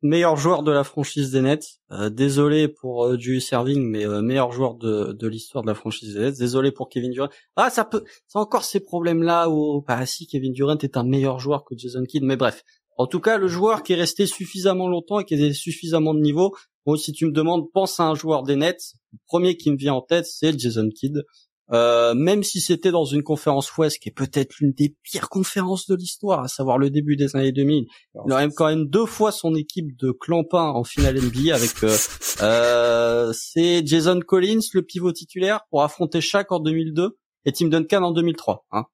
Meilleur 0.00 0.36
joueur 0.36 0.62
de 0.62 0.70
la 0.70 0.84
franchise 0.84 1.32
des 1.32 1.40
Nets. 1.40 1.80
Euh, 1.90 2.08
désolé 2.08 2.68
pour 2.68 3.04
euh, 3.04 3.18
Julius 3.18 3.48
Serving, 3.48 3.82
mais 3.82 4.06
euh, 4.06 4.22
meilleur 4.22 4.52
joueur 4.52 4.76
de, 4.76 5.26
l'histoire 5.26 5.64
de 5.64 5.68
la 5.68 5.74
franchise 5.74 6.14
des 6.14 6.20
Nets. 6.20 6.38
Désolé 6.38 6.70
pour 6.70 6.88
Kevin 6.88 7.10
Durant. 7.10 7.28
Ah, 7.56 7.68
ça 7.68 7.84
peut, 7.84 8.04
c'est 8.28 8.38
encore 8.38 8.62
ces 8.62 8.78
problèmes-là 8.78 9.50
où, 9.50 9.82
bah 9.86 10.06
si, 10.06 10.28
Kevin 10.28 10.52
Durant 10.52 10.78
est 10.78 10.96
un 10.96 11.02
meilleur 11.02 11.40
joueur 11.40 11.64
que 11.64 11.76
Jason 11.76 12.04
Kidd, 12.04 12.22
mais 12.22 12.36
bref. 12.36 12.62
En 12.96 13.08
tout 13.08 13.18
cas, 13.18 13.38
le 13.38 13.48
joueur 13.48 13.82
qui 13.82 13.92
est 13.92 13.96
resté 13.96 14.26
suffisamment 14.26 14.88
longtemps 14.88 15.18
et 15.18 15.24
qui 15.24 15.34
a 15.34 15.52
suffisamment 15.52 16.14
de 16.14 16.20
niveau. 16.20 16.54
Moi, 16.86 16.96
si 16.96 17.12
tu 17.12 17.26
me 17.26 17.32
demandes, 17.32 17.70
pense 17.72 17.98
à 17.98 18.04
un 18.04 18.14
joueur 18.14 18.44
des 18.44 18.54
Nets. 18.54 18.94
Le 19.12 19.18
premier 19.26 19.56
qui 19.56 19.72
me 19.72 19.76
vient 19.76 19.94
en 19.94 20.02
tête, 20.02 20.26
c'est 20.26 20.56
Jason 20.58 20.88
Kidd. 20.90 21.24
Euh, 21.70 22.14
même 22.14 22.42
si 22.42 22.60
c'était 22.60 22.90
dans 22.90 23.04
une 23.04 23.22
conférence 23.22 23.76
Ouest 23.76 23.98
qui 23.98 24.08
est 24.08 24.12
peut-être 24.12 24.54
l'une 24.58 24.72
des 24.72 24.96
pires 25.02 25.28
conférences 25.28 25.86
de 25.86 25.94
l'histoire, 25.94 26.40
à 26.40 26.48
savoir 26.48 26.78
le 26.78 26.88
début 26.88 27.16
des 27.16 27.36
années 27.36 27.52
2000, 27.52 27.84
il 28.26 28.32
a 28.32 28.36
même 28.38 28.52
quand 28.54 28.68
même 28.68 28.86
deux 28.86 29.04
fois 29.04 29.32
son 29.32 29.54
équipe 29.54 29.94
de 29.98 30.10
clampin 30.10 30.62
en 30.62 30.84
finale 30.84 31.16
NBA 31.20 31.54
avec 31.54 31.84
euh, 31.84 31.94
euh, 32.42 33.32
c'est 33.34 33.86
Jason 33.86 34.20
Collins 34.20 34.60
le 34.72 34.82
pivot 34.82 35.12
titulaire 35.12 35.60
pour 35.70 35.82
affronter 35.82 36.20
Shaq 36.22 36.50
en 36.52 36.60
2002 36.60 37.18
et 37.44 37.52
Tim 37.52 37.68
Duncan 37.68 38.02
en 38.02 38.12
2003. 38.12 38.64
Hein. 38.72 38.84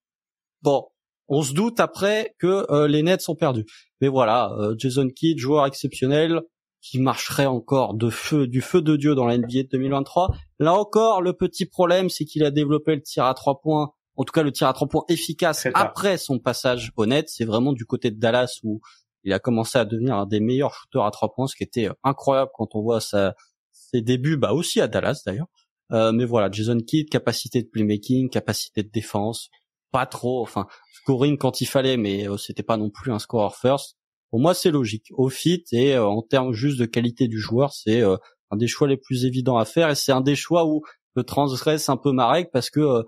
Bon, 0.62 0.86
on 1.28 1.42
se 1.42 1.52
doute 1.52 1.78
après 1.78 2.34
que 2.40 2.66
euh, 2.72 2.88
les 2.88 3.04
Nets 3.04 3.20
sont 3.20 3.36
perdus. 3.36 3.66
Mais 4.00 4.08
voilà, 4.08 4.50
Jason 4.78 5.08
Kidd, 5.08 5.38
joueur 5.38 5.64
exceptionnel 5.66 6.40
qui 6.84 6.98
marcherait 7.00 7.46
encore 7.46 7.94
de 7.94 8.10
feu 8.10 8.46
du 8.46 8.60
feu 8.60 8.82
de 8.82 8.96
dieu 8.96 9.14
dans 9.14 9.26
la 9.26 9.38
NBA 9.38 9.62
de 9.62 9.68
2023. 9.72 10.34
Là 10.58 10.74
encore, 10.74 11.22
le 11.22 11.32
petit 11.32 11.64
problème, 11.64 12.10
c'est 12.10 12.26
qu'il 12.26 12.44
a 12.44 12.50
développé 12.50 12.94
le 12.94 13.02
tir 13.02 13.24
à 13.24 13.32
trois 13.32 13.60
points, 13.62 13.92
en 14.16 14.24
tout 14.24 14.32
cas 14.32 14.42
le 14.42 14.52
tir 14.52 14.68
à 14.68 14.74
trois 14.74 14.86
points 14.86 15.04
efficace 15.08 15.66
après 15.72 16.18
son 16.18 16.38
passage 16.38 16.92
au 16.96 17.06
net. 17.06 17.30
C'est 17.30 17.46
vraiment 17.46 17.72
du 17.72 17.86
côté 17.86 18.10
de 18.10 18.20
Dallas 18.20 18.58
où 18.64 18.82
il 19.24 19.32
a 19.32 19.38
commencé 19.38 19.78
à 19.78 19.86
devenir 19.86 20.14
un 20.14 20.26
des 20.26 20.40
meilleurs 20.40 20.74
shooters 20.74 21.04
à 21.04 21.10
trois 21.10 21.32
points, 21.34 21.46
ce 21.46 21.56
qui 21.56 21.64
était 21.64 21.88
euh, 21.88 21.94
incroyable 22.04 22.50
quand 22.52 22.74
on 22.74 22.82
voit 22.82 23.00
sa, 23.00 23.34
ses 23.72 24.02
débuts, 24.02 24.36
bah 24.36 24.52
aussi 24.52 24.82
à 24.82 24.86
Dallas 24.86 25.22
d'ailleurs. 25.24 25.48
Euh, 25.90 26.12
mais 26.12 26.26
voilà, 26.26 26.50
Jason 26.50 26.78
Kidd, 26.78 27.08
capacité 27.08 27.62
de 27.62 27.68
playmaking, 27.68 28.28
capacité 28.28 28.82
de 28.82 28.90
défense, 28.90 29.48
pas 29.90 30.04
trop, 30.04 30.42
enfin 30.42 30.66
scoring 30.92 31.38
quand 31.38 31.62
il 31.62 31.66
fallait, 31.66 31.96
mais 31.96 32.28
euh, 32.28 32.36
c'était 32.36 32.62
pas 32.62 32.76
non 32.76 32.90
plus 32.90 33.10
un 33.10 33.18
scorer 33.18 33.54
first. 33.58 33.96
Pour 34.34 34.40
moi, 34.40 34.52
c'est 34.52 34.72
logique. 34.72 35.12
Au 35.12 35.28
fit 35.28 35.62
et 35.70 35.94
euh, 35.94 36.04
en 36.04 36.20
termes 36.20 36.52
juste 36.52 36.80
de 36.80 36.86
qualité 36.86 37.28
du 37.28 37.38
joueur, 37.38 37.72
c'est 37.72 38.02
euh, 38.02 38.16
un 38.50 38.56
des 38.56 38.66
choix 38.66 38.88
les 38.88 38.96
plus 38.96 39.26
évidents 39.26 39.58
à 39.58 39.64
faire 39.64 39.90
et 39.90 39.94
c'est 39.94 40.10
un 40.10 40.22
des 40.22 40.34
choix 40.34 40.66
où 40.66 40.82
je 41.14 41.22
transgresse 41.22 41.88
un 41.88 41.96
peu 41.96 42.10
ma 42.10 42.28
règle 42.28 42.50
parce 42.52 42.68
que 42.68 42.80
euh, 42.80 43.02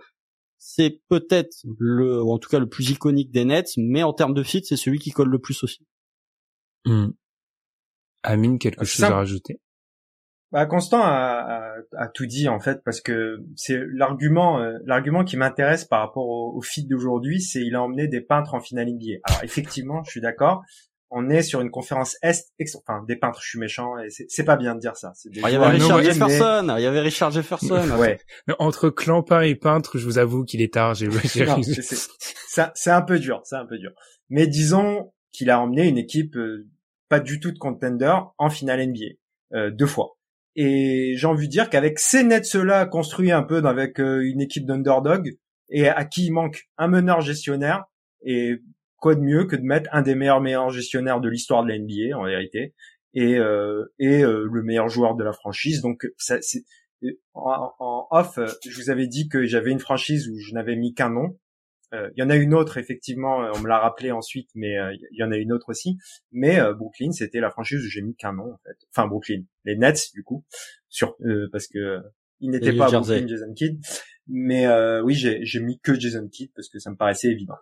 c'est 0.57 1.01
peut-être 1.09 1.57
le, 1.81 2.23
ou 2.23 2.31
en 2.31 2.39
tout 2.39 2.49
cas 2.49 2.61
le 2.61 2.69
plus 2.69 2.91
iconique 2.91 3.33
des 3.33 3.45
Nets, 3.45 3.73
mais 3.77 4.05
en 4.05 4.13
termes 4.13 4.35
de 4.35 4.45
fit, 4.45 4.65
c'est 4.65 4.77
celui 4.77 5.01
qui 5.01 5.11
colle 5.11 5.29
le 5.29 5.41
plus 5.41 5.65
aussi. 5.65 5.85
Hmm. 6.85 7.09
Amine, 8.23 8.61
quelque 8.61 8.85
C'est 8.85 8.99
chose 8.99 9.07
à 9.07 9.17
rajouter? 9.17 9.59
Bah 10.53 10.65
Constant 10.67 11.03
a, 11.03 11.09
a- 11.09 12.05
a 12.05 12.07
tout 12.07 12.27
dit 12.27 12.49
en 12.49 12.61
fait 12.61 12.85
parce 12.85 13.01
que 13.01 13.39
c'est 13.57 13.81
l'argument 13.95 14.61
euh, 14.61 14.79
l'argument 14.85 15.25
qui 15.25 15.37
m'intéresse 15.37 15.87
par 15.87 16.03
rapport 16.03 16.29
au, 16.29 16.57
au 16.57 16.61
fit 16.63 16.87
d'aujourd'hui, 16.87 17.41
c'est 17.41 17.63
il 17.63 17.75
a 17.75 17.83
emmené 17.83 18.07
des 18.07 18.21
peintres 18.21 18.55
en 18.55 18.61
finale 18.61 18.87
NBA. 18.93 19.19
Alors 19.25 19.43
effectivement, 19.43 20.05
je 20.05 20.11
suis 20.13 20.21
d'accord. 20.21 20.63
On 21.11 21.31
est 21.31 21.43
sur 21.43 21.61
une 21.61 21.71
conférence 21.71 22.17
est, 22.23 22.35
enfin 22.77 23.05
des 23.07 23.17
peintres. 23.17 23.41
Je 23.43 23.49
suis 23.49 23.59
méchant 23.59 23.97
et 23.99 24.09
c'est 24.11 24.45
pas 24.45 24.57
bien 24.57 24.75
de 24.75 24.81
dire 24.81 24.97
ça. 24.97 25.13
Ah, 25.43 25.51
Il 25.51 25.53
y 25.53 25.57
avait 25.57 25.67
Richard 25.69 26.03
Jefferson, 26.03 26.75
il 26.79 26.83
y 26.83 26.87
avait 26.87 27.01
Richard 27.01 27.31
Jefferson. 27.31 27.89
Ouais. 27.99 28.19
Mais 28.49 28.55
Entre 28.59 28.91
clampin 28.91 29.43
et 29.43 29.55
peintre, 29.55 29.99
je 29.99 30.05
vous 30.05 30.19
avoue 30.19 30.45
qu'il 30.45 30.63
est 30.63 30.75
tard. 30.75 30.95
J'ai 30.95 31.09
c'est- 32.75 32.91
un 32.91 33.03
peu 33.03 33.19
dur, 33.19 33.41
c'est 33.45 33.57
un 33.57 33.67
peu 33.67 33.79
dur. 33.79 33.93
Mais 34.31 34.47
disons 34.47 35.13
qu'il 35.33 35.51
a 35.51 35.61
emmené 35.61 35.87
une 35.87 35.99
équipe 35.99 36.37
euh, 36.37 36.67
pas 37.09 37.21
du 37.21 37.39
tout 37.41 37.53
de 37.53 37.59
contender 37.59 38.15
en 38.39 38.51
finale 38.51 38.85
NBA 38.87 39.05
euh, 39.55 39.71
deux 39.71 39.87
fois. 39.87 40.17
Et 40.57 41.15
j'ai 41.17 41.27
envie 41.27 41.47
de 41.47 41.53
dire 41.53 41.69
qu'avec 41.71 41.99
ces 41.99 42.25
Nets-là 42.25 42.87
construits 42.87 43.31
un 43.31 43.43
peu 43.43 43.59
avec 43.65 44.01
euh, 44.01 44.23
une 44.25 44.41
équipe 44.41 44.67
d'underdog 44.67 45.37
et 45.69 45.89
à 45.89 46.05
qui 46.05 46.27
il 46.27 46.33
manque 46.33 46.69
un 46.79 46.89
meneur 46.89 47.21
gestionnaire 47.21 47.85
et 48.25 48.57
quoi 48.99 49.15
de 49.15 49.21
mieux 49.21 49.45
que 49.45 49.57
de 49.57 49.63
mettre 49.63 49.89
un 49.93 50.03
des 50.03 50.15
meilleurs 50.15 50.41
meilleurs 50.41 50.71
gestionnaires 50.71 51.21
de 51.21 51.29
l'histoire 51.29 51.65
de 51.65 51.69
la 51.69 51.79
NBA 51.79 52.17
en 52.17 52.25
vérité 52.25 52.75
et 53.15 53.37
euh, 53.37 53.85
et 53.99 54.23
euh, 54.23 54.49
le 54.51 54.63
meilleur 54.63 54.89
joueur 54.89 55.15
de 55.17 55.25
la 55.25 55.33
franchise. 55.33 55.81
Donc 55.83 56.07
ça 56.17 56.39
c'est 56.43 56.65
en, 57.35 57.73
en 57.79 58.07
off, 58.11 58.39
euh, 58.39 58.47
je 58.67 58.77
vous 58.77 58.91
avais 58.91 59.07
dit 59.07 59.29
que 59.29 59.45
j'avais 59.45 59.71
une 59.71 59.81
franchise 59.81 60.29
où 60.29 60.39
je 60.39 60.55
n'avais 60.55 60.77
mis 60.77 60.95
qu'un 60.95 61.11
nom. 61.11 61.39
Euh, 61.95 62.11
Il 62.17 62.21
y 62.21 62.23
en 62.25 62.31
a 62.31 62.37
une 62.37 62.53
autre 62.53 62.79
effectivement, 62.79 63.45
euh, 63.45 63.53
on 63.55 63.61
me 63.61 63.69
l'a 63.69 63.79
rappelé 63.79 64.11
ensuite, 64.11 64.49
mais 64.55 64.77
euh, 64.79 64.93
il 65.13 65.19
y 65.19 65.23
en 65.23 65.31
a 65.31 65.37
une 65.37 65.53
autre 65.53 65.69
aussi. 65.69 65.99
Mais 66.33 66.59
euh, 66.59 66.75
Brooklyn, 66.75 67.13
c'était 67.13 67.39
la 67.39 67.51
franchise 67.51 67.85
où 67.85 67.89
j'ai 67.89 68.03
mis 68.03 68.17
qu'un 68.17 68.33
nom 68.33 68.53
en 68.53 68.59
fait. 68.65 68.77
Enfin 68.91 69.07
Brooklyn, 69.07 69.43
les 69.65 69.77
Nets 69.77 70.11
du 70.15 70.25
coup, 70.25 70.45
sur 70.89 71.17
euh, 71.21 71.49
parce 71.53 71.69
que 71.69 71.79
euh, 71.79 72.01
il 72.41 72.51
n'était 72.51 72.73
pas. 72.73 72.91
Brooklyn, 72.91 73.27
Jason 73.29 73.53
Kidd. 73.55 73.79
Mais 74.29 74.67
euh, 74.67 75.03
oui, 75.03 75.15
j'ai, 75.15 75.45
j'ai 75.45 75.61
mis 75.61 75.79
que 75.79 75.95
Jason 75.99 76.27
Kidd 76.29 76.51
parce 76.57 76.69
que 76.69 76.81
ça 76.81 76.91
me 76.91 76.97
paraissait 76.97 77.29
évident. 77.29 77.55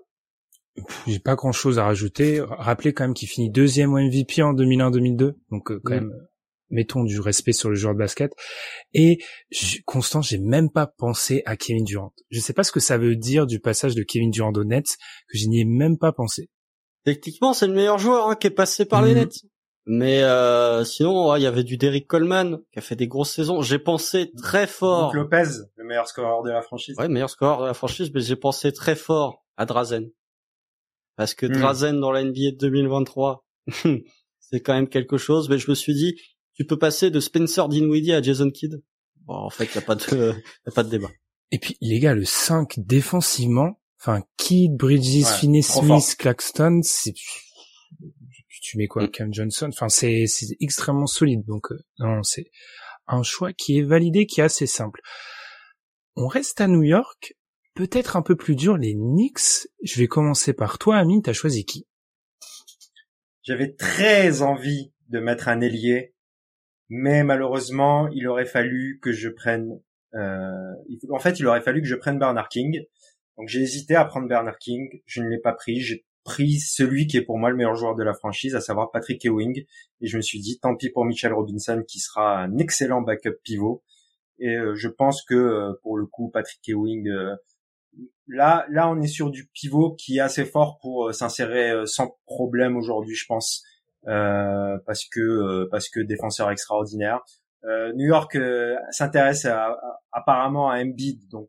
J'ai 1.07 1.21
pas 1.21 1.37
grand 1.37 1.53
chose 1.53 1.79
à 1.79 1.85
rajouter. 1.85 2.41
Rappelez 2.41 2.93
quand 2.93 3.05
même 3.05 3.15
qu'il 3.15 3.29
finit 3.29 3.51
deuxième 3.51 3.93
au 3.93 3.99
MVP 3.99 4.43
en 4.43 4.55
2001-2002. 4.55 5.35
Donc 5.51 5.73
quand 5.83 5.95
même, 5.95 6.13
mettons 6.71 7.05
du 7.05 7.21
respect 7.21 7.53
sur 7.53 7.71
le 7.71 7.77
joueur 7.77 7.95
de 7.95 7.99
basket. 7.99 8.33
Et 8.93 9.19
Constant, 9.87 10.21
j'ai 10.21 10.39
même 10.39 10.71
pas 10.71 10.87
pensé 10.87 11.43
à 11.47 11.57
Kevin 11.57 11.85
Durant. 11.85 12.13
Je 12.31 12.41
sais 12.41 12.53
pas 12.53 12.65
ce 12.65 12.73
que 12.73 12.81
ça 12.81 12.99
veut 12.99 13.17
dire 13.17 13.47
du 13.47 13.61
passage 13.61 13.95
de 13.95 14.03
Kevin 14.03 14.31
Durant 14.31 14.53
aux 14.53 14.65
Nets, 14.65 14.97
que 15.29 15.39
je 15.39 15.47
n'y 15.47 15.61
ai 15.61 15.65
même 15.65 15.99
pas 15.99 16.13
pensé. 16.13 16.51
Techniquement, 17.05 17.53
c'est 17.53 17.67
le 17.67 17.75
meilleur 17.75 17.99
joueur 17.99 18.29
hein, 18.29 18.35
qui 18.35 18.47
est 18.47 18.51
passé 18.51 18.85
par 18.85 19.03
les 19.03 19.13
mhm. 19.13 19.21
Nets. 19.21 19.37
Mais 19.87 20.23
euh, 20.23 20.83
sinon, 20.83 21.37
il 21.37 21.43
y 21.43 21.47
avait 21.47 21.63
du 21.63 21.77
Derrick 21.77 22.07
Coleman 22.07 22.59
qui 22.73 22.79
a 22.79 22.83
fait 22.83 22.97
des 22.97 23.07
grosses 23.07 23.33
saisons. 23.33 23.61
J'ai 23.61 23.79
pensé 23.79 24.33
très 24.43 24.67
fort. 24.67 25.13
Luke 25.13 25.25
Lopez, 25.25 25.51
le 25.77 25.85
meilleur 25.85 26.09
scoreur 26.09 26.43
de 26.43 26.51
la 26.51 26.63
franchise. 26.63 26.97
Ouais, 26.99 27.09
meilleur 27.09 27.29
scoreur 27.29 27.61
de 27.61 27.67
la 27.67 27.75
franchise, 27.75 28.11
mais 28.15 28.23
j'ai 28.23 28.37
pensé 28.37 28.73
très 28.73 28.97
fort 28.97 29.45
à 29.59 29.67
Drazen. 29.67 30.11
Parce 31.17 31.35
que 31.35 31.47
hmm. 31.47 31.53
Drazen 31.53 32.01
dans 32.01 32.11
la 32.11 32.25
NBA 32.25 32.53
de 32.53 32.57
2023, 32.59 33.47
c'est 34.41 34.61
quand 34.61 34.75
même 34.75 34.89
quelque 34.89 35.17
chose. 35.17 35.49
Mais 35.49 35.59
je 35.59 35.71
me 35.71 35.75
suis 35.75 35.95
dit, 35.95 36.21
tu 36.55 36.65
peux 36.65 36.79
passer 36.79 37.11
de 37.11 37.21
Spencer 37.21 37.69
Dinwiddie 37.69 38.13
à 38.13 38.23
Jason 38.23 38.51
Kidd. 38.51 38.83
Bon, 39.27 39.35
en 39.35 39.51
fait, 39.51 39.65
il 39.65 39.75
y 39.75 39.79
a 39.79 39.83
pas 39.83 39.95
de, 39.95 40.33
y 40.67 40.69
a 40.69 40.73
pas 40.73 40.83
de 40.83 40.91
débat. 40.91 41.11
Et 41.51 41.59
puis, 41.59 41.77
les 41.81 42.01
gars, 42.01 42.15
le 42.15 42.25
5 42.25 42.75
défensivement, 42.79 43.81
enfin, 44.01 44.23
Kidd, 44.37 44.77
Bridges, 44.77 45.27
Finney 45.39 45.63
Smith, 45.63 46.17
Claxton, 46.19 46.81
c'est 46.83 47.15
tu 48.65 48.79
mets 48.79 48.89
quoi, 48.89 49.05
mm. 49.05 49.11
Cam 49.11 49.33
Johnson? 49.33 49.69
Enfin, 49.69 49.89
c'est 49.89 50.27
c'est 50.27 50.57
extrêmement 50.61 51.07
solide. 51.07 51.45
Donc 51.47 51.71
euh, 51.71 51.79
non, 51.99 52.23
c'est 52.23 52.47
un 53.07 53.23
choix 53.23 53.53
qui 53.53 53.79
est 53.79 53.83
validé, 53.83 54.27
qui 54.27 54.41
est 54.41 54.45
assez 54.45 54.67
simple. 54.67 55.01
On 56.17 56.27
reste 56.27 56.61
à 56.61 56.67
New 56.67 56.83
York. 56.83 57.35
Peut-être 57.75 58.17
un 58.17 58.23
peu 58.23 58.37
plus 58.37 58.55
dur, 58.55 58.77
les 58.77 58.95
Knicks. 58.95 59.69
Je 59.83 59.99
vais 59.99 60.07
commencer 60.07 60.53
par 60.53 60.79
toi, 60.79 60.97
Amine. 60.97 61.23
T'as 61.23 61.33
choisi 61.33 61.65
qui? 61.65 61.87
J'avais 63.43 63.75
très 63.75 64.43
envie 64.43 64.93
de 65.09 65.19
mettre 65.19 65.49
un 65.49 65.61
ailier, 65.61 66.15
mais 66.89 67.25
malheureusement, 67.25 68.09
il 68.09 68.29
aurait 68.29 68.47
fallu 68.47 69.01
que 69.03 69.13
je 69.13 69.29
prenne. 69.29 69.81
Euh... 70.15 70.73
En 71.11 71.19
fait, 71.19 71.41
il 71.41 71.47
aurait 71.47 71.61
fallu 71.61 71.83
que 71.83 71.89
je 71.89 71.97
prenne 71.97 72.19
Bernard 72.19 72.49
King. 72.49 72.85
Donc 73.37 73.49
j'ai 73.49 73.61
hésité 73.61 73.97
à 73.97 74.05
prendre 74.05 74.29
Bernard 74.29 74.59
King. 74.59 75.03
Je 75.07 75.21
ne 75.21 75.29
l'ai 75.29 75.41
pas 75.41 75.53
pris. 75.53 75.81
J'ai 75.81 76.07
pris 76.23 76.61
celui 76.61 77.09
qui 77.09 77.17
est 77.17 77.23
pour 77.23 77.39
moi 77.39 77.51
le 77.51 77.57
meilleur 77.57 77.75
joueur 77.75 77.97
de 77.97 78.05
la 78.05 78.15
franchise, 78.15 78.55
à 78.55 78.61
savoir 78.61 78.93
Patrick 78.93 79.25
Ewing. 79.25 79.65
Et 80.01 80.07
je 80.07 80.17
me 80.17 80.23
suis 80.23 80.39
dit, 80.39 80.61
tant 80.61 80.77
pis 80.77 80.91
pour 80.91 81.05
Mitchell 81.05 81.33
Robinson, 81.33 81.83
qui 81.87 81.99
sera 81.99 82.39
un 82.39 82.57
excellent 82.59 83.03
backup 83.03 83.35
pivot. 83.43 83.83
Et 84.39 84.57
euh, 84.57 84.75
je 84.75 84.89
pense 84.89 85.23
que 85.25 85.35
euh, 85.35 85.73
pour 85.83 85.99
le 85.99 86.07
coup, 86.07 86.31
Patrick 86.31 86.67
Ewing, 86.69 87.09
là, 88.29 88.67
là, 88.71 88.89
on 88.89 89.01
est 89.01 89.09
sur 89.09 89.31
du 89.31 89.49
pivot 89.53 89.95
qui 89.95 90.19
est 90.19 90.21
assez 90.21 90.45
fort 90.45 90.79
pour 90.81 91.15
s'insérer 91.15 91.87
sans 91.87 92.17
problème 92.27 92.77
aujourd'hui, 92.77 93.15
je 93.15 93.27
pense, 93.27 93.63
parce 94.05 95.05
que 95.11 95.69
parce 95.71 95.89
que 95.89 96.01
défenseur 96.01 96.51
extraordinaire. 96.51 97.21
New 97.95 98.07
York 98.07 98.37
s'intéresse 98.91 99.47
apparemment 100.13 100.71
à 100.71 100.81
Embiid, 100.81 101.29
donc 101.31 101.49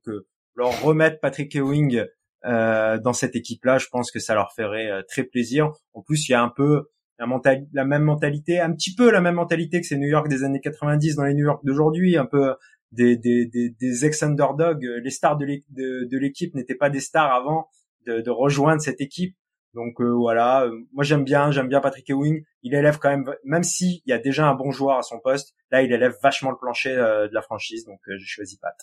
leur 0.56 0.82
remettre 0.82 1.20
Patrick 1.20 1.56
Ewing 1.56 2.06
euh, 2.46 3.00
dans 3.00 3.14
cette 3.14 3.36
équipe-là, 3.36 3.78
je 3.80 3.88
pense 3.92 4.12
que 4.12 4.20
ça 4.20 4.36
leur 4.36 4.54
ferait 4.54 4.92
euh, 4.92 5.02
très 5.08 5.24
plaisir. 5.24 5.72
En 5.94 6.02
plus, 6.02 6.30
il 6.30 6.34
y 6.34 6.36
a 6.36 6.44
un 6.44 6.52
peu 6.56 6.90
la, 7.18 7.28
la 7.74 7.86
même 7.86 8.04
mentalité, 8.04 8.60
un 8.60 8.72
petit 8.72 8.94
peu 8.94 9.10
la 9.10 9.22
même 9.22 9.36
mentalité 9.36 9.82
que 9.82 9.88
ces 9.88 9.98
New 9.98 10.08
York 10.08 10.28
des 10.28 10.44
années 10.44 10.62
90 10.62 11.16
dans 11.16 11.24
les 11.24 11.34
New 11.34 11.46
York 11.46 11.62
d'aujourd'hui, 11.66 12.18
un 12.18 12.26
peu 12.26 12.54
des, 12.92 13.18
des, 13.18 13.46
des, 13.46 13.70
des 13.70 14.06
ex-underdogs. 14.06 14.84
Les 15.04 15.10
stars 15.10 15.38
de 15.38 16.18
l'équipe 16.18 16.54
n'étaient 16.56 16.76
pas 16.76 16.90
des 16.90 17.00
stars 17.00 17.34
avant 17.34 17.70
de, 18.06 18.22
de 18.22 18.32
rejoindre 18.32 18.82
cette 18.82 19.02
équipe. 19.02 19.36
Donc 19.74 20.00
euh, 20.00 20.14
voilà, 20.14 20.70
moi 20.94 21.04
j'aime 21.04 21.26
bien, 21.26 21.52
j'aime 21.52 21.68
bien 21.68 21.82
Patrick 21.82 22.10
Ewing. 22.10 22.44
Il 22.64 22.74
élève 22.74 22.98
quand 22.98 23.10
même, 23.10 23.26
même 23.44 23.64
s'il 23.64 24.02
y 24.06 24.14
a 24.14 24.18
déjà 24.18 24.48
un 24.48 24.56
bon 24.56 24.72
joueur 24.72 24.98
à 24.98 25.02
son 25.02 25.20
poste, 25.20 25.54
là 25.70 25.82
il 25.82 25.92
élève 25.92 26.16
vachement 26.24 26.52
le 26.52 26.58
plancher 26.58 26.96
de 26.96 27.34
la 27.34 27.42
franchise. 27.42 27.84
Donc 27.86 28.00
j'ai 28.08 28.26
choisi 28.26 28.58
Pat. 28.58 28.76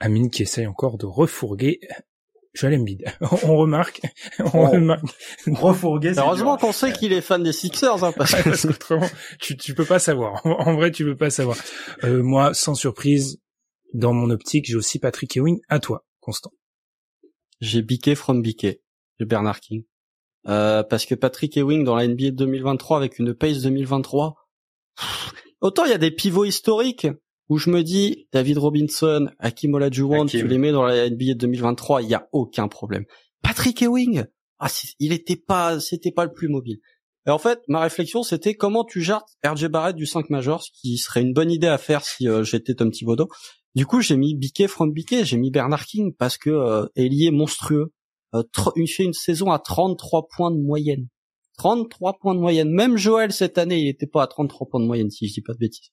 Amine 0.00 0.30
qui 0.30 0.42
essaye 0.42 0.66
encore 0.66 0.96
de 0.96 1.06
refourguer 1.06 1.80
Joel 2.56 2.80
Embiid. 2.80 3.04
on 3.20 3.56
remarque, 3.56 4.00
on 4.54 4.70
remarque. 4.70 5.04
Heureusement 5.46 6.56
qu'on 6.56 6.72
sait 6.72 6.92
qu'il 6.92 7.12
est 7.12 7.20
fan 7.20 7.42
des 7.42 7.52
Sixers, 7.52 8.02
hein, 8.02 8.12
parce 8.16 8.34
que 8.34 8.68
autrement, 8.68 9.08
tu, 9.40 9.56
tu 9.56 9.74
peux 9.74 9.84
pas 9.84 9.98
savoir. 9.98 10.44
En 10.44 10.74
vrai, 10.74 10.90
tu 10.90 11.04
peux 11.04 11.16
pas 11.16 11.30
savoir. 11.30 11.56
Euh, 12.04 12.22
moi, 12.22 12.54
sans 12.54 12.74
surprise, 12.74 13.40
dans 13.92 14.12
mon 14.12 14.30
optique, 14.30 14.66
j'ai 14.66 14.76
aussi 14.76 14.98
Patrick 14.98 15.36
Ewing. 15.36 15.60
À 15.68 15.78
toi, 15.80 16.06
Constant. 16.20 16.52
J'ai 17.60 17.82
biqué 17.82 18.14
from 18.14 18.42
biqué. 18.42 18.82
J'ai 19.20 19.26
Bernard 19.26 19.60
King. 19.60 19.84
Euh, 20.48 20.82
parce 20.82 21.06
que 21.06 21.14
Patrick 21.14 21.56
Ewing 21.56 21.84
dans 21.84 21.96
la 21.96 22.06
NBA 22.06 22.30
2023 22.32 22.96
avec 22.96 23.18
une 23.18 23.34
pace 23.34 23.62
2023, 23.62 24.34
autant 25.60 25.84
il 25.84 25.90
y 25.90 25.94
a 25.94 25.98
des 25.98 26.10
pivots 26.10 26.44
historiques 26.44 27.06
où 27.48 27.58
je 27.58 27.70
me 27.70 27.82
dis 27.82 28.28
David 28.32 28.58
Robinson, 28.58 29.28
Hakim 29.38 29.74
Olajuwon, 29.74 30.26
tu 30.26 30.46
les 30.46 30.58
mets 30.58 30.72
dans 30.72 30.84
la 30.84 31.08
NBA 31.08 31.34
2023, 31.34 32.02
il 32.02 32.08
y 32.08 32.14
a 32.14 32.28
aucun 32.32 32.68
problème. 32.68 33.04
Patrick 33.42 33.82
Ewing, 33.82 34.24
ah, 34.58 34.68
il 34.98 35.12
était 35.12 35.36
pas, 35.36 35.78
c'était 35.80 36.12
pas 36.12 36.24
le 36.24 36.32
plus 36.32 36.48
mobile. 36.48 36.78
Et 37.26 37.30
en 37.30 37.38
fait, 37.38 37.60
ma 37.68 37.80
réflexion, 37.80 38.22
c'était 38.22 38.54
comment 38.54 38.84
tu 38.84 39.02
gères 39.02 39.24
RJ 39.44 39.66
Barrett 39.66 39.96
du 39.96 40.06
5 40.06 40.30
major, 40.30 40.62
ce 40.62 40.70
qui 40.72 40.96
serait 40.96 41.22
une 41.22 41.32
bonne 41.32 41.50
idée 41.50 41.66
à 41.66 41.78
faire 41.78 42.04
si 42.04 42.28
euh, 42.28 42.44
j'étais 42.44 42.74
Tom 42.74 42.90
Thibodeau. 42.90 43.28
Du 43.74 43.84
coup, 43.84 44.00
j'ai 44.00 44.16
mis 44.16 44.34
Biquet 44.34 44.68
from 44.68 44.92
Biquet, 44.92 45.24
j'ai 45.24 45.36
mis 45.36 45.50
Bernard 45.50 45.84
King 45.86 46.14
parce 46.16 46.38
que 46.38 46.50
euh, 46.50 46.86
est 46.94 47.30
monstrueux. 47.30 47.92
Euh, 48.34 48.42
il 48.76 48.86
fait 48.86 49.04
une 49.04 49.12
saison 49.12 49.50
à 49.50 49.58
33 49.58 50.28
points 50.34 50.50
de 50.50 50.58
moyenne. 50.58 51.08
33 51.58 52.18
points 52.20 52.34
de 52.34 52.40
moyenne. 52.40 52.70
Même 52.70 52.96
Joël 52.96 53.32
cette 53.32 53.58
année, 53.58 53.80
il 53.80 53.88
était 53.88 54.06
pas 54.06 54.22
à 54.22 54.26
33 54.26 54.68
points 54.68 54.80
de 54.80 54.86
moyenne 54.86 55.10
si 55.10 55.26
je 55.26 55.34
dis 55.34 55.42
pas 55.42 55.52
de 55.52 55.58
bêtises. 55.58 55.90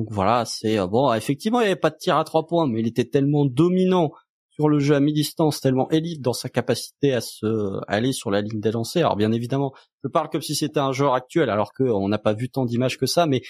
Donc 0.00 0.08
voilà, 0.12 0.46
c'est 0.46 0.78
euh, 0.78 0.86
bon. 0.86 1.12
Effectivement, 1.12 1.60
il 1.60 1.64
n'y 1.64 1.72
avait 1.72 1.78
pas 1.78 1.90
de 1.90 1.96
tir 1.98 2.16
à 2.16 2.24
trois 2.24 2.46
points, 2.46 2.66
mais 2.66 2.80
il 2.80 2.86
était 2.86 3.04
tellement 3.04 3.44
dominant 3.44 4.12
sur 4.48 4.66
le 4.66 4.78
jeu 4.78 4.94
à 4.94 5.00
mi-distance, 5.00 5.60
tellement 5.60 5.90
élite 5.90 6.22
dans 6.22 6.32
sa 6.32 6.48
capacité 6.48 7.12
à 7.12 7.20
se 7.20 7.78
aller 7.86 8.14
sur 8.14 8.30
la 8.30 8.40
ligne 8.40 8.60
des 8.60 8.70
lancers. 8.70 9.04
Alors 9.04 9.16
bien 9.16 9.30
évidemment, 9.30 9.74
je 10.02 10.08
parle 10.08 10.30
comme 10.30 10.40
si 10.40 10.54
c'était 10.54 10.80
un 10.80 10.92
joueur 10.92 11.12
actuel, 11.12 11.50
alors 11.50 11.74
qu'on 11.74 12.08
n'a 12.08 12.16
pas 12.16 12.32
vu 12.32 12.48
tant 12.48 12.64
d'images 12.64 12.96
que 12.96 13.04
ça, 13.04 13.26
mais 13.26 13.42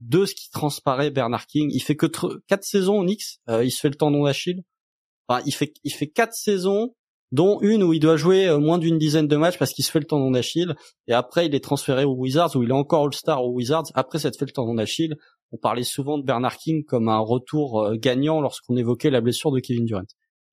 de 0.00 0.24
ce 0.24 0.34
qui 0.34 0.48
transparaît, 0.50 1.10
Bernard 1.10 1.46
King, 1.46 1.68
il 1.74 1.80
fait 1.80 1.96
que 1.96 2.06
quatre 2.46 2.64
saisons 2.64 3.04
au 3.04 3.06
euh, 3.50 3.62
il 3.62 3.70
se 3.70 3.80
fait 3.80 3.90
le 3.90 3.96
tendon 3.96 4.24
d'Achille. 4.24 4.62
Enfin, 5.28 5.42
il 5.44 5.52
fait 5.52 5.74
il 5.84 5.92
fait 5.92 6.08
quatre 6.08 6.32
saisons, 6.32 6.94
dont 7.32 7.60
une 7.60 7.82
où 7.82 7.92
il 7.92 8.00
doit 8.00 8.16
jouer 8.16 8.48
euh, 8.48 8.58
moins 8.58 8.78
d'une 8.78 8.96
dizaine 8.96 9.28
de 9.28 9.36
matchs 9.36 9.58
parce 9.58 9.74
qu'il 9.74 9.84
se 9.84 9.90
fait 9.90 10.00
le 10.00 10.06
tendon 10.06 10.30
d'Achille, 10.30 10.74
et 11.06 11.12
après 11.12 11.44
il 11.44 11.54
est 11.54 11.62
transféré 11.62 12.04
aux 12.04 12.14
Wizards 12.14 12.56
où 12.56 12.62
il 12.62 12.70
est 12.70 12.72
encore 12.72 13.04
All-Star 13.04 13.44
aux 13.44 13.52
Wizards. 13.52 13.84
Après 13.94 14.18
s'être 14.18 14.38
fait 14.38 14.46
le 14.46 14.52
tendon 14.52 14.74
d'Achille, 14.74 15.14
on 15.52 15.56
parlait 15.56 15.84
souvent 15.84 16.18
de 16.18 16.24
Bernard 16.24 16.56
King 16.56 16.84
comme 16.84 17.08
un 17.08 17.18
retour 17.18 17.80
euh, 17.80 17.96
gagnant 17.96 18.40
lorsqu'on 18.40 18.76
évoquait 18.76 19.10
la 19.10 19.20
blessure 19.20 19.50
de 19.50 19.60
Kevin 19.60 19.84
Durant. 19.84 20.02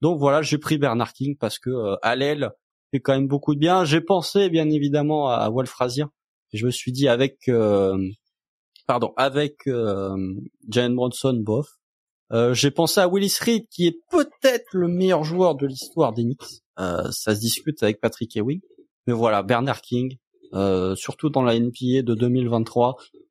Donc 0.02 0.20
voilà, 0.20 0.41
j'ai 0.41 0.58
pris 0.58 0.78
Bernard 0.78 1.14
King 1.14 1.36
parce 1.38 1.60
que 1.60 1.70
euh, 1.70 1.96
à 2.02 2.16
l'aile, 2.16 2.52
fait 2.91 3.00
quand 3.00 3.14
même 3.14 3.28
beaucoup 3.28 3.56
de 3.56 3.60
bien. 3.60 3.84
J'ai 3.86 4.02
pensé 4.02 4.50
bien 4.50 4.70
évidemment 4.70 5.30
à, 5.30 5.50
Wolf 5.50 5.70
Frazier. 5.70 6.06
Je 6.54 6.66
me 6.66 6.72
suis 6.72 6.91
dit 6.91 7.08
avec 7.08 7.48
euh, 7.50 7.98
pardon, 8.88 9.14
avec 9.18 9.62
Jalen 9.66 10.96
Bronson 10.96 11.41
bof. 11.43 11.68
j'ai 12.54 12.72
pensé 12.72 13.02
à 13.02 13.08
Willis 13.08 13.36
Reed 13.41 13.68
qui 13.70 13.88
est 13.88 14.00
peut-être 14.12 14.68
le 14.74 14.88
meilleur 14.88 15.24
joueur 15.24 15.56
de 15.56 15.66
l'histoire 15.66 16.14
des 16.14 16.24
Knicks. 16.24 16.62
ça 16.78 17.12
se 17.12 17.39
discute 17.39 17.82
avec 17.82 18.00
Patrick 18.00 18.38
Ewing. 18.38 18.62
Mais 19.08 19.14
voilà, 19.14 19.41
Bernard 19.41 19.82
King, 19.82 20.18
surtout 20.96 21.30
dans 21.30 21.41
la 21.41 21.60
NBA 21.60 22.04
de 22.04 22.14
2023, 22.14 22.98
c'est 23.02 23.24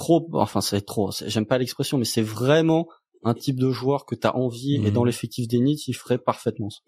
trop, 0.00 0.26
enfin 0.32 0.62
c'est 0.62 0.80
trop, 0.80 1.10
j'aime 1.26 1.44
pas 1.44 1.58
l'expression, 1.58 1.98
mais 1.98 2.06
c'est 2.06 2.22
vraiment 2.22 2.88
un 3.22 3.34
type 3.34 3.60
de 3.60 3.70
joueur 3.70 4.06
que 4.06 4.14
tu 4.14 4.26
as 4.26 4.34
envie 4.34 4.76
et 4.76 4.90
dans 4.90 5.02
mhm. 5.02 5.08
l'effectif 5.08 5.46
des 5.46 5.58
Nits, 5.58 5.84
il 5.86 5.92
ferait 5.92 6.18
parfaitement 6.18 6.70
ça. 6.70 6.80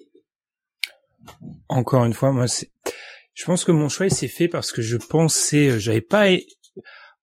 Encore 1.68 2.06
une 2.06 2.14
fois, 2.14 2.32
moi 2.32 2.48
c'est, 2.48 2.70
je 3.34 3.44
pense 3.44 3.64
que 3.64 3.72
mon 3.72 3.90
choix 3.90 4.08
s'est 4.08 4.28
fait 4.28 4.48
parce 4.48 4.72
que 4.72 4.80
je 4.80 4.96
pensais, 4.96 5.68
euh, 5.68 5.78
j'avais 5.78 6.00
pas, 6.00 6.26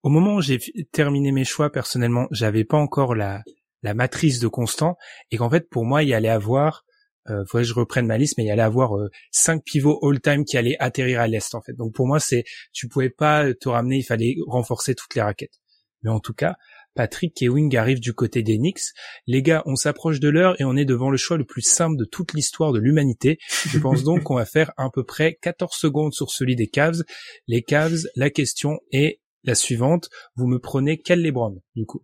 au 0.04 0.10
moment 0.10 0.36
où 0.36 0.42
j'ai 0.42 0.60
terminé 0.92 1.32
mes 1.32 1.44
choix 1.44 1.72
personnellement, 1.72 2.28
j'avais 2.30 2.66
pas 2.66 2.78
encore 2.78 3.16
la 3.16 3.42
la 3.82 3.94
matrice 3.94 4.40
de 4.40 4.48
constant 4.50 4.98
et 5.32 5.38
qu'en 5.38 5.50
fait 5.50 5.70
pour 5.70 5.86
moi 5.86 6.04
il 6.04 6.10
y 6.10 6.14
allait 6.14 6.28
avoir 6.28 6.84
euh, 7.30 7.46
faudrait 7.46 7.64
que 7.64 7.70
je 7.70 7.74
reprenne 7.74 8.08
ma 8.08 8.18
liste, 8.18 8.36
mais 8.38 8.44
il 8.44 8.48
y 8.48 8.52
allait 8.52 8.62
avoir 8.62 8.98
euh, 8.98 9.10
cinq 9.32 9.64
pivots 9.64 10.00
all-time 10.04 10.46
qui 10.46 10.58
allaient 10.58 10.78
atterrir 10.80 11.22
à 11.22 11.28
l'est 11.28 11.54
en 11.54 11.62
fait. 11.62 11.74
Donc 11.74 11.94
pour 11.94 12.08
moi 12.08 12.20
c'est, 12.20 12.44
tu 12.74 12.88
pouvais 12.88 13.10
pas 13.10 13.54
te 13.54 13.70
ramener, 13.70 13.98
il 13.98 14.04
fallait 14.04 14.36
renforcer 14.48 14.96
toutes 14.96 15.16
les 15.16 15.22
raquettes. 15.22 15.60
Mais 16.04 16.10
en 16.10 16.20
tout 16.20 16.34
cas, 16.34 16.56
Patrick 16.96 17.42
Ewing 17.42 17.76
arrive 17.78 18.00
du 18.00 18.14
côté 18.14 18.44
des 18.44 18.58
Knicks. 18.58 18.94
Les 19.28 19.42
gars, 19.42 19.64
on 19.66 19.76
s'approche 19.76 20.20
de 20.20 20.30
l'heure 20.30 20.60
et 20.60 20.64
on 20.64 20.76
est 20.76 20.86
devant 20.86 21.10
le 21.10 21.18
choix 21.18 21.38
le 21.38 21.46
plus 21.46 21.62
simple 21.62 21.98
de 21.98 22.06
toute 22.06 22.34
l'histoire 22.34 22.72
de 22.72 22.80
l'humanité. 22.80 23.38
Je 23.68 23.80
pense 23.80 24.04
donc 24.04 24.24
qu'on 24.24 24.36
va 24.36 24.46
faire 24.46 24.72
à 24.78 24.90
peu 24.90 25.04
près 25.04 25.38
14 25.42 25.74
secondes 25.74 26.14
sur 26.14 26.30
celui 26.30 26.56
des 26.56 26.68
Cavs. 26.68 27.04
Les 27.48 27.62
Cavs, 27.64 28.04
la 28.16 28.30
question 28.30 28.80
est 28.92 29.22
la 29.44 29.56
suivante. 29.56 30.10
Vous 30.36 30.48
me 30.48 30.60
prenez 30.60 30.98
quel 30.98 31.22
LeBron, 31.22 31.62
du 31.76 31.86
coup? 31.86 32.04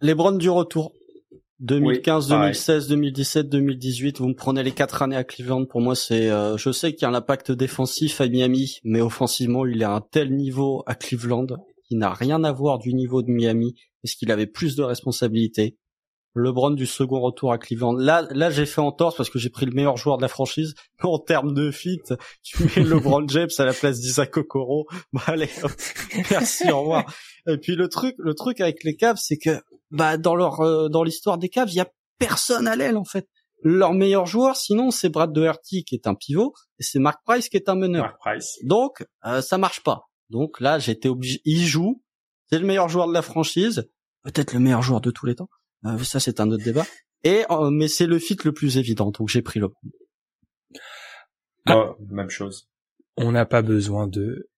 LeBron 0.00 0.32
du 0.32 0.50
retour. 0.50 0.92
2015, 1.60 2.26
2016, 2.26 2.88
2017, 2.88 3.48
2018, 3.48 4.18
vous 4.18 4.26
me 4.26 4.34
prenez 4.34 4.64
les 4.64 4.72
quatre 4.72 5.02
années 5.02 5.16
à 5.16 5.22
Cleveland. 5.22 5.64
Pour 5.64 5.80
moi, 5.80 5.94
c'est, 5.94 6.28
euh, 6.28 6.56
je 6.56 6.72
sais 6.72 6.92
qu'il 6.92 7.02
y 7.02 7.04
a 7.04 7.08
un 7.08 7.14
impact 7.14 7.52
défensif 7.52 8.20
à 8.20 8.26
Miami, 8.26 8.80
mais 8.82 9.00
offensivement, 9.00 9.64
il 9.64 9.80
est 9.80 9.84
à 9.84 9.92
un 9.92 10.00
tel 10.00 10.34
niveau 10.34 10.82
à 10.86 10.96
Cleveland 10.96 11.46
qui 11.92 11.98
n'a 11.98 12.14
rien 12.14 12.42
à 12.42 12.52
voir 12.52 12.78
du 12.78 12.94
niveau 12.94 13.20
de 13.20 13.30
Miami, 13.30 13.74
parce 14.02 14.14
qu'il 14.14 14.30
avait 14.30 14.46
plus 14.46 14.76
de 14.76 14.82
responsabilités. 14.82 15.76
LeBron 16.34 16.70
du 16.70 16.86
second 16.86 17.20
retour 17.20 17.52
à 17.52 17.58
Cleveland. 17.58 17.92
Là, 17.92 18.26
là, 18.30 18.48
j'ai 18.48 18.64
fait 18.64 18.80
entorse 18.80 19.14
parce 19.14 19.28
que 19.28 19.38
j'ai 19.38 19.50
pris 19.50 19.66
le 19.66 19.72
meilleur 19.72 19.98
joueur 19.98 20.16
de 20.16 20.22
la 20.22 20.28
franchise. 20.28 20.74
En 21.02 21.18
termes 21.18 21.52
de 21.52 21.70
fit, 21.70 22.00
tu 22.42 22.64
mets 22.64 22.82
LeBron 22.82 23.28
James 23.28 23.50
à 23.58 23.66
la 23.66 23.74
place 23.74 24.00
d'Isaac 24.00 24.34
Okoro. 24.38 24.86
Bah, 25.12 25.20
allez, 25.26 25.50
merci, 26.30 26.70
au 26.70 26.80
revoir. 26.80 27.14
Et 27.46 27.58
puis 27.58 27.76
le 27.76 27.90
truc, 27.90 28.14
le 28.16 28.32
truc 28.32 28.62
avec 28.62 28.84
les 28.84 28.96
Cavs, 28.96 29.18
c'est 29.20 29.36
que, 29.36 29.60
bah, 29.90 30.16
dans 30.16 30.34
leur, 30.34 30.62
euh, 30.62 30.88
dans 30.88 31.02
l'histoire 31.02 31.36
des 31.36 31.50
Cavs, 31.50 31.68
il 31.68 31.76
y 31.76 31.80
a 31.80 31.90
personne 32.18 32.66
à 32.68 32.74
l'aile, 32.74 32.96
en 32.96 33.04
fait. 33.04 33.28
Leur 33.62 33.92
meilleur 33.92 34.24
joueur, 34.24 34.56
sinon, 34.56 34.90
c'est 34.90 35.10
Brad 35.10 35.30
Doherty 35.30 35.84
qui 35.84 35.94
est 35.94 36.06
un 36.06 36.14
pivot 36.14 36.54
et 36.78 36.82
c'est 36.82 36.98
Mark 36.98 37.20
Price 37.26 37.50
qui 37.50 37.58
est 37.58 37.68
un 37.68 37.74
meneur. 37.74 38.04
Mark 38.04 38.18
Price. 38.18 38.58
Donc, 38.64 39.04
euh, 39.26 39.42
ça 39.42 39.58
marche 39.58 39.82
pas. 39.82 40.08
Donc 40.32 40.60
là, 40.60 40.78
j'étais 40.78 41.08
obligé. 41.08 41.40
Il 41.44 41.64
joue. 41.66 42.02
C'est 42.50 42.58
le 42.58 42.66
meilleur 42.66 42.88
joueur 42.88 43.06
de 43.06 43.12
la 43.12 43.22
franchise. 43.22 43.88
Peut-être 44.24 44.54
le 44.54 44.60
meilleur 44.60 44.82
joueur 44.82 45.00
de 45.02 45.10
tous 45.10 45.26
les 45.26 45.34
temps. 45.34 45.50
Euh, 45.84 45.98
ça, 45.98 46.20
c'est 46.20 46.40
un 46.40 46.50
autre 46.50 46.64
débat. 46.64 46.86
Et 47.22 47.44
euh, 47.50 47.70
mais 47.70 47.86
c'est 47.86 48.06
le 48.06 48.18
fit 48.18 48.36
le 48.44 48.52
plus 48.52 48.78
évident, 48.78 49.10
donc 49.10 49.28
j'ai 49.28 49.42
pris 49.42 49.60
le. 49.60 49.68
Ah, 51.66 51.94
même 52.08 52.30
chose. 52.30 52.68
On 53.16 53.30
n'a 53.30 53.46
pas 53.46 53.62
besoin 53.62 54.08
de 54.08 54.48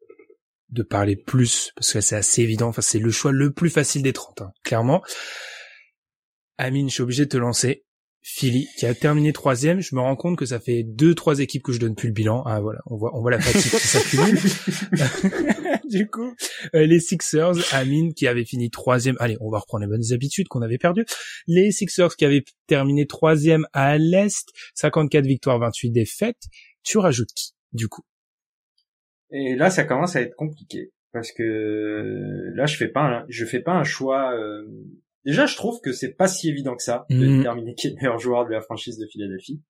de 0.70 0.82
parler 0.82 1.16
plus 1.16 1.72
parce 1.74 1.92
que 1.92 2.00
c'est 2.00 2.16
assez 2.16 2.42
évident. 2.42 2.68
Enfin, 2.68 2.82
c'est 2.82 2.98
le 2.98 3.10
choix 3.10 3.32
le 3.32 3.52
plus 3.52 3.68
facile 3.68 4.02
des 4.02 4.12
30, 4.12 4.42
hein, 4.42 4.52
clairement. 4.62 5.02
Amine, 6.56 6.88
je 6.88 6.94
suis 6.94 7.02
obligé 7.02 7.24
de 7.24 7.30
te 7.30 7.36
lancer. 7.36 7.84
Philly, 8.26 8.68
qui 8.78 8.86
a 8.86 8.94
terminé 8.94 9.34
troisième, 9.34 9.82
je 9.82 9.94
me 9.94 10.00
rends 10.00 10.16
compte 10.16 10.38
que 10.38 10.46
ça 10.46 10.58
fait 10.58 10.82
deux, 10.82 11.14
trois 11.14 11.40
équipes 11.40 11.62
que 11.62 11.72
je 11.72 11.78
donne 11.78 11.94
plus 11.94 12.08
le 12.08 12.14
bilan. 12.14 12.42
Ah 12.46 12.58
voilà, 12.58 12.80
on 12.86 12.96
voit, 12.96 13.14
on 13.14 13.20
voit 13.20 13.30
la 13.30 13.38
fatigue 13.38 13.70
qui 13.70 13.86
s'accumule. 13.86 14.38
du 15.90 16.08
coup, 16.08 16.34
euh, 16.74 16.86
les 16.86 17.00
Sixers, 17.00 17.74
Amine 17.74 18.14
qui 18.14 18.26
avait 18.26 18.46
fini 18.46 18.70
troisième. 18.70 19.14
Allez, 19.20 19.36
on 19.42 19.50
va 19.50 19.58
reprendre 19.58 19.84
les 19.84 19.90
bonnes 19.90 20.14
habitudes 20.14 20.48
qu'on 20.48 20.62
avait 20.62 20.78
perdues. 20.78 21.04
Les 21.46 21.70
Sixers 21.70 22.16
qui 22.16 22.24
avaient 22.24 22.44
terminé 22.66 23.06
troisième 23.06 23.66
à 23.74 23.98
l'Est, 23.98 24.48
54 24.72 25.26
victoires, 25.26 25.58
28 25.58 25.90
défaites. 25.90 26.44
Tu 26.82 26.96
rajoutes 26.96 27.32
qui, 27.36 27.52
du 27.74 27.88
coup? 27.88 28.04
Et 29.32 29.54
là, 29.54 29.68
ça 29.68 29.84
commence 29.84 30.16
à 30.16 30.22
être 30.22 30.34
compliqué 30.34 30.92
parce 31.12 31.30
que 31.30 32.50
là, 32.54 32.64
je 32.64 32.78
fais 32.78 32.88
pas, 32.88 33.26
je 33.28 33.44
fais 33.44 33.60
pas 33.60 33.72
un 33.72 33.84
choix. 33.84 34.32
Euh 34.32 34.64
Déjà, 35.24 35.46
je 35.46 35.56
trouve 35.56 35.80
que 35.80 35.92
c'est 35.92 36.12
pas 36.12 36.28
si 36.28 36.48
évident 36.48 36.76
que 36.76 36.82
ça 36.82 37.06
de 37.10 37.16
mm. 37.16 37.38
déterminer 37.38 37.74
qui 37.74 37.86
est 37.86 37.90
le 37.90 37.96
meilleur 37.96 38.18
joueur 38.18 38.44
de 38.44 38.50
la 38.50 38.60
franchise 38.60 38.98
de 38.98 39.06
Philadelphie. 39.06 39.62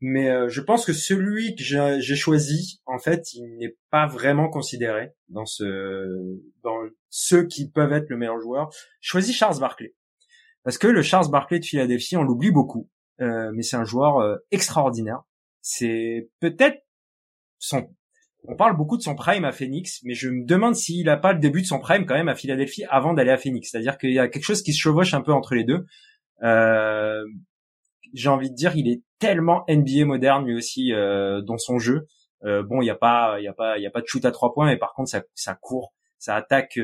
Mais 0.00 0.30
euh, 0.30 0.48
je 0.48 0.60
pense 0.60 0.86
que 0.86 0.92
celui 0.92 1.56
que 1.56 1.62
j'ai 1.62 2.16
choisi, 2.16 2.80
en 2.86 2.98
fait, 2.98 3.34
il 3.34 3.56
n'est 3.58 3.76
pas 3.90 4.06
vraiment 4.06 4.48
considéré 4.48 5.12
dans 5.28 5.44
ce 5.44 6.38
dans 6.62 6.76
ceux 7.10 7.46
qui 7.46 7.68
peuvent 7.68 7.92
être 7.92 8.08
le 8.08 8.16
meilleur 8.16 8.40
joueur. 8.40 8.70
Je 9.00 9.10
choisis 9.10 9.36
Charles 9.36 9.58
Barkley 9.58 9.94
parce 10.62 10.78
que 10.78 10.86
le 10.86 11.02
Charles 11.02 11.30
Barkley 11.30 11.58
de 11.58 11.64
Philadelphie, 11.64 12.16
on 12.16 12.22
l'oublie 12.22 12.50
beaucoup, 12.52 12.90
euh, 13.20 13.50
mais 13.54 13.62
c'est 13.62 13.76
un 13.76 13.84
joueur 13.84 14.18
euh, 14.18 14.36
extraordinaire. 14.50 15.22
C'est 15.62 16.30
peut-être 16.40 16.84
son 17.58 17.90
on 18.48 18.56
parle 18.56 18.76
beaucoup 18.76 18.96
de 18.96 19.02
son 19.02 19.14
prime 19.14 19.44
à 19.44 19.52
Phoenix, 19.52 20.00
mais 20.04 20.14
je 20.14 20.30
me 20.30 20.44
demande 20.44 20.74
s'il 20.74 21.08
a 21.10 21.18
pas 21.18 21.34
le 21.34 21.38
début 21.38 21.60
de 21.60 21.66
son 21.66 21.78
prime 21.78 22.06
quand 22.06 22.14
même 22.14 22.28
à 22.28 22.34
Philadelphie 22.34 22.84
avant 22.88 23.12
d'aller 23.12 23.30
à 23.30 23.36
Phoenix. 23.36 23.70
C'est-à-dire 23.70 23.98
qu'il 23.98 24.12
y 24.12 24.18
a 24.18 24.26
quelque 24.28 24.44
chose 24.44 24.62
qui 24.62 24.72
se 24.72 24.80
chevauche 24.80 25.12
un 25.12 25.20
peu 25.20 25.32
entre 25.32 25.54
les 25.54 25.64
deux. 25.64 25.84
Euh, 26.42 27.22
j'ai 28.14 28.30
envie 28.30 28.50
de 28.50 28.54
dire, 28.54 28.74
il 28.74 28.88
est 28.88 29.02
tellement 29.18 29.64
NBA 29.68 30.06
moderne 30.06 30.46
lui 30.46 30.56
aussi 30.56 30.94
euh, 30.94 31.42
dans 31.42 31.58
son 31.58 31.78
jeu. 31.78 32.06
Euh, 32.44 32.62
bon, 32.62 32.80
il 32.80 32.86
y 32.86 32.90
a 32.90 32.94
pas, 32.94 33.38
il 33.38 33.44
y 33.44 33.48
a 33.48 33.52
pas, 33.52 33.76
il 33.76 33.82
y 33.82 33.86
a 33.86 33.90
pas 33.90 34.00
de 34.00 34.06
shoot 34.06 34.24
à 34.24 34.30
trois 34.30 34.54
points, 34.54 34.66
mais 34.66 34.78
par 34.78 34.94
contre 34.94 35.10
ça, 35.10 35.22
ça 35.34 35.54
court, 35.54 35.92
ça 36.18 36.34
attaque, 36.34 36.80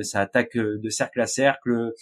ça 0.00 0.20
attaque 0.20 0.56
de 0.56 0.88
cercle 0.88 1.20
à 1.20 1.26
cercle. 1.26 1.92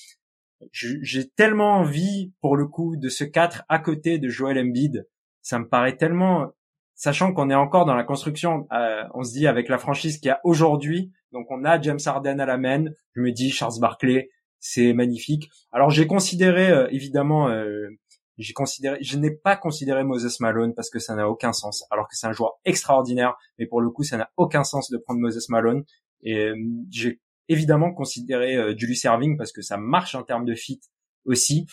J'ai 0.71 1.29
tellement 1.31 1.79
envie 1.79 2.33
pour 2.41 2.57
le 2.57 2.67
coup 2.67 2.97
de 2.97 3.09
ce 3.09 3.25
4 3.25 3.65
à 3.69 3.81
côté 3.81 4.19
de 4.19 4.29
Joel 4.29 4.59
Embiid. 4.59 5.09
Ça 5.43 5.59
me 5.59 5.69
paraît 5.69 5.97
tellement 5.97 6.53
sachant 7.01 7.33
qu'on 7.33 7.49
est 7.49 7.55
encore 7.55 7.87
dans 7.87 7.95
la 7.95 8.05
construction, 8.05 8.69
euh, 8.73 9.05
on 9.15 9.25
se 9.25 9.33
dit 9.33 9.47
avec 9.47 9.71
la 9.71 9.79
franchise 9.79 10.19
qu'il 10.19 10.29
y 10.29 10.31
a 10.31 10.41
aujourd'hui, 10.45 11.11
donc 11.33 11.47
on 11.51 11.65
a 11.65 11.81
James 11.81 11.99
Harden 12.05 12.39
à 12.41 12.45
la 12.45 12.59
main, 12.59 12.85
je 13.15 13.23
me 13.23 13.33
dis 13.33 13.51
Charles 13.51 13.81
Barkley, 13.81 14.29
c'est 14.59 14.93
magnifique. 14.93 15.49
Alors 15.73 15.89
j'ai 15.89 16.07
considéré 16.07 16.71
euh, 16.71 16.89
évidemment, 16.91 17.49
euh, 17.49 17.89
j'ai 18.37 18.53
considéré, 18.53 18.99
je 19.01 19.17
n'ai 19.17 19.31
pas 19.31 19.57
considéré 19.57 20.05
Moses 20.05 20.41
Malone 20.41 20.75
parce 20.75 20.91
que 20.91 20.99
ça 20.99 21.15
n'a 21.15 21.27
aucun 21.27 21.55
sens, 21.55 21.87
alors 21.91 22.07
que 22.07 22.15
c'est 22.17 22.27
un 22.27 22.33
joueur 22.33 22.61
extraordinaire, 22.67 23.35
mais 23.59 23.65
pour 23.65 23.81
le 23.81 23.89
coup 23.89 24.03
ça 24.03 24.19
n'a 24.19 24.31
aucun 24.37 24.63
sens 24.63 24.91
de 24.91 24.99
prendre 24.99 25.21
Moses 25.21 25.49
Malone. 25.49 25.85
Et 26.23 26.53
j'ai 26.91 27.19
évidemment 27.49 27.95
considéré 27.95 28.77
Julius 28.77 29.07
Erving 29.07 29.39
parce 29.39 29.53
que 29.53 29.63
ça 29.63 29.79
marche 29.79 30.15
en 30.15 30.23
termes 30.23 30.45
de 30.45 30.55
fit 30.55 30.83
aussi 31.25 31.67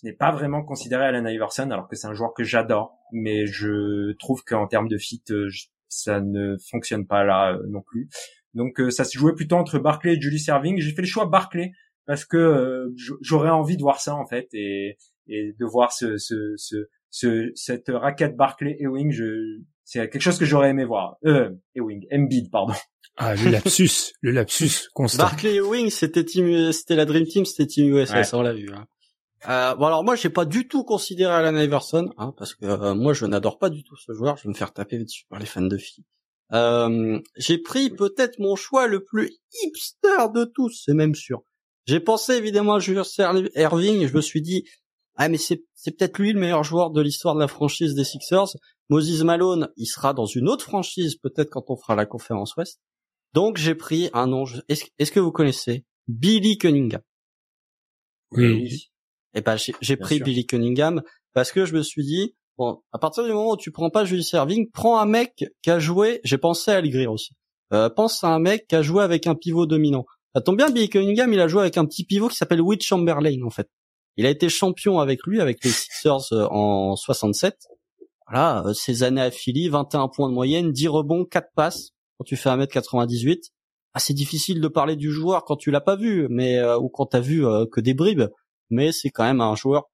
je 0.00 0.06
n'ai 0.06 0.12
pas 0.12 0.30
vraiment 0.30 0.62
considéré 0.62 1.04
Allen 1.04 1.26
Iverson 1.26 1.70
alors 1.70 1.88
que 1.88 1.96
c'est 1.96 2.06
un 2.06 2.14
joueur 2.14 2.34
que 2.34 2.44
j'adore, 2.44 2.96
mais 3.12 3.46
je 3.46 4.12
trouve 4.18 4.42
qu'en 4.44 4.66
termes 4.66 4.88
de 4.88 4.98
fit, 4.98 5.22
euh, 5.30 5.48
ça 5.88 6.20
ne 6.20 6.56
fonctionne 6.70 7.06
pas 7.06 7.24
là 7.24 7.54
euh, 7.54 7.62
non 7.68 7.82
plus. 7.82 8.08
Donc 8.54 8.80
euh, 8.80 8.90
ça 8.90 9.04
se 9.04 9.18
jouait 9.18 9.34
plutôt 9.34 9.56
entre 9.56 9.78
Barclay 9.78 10.14
et 10.14 10.20
Julius 10.20 10.48
Erving. 10.48 10.78
J'ai 10.78 10.92
fait 10.92 11.02
le 11.02 11.08
choix 11.08 11.26
Barclay 11.26 11.72
parce 12.06 12.24
que 12.24 12.94
j'aurais 13.20 13.50
envie 13.50 13.76
de 13.76 13.82
voir 13.82 14.00
ça 14.00 14.14
en 14.14 14.26
fait 14.26 14.48
et, 14.54 14.96
et 15.26 15.52
de 15.58 15.66
voir 15.66 15.92
ce, 15.92 16.16
ce, 16.16 16.54
ce, 16.56 16.88
ce 17.10 17.50
cette 17.54 17.90
raquette 17.90 18.34
Barclay 18.34 18.76
Ewing. 18.80 19.10
Je 19.10 19.60
c'est 19.84 20.08
quelque 20.10 20.20
chose 20.20 20.38
que 20.38 20.44
j'aurais 20.44 20.70
aimé 20.70 20.84
voir. 20.84 21.16
Euh, 21.24 21.50
Ewing, 21.74 22.06
Embiid, 22.12 22.50
pardon. 22.50 22.74
Ah, 23.16 23.34
le 23.34 23.50
lapsus, 23.50 24.12
le 24.20 24.30
lapsus 24.30 24.88
constant. 24.94 25.24
Barclay 25.24 25.56
Ewing, 25.56 25.90
c'était 25.90 26.24
team, 26.24 26.72
c'était 26.72 26.94
la 26.94 27.04
Dream 27.04 27.26
Team, 27.26 27.44
c'était 27.44 27.66
Team 27.66 27.94
USA, 27.94 28.22
ça 28.22 28.38
on 28.38 28.42
l'a 28.42 28.52
vu. 28.52 28.68
Hein. 28.72 28.86
Euh, 29.46 29.74
bon 29.76 29.86
alors 29.86 30.02
moi 30.02 30.16
j'ai 30.16 30.30
pas 30.30 30.44
du 30.44 30.66
tout 30.66 30.82
considéré 30.82 31.32
Alan 31.32 31.56
Iverson 31.56 32.12
hein, 32.18 32.34
parce 32.36 32.54
que 32.54 32.64
euh, 32.66 32.94
moi 32.94 33.12
je 33.12 33.24
n'adore 33.24 33.58
pas 33.58 33.70
du 33.70 33.84
tout 33.84 33.96
ce 33.96 34.12
joueur, 34.12 34.36
je 34.36 34.44
vais 34.44 34.48
me 34.48 34.54
faire 34.54 34.72
taper 34.72 34.98
dessus 34.98 35.26
par 35.28 35.38
les 35.38 35.46
fans 35.46 35.62
de 35.62 35.76
filles. 35.76 36.04
Euh, 36.52 37.20
j'ai 37.36 37.58
pris 37.58 37.90
peut-être 37.90 38.40
mon 38.40 38.56
choix 38.56 38.88
le 38.88 39.04
plus 39.04 39.30
hipster 39.62 40.32
de 40.34 40.44
tous, 40.44 40.82
c'est 40.84 40.94
même 40.94 41.14
sûr. 41.14 41.42
J'ai 41.86 42.00
pensé 42.00 42.32
évidemment 42.32 42.74
à 42.74 42.78
Julius 42.80 43.20
Erving, 43.54 44.08
je 44.08 44.14
me 44.14 44.20
suis 44.20 44.42
dit 44.42 44.64
ah 45.14 45.28
mais 45.28 45.38
c'est 45.38 45.62
c'est 45.74 45.96
peut-être 45.96 46.18
lui 46.18 46.32
le 46.32 46.40
meilleur 46.40 46.64
joueur 46.64 46.90
de 46.90 47.00
l'histoire 47.00 47.36
de 47.36 47.40
la 47.40 47.48
franchise 47.48 47.94
des 47.94 48.04
Sixers. 48.04 48.56
Moses 48.88 49.22
Malone, 49.22 49.68
il 49.76 49.86
sera 49.86 50.14
dans 50.14 50.26
une 50.26 50.48
autre 50.48 50.64
franchise 50.64 51.16
peut-être 51.16 51.50
quand 51.50 51.64
on 51.68 51.76
fera 51.76 51.94
la 51.94 52.06
conférence 52.06 52.56
Ouest. 52.56 52.80
Donc 53.34 53.56
j'ai 53.56 53.76
pris 53.76 54.10
un 54.14 54.26
nom. 54.26 54.46
Est-ce 54.68 54.86
est 54.98 55.12
que 55.12 55.20
vous 55.20 55.32
connaissez 55.32 55.84
Billy 56.08 56.58
Cunningham? 56.58 57.02
Oui. 58.32 58.90
Et 59.34 59.40
ben 59.40 59.56
j'ai 59.56 59.96
pris 59.96 60.20
Billy 60.20 60.46
Cunningham 60.46 61.02
parce 61.34 61.52
que 61.52 61.64
je 61.64 61.74
me 61.74 61.82
suis 61.82 62.04
dit 62.04 62.34
bon 62.56 62.80
à 62.92 62.98
partir 62.98 63.24
du 63.24 63.32
moment 63.32 63.52
où 63.52 63.56
tu 63.56 63.70
prends 63.70 63.90
pas 63.90 64.04
Julius 64.04 64.30
Serving, 64.30 64.70
prends 64.72 64.98
un 64.98 65.06
mec 65.06 65.44
qui 65.62 65.70
a 65.70 65.78
joué. 65.78 66.20
J'ai 66.24 66.38
pensé 66.38 66.70
à 66.70 66.76
Allegri 66.76 67.06
aussi. 67.06 67.34
Euh, 67.72 67.90
pense 67.90 68.24
à 68.24 68.28
un 68.28 68.38
mec 68.38 68.66
qui 68.66 68.76
a 68.76 68.82
joué 68.82 69.02
avec 69.02 69.26
un 69.26 69.34
pivot 69.34 69.66
dominant. 69.66 70.06
Ça 70.34 70.40
tombe 70.40 70.56
bien, 70.56 70.70
Billy 70.70 70.88
Cunningham, 70.88 71.32
il 71.32 71.40
a 71.40 71.48
joué 71.48 71.62
avec 71.62 71.76
un 71.76 71.84
petit 71.84 72.04
pivot 72.04 72.28
qui 72.28 72.36
s'appelle 72.36 72.60
Will 72.60 72.80
Chamberlain 72.80 73.42
en 73.44 73.50
fait. 73.50 73.68
Il 74.16 74.26
a 74.26 74.30
été 74.30 74.48
champion 74.48 74.98
avec 74.98 75.20
lui 75.26 75.40
avec 75.40 75.62
les 75.64 75.70
Sixers 75.70 76.32
euh, 76.32 76.46
en 76.50 76.96
67. 76.96 77.56
Voilà, 78.26 78.64
euh, 78.66 78.72
ces 78.72 79.02
années 79.02 79.20
à 79.20 79.30
Philly, 79.30 79.68
21 79.68 80.08
points 80.08 80.28
de 80.28 80.34
moyenne, 80.34 80.72
10 80.72 80.88
rebonds, 80.88 81.24
4 81.24 81.48
passes. 81.54 81.90
Quand 82.18 82.24
tu 82.24 82.36
fais 82.36 82.48
1m98, 82.48 83.50
ah, 83.94 84.00
c'est 84.00 84.14
difficile 84.14 84.60
de 84.60 84.68
parler 84.68 84.96
du 84.96 85.10
joueur 85.10 85.44
quand 85.44 85.56
tu 85.56 85.70
l'as 85.70 85.80
pas 85.80 85.96
vu, 85.96 86.26
mais 86.30 86.60
ou 86.74 86.88
quand 86.88 87.06
t'as 87.06 87.20
vu 87.20 87.44
que 87.70 87.80
des 87.80 87.94
bribes 87.94 88.24
mais 88.70 88.92
c'est 88.92 89.10
quand 89.10 89.24
même 89.24 89.40
un 89.40 89.54
joueur 89.54 89.88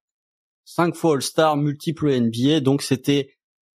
cinq 0.65 0.95
fois 0.95 1.13
All-Star, 1.13 1.55
multiple 1.57 2.09
NBA, 2.09 2.59
donc 2.59 2.81
c'était 2.81 3.29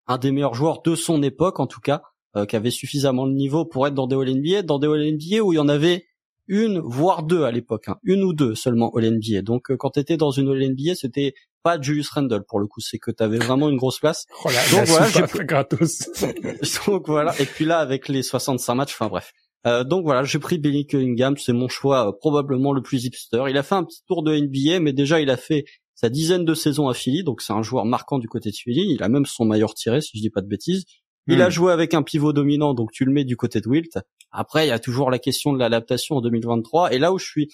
un 0.07 0.17
des 0.17 0.31
meilleurs 0.31 0.55
joueurs 0.55 0.81
de 0.81 0.95
son 0.95 1.21
époque 1.23 1.59
en 1.59 1.67
tout 1.67 1.79
cas, 1.79 2.01
euh, 2.35 2.45
qui 2.45 2.55
avait 2.55 2.71
suffisamment 2.71 3.27
de 3.27 3.33
niveau 3.33 3.65
pour 3.65 3.87
être 3.87 3.93
dans 3.93 4.07
des 4.07 4.15
All-NBA, 4.15 4.63
dans 4.63 4.79
des 4.79 4.87
All-NBA 4.87 5.41
où 5.41 5.53
il 5.53 5.57
y 5.57 5.59
en 5.59 5.69
avait 5.69 6.05
une 6.47 6.79
voire 6.79 7.21
deux 7.21 7.43
à 7.43 7.51
l'époque, 7.51 7.87
hein, 7.87 7.97
une 8.03 8.23
ou 8.23 8.33
deux 8.33 8.55
seulement 8.55 8.91
All-NBA. 8.95 9.43
Donc 9.43 9.69
euh, 9.71 9.77
quand 9.77 9.91
tu 9.91 9.99
étais 9.99 10.17
dans 10.17 10.31
une 10.31 10.49
All-NBA, 10.49 10.95
c'était 10.95 11.33
pas 11.61 11.79
Julius 11.79 12.09
Randle 12.09 12.43
pour 12.47 12.59
le 12.59 12.67
coup, 12.67 12.81
c'est 12.81 12.97
que 12.97 13.11
tu 13.11 13.21
avais 13.21 13.37
vraiment 13.37 13.69
une 13.69 13.77
grosse 13.77 13.99
place. 13.99 14.25
Oh 14.43 14.49
donc 14.71 14.87
voilà, 14.87 15.09
gratos. 15.43 16.09
donc 16.87 17.07
voilà, 17.07 17.39
et 17.39 17.45
puis 17.45 17.65
là 17.65 17.77
avec 17.77 18.07
les 18.07 18.23
65 18.23 18.75
matchs, 18.75 18.93
enfin 18.93 19.07
bref. 19.07 19.31
Euh, 19.67 19.83
donc 19.83 20.03
voilà, 20.03 20.23
j'ai 20.23 20.39
pris 20.39 20.57
Billy 20.57 20.87
Cunningham, 20.87 21.37
c'est 21.37 21.53
mon 21.53 21.67
choix 21.67 22.09
euh, 22.09 22.11
probablement 22.11 22.71
le 22.71 22.81
plus 22.81 23.05
hipster. 23.05 23.43
Il 23.49 23.57
a 23.57 23.63
fait 23.63 23.75
un 23.75 23.83
petit 23.83 24.03
tour 24.07 24.23
de 24.23 24.35
NBA, 24.35 24.79
mais 24.79 24.93
déjà 24.93 25.19
il 25.19 25.29
a 25.29 25.37
fait 25.37 25.65
sa 25.95 26.09
dizaine 26.09 26.45
de 26.45 26.53
saisons 26.53 26.87
à 26.87 26.93
Philly, 26.93 27.23
donc 27.23 27.41
c'est 27.41 27.51
un 27.51 27.61
joueur 27.61 27.85
marquant 27.85 28.19
du 28.19 28.29
côté 28.29 28.51
de 28.51 28.55
Philly. 28.55 28.93
Il 28.93 29.03
a 29.03 29.09
même 29.09 29.25
son 29.25 29.43
maillot 29.43 29.67
tiré, 29.75 29.99
si 29.99 30.17
je 30.17 30.21
dis 30.21 30.29
pas 30.29 30.41
de 30.41 30.47
bêtises. 30.47 30.85
Il 31.27 31.41
a 31.41 31.49
hmm. 31.49 31.51
joué 31.51 31.73
avec 31.73 31.93
un 31.93 32.01
pivot 32.01 32.31
dominant, 32.31 32.73
donc 32.73 32.91
tu 32.91 33.03
le 33.03 33.11
mets 33.11 33.25
du 33.25 33.35
côté 33.35 33.59
de 33.59 33.67
Wilt. 33.67 33.99
Après, 34.31 34.65
il 34.65 34.69
y 34.69 34.71
a 34.71 34.79
toujours 34.79 35.11
la 35.11 35.19
question 35.19 35.51
de 35.53 35.59
l'adaptation 35.59 36.15
en 36.15 36.21
2023. 36.21 36.93
Et 36.93 36.99
là 36.99 37.11
où 37.11 37.19
je 37.19 37.25
suis 37.25 37.49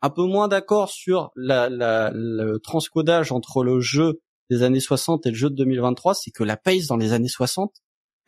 un 0.00 0.10
peu 0.10 0.22
moins 0.22 0.48
d'accord 0.48 0.90
sur 0.90 1.30
la, 1.34 1.68
la, 1.68 2.12
le 2.14 2.58
transcodage 2.60 3.32
entre 3.32 3.64
le 3.64 3.80
jeu 3.80 4.20
des 4.48 4.62
années 4.62 4.80
60 4.80 5.26
et 5.26 5.30
le 5.30 5.34
jeu 5.34 5.50
de 5.50 5.56
2023, 5.56 6.14
c'est 6.14 6.30
que 6.30 6.44
la 6.44 6.56
pace 6.56 6.86
dans 6.86 6.96
les 6.96 7.12
années 7.12 7.28
60, 7.28 7.74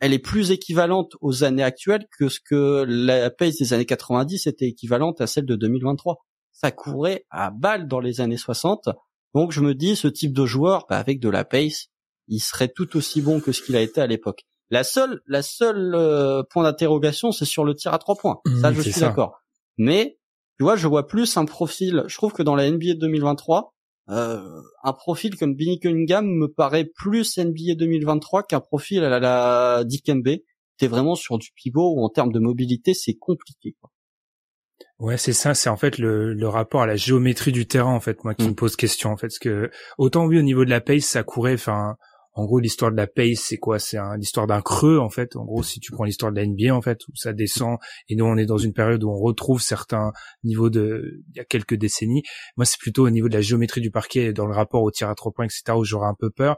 elle 0.01 0.13
est 0.13 0.19
plus 0.19 0.51
équivalente 0.51 1.13
aux 1.21 1.43
années 1.43 1.63
actuelles 1.63 2.07
que 2.17 2.27
ce 2.27 2.39
que 2.43 2.83
la 2.87 3.29
pace 3.29 3.57
des 3.57 3.71
années 3.71 3.85
90 3.85 4.47
était 4.47 4.67
équivalente 4.67 5.21
à 5.21 5.27
celle 5.27 5.45
de 5.45 5.55
2023. 5.55 6.17
Ça 6.51 6.71
courait 6.71 7.25
à 7.29 7.51
balle 7.51 7.87
dans 7.87 7.99
les 7.99 8.19
années 8.19 8.35
60. 8.35 8.89
Donc 9.35 9.51
je 9.51 9.61
me 9.61 9.75
dis, 9.75 9.95
ce 9.95 10.07
type 10.07 10.33
de 10.33 10.45
joueur, 10.45 10.87
bah, 10.89 10.97
avec 10.97 11.19
de 11.19 11.29
la 11.29 11.45
pace, 11.45 11.87
il 12.27 12.39
serait 12.39 12.67
tout 12.67 12.97
aussi 12.97 13.21
bon 13.21 13.39
que 13.39 13.51
ce 13.51 13.61
qu'il 13.61 13.75
a 13.75 13.81
été 13.81 14.01
à 14.01 14.07
l'époque. 14.07 14.41
La 14.71 14.83
seule, 14.83 15.21
la 15.27 15.43
seule 15.43 15.93
euh, 15.93 16.41
point 16.49 16.63
d'interrogation, 16.63 17.31
c'est 17.31 17.45
sur 17.45 17.63
le 17.63 17.75
tir 17.75 17.93
à 17.93 17.99
trois 17.99 18.15
points. 18.15 18.39
Mmh, 18.45 18.61
ça, 18.61 18.73
je 18.73 18.81
suis 18.81 19.01
d'accord. 19.01 19.39
Mais 19.77 20.17
tu 20.57 20.63
vois, 20.63 20.77
je 20.77 20.87
vois 20.87 21.05
plus 21.05 21.37
un 21.37 21.45
profil. 21.45 22.05
Je 22.07 22.15
trouve 22.17 22.33
que 22.33 22.41
dans 22.41 22.55
la 22.55 22.69
NBA 22.69 22.95
2023, 22.95 23.70
euh, 24.09 24.61
un 24.83 24.93
profil 24.93 25.37
comme 25.37 25.55
Billy 25.55 25.79
Cunningham 25.79 26.25
me 26.25 26.47
paraît 26.47 26.85
plus 26.85 27.37
NBA 27.37 27.75
2023 27.77 28.43
qu'un 28.43 28.59
profil 28.59 29.03
à 29.03 29.19
la, 29.19 29.83
Dikembe. 29.85 30.37
T'es 30.77 30.87
vraiment 30.87 31.15
sur 31.15 31.37
du 31.37 31.49
pivot 31.55 31.93
où 31.95 32.03
en 32.03 32.09
termes 32.09 32.31
de 32.31 32.39
mobilité, 32.39 32.93
c'est 32.93 33.13
compliqué. 33.13 33.75
Quoi. 33.79 33.91
Ouais, 34.99 35.17
c'est 35.17 35.33
ça. 35.33 35.53
C'est 35.53 35.69
en 35.69 35.77
fait 35.77 35.97
le, 35.97 36.33
le, 36.33 36.47
rapport 36.47 36.81
à 36.81 36.87
la 36.87 36.95
géométrie 36.95 37.51
du 37.51 37.67
terrain 37.67 37.93
en 37.93 37.99
fait, 37.99 38.23
moi 38.23 38.33
qui 38.33 38.45
mm. 38.45 38.49
me 38.49 38.55
pose 38.55 38.75
question 38.75 39.11
en 39.11 39.17
fait, 39.17 39.27
parce 39.27 39.39
que 39.39 39.69
autant 39.97 40.25
oui 40.25 40.39
au 40.39 40.43
niveau 40.43 40.65
de 40.65 40.69
la 40.69 40.81
pace, 40.81 41.03
ça 41.03 41.23
courait. 41.23 41.53
Enfin, 41.53 41.95
en 42.33 42.45
gros, 42.45 42.59
l'histoire 42.59 42.91
de 42.91 42.97
la 42.97 43.07
pace, 43.07 43.39
c'est 43.39 43.57
quoi? 43.57 43.77
C'est 43.77 43.97
l'histoire 44.17 44.47
d'un 44.47 44.61
creux, 44.61 44.99
en 44.99 45.09
fait. 45.09 45.35
En 45.35 45.43
gros, 45.43 45.63
si 45.63 45.79
tu 45.79 45.91
prends 45.91 46.05
l'histoire 46.05 46.31
de 46.31 46.39
la 46.39 46.45
NBA, 46.45 46.73
en 46.73 46.81
fait, 46.81 47.05
où 47.07 47.11
ça 47.15 47.33
descend, 47.33 47.77
et 48.07 48.15
nous, 48.15 48.25
on 48.25 48.37
est 48.37 48.45
dans 48.45 48.57
une 48.57 48.73
période 48.73 49.03
où 49.03 49.09
on 49.09 49.19
retrouve 49.19 49.61
certains 49.61 50.13
niveaux 50.43 50.69
de, 50.69 51.23
il 51.29 51.37
y 51.37 51.39
a 51.41 51.45
quelques 51.45 51.75
décennies. 51.75 52.23
Moi, 52.55 52.65
c'est 52.65 52.79
plutôt 52.79 53.05
au 53.05 53.09
niveau 53.09 53.27
de 53.27 53.33
la 53.33 53.41
géométrie 53.41 53.81
du 53.81 53.91
parquet, 53.91 54.31
dans 54.31 54.47
le 54.47 54.53
rapport 54.53 54.81
au 54.81 54.91
tir 54.91 55.09
à 55.09 55.15
trois 55.15 55.31
points, 55.33 55.45
etc., 55.45 55.77
où 55.77 55.83
j'aurais 55.83 56.07
un 56.07 56.15
peu 56.17 56.29
peur. 56.29 56.55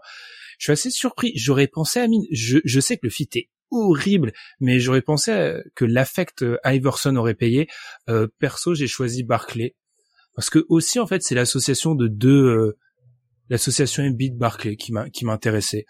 Je 0.60 0.66
suis 0.66 0.74
assez 0.74 0.92
surpris. 0.92 1.32
J'aurais 1.36 1.68
pensé 1.68 2.00
à 2.00 2.08
mine. 2.08 2.24
Je, 2.32 2.60
je 2.64 2.80
sais 2.80 2.98
que 2.98 3.06
le 3.08 3.10
fit 3.10 3.30
est 3.34 3.50
horrible, 3.72 4.32
mais 4.60 4.80
j'aurais 4.80 5.02
pensé 5.02 5.60
que 5.76 5.86
l'affect 5.86 6.44
euh, 6.44 6.58
Iverson 6.64 7.16
aurait 7.16 7.34
payé. 7.34 7.68
Euh, 8.10 8.28
perso, 8.40 8.76
j'ai 8.76 8.88
choisi 8.88 9.24
Barclay 9.24 9.76
parce 10.36 10.50
que 10.50 10.66
aussi 10.70 11.00
en 11.00 11.08
fait 11.08 11.22
c'est 11.24 11.36
l'association 11.36 11.96
de 11.96 12.08
deux 12.08 12.46
euh, 12.46 12.78
l'association 13.54 14.04
Embiid 14.04 14.36
Barclay 14.36 14.76
qui 14.76 14.92
m'a 14.92 15.10
qui 15.10 15.26
m'intéressait. 15.26 15.86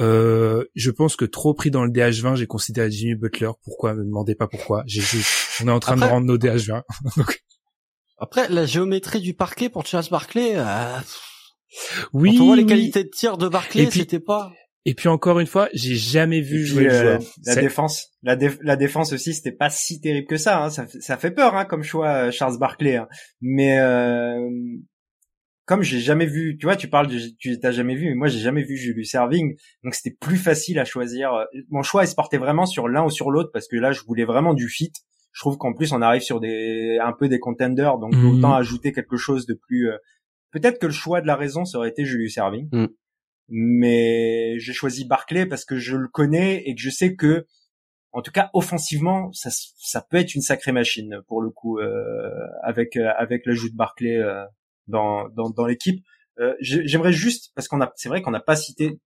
Euh, 0.00 0.64
je 0.74 0.90
pense 0.90 1.16
que 1.16 1.24
trop 1.24 1.54
pris 1.54 1.70
dans 1.70 1.84
le 1.84 1.90
DH20, 1.90 2.36
j'ai 2.36 2.46
considéré 2.46 2.90
Jimmy 2.90 3.14
Butler. 3.14 3.50
Pourquoi? 3.64 3.94
Me 3.94 4.04
demandez 4.04 4.34
pas 4.34 4.46
pourquoi. 4.46 4.82
J'ai 4.86 5.02
on 5.62 5.68
est 5.68 5.72
en 5.72 5.80
train 5.80 5.96
de 5.96 6.04
rendre 6.04 6.26
nos 6.26 6.38
DH20. 6.38 6.82
Après, 8.18 8.48
la 8.50 8.66
géométrie 8.66 9.20
du 9.20 9.34
parquet 9.34 9.70
pour 9.70 9.86
Charles 9.86 10.08
Barclay. 10.10 10.52
Euh... 10.56 10.98
Oui. 12.12 12.36
Quand 12.36 12.44
on 12.44 12.46
voit 12.48 12.56
les 12.56 12.66
qualités 12.66 13.04
de 13.04 13.08
tir 13.08 13.38
de 13.38 13.48
Barclay, 13.48 13.90
c'était 13.90 14.20
pas. 14.20 14.52
Et 14.86 14.94
puis 14.94 15.08
encore 15.08 15.38
une 15.40 15.46
fois, 15.46 15.68
j'ai 15.72 15.96
jamais 15.96 16.40
vu 16.40 16.64
jouer 16.64 16.84
le 16.84 16.90
joueur. 16.90 17.20
La 17.44 17.54
défense, 17.54 18.08
la, 18.22 18.36
la 18.62 18.76
défense 18.76 19.12
aussi, 19.12 19.34
c'était 19.34 19.52
pas 19.52 19.70
si 19.70 20.00
terrible 20.00 20.26
que 20.26 20.38
ça. 20.38 20.64
Hein. 20.64 20.70
Ça, 20.70 20.86
ça, 21.00 21.16
fait 21.18 21.30
peur 21.30 21.54
hein, 21.54 21.66
comme 21.66 21.82
choix, 21.82 22.08
euh, 22.08 22.30
Charles 22.30 22.58
Barclay. 22.58 22.96
Hein. 22.96 23.08
Mais 23.42 23.78
euh, 23.78 24.38
comme 25.70 25.82
j'ai 25.82 26.00
jamais 26.00 26.26
vu, 26.26 26.58
tu 26.58 26.66
vois, 26.66 26.74
tu 26.74 26.88
parles, 26.88 27.06
de, 27.06 27.16
tu 27.38 27.56
t'as 27.60 27.70
jamais 27.70 27.94
vu, 27.94 28.08
mais 28.08 28.16
moi 28.16 28.26
j'ai 28.26 28.40
jamais 28.40 28.64
vu 28.64 28.76
Julius 28.76 29.08
Serving, 29.08 29.54
donc 29.84 29.94
c'était 29.94 30.16
plus 30.20 30.36
facile 30.36 30.80
à 30.80 30.84
choisir. 30.84 31.46
Mon 31.68 31.84
choix 31.84 32.02
il 32.02 32.08
se 32.08 32.16
portait 32.16 32.38
vraiment 32.38 32.66
sur 32.66 32.88
l'un 32.88 33.04
ou 33.04 33.08
sur 33.08 33.30
l'autre 33.30 33.50
parce 33.52 33.68
que 33.68 33.76
là 33.76 33.92
je 33.92 34.00
voulais 34.02 34.24
vraiment 34.24 34.52
du 34.52 34.68
fit. 34.68 34.90
Je 35.30 35.40
trouve 35.40 35.58
qu'en 35.58 35.72
plus 35.72 35.92
on 35.92 36.02
arrive 36.02 36.22
sur 36.22 36.40
des 36.40 36.98
un 37.00 37.12
peu 37.12 37.28
des 37.28 37.38
contenders, 37.38 37.98
donc 37.98 38.16
mhm. 38.16 38.38
autant 38.38 38.52
ajouter 38.52 38.90
quelque 38.90 39.16
chose 39.16 39.46
de 39.46 39.54
plus. 39.54 39.90
Euh, 39.90 39.96
peut-être 40.50 40.80
que 40.80 40.86
le 40.86 40.92
choix 40.92 41.20
de 41.20 41.28
la 41.28 41.36
raison 41.36 41.64
ça 41.64 41.78
aurait 41.78 41.90
été 41.90 42.04
Julius 42.04 42.34
Serving, 42.34 42.68
mm. 42.72 42.88
mais 43.50 44.58
j'ai 44.58 44.72
choisi 44.72 45.04
Barclay 45.04 45.46
parce 45.46 45.64
que 45.64 45.76
je 45.76 45.94
le 45.94 46.08
connais 46.08 46.64
et 46.66 46.74
que 46.74 46.80
je 46.80 46.90
sais 46.90 47.14
que 47.14 47.46
en 48.10 48.22
tout 48.22 48.32
cas 48.32 48.50
offensivement 48.54 49.30
ça 49.32 49.50
ça 49.52 50.04
peut 50.10 50.16
être 50.16 50.34
une 50.34 50.42
sacrée 50.42 50.72
machine 50.72 51.20
pour 51.28 51.40
le 51.40 51.50
coup 51.50 51.78
euh, 51.78 52.28
avec 52.64 52.96
euh, 52.96 53.08
avec 53.16 53.46
l'ajout 53.46 53.70
de 53.70 53.76
Barclay 53.76 54.16
euh, 54.16 54.44
dans, 54.86 55.28
dans, 55.30 55.50
dans 55.50 55.66
l'équipe. 55.66 56.04
Euh, 56.38 56.54
J'aimerais 56.60 57.12
juste, 57.12 57.52
parce 57.54 57.68
qu'on 57.68 57.80
a, 57.80 57.92
c'est 57.96 58.08
vrai 58.08 58.22
qu'on 58.22 58.30
n'a 58.30 58.40
pas 58.40 58.56
cité, 58.56 58.98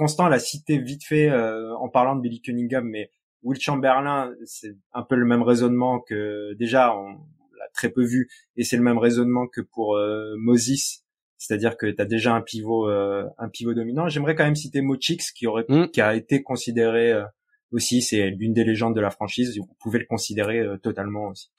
Constant 0.00 0.28
l'a 0.28 0.38
cité 0.38 0.78
vite 0.78 1.04
fait 1.04 1.28
euh, 1.28 1.76
en 1.76 1.90
parlant 1.90 2.16
de 2.16 2.22
Billy 2.22 2.40
Cunningham, 2.40 2.88
mais 2.88 3.10
Will 3.42 3.60
Chamberlain, 3.60 4.32
c'est 4.46 4.74
un 4.94 5.02
peu 5.02 5.14
le 5.14 5.26
même 5.26 5.42
raisonnement 5.42 6.00
que 6.00 6.54
déjà 6.54 6.96
on 6.96 7.18
l'a 7.58 7.68
très 7.74 7.90
peu 7.90 8.02
vu, 8.02 8.30
et 8.56 8.64
c'est 8.64 8.78
le 8.78 8.82
même 8.82 8.96
raisonnement 8.96 9.46
que 9.46 9.60
pour 9.60 9.96
euh, 9.96 10.34
Moses, 10.38 11.04
c'est-à-dire 11.36 11.76
que 11.76 11.86
tu 11.86 12.00
as 12.00 12.06
déjà 12.06 12.34
un 12.34 12.40
pivot, 12.40 12.88
euh, 12.88 13.26
un 13.36 13.50
pivot 13.50 13.74
dominant. 13.74 14.08
J'aimerais 14.08 14.34
quand 14.34 14.44
même 14.44 14.56
citer 14.56 14.80
Mochix, 14.80 15.32
qui 15.32 15.46
aurait, 15.46 15.66
mm. 15.68 15.88
qui 15.88 16.00
a 16.00 16.14
été 16.14 16.42
considéré 16.42 17.12
euh, 17.12 17.24
aussi, 17.72 18.00
c'est 18.00 18.30
l'une 18.30 18.54
des 18.54 18.64
légendes 18.64 18.96
de 18.96 19.00
la 19.00 19.10
franchise, 19.10 19.58
on 19.60 19.74
pouvait 19.80 19.98
le 19.98 20.06
considérer 20.06 20.64
totalement 20.82 21.28
aussi. 21.28 21.50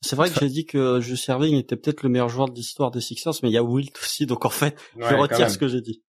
C'est 0.00 0.16
vrai 0.16 0.30
que 0.30 0.38
j'ai 0.38 0.48
dit 0.48 0.64
que 0.64 1.00
Julius 1.00 1.24
Serving 1.24 1.56
était 1.56 1.76
peut-être 1.76 2.02
le 2.02 2.08
meilleur 2.08 2.28
joueur 2.28 2.48
de 2.48 2.54
l'histoire 2.54 2.90
des 2.90 3.00
Sixers, 3.00 3.34
mais 3.42 3.50
il 3.50 3.52
y 3.52 3.58
a 3.58 3.62
Wilt 3.64 3.98
aussi, 3.98 4.26
donc 4.26 4.44
en 4.44 4.50
fait, 4.50 4.76
je 4.96 5.14
retire 5.14 5.50
ce 5.50 5.58
que 5.58 5.68
j'ai 5.68 5.80
dit. 5.80 6.02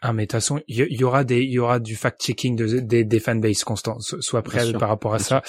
Ah 0.00 0.12
mais 0.12 0.24
de 0.24 0.26
toute 0.26 0.32
façon, 0.32 0.60
il 0.68 0.76
y, 0.76 1.04
aura 1.04 1.24
des, 1.24 1.42
il 1.42 1.52
y 1.52 1.58
aura 1.58 1.78
du 1.78 1.96
fact-checking 1.96 2.56
de, 2.56 2.80
des, 2.80 3.04
des 3.04 3.20
fanbases 3.20 3.64
constants. 3.64 3.98
Sois 4.00 4.42
prêt 4.42 4.72
par 4.74 4.90
rapport 4.90 5.14
à 5.14 5.18
ça. 5.18 5.42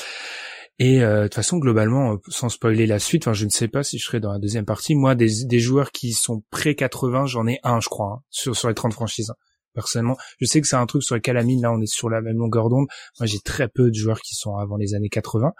Et 0.80 1.04
euh, 1.04 1.20
de 1.20 1.24
toute 1.24 1.36
façon, 1.36 1.58
globalement, 1.58 2.14
euh, 2.14 2.18
sans 2.28 2.50
spoiler 2.50 2.86
la 2.86 3.00
suite, 3.00 3.24
enfin, 3.24 3.34
je 3.34 3.46
ne 3.46 3.50
sais 3.50 3.68
pas 3.68 3.84
si 3.84 3.98
je 3.98 4.06
serai 4.06 4.20
dans 4.20 4.32
la 4.32 4.40
deuxième 4.40 4.66
partie. 4.66 4.96
Moi, 4.96 5.16
des, 5.16 5.46
des 5.46 5.60
joueurs 5.60 5.92
qui 5.92 6.14
sont 6.14 6.44
près 6.52 6.76
80, 6.76 7.26
j'en 7.28 7.48
ai 7.48 7.60
un, 7.64 7.80
je 7.80 7.88
crois, 7.88 8.14
hein, 8.18 8.24
sur, 8.30 8.56
sur 8.56 8.68
les 8.68 8.76
30 8.76 8.94
franchises. 8.94 9.32
Personnellement, 9.74 10.18
je 10.40 10.46
sais 10.46 10.62
que 10.62 10.68
c'est 10.68 10.76
un 10.78 10.86
truc 10.86 11.04
sur 11.04 11.16
lequel 11.16 11.38
Amine, 11.38 11.62
là, 11.62 11.72
on 11.72 11.82
est 11.82 11.86
sur 11.86 12.10
la 12.10 12.22
même 12.22 12.38
longueur 12.38 12.70
d'onde. 12.70 12.88
Moi, 13.20 13.28
j'ai 13.28 13.40
très 13.40 13.68
peu 13.68 13.90
de 13.90 13.96
joueurs 13.96 14.22
qui 14.22 14.36
sont 14.36 14.56
avant 14.56 14.78
les 14.78 14.96
années 14.96 15.10
80 15.10 15.52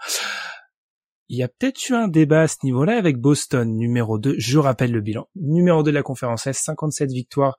il 1.28 1.38
y 1.38 1.42
a 1.42 1.48
peut-être 1.48 1.88
eu 1.88 1.94
un 1.94 2.08
débat 2.08 2.42
à 2.42 2.48
ce 2.48 2.58
niveau-là 2.62 2.96
avec 2.96 3.18
Boston, 3.18 3.76
numéro 3.76 4.18
2. 4.18 4.36
Je 4.38 4.58
rappelle 4.58 4.92
le 4.92 5.00
bilan. 5.00 5.28
Numéro 5.34 5.82
2 5.82 5.90
de 5.90 5.94
la 5.94 6.02
conférence 6.02 6.46
S, 6.46 6.58
57 6.58 7.10
victoires, 7.10 7.56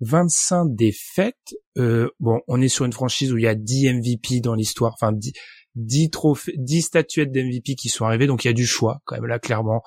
25 0.00 0.66
défaites. 0.74 1.54
Euh, 1.78 2.10
bon, 2.20 2.40
on 2.46 2.60
est 2.60 2.68
sur 2.68 2.84
une 2.84 2.92
franchise 2.92 3.32
où 3.32 3.38
il 3.38 3.44
y 3.44 3.48
a 3.48 3.54
10 3.54 3.94
MVP 3.94 4.40
dans 4.40 4.54
l'histoire, 4.54 4.92
enfin 4.94 5.12
10, 5.12 5.32
10 5.76 6.10
trophées, 6.10 6.54
10 6.56 6.82
statuettes 6.82 7.32
d'MVP 7.32 7.74
qui 7.74 7.88
sont 7.88 8.04
arrivées, 8.04 8.26
donc 8.26 8.44
il 8.44 8.48
y 8.48 8.50
a 8.50 8.54
du 8.54 8.66
choix 8.66 9.00
quand 9.04 9.16
même 9.16 9.26
là 9.26 9.38
clairement. 9.38 9.82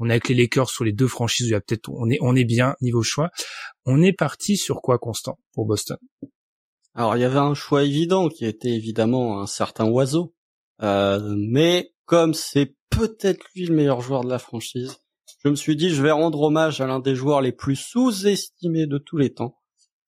On 0.00 0.08
est 0.08 0.12
avec 0.12 0.28
les 0.28 0.34
Lakers 0.34 0.70
sur 0.70 0.82
les 0.82 0.92
deux 0.92 1.06
franchises 1.06 1.46
où 1.46 1.50
il 1.50 1.52
y 1.52 1.56
a 1.56 1.60
peut-être 1.60 1.88
on 1.88 2.10
est 2.10 2.18
on 2.20 2.34
est 2.34 2.44
bien 2.44 2.74
niveau 2.80 3.02
choix. 3.02 3.30
On 3.86 4.02
est 4.02 4.12
parti 4.12 4.56
sur 4.56 4.82
quoi 4.82 4.98
constant 4.98 5.38
pour 5.52 5.66
Boston? 5.66 5.98
Alors 6.94 7.16
il 7.16 7.20
y 7.20 7.24
avait 7.24 7.38
un 7.38 7.54
choix 7.54 7.84
évident 7.84 8.28
qui 8.28 8.44
était 8.44 8.72
évidemment 8.72 9.40
un 9.40 9.46
certain 9.46 9.86
oiseau, 9.86 10.34
euh, 10.82 11.20
mais 11.36 11.93
comme 12.06 12.34
c'est 12.34 12.74
peut-être 12.90 13.44
lui 13.54 13.66
le 13.66 13.74
meilleur 13.74 14.00
joueur 14.00 14.24
de 14.24 14.30
la 14.30 14.38
franchise, 14.38 14.96
je 15.44 15.48
me 15.48 15.56
suis 15.56 15.76
dit 15.76 15.90
je 15.90 16.02
vais 16.02 16.10
rendre 16.10 16.40
hommage 16.40 16.80
à 16.80 16.86
l'un 16.86 17.00
des 17.00 17.14
joueurs 17.14 17.40
les 17.40 17.52
plus 17.52 17.76
sous-estimés 17.76 18.86
de 18.86 18.98
tous 18.98 19.16
les 19.16 19.32
temps, 19.32 19.58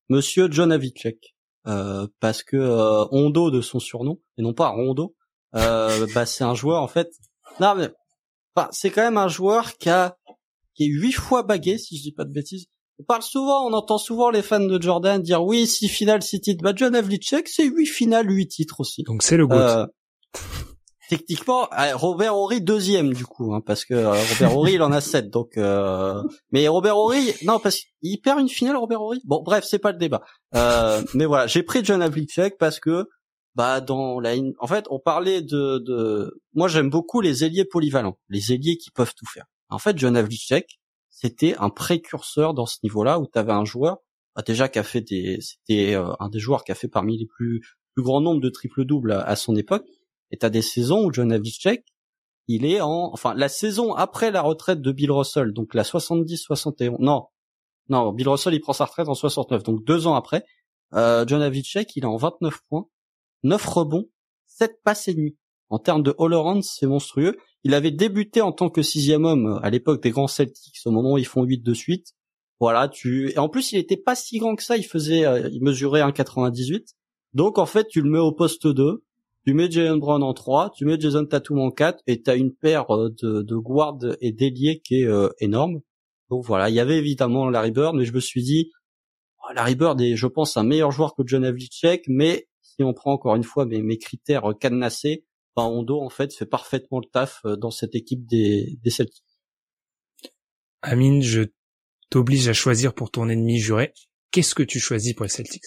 Monsieur 0.09 0.49
John 0.51 0.73
Havlicek, 0.73 1.37
euh, 1.67 2.07
parce 2.21 2.43
que 2.43 2.57
euh, 2.57 3.05
Hondo 3.11 3.51
de 3.51 3.61
son 3.61 3.81
surnom 3.81 4.21
et 4.39 4.43
non 4.43 4.55
pas 4.55 4.69
Rondo, 4.69 5.15
euh, 5.55 6.07
bah 6.15 6.27
c'est 6.27 6.45
un 6.45 6.55
joueur 6.55 6.83
en 6.83 6.89
fait. 6.89 7.11
Non 7.61 7.75
mais 7.75 7.89
bah, 8.55 8.69
c'est 8.73 8.91
quand 8.91 9.03
même 9.03 9.19
un 9.19 9.29
joueur 9.29 9.77
qui 9.77 9.91
a 9.91 10.17
qui 10.75 10.85
est 10.85 10.89
huit 10.89 11.13
fois 11.13 11.43
bagué 11.43 11.79
si 11.79 11.97
je 11.97 12.03
dis 12.03 12.13
pas 12.13 12.25
de 12.25 12.33
bêtises. 12.33 12.67
On 12.99 13.05
parle 13.05 13.23
souvent, 13.23 13.67
on 13.67 13.75
entend 13.75 13.99
souvent 13.99 14.31
les 14.31 14.41
fans 14.41 14.61
de 14.61 14.81
Jordan 14.81 15.21
dire 15.21 15.45
oui, 15.45 15.67
six 15.67 15.89
finales, 15.89 16.23
six 16.23 16.41
titres. 16.41 16.63
Bah, 16.63 16.73
John 16.75 16.95
Havlicek, 16.95 17.47
c'est 17.47 17.65
huit 17.65 17.87
finales, 17.87 18.31
huit 18.31 18.49
titres 18.49 18.81
aussi. 18.81 19.03
Donc 19.03 19.23
c'est 19.23 19.37
le 19.37 19.47
goût. 19.47 19.55
Euh, 21.07 21.17
techniquement 21.17 21.69
euh, 21.73 21.97
Robert 21.97 22.37
Horry 22.37 22.61
deuxième 22.61 23.13
du 23.13 23.25
coup 23.25 23.55
hein, 23.55 23.61
parce 23.65 23.85
que 23.85 23.95
euh, 23.95 24.13
Robert 24.13 24.57
Horry 24.57 24.73
il 24.75 24.83
en 24.83 24.93
a 24.93 25.01
sept 25.01 25.31
donc 25.31 25.57
euh... 25.57 26.23
mais 26.51 26.67
Robert 26.69 26.97
Horry 26.97 27.33
non 27.45 27.59
parce 27.59 27.81
qu'il 28.01 28.21
perd 28.21 28.41
une 28.41 28.49
finale 28.49 28.77
Robert 28.77 29.01
Horry? 29.03 29.21
Bon 29.25 29.43
bref 29.43 29.65
c'est 29.65 29.79
pas 29.79 29.93
le 29.93 29.99
débat. 29.99 30.23
Euh, 30.55 31.03
mais 31.15 31.25
voilà 31.25 31.47
j'ai 31.47 31.63
pris 31.63 31.85
John 31.85 32.03
Havlicek 32.03 32.59
parce 32.59 32.81
que 32.81 33.09
bah 33.55 33.81
dans 33.81 34.21
la 34.21 34.35
en 34.59 34.67
fait 34.67 34.87
on 34.91 34.99
parlait 34.99 35.43
de, 35.43 35.79
de... 35.79 36.41
moi 36.55 36.69
j'aime 36.69 36.91
beaucoup 36.91 37.21
les 37.21 37.45
ailiers 37.45 37.65
polyvalents 37.65 38.19
les 38.29 38.53
ailiers 38.53 38.77
qui 38.77 38.91
peuvent 38.91 39.15
tout 39.17 39.27
faire. 39.27 39.47
En 39.71 39.79
fait 39.79 39.97
John 39.99 40.17
Havlicek 40.17 40.81
c'était 41.11 41.57
un 41.59 41.71
précurseur 41.71 42.53
dans 42.53 42.67
ce 42.67 42.79
niveau-là 42.83 43.19
où 43.19 43.27
tu 43.27 43.39
avais 43.39 43.53
un 43.53 43.65
joueur 43.65 43.99
bah, 44.35 44.43
déjà 44.45 44.69
qui 44.69 44.79
a 44.79 44.83
fait 44.83 45.01
des 45.01 45.39
c'était 45.41 45.95
un 45.95 46.29
des 46.29 46.39
joueurs 46.39 46.65
qui 46.65 46.73
a 46.73 46.75
fait 46.75 46.89
parmi 46.89 47.17
les 47.17 47.27
plus 47.27 47.63
plus 47.95 48.03
grands 48.03 48.21
nombres 48.21 48.43
de 48.43 48.51
triple 48.51 48.85
double 48.85 49.13
à 49.13 49.37
son 49.37 49.57
époque 49.57 49.87
et 50.31 50.39
t'as 50.39 50.51
des 50.51 50.63
saisons 50.63 51.05
où 51.05 51.13
John 51.13 51.33
Havlicek, 51.33 51.85
il 52.49 52.65
est 52.65 52.81
en, 52.81 53.11
enfin, 53.13 53.35
la 53.35 53.49
saison 53.49 53.95
après 53.95 54.31
la 54.31 54.43
retraite 54.43 54.81
de 54.81 54.93
Bill 54.93 55.11
Russell, 55.11 55.53
donc 55.53 55.75
la 55.75 55.83
70-71, 55.83 56.97
non, 57.01 57.27
non, 57.89 58.13
Bill 58.13 58.29
Russell, 58.29 58.55
il 58.55 58.61
prend 58.61 58.73
sa 58.73 58.85
retraite 58.85 59.09
en 59.09 59.15
69, 59.15 59.63
donc 59.63 59.85
deux 59.85 60.07
ans 60.07 60.15
après, 60.15 60.45
euh, 60.95 61.25
John 61.27 61.43
Havlicek, 61.43 61.97
il 61.97 62.05
est 62.05 62.07
en 62.07 62.17
29 62.17 62.61
points, 62.69 62.87
9 63.43 63.65
rebonds, 63.67 64.09
7 64.47 64.81
passes 64.85 65.09
et 65.09 65.15
demi. 65.15 65.37
En 65.69 65.79
termes 65.79 66.03
de 66.03 66.15
all-around, 66.19 66.63
c'est 66.63 66.87
monstrueux. 66.87 67.37
il 67.65 67.75
avait 67.75 67.91
débuté 67.91 68.41
en 68.41 68.53
tant 68.53 68.71
que 68.71 68.83
sixième 68.83 69.25
homme 69.25 69.59
à 69.63 69.71
l'époque 69.71 70.03
des 70.03 70.11
grands 70.11 70.29
Celtics, 70.29 70.79
au 70.85 70.93
moment 70.93 71.15
où 71.15 71.19
ils 71.19 71.27
font 71.27 71.43
8 71.43 71.59
de 71.59 71.75
suite. 71.75 72.15
Voilà, 72.61 72.89
tu 72.89 73.31
et 73.33 73.39
en 73.39 73.49
plus 73.49 73.73
il 73.73 73.79
était 73.79 73.97
pas 73.97 74.15
si 74.15 74.39
grand 74.39 74.55
que 74.55 74.63
ça, 74.63 74.77
il 74.77 74.85
faisait 74.85 75.27
euh, 75.27 75.49
il 75.53 75.63
mesurait 75.63 76.01
1,98. 76.01 76.95
Donc 77.35 77.59
en 77.59 77.67
fait, 77.67 77.89
tu 77.89 78.01
le 78.01 78.09
mets 78.09 78.19
au 78.19 78.33
poste 78.33 78.67
2, 78.67 79.05
tu 79.47 79.55
mets 79.55 79.71
Jalen 79.71 80.01
Brown 80.01 80.25
en 80.25 80.35
3, 80.35 80.73
tu 80.77 80.85
mets 80.85 80.99
Jason 80.99 81.25
Tatum 81.25 81.61
en 81.61 81.71
4 81.71 82.03
et 82.09 82.21
tu 82.21 82.29
as 82.29 82.35
une 82.35 82.53
paire 82.53 82.91
euh, 82.91 83.11
de, 83.23 83.43
de 83.43 83.57
guards 83.57 84.01
et 84.21 84.33
d'ailiers 84.33 84.81
qui 84.81 85.03
est 85.03 85.07
euh, 85.07 85.29
énorme. 85.39 85.83
Donc 86.31 86.45
voilà, 86.45 86.69
il 86.69 86.75
y 86.75 86.81
avait 86.81 86.99
évidemment 86.99 87.49
Larry 87.49 87.71
Bird, 87.71 87.95
mais 87.95 88.05
je 88.05 88.13
me 88.13 88.19
suis 88.19 88.43
dit 88.43 88.73
oh, 89.39 89.53
Larry 89.55 89.77
Bird 89.77 90.01
est 90.01 90.17
je 90.17 90.27
pense 90.27 90.57
un 90.57 90.65
meilleur 90.65 90.91
joueur 90.91 91.15
que 91.15 91.23
John 91.25 91.45
Havlicek, 91.45 92.07
mais 92.09 92.49
si 92.61 92.83
on 92.83 92.93
prend 92.93 93.13
encore 93.13 93.37
une 93.37 93.45
fois 93.45 93.67
mes, 93.67 93.83
mes 93.83 93.99
critères 93.99 94.53
cadenassés, 94.61 95.25
ben 95.55 95.63
Hondo 95.63 96.01
en 96.01 96.11
fait 96.11 96.35
fait 96.35 96.47
parfaitement 96.47 96.99
le 96.99 97.07
taf 97.09 97.43
dans 97.45 97.71
cette 97.71 97.95
équipe 97.95 98.27
des, 98.27 98.77
des 98.83 98.91
Celtics. 98.91 99.23
Amine, 100.83 101.23
je 101.23 101.45
t'oblige 102.11 102.49
à 102.49 102.53
choisir 102.53 102.95
pour 102.95 103.13
ton 103.13 103.29
ennemi 103.29 103.59
juré. 103.59 103.95
Qu'est-ce 104.33 104.57
que 104.57 104.65
tu 104.65 104.81
choisis 104.81 105.15
pour 105.15 105.23
les 105.23 105.31
Celtics? 105.31 105.63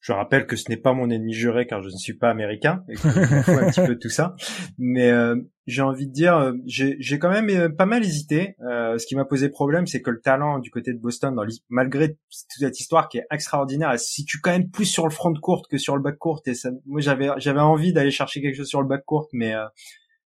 Je 0.00 0.12
rappelle 0.12 0.46
que 0.46 0.56
ce 0.56 0.70
n'est 0.70 0.78
pas 0.78 0.94
mon 0.94 1.10
ennemi 1.10 1.34
juré 1.34 1.66
car 1.66 1.82
je 1.82 1.88
ne 1.88 1.96
suis 1.96 2.14
pas 2.14 2.30
américain 2.30 2.82
et 2.88 2.94
que 2.96 3.00
je 3.02 3.52
un 3.52 3.70
petit 3.70 3.86
peu 3.86 3.98
tout 3.98 4.08
ça. 4.08 4.34
Mais 4.78 5.10
euh, 5.10 5.36
j'ai 5.66 5.82
envie 5.82 6.06
de 6.06 6.12
dire, 6.12 6.36
euh, 6.36 6.52
j'ai 6.64 7.18
quand 7.18 7.30
même 7.30 7.50
euh, 7.50 7.68
pas 7.68 7.86
mal 7.86 8.02
hésité. 8.02 8.56
ce 8.60 9.06
qui 9.06 9.14
m'a 9.14 9.26
posé 9.26 9.50
problème, 9.50 9.86
c'est 9.86 10.00
que 10.00 10.10
le 10.10 10.20
talent 10.20 10.58
du 10.58 10.70
côté 10.70 10.94
de 10.94 10.98
Boston, 10.98 11.34
dans 11.34 11.44
malgré 11.68 12.08
toute 12.14 12.18
cette 12.58 12.80
histoire 12.80 13.08
qui 13.08 13.18
est 13.18 13.26
extraordinaire, 13.30 13.90
elle 13.92 13.98
se 13.98 14.10
situe 14.10 14.40
quand 14.40 14.50
même 14.50 14.70
plus 14.70 14.86
sur 14.86 15.04
le 15.04 15.12
front 15.12 15.30
de 15.30 15.38
courte 15.38 15.66
que 15.70 15.76
sur 15.76 15.96
le 15.96 16.02
back 16.02 16.16
court. 16.16 16.40
Et 16.46 16.54
ça, 16.54 16.70
moi, 16.86 17.00
j'avais 17.00 17.28
j'avais 17.36 17.60
envie 17.60 17.92
d'aller 17.92 18.10
chercher 18.10 18.40
quelque 18.40 18.56
chose 18.56 18.68
sur 18.68 18.80
le 18.80 18.88
back 18.88 19.04
court, 19.04 19.28
mais 19.32 19.52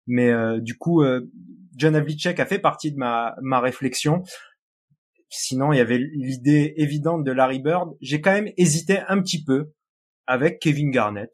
mais 0.08 0.34
du 0.62 0.76
coup, 0.78 1.04
John 1.76 1.96
Havlicek 1.96 2.40
a 2.40 2.46
fait 2.46 2.60
partie 2.60 2.92
de 2.92 2.98
ma 2.98 3.36
ma 3.42 3.60
réflexion. 3.60 4.24
Sinon, 5.30 5.72
il 5.72 5.78
y 5.78 5.82
avait 5.82 6.00
l'idée 6.00 6.74
évidente 6.78 7.24
de 7.24 7.32
Larry 7.32 7.60
Bird. 7.60 7.96
J'ai 8.02 8.20
quand 8.20 8.32
même 8.32 8.52
hésité 8.58 9.00
un 9.08 9.22
petit 9.22 9.44
peu 9.44 9.72
avec 10.26 10.60
Kevin 10.60 10.92
Garnett. 10.92 11.32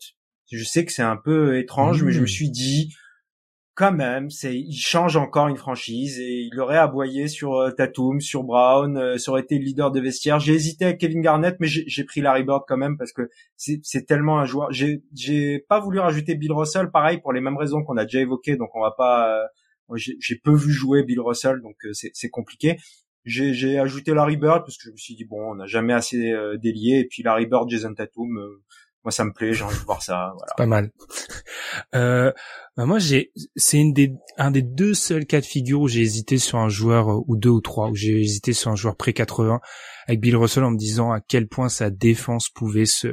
Je 0.51 0.63
sais 0.63 0.85
que 0.85 0.91
c'est 0.91 1.01
un 1.01 1.17
peu 1.17 1.57
étrange, 1.57 2.03
mais 2.03 2.11
je 2.11 2.19
me 2.19 2.25
mmh. 2.25 2.27
suis 2.27 2.51
dit, 2.51 2.93
quand 3.75 3.91
même, 3.91 4.29
c'est, 4.29 4.55
il 4.57 4.77
change 4.77 5.17
encore 5.17 5.49
une 5.49 5.57
franchise 5.57 6.17
et 6.19 6.47
il 6.51 6.59
aurait 6.61 6.77
aboyé 6.77 7.27
sur 7.27 7.55
euh, 7.55 7.71
Tatum, 7.71 8.21
sur 8.21 8.43
Brown, 8.43 8.97
euh, 8.97 9.17
ça 9.17 9.31
aurait 9.31 9.41
été 9.41 9.57
le 9.57 9.65
leader 9.65 9.91
de 9.91 9.99
vestiaire. 9.99 10.39
J'ai 10.39 10.53
hésité 10.53 10.85
avec 10.85 10.97
Kevin 10.97 11.21
Garnett, 11.21 11.57
mais 11.59 11.67
j'ai 11.67 12.03
pris 12.05 12.21
Larry 12.21 12.43
Bird 12.43 12.63
quand 12.67 12.77
même 12.77 12.97
parce 12.97 13.11
que 13.11 13.29
c'est 13.57 14.05
tellement 14.07 14.39
un 14.39 14.45
joueur. 14.45 14.71
J'ai, 14.71 15.03
j'ai 15.13 15.59
pas 15.59 15.81
voulu 15.81 15.99
rajouter 15.99 16.35
Bill 16.35 16.53
Russell, 16.53 16.89
pareil 16.89 17.19
pour 17.19 17.33
les 17.33 17.41
mêmes 17.41 17.57
raisons 17.57 17.83
qu'on 17.83 17.97
a 17.97 18.05
déjà 18.05 18.21
évoquées, 18.21 18.55
donc 18.55 18.69
on 18.75 18.81
va 18.81 18.91
pas. 18.91 19.41
Euh, 19.41 19.45
j'ai 19.97 20.35
peu 20.43 20.55
vu 20.55 20.71
jouer 20.71 21.03
Bill 21.03 21.19
Russell, 21.19 21.61
donc 21.61 21.75
c'est 21.93 22.29
compliqué 22.29 22.77
j'ai 23.25 23.79
ajouté 23.79 24.13
Larry 24.13 24.37
Bird 24.37 24.63
parce 24.65 24.77
que 24.77 24.83
je 24.85 24.91
me 24.91 24.97
suis 24.97 25.15
dit 25.15 25.25
bon 25.25 25.51
on 25.51 25.55
n'a 25.55 25.65
jamais 25.65 25.93
assez 25.93 26.31
euh, 26.31 26.57
délié 26.57 26.99
et 26.99 27.05
puis 27.05 27.23
Larry 27.23 27.47
Bird 27.47 27.69
Jason 27.69 27.93
Tatum 27.93 28.37
euh, 28.37 28.61
moi 29.03 29.11
ça 29.11 29.25
me 29.25 29.33
plaît 29.33 29.53
j'ai 29.53 29.63
envie 29.63 29.79
de 29.79 29.83
voir 29.83 30.03
ça 30.03 30.33
voilà. 30.37 30.53
pas 30.55 30.65
mal 30.67 30.91
euh, 31.95 32.31
bah 32.77 32.85
moi 32.85 32.99
j'ai 32.99 33.31
c'est 33.55 33.79
une 33.79 33.93
des 33.93 34.13
un 34.37 34.51
des 34.51 34.61
deux 34.61 34.93
seuls 34.93 35.25
cas 35.25 35.41
de 35.41 35.45
figure 35.45 35.81
où 35.81 35.87
j'ai 35.87 36.01
hésité 36.01 36.37
sur 36.37 36.59
un 36.59 36.69
joueur 36.69 37.09
euh, 37.09 37.23
ou 37.27 37.35
deux 37.35 37.49
ou 37.49 37.61
trois 37.61 37.89
où 37.89 37.95
j'ai 37.95 38.21
hésité 38.21 38.53
sur 38.53 38.71
un 38.71 38.75
joueur 38.75 38.95
pré 38.95 39.11
80 39.11 39.59
avec 40.07 40.19
Bill 40.19 40.37
Russell 40.37 40.63
en 40.63 40.71
me 40.71 40.77
disant 40.77 41.11
à 41.11 41.19
quel 41.19 41.47
point 41.47 41.69
sa 41.69 41.89
défense 41.89 42.49
pouvait 42.49 42.85
se 42.85 43.07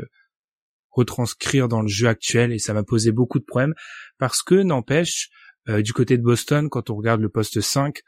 retranscrire 0.91 1.69
dans 1.69 1.81
le 1.81 1.89
jeu 1.89 2.07
actuel 2.07 2.53
et 2.53 2.59
ça 2.59 2.75
m'a 2.75 2.83
posé 2.83 3.13
beaucoup 3.13 3.39
de 3.39 3.47
problèmes 3.47 3.75
parce 4.19 4.43
que 4.43 4.57
n'empêche 4.57 5.31
du 5.69 5.95
côté 5.95 6.19
de 6.19 6.23
Boston 6.23 6.69
quand 6.69 6.91
on 6.91 6.97
regarde 6.97 7.23
le 7.23 7.31
poste 7.31 7.63
5 7.63 8.03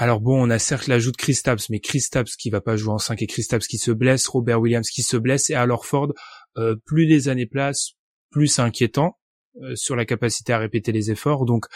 alors 0.00 0.22
bon, 0.22 0.42
on 0.42 0.48
a 0.48 0.58
certes 0.58 0.86
l'ajout 0.86 1.12
de 1.12 1.18
Chris 1.18 1.38
mais 1.68 1.78
Chris 1.78 2.06
qui 2.38 2.48
va 2.48 2.62
pas 2.62 2.74
jouer 2.74 2.94
en 2.94 2.98
5 2.98 3.20
et 3.20 3.26
Chris 3.26 3.46
qui 3.68 3.76
se 3.76 3.90
blesse, 3.90 4.28
Robert 4.28 4.58
Williams 4.58 4.88
qui 4.88 5.02
se 5.02 5.18
blesse, 5.18 5.50
et 5.50 5.54
alors 5.54 5.84
Ford, 5.84 6.14
euh, 6.56 6.74
plus 6.86 7.04
les 7.04 7.28
années 7.28 7.44
placent, 7.44 7.96
plus 8.30 8.46
c'est 8.46 8.62
inquiétant 8.62 9.18
euh, 9.60 9.76
sur 9.76 9.96
la 9.96 10.06
capacité 10.06 10.54
à 10.54 10.58
répéter 10.58 10.90
les 10.90 11.10
efforts. 11.10 11.44
Donc 11.44 11.66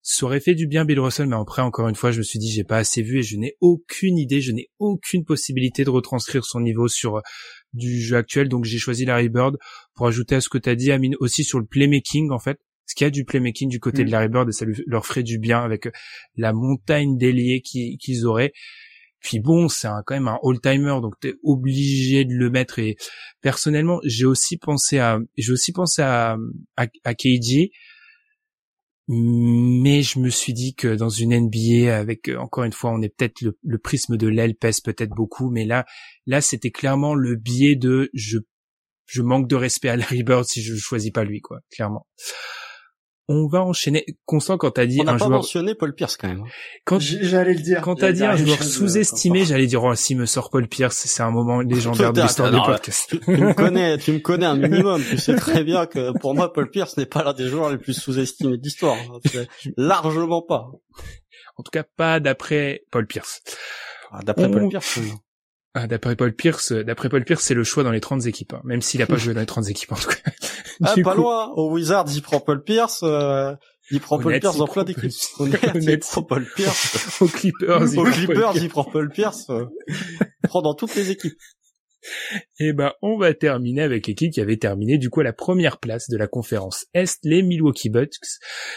ça 0.00 0.26
aurait 0.26 0.38
fait 0.38 0.54
du 0.54 0.68
bien 0.68 0.84
Bill 0.84 1.00
Russell, 1.00 1.26
mais 1.26 1.34
après 1.34 1.60
encore 1.60 1.88
une 1.88 1.96
fois, 1.96 2.12
je 2.12 2.18
me 2.18 2.22
suis 2.22 2.38
dit 2.38 2.52
j'ai 2.52 2.62
pas 2.62 2.78
assez 2.78 3.02
vu 3.02 3.18
et 3.18 3.24
je 3.24 3.36
n'ai 3.36 3.56
aucune 3.60 4.16
idée, 4.16 4.40
je 4.40 4.52
n'ai 4.52 4.68
aucune 4.78 5.24
possibilité 5.24 5.82
de 5.82 5.90
retranscrire 5.90 6.44
son 6.44 6.60
niveau 6.60 6.86
sur 6.86 7.16
euh, 7.16 7.20
du 7.72 8.00
jeu 8.00 8.16
actuel. 8.16 8.48
Donc 8.48 8.64
j'ai 8.64 8.78
choisi 8.78 9.06
Larry 9.06 9.28
Bird 9.28 9.56
pour 9.94 10.06
ajouter 10.06 10.36
à 10.36 10.40
ce 10.40 10.48
que 10.48 10.58
tu 10.58 10.68
as 10.68 10.76
dit, 10.76 10.92
Amine, 10.92 11.16
aussi 11.18 11.42
sur 11.42 11.58
le 11.58 11.66
playmaking 11.66 12.30
en 12.30 12.38
fait 12.38 12.60
ce 12.90 12.96
qu'il 12.96 13.04
y 13.04 13.06
a 13.06 13.10
du 13.10 13.24
playmaking 13.24 13.68
du 13.68 13.78
côté 13.78 14.02
de 14.02 14.08
mm. 14.08 14.10
Larry 14.10 14.28
Bird 14.28 14.48
et 14.48 14.52
ça 14.52 14.66
leur 14.86 15.06
ferait 15.06 15.22
du 15.22 15.38
bien 15.38 15.60
avec 15.60 15.86
euh, 15.86 15.92
la 16.36 16.52
montagne 16.52 17.16
d'ailiers 17.16 17.62
qu'ils 17.62 18.26
auraient. 18.26 18.52
Puis 19.20 19.38
bon, 19.38 19.68
c'est 19.68 19.88
quand 20.06 20.14
même 20.14 20.28
un 20.28 20.38
all-timer, 20.42 21.00
donc 21.00 21.14
t'es 21.20 21.34
obligé 21.44 22.24
de 22.24 22.32
le 22.32 22.50
mettre. 22.50 22.78
Et 22.78 22.96
personnellement, 23.42 24.00
j'ai 24.02 24.24
aussi 24.24 24.56
pensé 24.56 24.98
à, 24.98 25.18
j'ai 25.36 25.52
aussi 25.52 25.72
pensé 25.72 26.02
à, 26.02 26.36
à, 26.76 26.86
à 27.04 27.14
KG, 27.14 27.70
mais 29.06 30.02
je 30.02 30.18
me 30.18 30.30
suis 30.30 30.52
dit 30.52 30.74
que 30.74 30.94
dans 30.96 31.10
une 31.10 31.38
NBA, 31.38 31.96
avec 31.96 32.28
euh, 32.28 32.38
encore 32.38 32.64
une 32.64 32.72
fois, 32.72 32.90
on 32.92 33.02
est 33.02 33.14
peut-être 33.14 33.40
le, 33.42 33.56
le, 33.62 33.78
prisme 33.78 34.16
de 34.16 34.26
l'aile 34.26 34.56
pèse 34.56 34.80
peut-être 34.80 35.10
beaucoup, 35.10 35.50
mais 35.50 35.64
là, 35.64 35.84
là, 36.26 36.40
c'était 36.40 36.70
clairement 36.70 37.14
le 37.14 37.36
biais 37.36 37.76
de 37.76 38.10
je, 38.14 38.38
je 39.04 39.22
manque 39.22 39.48
de 39.48 39.56
respect 39.56 39.90
à 39.90 39.96
Larry 39.96 40.22
Bird 40.22 40.44
si 40.44 40.62
je 40.62 40.74
choisis 40.76 41.12
pas 41.12 41.24
lui, 41.24 41.40
quoi, 41.40 41.60
clairement 41.70 42.06
on 43.32 43.46
va 43.46 43.62
enchaîner. 43.62 44.04
Constant, 44.26 44.58
quand 44.58 44.72
t'as 44.72 44.86
dit 44.86 44.98
on 45.00 45.06
un 45.06 45.12
pas 45.12 45.18
joueur. 45.18 45.30
mentionné 45.30 45.76
Paul 45.76 45.94
Pierce 45.94 46.16
quand 46.16 46.26
même. 46.26 46.40
Hein. 46.40 46.50
Quand 46.84 46.98
j'allais 46.98 47.54
le 47.54 47.60
dire. 47.60 47.80
Quand 47.80 47.94
t'as 47.94 48.10
dit 48.10 48.24
un 48.24 48.34
joueur 48.34 48.60
sous-estimé, 48.60 49.44
j'allais 49.44 49.68
dire 49.68 49.84
oh 49.84 49.94
si 49.94 50.16
me 50.16 50.26
sort 50.26 50.50
Paul 50.50 50.66
Pierce, 50.66 50.96
c'est 50.96 51.22
un 51.22 51.30
moment 51.30 51.60
légendaire 51.60 52.12
de 52.12 52.20
l'histoire 52.20 52.50
du 52.50 52.58
podcast. 52.60 53.16
Tu, 53.24 53.30
me 53.30 53.54
connais, 53.54 53.98
tu 53.98 54.12
me 54.12 54.18
connais 54.18 54.46
un 54.46 54.56
minimum. 54.56 55.00
tu 55.08 55.16
sais 55.16 55.36
très 55.36 55.62
bien 55.62 55.86
que 55.86 56.10
pour 56.18 56.34
moi 56.34 56.52
Paul 56.52 56.68
Pierce 56.70 56.96
n'est 56.96 57.06
pas 57.06 57.22
l'un 57.22 57.32
des 57.32 57.46
joueurs 57.46 57.70
les 57.70 57.78
plus 57.78 57.94
sous-estimés 57.94 58.58
de 58.58 58.62
l'histoire. 58.64 58.96
Hein. 58.96 59.44
Largement 59.76 60.42
pas. 60.42 60.68
En 61.56 61.62
tout 61.62 61.70
cas, 61.70 61.84
pas 61.96 62.18
d'après 62.18 62.82
Paul 62.90 63.06
Pierce. 63.06 63.42
Ah, 64.10 64.22
d'après 64.24 64.50
Paul 64.50 64.68
Pierce. 64.68 64.98
Ah, 65.72 65.86
d'après 65.86 66.16
Paul 66.16 66.34
Pierce, 66.34 66.72
d'après 66.72 67.08
Paul 67.08 67.24
Pierce, 67.24 67.44
c'est 67.44 67.54
le 67.54 67.62
choix 67.62 67.84
dans 67.84 67.92
les 67.92 68.00
30 68.00 68.26
équipes, 68.26 68.54
hein, 68.54 68.60
même 68.64 68.82
s'il 68.82 69.02
a 69.02 69.06
pas 69.06 69.16
joué 69.16 69.34
dans 69.34 69.40
les 69.40 69.46
30 69.46 69.68
équipes 69.68 69.92
en 69.92 69.96
tout 69.96 70.08
cas. 70.08 70.30
Ah, 70.82 70.94
pas 71.02 71.14
loin. 71.14 71.52
Au 71.54 71.70
Wizards, 71.70 72.06
il 72.12 72.22
prend 72.22 72.40
Paul 72.40 72.62
Pierce. 72.62 73.00
Euh, 73.02 73.54
il 73.90 74.00
prend 74.00 74.18
Paul 74.18 74.38
Pierce 74.38 74.56
dans 74.56 74.66
plein 74.66 74.84
d'équipes. 74.84 75.12
il 75.38 75.98
prend 75.98 76.22
Paul 76.22 76.46
Pierce. 76.56 77.20
Au 77.20 77.26
Clippers, 77.26 77.92
il, 77.92 77.98
Au 77.98 78.04
Clippers, 78.04 78.56
il 78.56 78.68
prend 78.68 78.84
Paul 78.84 79.10
Pierce. 79.10 79.48
Euh, 79.50 79.66
il 79.88 80.48
prend 80.48 80.62
dans 80.62 80.74
toutes 80.74 80.94
les 80.94 81.10
équipes. 81.10 81.38
Et 82.58 82.68
eh 82.68 82.72
ben, 82.72 82.92
on 83.02 83.18
va 83.18 83.34
terminer 83.34 83.82
avec 83.82 84.06
l'équipe 84.06 84.32
qui 84.32 84.40
avait 84.40 84.56
terminé 84.56 84.96
du 84.96 85.10
coup 85.10 85.20
à 85.20 85.24
la 85.24 85.32
première 85.32 85.78
place 85.78 86.08
de 86.08 86.16
la 86.16 86.26
conférence 86.26 86.86
Est, 86.94 87.18
les 87.24 87.42
Milwaukee 87.42 87.90
Bucks. 87.90 88.16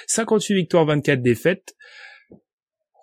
58 0.08 0.56
victoires, 0.56 0.86
24 0.86 1.22
défaites. 1.22 1.76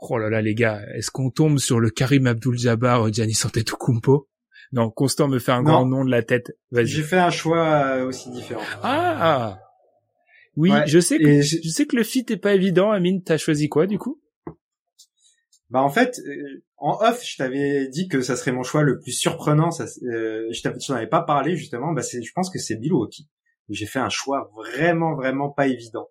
Oh 0.03 0.19
là 0.19 0.31
là 0.31 0.41
les 0.41 0.55
gars, 0.55 0.83
est-ce 0.95 1.11
qu'on 1.11 1.31
tombe 1.31 1.59
sur 1.59 1.79
le 1.79 1.91
Karim 1.91 2.27
Abdul-Jabbar 2.27 3.03
ou 3.03 3.13
Giannis 3.13 3.41
Antetokounmpo 3.45 4.29
Non, 4.73 4.91
Constant 4.91 5.29
me 5.29 5.39
fait 5.39 5.53
un 5.53 5.63
grand 5.63 5.85
nom 5.85 6.05
de 6.05 6.11
la 6.11 6.23
tête. 6.23 6.57
J'ai 6.73 7.03
fait 7.03 7.19
un 7.19 7.31
choix 7.31 7.67
euh, 7.67 8.07
aussi 8.07 8.31
différent. 8.31 8.63
Ah 8.83 9.59
oui, 10.57 10.73
je 10.87 10.99
sais 10.99 11.19
que 11.19 11.43
je... 11.43 11.69
sais 11.69 11.87
que 11.87 11.97
le 11.97 12.03
fit 12.03 12.25
est 12.29 12.37
pas 12.37 12.55
évident. 12.55 12.91
Amine, 12.91 13.23
t'as 13.23 13.39
choisi 13.39 13.69
quoi 13.69 13.87
du 13.87 13.99
coup? 13.99 14.21
Bah 15.71 15.83
en 15.83 15.89
fait, 15.89 16.19
euh, 16.27 16.65
en 16.79 16.99
off, 17.01 17.25
je 17.25 17.37
t'avais 17.37 17.87
dit 17.89 18.09
que 18.09 18.21
ça 18.23 18.37
serait 18.37 18.51
mon 18.51 18.65
choix 18.65 18.83
le 18.83 18.99
plus 18.99 19.13
surprenant. 19.13 19.71
Ça, 19.71 19.85
euh, 20.03 20.49
je 20.51 20.63
t'en 20.63 20.95
avais 20.95 21.07
pas 21.07 21.23
parlé 21.23 21.57
justement. 21.57 21.93
Bah 21.93 22.03
c'est, 22.03 22.23
je 22.23 22.33
pense 22.35 22.51
que 22.51 22.59
c'est 22.59 22.77
Milwaukee. 22.77 23.29
J'ai 23.69 23.87
fait 23.87 24.01
un 24.01 24.09
choix 24.09 24.51
vraiment 24.57 25.15
vraiment 25.15 25.49
pas 25.49 25.69
évident. 25.69 26.09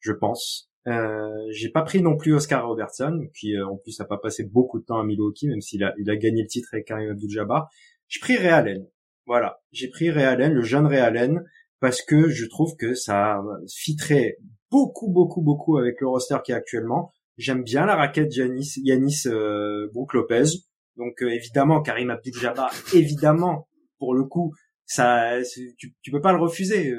Je 0.00 0.12
pense. 0.12 0.67
Euh, 0.88 1.46
j'ai 1.50 1.68
pas 1.68 1.82
pris 1.82 2.00
non 2.00 2.16
plus 2.16 2.32
Oscar 2.32 2.66
Robertson, 2.66 3.28
qui 3.38 3.54
euh, 3.54 3.66
en 3.66 3.76
plus 3.76 4.00
a 4.00 4.06
pas 4.06 4.16
passé 4.16 4.44
beaucoup 4.44 4.80
de 4.80 4.84
temps 4.84 4.98
à 4.98 5.04
Milwaukee, 5.04 5.48
même 5.48 5.60
s'il 5.60 5.84
a, 5.84 5.92
il 5.98 6.10
a 6.10 6.16
gagné 6.16 6.42
le 6.42 6.48
titre 6.48 6.70
avec 6.72 6.86
Karim 6.86 7.10
Abdul-Jabbar. 7.10 7.68
J'ai 8.06 8.20
pris 8.20 8.36
Ray 8.36 8.48
Allen. 8.48 8.86
Voilà, 9.26 9.60
j'ai 9.70 9.88
pris 9.88 10.10
Ray 10.10 10.24
Allen, 10.24 10.52
le 10.52 10.62
jeune 10.62 10.86
Ray 10.86 11.00
Allen, 11.00 11.44
parce 11.80 12.00
que 12.00 12.30
je 12.30 12.46
trouve 12.46 12.74
que 12.76 12.94
ça 12.94 13.42
fitterait 13.68 14.38
beaucoup, 14.70 15.10
beaucoup, 15.10 15.42
beaucoup 15.42 15.76
avec 15.76 16.00
le 16.00 16.08
roster 16.08 16.38
qui 16.44 16.52
est 16.52 16.54
actuellement. 16.54 17.12
J'aime 17.36 17.62
bien 17.62 17.84
la 17.84 17.94
raquette 17.94 18.34
Yanis, 18.34 18.74
Yanis 18.82 19.22
euh, 19.26 19.88
Brook 19.92 20.14
Lopez. 20.14 20.44
Donc 20.96 21.22
euh, 21.22 21.28
évidemment, 21.28 21.82
Karim 21.82 22.10
Abdul-Jabbar, 22.10 22.72
évidemment, 22.94 23.68
pour 23.98 24.14
le 24.14 24.24
coup, 24.24 24.54
ça, 24.86 25.34
tu, 25.76 25.94
tu 26.00 26.10
peux 26.10 26.22
pas 26.22 26.32
le 26.32 26.38
refuser. 26.38 26.94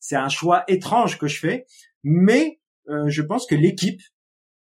C'est 0.00 0.16
un 0.16 0.28
choix 0.28 0.64
étrange 0.68 1.18
que 1.18 1.26
je 1.26 1.38
fais, 1.38 1.66
mais 2.02 2.60
euh, 2.88 3.08
je 3.08 3.22
pense 3.22 3.46
que 3.46 3.54
l'équipe 3.54 4.00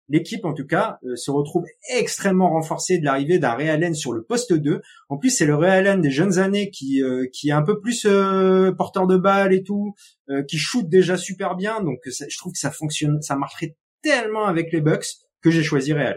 l'équipe 0.09 0.44
en 0.44 0.55
tout 0.55 0.66
cas 0.66 1.01
euh, 1.05 1.16
se 1.16 1.32
retrouve 1.32 1.65
extrêmement 1.97 2.51
renforcée 2.51 2.98
de 2.98 3.05
l'arrivée 3.05 3.40
d'un 3.40 3.55
Ray 3.55 3.94
sur 3.97 4.12
le 4.12 4.23
poste 4.23 4.53
2. 4.53 4.81
En 5.09 5.19
plus, 5.19 5.31
c'est 5.31 5.47
le 5.47 5.57
Ray 5.57 6.01
des 6.01 6.12
jeunes 6.12 6.39
années 6.39 6.70
qui 6.70 7.03
euh, 7.03 7.27
qui 7.32 7.48
est 7.48 7.53
un 7.53 7.62
peu 7.62 7.81
plus 7.81 8.07
porteur 8.78 9.09
de 9.09 9.16
balle 9.16 9.53
et 9.53 9.65
tout, 9.65 9.94
qui 10.48 10.59
shoot 10.59 10.89
déjà 10.89 11.16
super 11.16 11.57
bien. 11.57 11.82
Donc, 11.82 11.98
je 12.07 12.39
trouve 12.39 12.53
que 12.53 12.59
ça 12.59 12.70
fonctionne, 12.70 13.20
ça 13.20 13.35
marcherait 13.35 13.77
tellement 14.03 14.47
avec 14.47 14.73
les 14.73 14.81
Bucks 14.81 15.07
que 15.43 15.51
j'ai 15.51 15.65
choisi 15.65 15.93
Ray. 15.93 16.15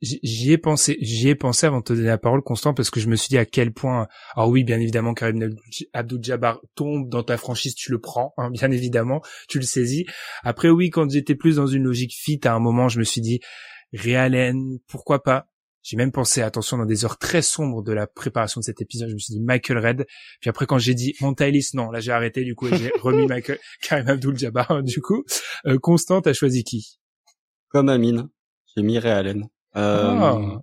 J'y 0.00 0.52
ai 0.52 0.58
pensé, 0.58 0.96
j'y 1.00 1.28
ai 1.28 1.34
pensé 1.34 1.66
avant 1.66 1.78
de 1.78 1.84
te 1.84 1.92
donner 1.92 2.06
la 2.06 2.18
parole, 2.18 2.40
Constant, 2.42 2.72
parce 2.72 2.88
que 2.88 3.00
je 3.00 3.08
me 3.08 3.16
suis 3.16 3.28
dit 3.28 3.38
à 3.38 3.44
quel 3.44 3.72
point. 3.72 4.06
Alors 4.36 4.48
oui, 4.48 4.62
bien 4.62 4.78
évidemment, 4.78 5.12
Karim 5.12 5.56
Abdul-Jabbar 5.92 6.60
tombe 6.76 7.08
dans 7.08 7.24
ta 7.24 7.36
franchise, 7.36 7.74
tu 7.74 7.90
le 7.90 8.00
prends, 8.00 8.32
hein, 8.36 8.50
bien 8.50 8.70
évidemment, 8.70 9.22
tu 9.48 9.58
le 9.58 9.64
saisis. 9.64 10.06
Après 10.44 10.68
oui, 10.68 10.90
quand 10.90 11.10
j'étais 11.10 11.34
plus 11.34 11.56
dans 11.56 11.66
une 11.66 11.82
logique 11.82 12.14
fit, 12.14 12.38
à 12.44 12.54
un 12.54 12.60
moment, 12.60 12.88
je 12.88 13.00
me 13.00 13.04
suis 13.04 13.20
dit 13.20 13.40
Realen, 13.92 14.78
pourquoi 14.86 15.22
pas? 15.22 15.48
J'ai 15.82 15.96
même 15.96 16.12
pensé, 16.12 16.42
attention, 16.42 16.78
dans 16.78 16.86
des 16.86 17.04
heures 17.04 17.18
très 17.18 17.42
sombres 17.42 17.82
de 17.82 17.92
la 17.92 18.06
préparation 18.06 18.60
de 18.60 18.64
cet 18.64 18.80
épisode, 18.80 19.08
je 19.08 19.14
me 19.14 19.18
suis 19.18 19.34
dit 19.34 19.40
Michael 19.40 19.78
Red. 19.78 20.06
Puis 20.40 20.48
après, 20.48 20.64
quand 20.64 20.78
j'ai 20.78 20.94
dit 20.94 21.14
Montailis, 21.20 21.70
non, 21.74 21.90
là 21.90 21.98
j'ai 21.98 22.12
arrêté, 22.12 22.44
du 22.44 22.54
coup, 22.54 22.68
j'ai 22.68 22.92
remis 23.00 23.26
Michael 23.26 23.58
Karim 23.82 24.06
Abdul-Jabbar. 24.06 24.84
Du 24.84 25.00
coup, 25.00 25.24
euh, 25.66 25.78
Constant, 25.80 26.20
t'as 26.20 26.34
choisi 26.34 26.62
qui? 26.62 27.00
Comme 27.68 27.88
Amine, 27.88 28.28
j'ai 28.76 28.84
mis 28.84 29.00
Realen. 29.00 29.48
Euh, 29.76 30.18
ah. 30.20 30.62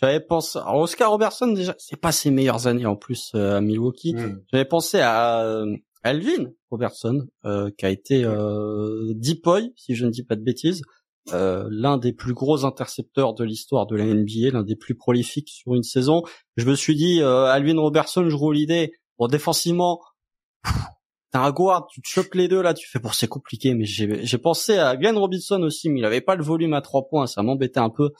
J'avais 0.00 0.20
pensé, 0.20 0.58
alors 0.58 0.76
Oscar 0.76 1.10
Robertson 1.10 1.48
déjà, 1.48 1.74
c'est 1.78 2.00
pas 2.00 2.12
ses 2.12 2.30
meilleures 2.30 2.68
années 2.68 2.86
en 2.86 2.94
plus 2.94 3.32
euh, 3.34 3.56
à 3.56 3.60
Milwaukee. 3.60 4.14
Hmm. 4.14 4.40
J'avais 4.52 4.64
pensé 4.64 5.00
à 5.00 5.42
euh, 5.42 5.74
Alvin 6.04 6.50
Robertson, 6.70 7.26
euh, 7.44 7.70
qui 7.76 7.84
a 7.84 7.90
été 7.90 8.24
euh, 8.24 9.12
Deepoy, 9.14 9.72
si 9.76 9.96
je 9.96 10.06
ne 10.06 10.10
dis 10.10 10.22
pas 10.22 10.36
de 10.36 10.42
bêtises, 10.42 10.82
l'un 11.30 11.98
des 11.98 12.14
plus 12.14 12.32
gros 12.32 12.64
intercepteurs 12.64 13.34
de 13.34 13.44
l'histoire 13.44 13.86
de 13.86 13.96
la 13.96 14.06
NBA, 14.06 14.50
l'un 14.52 14.62
des 14.62 14.76
plus 14.76 14.94
prolifiques 14.94 15.50
sur 15.50 15.74
une 15.74 15.82
saison. 15.82 16.22
Je 16.56 16.64
me 16.64 16.74
suis 16.74 16.94
dit, 16.94 17.20
Alvin 17.20 17.78
Robertson, 17.78 18.30
je 18.30 18.34
roule 18.34 18.54
l'idée. 18.54 18.92
Bon, 19.18 19.26
défensivement, 19.26 20.00
t'as 21.30 21.40
un 21.40 21.50
guard, 21.50 21.86
tu 21.88 22.00
te 22.00 22.08
chopes 22.08 22.32
les 22.32 22.48
deux 22.48 22.62
là, 22.62 22.72
tu 22.72 22.88
fais 22.88 22.98
pour 22.98 23.12
c'est 23.12 23.28
compliqué. 23.28 23.74
Mais 23.74 23.84
j'ai 23.84 24.38
pensé 24.38 24.78
à 24.78 24.96
Glenn 24.96 25.18
Robinson 25.18 25.60
aussi, 25.62 25.90
mais 25.90 26.00
il 26.00 26.04
avait 26.06 26.22
pas 26.22 26.34
le 26.34 26.42
volume 26.42 26.72
à 26.72 26.80
trois 26.80 27.06
points, 27.08 27.26
ça 27.26 27.42
m'embêtait 27.42 27.80
un 27.80 27.90
peu. 27.90 28.10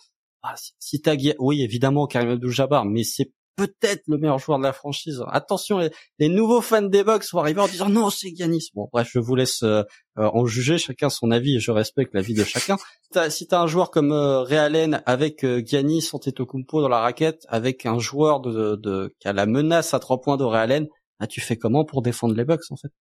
Ah, 0.43 0.55
si, 0.78 1.01
t'as 1.01 1.16
oui 1.39 1.62
évidemment 1.62 2.06
Karim 2.06 2.31
Abdul-Jabbar, 2.31 2.85
mais 2.85 3.02
c'est 3.02 3.32
peut-être 3.59 4.05
le 4.06 4.19
meilleur 4.19 4.39
joueur 4.39 4.59
de 4.59 4.62
la 4.62 4.73
franchise. 4.73 5.23
Attention, 5.31 5.81
les, 6.19 6.28
nouveaux 6.28 6.60
fans 6.60 6.81
des 6.81 7.02
Bucks 7.02 7.24
vont 7.32 7.40
arriver 7.40 7.60
en 7.60 7.66
disant 7.66 7.89
non, 7.89 8.09
c'est 8.09 8.35
Giannis. 8.35 8.69
Bon, 8.73 8.89
bref, 8.93 9.10
je 9.12 9.19
vous 9.19 9.35
laisse 9.35 9.65
euh, 9.65 9.82
euh, 10.19 10.31
en 10.32 10.47
juger 10.47 10.78
chacun 10.78 11.10
son 11.10 11.32
avis 11.32 11.56
et 11.56 11.60
je 11.60 11.73
respecte 11.73 12.15
l'avis 12.15 12.35
de 12.35 12.44
chacun. 12.44 12.77
si 13.31 13.48
t'as 13.48 13.60
un 13.60 13.66
joueur 13.66 13.90
comme 13.90 14.12
euh, 14.12 14.43
Realen 14.43 15.02
avec 15.06 15.44
euh, 15.44 15.60
Giannis 15.65 16.09
Antetokounmpo 16.12 16.81
dans 16.81 16.89
la 16.89 17.01
raquette, 17.01 17.44
avec 17.48 17.85
un 17.85 17.98
joueur 17.98 18.40
de, 18.40 18.77
de, 18.77 19.12
qui 19.19 19.27
a 19.27 19.32
la 19.32 19.47
menace 19.47 19.93
à 19.93 19.98
trois 19.98 20.20
points 20.20 20.36
de 20.36 20.44
Realen, 20.44 20.86
bah, 21.19 21.27
tu 21.27 21.40
fais 21.40 21.56
comment 21.56 21.85
pour 21.85 22.01
défendre 22.01 22.35
les 22.35 22.44
Bucks 22.44 22.70
en 22.70 22.77
fait? 22.77 22.93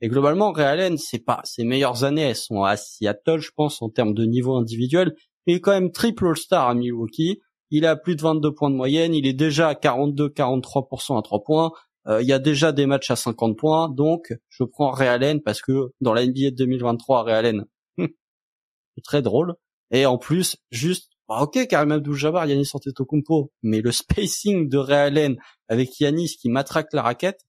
Et 0.00 0.08
globalement, 0.08 0.52
Realen, 0.52 0.98
c'est 0.98 1.18
pas 1.18 1.40
ses 1.44 1.64
meilleures 1.64 2.04
années, 2.04 2.22
elles 2.22 2.36
sont 2.36 2.62
à 2.62 2.76
Seattle, 2.76 3.38
je 3.38 3.50
pense, 3.54 3.80
en 3.80 3.88
termes 3.88 4.14
de 4.14 4.24
niveau 4.24 4.56
individuel. 4.56 5.14
Il 5.46 5.56
est 5.56 5.60
quand 5.60 5.72
même 5.72 5.92
triple 5.92 6.26
All-Star 6.26 6.68
à 6.68 6.74
Milwaukee. 6.74 7.40
Il 7.70 7.86
a 7.86 7.96
plus 7.96 8.16
de 8.16 8.22
22 8.22 8.52
points 8.52 8.70
de 8.70 8.76
moyenne. 8.76 9.14
Il 9.14 9.26
est 9.26 9.32
déjà 9.32 9.68
à 9.68 9.74
42-43% 9.74 11.18
à 11.18 11.22
3 11.22 11.44
points. 11.44 11.72
Euh, 12.08 12.22
il 12.22 12.28
y 12.28 12.32
a 12.32 12.38
déjà 12.38 12.72
des 12.72 12.86
matchs 12.86 13.10
à 13.10 13.16
50 13.16 13.56
points. 13.56 13.88
Donc, 13.88 14.32
je 14.48 14.64
prends 14.64 14.90
Ray 14.90 15.08
Allen 15.08 15.42
parce 15.42 15.60
que 15.60 15.92
dans 16.00 16.12
la 16.12 16.24
NBA 16.24 16.50
de 16.50 16.56
2023, 16.56 17.24
Ray 17.24 17.34
Allen, 17.34 17.64
c'est 17.98 19.02
très 19.04 19.22
drôle. 19.22 19.54
Et 19.90 20.06
en 20.06 20.18
plus, 20.18 20.56
juste, 20.70 21.10
bah 21.28 21.42
ok, 21.42 21.66
Karim 21.66 21.92
Abdul-Jabbar, 21.92 22.46
Yanis 22.46 22.70
Antetokounmpo, 22.72 23.52
mais 23.62 23.80
le 23.80 23.92
spacing 23.92 24.68
de 24.68 24.78
Ray 24.78 24.98
Allen 24.98 25.36
avec 25.68 25.98
Yanis 25.98 26.36
qui 26.40 26.48
matraque 26.48 26.92
la 26.92 27.02
raquette, 27.02 27.40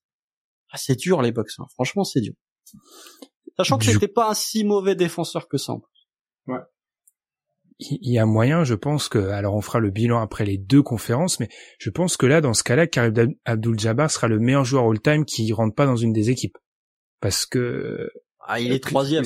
ah, 0.70 0.76
c'est 0.76 0.96
dur 0.96 1.22
les 1.22 1.32
box. 1.32 1.58
Hein. 1.58 1.66
Franchement, 1.74 2.04
c'est 2.04 2.20
dur. 2.20 2.34
Sachant 3.56 3.78
que 3.78 3.84
c'était 3.84 4.08
pas 4.08 4.30
un 4.30 4.34
si 4.34 4.64
mauvais 4.64 4.94
défenseur 4.94 5.48
que 5.48 5.56
ça 5.56 5.72
en 5.72 5.80
plus. 5.80 6.08
Ouais 6.46 6.60
il 7.80 8.12
y 8.12 8.18
a 8.18 8.26
moyen, 8.26 8.64
je 8.64 8.74
pense 8.74 9.08
que, 9.08 9.18
alors 9.18 9.54
on 9.54 9.60
fera 9.60 9.78
le 9.78 9.90
bilan 9.90 10.20
après 10.20 10.44
les 10.44 10.58
deux 10.58 10.82
conférences, 10.82 11.38
mais 11.38 11.48
je 11.78 11.90
pense 11.90 12.16
que 12.16 12.26
là, 12.26 12.40
dans 12.40 12.54
ce 12.54 12.64
cas-là, 12.64 12.86
Karim 12.88 13.34
Abdul-Jabbar 13.44 14.10
sera 14.10 14.26
le 14.26 14.40
meilleur 14.40 14.64
joueur 14.64 14.90
all-time 14.90 15.24
qui 15.24 15.52
rentre 15.52 15.74
pas 15.74 15.86
dans 15.86 15.96
une 15.96 16.12
des 16.12 16.30
équipes. 16.30 16.58
Parce 17.20 17.46
que... 17.46 18.10
Ah, 18.50 18.60
il 18.60 18.72
est 18.72 18.82
troisième. 18.82 19.24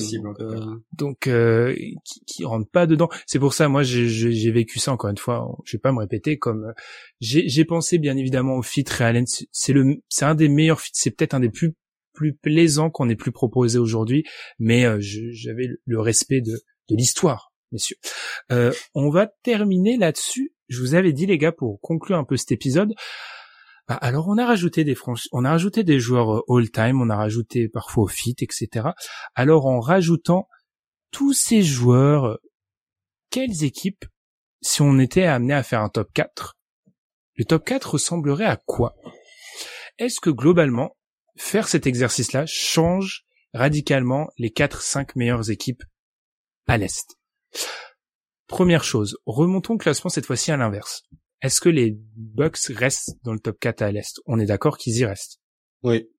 donc, 0.91 1.27
euh, 1.27 1.69
euh, 1.69 1.73
qui, 2.03 2.25
qui, 2.25 2.45
rentre 2.45 2.69
pas 2.69 2.85
dedans. 2.85 3.07
C'est 3.25 3.39
pour 3.39 3.53
ça, 3.53 3.69
moi, 3.69 3.81
j'ai 3.81 4.51
vécu 4.51 4.79
ça 4.79 4.91
encore 4.91 5.09
une 5.09 5.17
fois. 5.17 5.47
Je 5.63 5.77
vais 5.77 5.81
pas 5.81 5.93
me 5.93 5.99
répéter 5.99 6.37
comme 6.37 6.65
euh, 6.65 6.73
j'ai 7.21 7.63
pensé 7.63 7.99
bien 7.99 8.17
évidemment 8.17 8.57
au 8.57 8.61
fit 8.61 8.83
Realen. 8.85 9.23
C'est 9.25 9.71
le, 9.71 10.01
c'est 10.09 10.25
un 10.25 10.35
des 10.35 10.49
meilleurs 10.49 10.81
fits. 10.81 10.91
C'est 10.93 11.11
peut-être 11.11 11.33
un 11.33 11.39
des 11.39 11.49
plus 11.49 11.73
plus 12.13 12.35
plaisants 12.35 12.91
qu'on 12.91 13.09
ait 13.09 13.15
plus 13.15 13.31
proposé 13.31 13.79
aujourd'hui. 13.79 14.25
Mais 14.59 14.85
j'avais 14.99 15.69
le 15.85 15.99
respect 16.01 16.41
de 16.41 16.59
de 16.89 16.95
l'histoire 16.97 17.52
messieurs. 17.73 17.97
Euh, 18.51 18.71
on 18.93 19.09
va 19.09 19.27
terminer 19.27 19.97
là-dessus. 19.97 20.53
Je 20.69 20.79
vous 20.79 20.95
avais 20.95 21.11
dit 21.11 21.25
les 21.25 21.37
gars 21.37 21.51
pour 21.51 21.81
conclure 21.81 22.17
un 22.17 22.23
peu 22.23 22.37
cet 22.37 22.51
épisode. 22.53 22.93
Bah, 23.87 23.95
alors 23.95 24.29
on 24.29 24.37
a 24.37 24.45
rajouté 24.45 24.85
des 24.85 24.95
on 25.33 25.43
a 25.43 25.49
rajouté 25.49 25.83
des 25.83 25.99
joueurs 25.99 26.37
euh, 26.37 26.41
all-time, 26.47 27.01
on 27.01 27.09
a 27.09 27.17
rajouté 27.17 27.67
parfois 27.67 28.07
fit, 28.09 28.35
etc. 28.39 28.89
Alors 29.35 29.65
en 29.65 29.81
rajoutant 29.81 30.47
tous 31.11 31.33
ces 31.33 31.61
joueurs, 31.63 32.25
euh, 32.25 32.37
quelles 33.29 33.63
équipes, 33.63 34.05
si 34.61 34.81
on 34.81 34.99
était 34.99 35.25
amené 35.25 35.53
à 35.53 35.63
faire 35.63 35.81
un 35.81 35.89
top 35.89 36.13
4, 36.13 36.57
le 37.35 37.45
top 37.45 37.65
4 37.65 37.91
ressemblerait 37.91 38.45
à 38.45 38.57
quoi? 38.57 38.95
Est-ce 39.97 40.21
que 40.21 40.29
globalement, 40.29 40.95
faire 41.35 41.67
cet 41.67 41.85
exercice-là 41.85 42.45
change 42.45 43.25
radicalement 43.53 44.29
les 44.37 44.49
4-5 44.49 45.11
meilleures 45.15 45.49
équipes 45.49 45.83
à 46.67 46.77
l'Est? 46.77 47.17
Première 48.47 48.83
chose, 48.83 49.17
remontons 49.25 49.73
le 49.73 49.79
classement 49.79 50.09
cette 50.09 50.25
fois-ci 50.25 50.51
à 50.51 50.57
l'inverse. 50.57 51.03
Est-ce 51.41 51.59
que 51.59 51.69
les 51.69 51.97
Bucks 52.15 52.67
restent 52.69 53.17
dans 53.23 53.33
le 53.33 53.39
top 53.39 53.59
4 53.59 53.81
à 53.81 53.91
l'Est? 53.91 54.21
On 54.25 54.39
est 54.39 54.45
d'accord 54.45 54.77
qu'ils 54.77 54.97
y 54.97 55.05
restent? 55.05 55.39
Oui. 55.81 56.09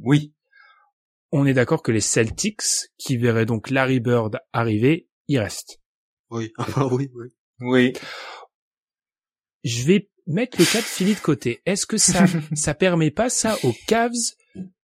Oui. 0.00 0.32
On 1.30 1.46
est 1.46 1.54
d'accord 1.54 1.82
que 1.82 1.92
les 1.92 2.00
Celtics, 2.00 2.90
qui 2.98 3.16
verraient 3.16 3.46
donc 3.46 3.70
Larry 3.70 4.00
Bird 4.00 4.38
arriver, 4.52 5.08
y 5.28 5.38
restent 5.38 5.80
Oui. 6.30 6.52
oui, 6.90 7.10
oui. 7.14 7.28
Oui. 7.60 7.92
Je 9.62 9.84
vais 9.84 10.10
mettre 10.26 10.58
le 10.58 10.64
cas 10.64 10.80
de 10.80 10.84
Philly 10.84 11.14
de 11.14 11.20
côté. 11.20 11.62
Est-ce 11.64 11.86
que 11.86 11.96
ça, 11.96 12.24
ça 12.54 12.74
permet 12.74 13.10
pas 13.10 13.30
ça 13.30 13.56
aux 13.62 13.74
Cavs 13.86 14.12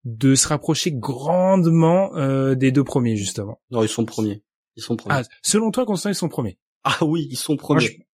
de 0.06 0.36
se 0.36 0.48
rapprocher 0.48 0.92
grandement 0.92 2.16
euh, 2.16 2.56
des 2.56 2.72
deux 2.72 2.84
premiers 2.84 3.16
justement? 3.16 3.62
Non, 3.72 3.84
ils 3.84 3.90
sont 3.90 4.06
premiers. 4.06 4.44
Ils 4.76 4.84
sont 4.84 4.96
premiers. 4.96 5.16
Ah, 5.16 5.24
selon 5.42 5.72
toi, 5.72 5.86
Constant, 5.86 6.10
ils 6.10 6.16
sont 6.16 6.30
premiers? 6.30 6.58
Ah 6.84 6.98
oui, 7.02 7.28
ils 7.30 7.38
sont 7.38 7.56
premiers. 7.56 8.06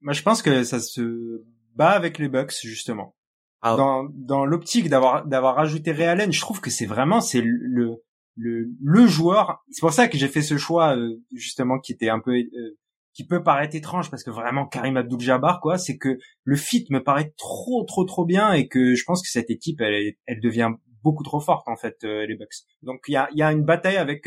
Moi, 0.00 0.12
je, 0.12 0.22
pense 0.22 0.42
que 0.42 0.64
ça 0.64 0.80
se 0.80 1.44
bat 1.74 1.90
avec 1.90 2.18
les 2.18 2.28
Bucks 2.28 2.54
justement. 2.62 3.14
Ah. 3.60 3.76
Dans, 3.76 4.08
dans 4.12 4.44
l'optique 4.44 4.88
d'avoir 4.88 5.24
d'avoir 5.26 5.54
rajouté 5.54 5.92
Ray 5.92 6.06
Allen, 6.06 6.32
je 6.32 6.40
trouve 6.40 6.60
que 6.60 6.70
c'est 6.70 6.86
vraiment 6.86 7.20
c'est 7.20 7.40
le 7.40 8.02
le 8.36 8.70
le 8.80 9.06
joueur. 9.06 9.62
C'est 9.70 9.80
pour 9.80 9.92
ça 9.92 10.08
que 10.08 10.18
j'ai 10.18 10.28
fait 10.28 10.42
ce 10.42 10.56
choix 10.56 10.96
euh, 10.96 11.22
justement 11.32 11.78
qui 11.78 11.92
était 11.92 12.08
un 12.08 12.18
peu 12.18 12.32
euh, 12.32 12.78
qui 13.14 13.24
peut 13.24 13.42
paraître 13.42 13.76
étrange 13.76 14.10
parce 14.10 14.24
que 14.24 14.30
vraiment 14.30 14.66
Karim 14.66 14.96
Abdul-Jabbar 14.96 15.60
quoi, 15.60 15.78
c'est 15.78 15.98
que 15.98 16.18
le 16.44 16.56
fit 16.56 16.86
me 16.90 17.02
paraît 17.02 17.32
trop 17.36 17.84
trop 17.84 18.04
trop 18.04 18.24
bien 18.24 18.52
et 18.52 18.66
que 18.66 18.94
je 18.94 19.04
pense 19.04 19.22
que 19.22 19.28
cette 19.28 19.50
équipe 19.50 19.80
elle 19.80 20.14
elle 20.26 20.40
devient 20.40 20.70
beaucoup 21.02 21.24
trop 21.24 21.40
forte 21.40 21.68
en 21.68 21.76
fait 21.76 21.98
euh, 22.04 22.26
les 22.26 22.36
Bucks. 22.36 22.64
Donc 22.82 23.02
il 23.06 23.12
y 23.12 23.16
a 23.16 23.28
il 23.32 23.38
y 23.38 23.42
a 23.42 23.52
une 23.52 23.64
bataille 23.64 23.98
avec 23.98 24.26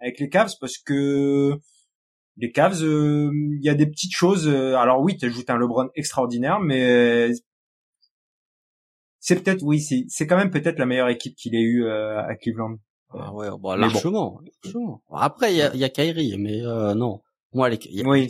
avec 0.00 0.18
les 0.18 0.28
Cavs 0.28 0.54
parce 0.60 0.78
que 0.78 1.58
les 2.36 2.52
Cavs, 2.52 2.82
euh, 2.82 3.30
il 3.32 3.64
y 3.64 3.68
a 3.68 3.74
des 3.74 3.86
petites 3.86 4.14
choses. 4.14 4.48
Euh, 4.48 4.74
alors 4.76 5.00
oui, 5.00 5.16
tu 5.16 5.26
ajoutes 5.26 5.50
un 5.50 5.58
LeBron 5.58 5.90
extraordinaire, 5.94 6.58
mais 6.60 7.30
c'est 9.18 9.42
peut-être 9.42 9.62
oui, 9.62 9.80
c'est 9.80 10.04
c'est 10.08 10.26
quand 10.26 10.36
même 10.36 10.50
peut-être 10.50 10.78
la 10.78 10.86
meilleure 10.86 11.08
équipe 11.08 11.36
qu'il 11.36 11.54
ait 11.54 11.60
eu 11.60 11.84
euh, 11.84 12.18
à 12.18 12.34
Cleveland. 12.36 12.76
Ah 13.12 13.34
ouais, 13.34 13.48
bah, 13.60 13.76
largement, 13.76 14.40
Après, 15.10 15.52
il 15.52 15.56
y 15.56 15.62
a, 15.62 15.74
y 15.74 15.84
a 15.84 15.88
Kyrie, 15.88 16.36
mais 16.38 16.62
non. 16.94 17.20
Moi, 17.52 17.68
les, 17.68 17.78
oui, 18.04 18.28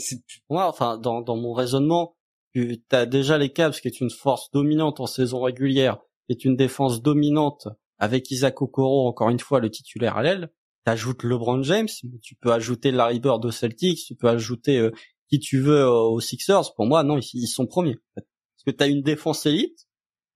moi, 0.48 0.66
enfin, 0.66 0.96
dans, 0.96 1.20
dans 1.20 1.36
mon 1.36 1.52
raisonnement, 1.52 2.16
tu 2.54 2.82
as 2.90 3.04
déjà 3.04 3.36
les 3.36 3.52
Cavs 3.52 3.78
qui 3.78 3.88
est 3.88 4.00
une 4.00 4.08
force 4.08 4.50
dominante 4.50 4.98
en 4.98 5.06
saison 5.06 5.42
régulière, 5.42 5.98
qui 6.26 6.32
est 6.32 6.46
une 6.46 6.56
défense 6.56 7.02
dominante 7.02 7.68
avec 7.98 8.30
Isaac 8.30 8.62
Okoro, 8.62 9.06
encore 9.06 9.28
une 9.28 9.38
fois, 9.38 9.60
le 9.60 9.70
titulaire 9.70 10.16
à 10.16 10.22
l'aile 10.22 10.50
t'ajoutes 10.84 11.22
LeBron 11.22 11.62
James, 11.62 11.88
tu 12.22 12.34
peux 12.34 12.52
ajouter 12.52 12.90
Larry 12.90 13.20
Bird 13.20 13.44
aux 13.44 13.50
Celtics, 13.50 14.04
tu 14.06 14.14
peux 14.14 14.28
ajouter 14.28 14.78
euh, 14.78 14.90
qui 15.28 15.38
tu 15.38 15.60
veux 15.60 15.86
aux 15.86 16.20
Sixers. 16.20 16.74
Pour 16.74 16.86
moi, 16.86 17.02
non, 17.02 17.18
ils, 17.18 17.46
sont 17.46 17.66
premiers. 17.66 17.96
Parce 18.14 18.26
que 18.66 18.70
t'as 18.70 18.88
une 18.88 19.02
défense 19.02 19.46
élite, 19.46 19.86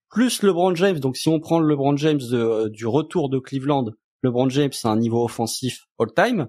plus 0.09 0.43
LeBron 0.43 0.75
James. 0.77 0.99
Donc 0.99 1.17
si 1.17 1.29
on 1.29 1.41
prend 1.41 1.59
le 1.59 1.69
LeBron 1.69 1.97
James 1.97 2.21
euh, 2.33 2.69
du 2.69 2.87
retour 2.87 3.29
de 3.29 3.39
Cleveland, 3.39 3.87
LeBron 4.23 4.49
James 4.49 4.73
c'est 4.73 4.89
un 4.89 4.97
niveau 4.97 5.25
offensif 5.25 5.87
all-time. 5.99 6.49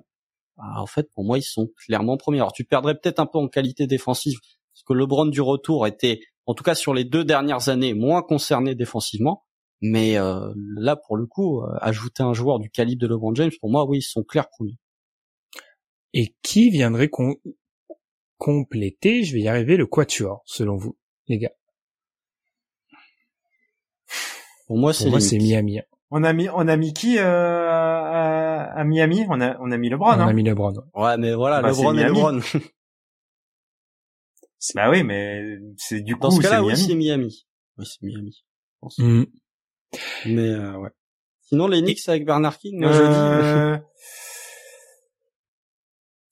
bah, 0.58 0.64
en 0.78 0.86
fait, 0.86 1.10
pour 1.14 1.26
moi, 1.26 1.38
ils 1.38 1.44
sont 1.44 1.70
clairement 1.86 2.18
premiers. 2.18 2.40
Alors, 2.40 2.54
tu 2.54 2.64
perdrais 2.64 2.96
peut-être 2.96 3.20
un 3.20 3.26
peu 3.26 3.40
en 3.40 3.48
qualité 3.48 3.88
défensive, 3.88 4.40
parce 4.74 4.84
que 4.86 4.94
LeBron 4.94 5.26
du 5.26 5.42
retour 5.42 5.88
était, 5.88 6.20
en 6.46 6.54
tout 6.54 6.64
cas 6.64 6.76
sur 6.76 6.94
les 6.94 7.04
deux 7.04 7.26
dernières 7.26 7.70
années, 7.70 7.94
moins 7.94 8.22
concerné 8.22 8.76
défensivement. 8.76 9.46
Mais 9.92 10.18
euh, 10.18 10.52
là, 10.56 10.96
pour 10.96 11.16
le 11.16 11.28
coup, 11.28 11.62
euh, 11.62 11.78
ajouter 11.80 12.24
un 12.24 12.34
joueur 12.34 12.60
du 12.60 12.72
calibre 12.72 13.02
de 13.02 13.08
LeBron 13.08 13.36
James, 13.36 13.52
pour 13.60 13.70
moi, 13.70 13.86
oui, 13.86 14.00
ils 14.00 14.02
sont 14.02 14.24
clairs 14.24 14.50
premiers. 14.50 14.78
Et 16.14 16.34
qui 16.42 16.72
viendrait 16.72 17.10
compléter, 18.38 19.24
je 19.24 19.34
vais 19.34 19.42
y 19.42 19.48
arriver, 19.48 19.78
le 19.78 19.86
quatuor, 19.86 20.42
selon 20.46 20.76
vous, 20.76 20.98
les 21.28 21.38
gars? 21.38 21.52
Pour 24.66 24.78
moi, 24.78 24.92
c'est 24.92 25.38
Miami. 25.38 25.82
On 26.10 26.24
a 26.24 26.34
mis, 26.34 26.50
on 26.50 26.68
a 26.68 26.78
mis 26.78 26.94
qui 26.94 27.20
euh, 27.20 27.70
à, 27.70 28.84
Miami? 28.86 29.26
On 29.30 29.40
a, 29.42 29.58
on 29.60 29.72
a 29.72 29.78
mis 29.78 29.90
LeBron. 29.90 30.08
On 30.08 30.20
a 30.20 30.24
hein. 30.24 30.34
mis 30.34 30.44
LeBron. 30.44 30.74
Ouais, 30.96 31.18
mais 31.18 31.36
voilà, 31.36 31.62
bah, 31.62 31.70
LeBron 31.70 31.96
et 31.98 32.04
LeBron. 32.06 32.40
bah 34.74 34.90
oui, 34.90 35.04
mais 35.04 35.60
c'est 35.78 36.02
du 36.02 36.16
coup. 36.16 36.22
Dans 36.22 36.32
ce 36.32 36.42
cas-là, 36.42 36.64
oui, 36.64 36.76
c'est 36.76 36.96
Miami. 36.96 37.46
Oui, 37.78 37.86
c'est 37.86 38.02
Miami. 38.02 38.44
Mm. 38.98 39.26
Mais 40.26 40.50
euh, 40.50 40.78
ouais. 40.78 40.90
Sinon, 41.42 41.68
les 41.68 41.82
Knicks 41.82 42.08
avec 42.08 42.26
Bernard 42.26 42.58
King, 42.58 42.80
moi 42.80 42.92
je 42.92 42.98
dis. 42.98 43.04
Euh, 43.08 43.78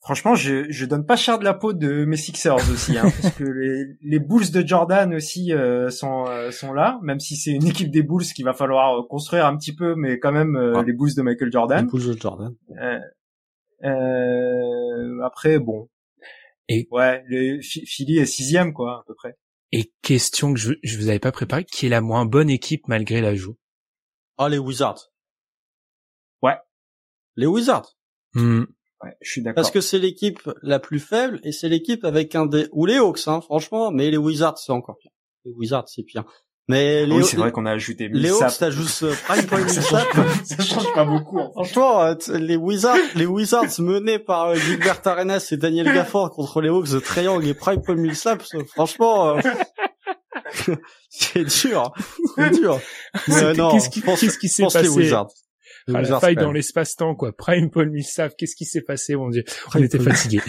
franchement, 0.02 0.36
je, 0.36 0.66
je 0.70 0.86
donne 0.86 1.06
pas 1.06 1.16
cher 1.16 1.38
de 1.38 1.44
la 1.44 1.54
peau 1.54 1.74
de 1.74 2.06
mes 2.06 2.18
Sixers 2.18 2.56
aussi, 2.72 2.98
hein, 2.98 3.04
parce 3.22 3.36
que 3.36 3.44
les, 3.44 3.86
les 4.02 4.20
Bulls 4.20 4.52
de 4.52 4.66
Jordan 4.66 5.14
aussi 5.14 5.54
euh, 5.54 5.90
sont 5.90 6.26
sont 6.52 6.74
là, 6.74 7.00
même 7.04 7.20
si 7.20 7.36
c'est 7.36 7.52
une 7.52 7.68
équipe 7.68 7.92
des 7.92 8.02
Bulls 8.02 8.26
qu'il 8.26 8.46
va 8.46 8.54
falloir 8.54 9.08
construire 9.08 9.46
un 9.46 9.56
petit 9.56 9.76
peu, 9.76 9.96
mais 9.96 10.20
quand 10.20 10.32
même 10.32 10.58
les 10.86 10.94
Bulls 10.94 11.16
de 11.16 11.22
Michael 11.22 11.52
Jordan. 11.52 11.86
Les 11.86 11.92
Bulls 11.92 12.16
de 12.16 12.20
Jordan. 12.20 12.56
après, 15.24 15.60
bon. 15.60 15.90
Et 16.70 16.88
ouais, 16.92 17.24
le 17.28 17.62
Philly 17.62 18.18
est 18.18 18.26
sixième 18.26 18.74
quoi, 18.74 19.02
à 19.02 19.04
peu 19.06 19.14
près. 19.14 19.38
Et 19.76 19.92
question 20.04 20.54
que 20.54 20.60
je, 20.60 20.74
je 20.84 20.98
vous 21.00 21.10
avais 21.10 21.18
pas 21.18 21.32
préparé, 21.32 21.66
qui 21.66 21.88
est 21.88 21.90
la 21.90 22.00
moins 22.00 22.26
bonne 22.26 22.52
équipe 22.52 22.88
malgré 22.88 23.22
l'ajout? 23.22 23.58
Ah, 24.38 24.48
les 24.48 24.60
Wizards. 24.60 25.12
Ouais. 26.44 26.58
Les 27.36 27.48
Wizards. 27.48 27.98
Hmm. 28.36 28.66
Ouais, 29.02 29.18
je 29.20 29.32
suis 29.32 29.42
d'accord. 29.42 29.56
Parce 29.56 29.72
que 29.72 29.82
c'est 29.82 29.98
l'équipe 29.98 30.48
la 30.62 30.80
plus 30.80 31.00
faible 31.00 31.40
et 31.44 31.52
c'est 31.52 31.70
l'équipe 31.70 32.06
avec 32.06 32.36
un 32.36 32.46
des 32.46 32.68
ou 32.72 32.86
les 32.86 32.98
Hawks, 32.98 33.28
hein, 33.28 33.42
franchement. 33.42 33.90
Mais 33.90 34.12
les 34.12 34.18
Wizards, 34.18 34.60
c'est 34.60 34.72
encore 34.72 34.96
pire. 35.00 35.10
Les 35.44 35.52
Wizards, 35.54 35.90
c'est 35.90 36.04
pire. 36.04 36.24
Mais 36.70 37.06
les 37.06 37.16
oui, 37.16 37.26
c'est 37.26 37.36
vrai 37.36 37.52
qu'on 37.52 37.66
a 37.66 37.72
ajouté 37.72 38.06
Hawks, 38.06 38.58
t'as 38.58 38.70
juste 38.70 39.04
euh, 39.04 39.14
Prime 39.26 39.46
Point 39.46 39.68
ça, 39.68 39.82
ça 40.44 40.64
change 40.64 40.94
pas 40.94 41.04
beaucoup. 41.04 41.40
En 41.40 41.52
Franchement, 41.52 42.02
euh, 42.04 42.16
les 42.38 42.56
Wizards, 42.56 42.98
les 43.16 43.26
Wizards 43.26 43.80
menés 43.80 44.18
par 44.18 44.48
euh, 44.48 44.56
Gilbert 44.56 45.02
Arenas 45.06 45.50
et 45.52 45.58
Daniel 45.58 45.88
Gafford 45.88 46.30
contre 46.32 46.62
les 46.62 46.70
Hawks 46.70 46.90
de 46.90 47.00
Triangle 47.00 47.46
et 47.48 47.54
Prime 47.54 47.82
Point 47.82 47.96
Millsap, 47.96 48.42
franchement, 48.68 49.36
c'est 51.10 51.44
dur, 51.44 51.92
c'est 52.36 52.52
dur. 52.52 52.80
Mais 53.28 53.54
non, 53.54 53.72
qu'est-ce 53.72 53.90
qui, 53.90 54.02
qu'est-ce 54.02 54.38
qui 54.38 54.48
s'est 54.48 54.64
passé 54.64 54.84
les 54.84 54.90
Wizards. 54.90 55.32
Les 55.88 55.96
Wizards, 55.96 56.12
la 56.14 56.20
faille 56.22 56.36
dans 56.36 56.54
l'espace-temps, 56.54 57.16
quoi. 57.16 57.34
Prime 57.36 57.72
Paul 57.72 57.90
Millsap, 57.90 58.36
qu'est-ce 58.38 58.56
qui 58.56 58.64
s'est 58.64 58.84
passé, 58.84 59.18
mon 59.18 59.30
dieu? 59.30 59.44
On 59.76 59.84
était 59.84 60.00
fatigués. 60.00 60.42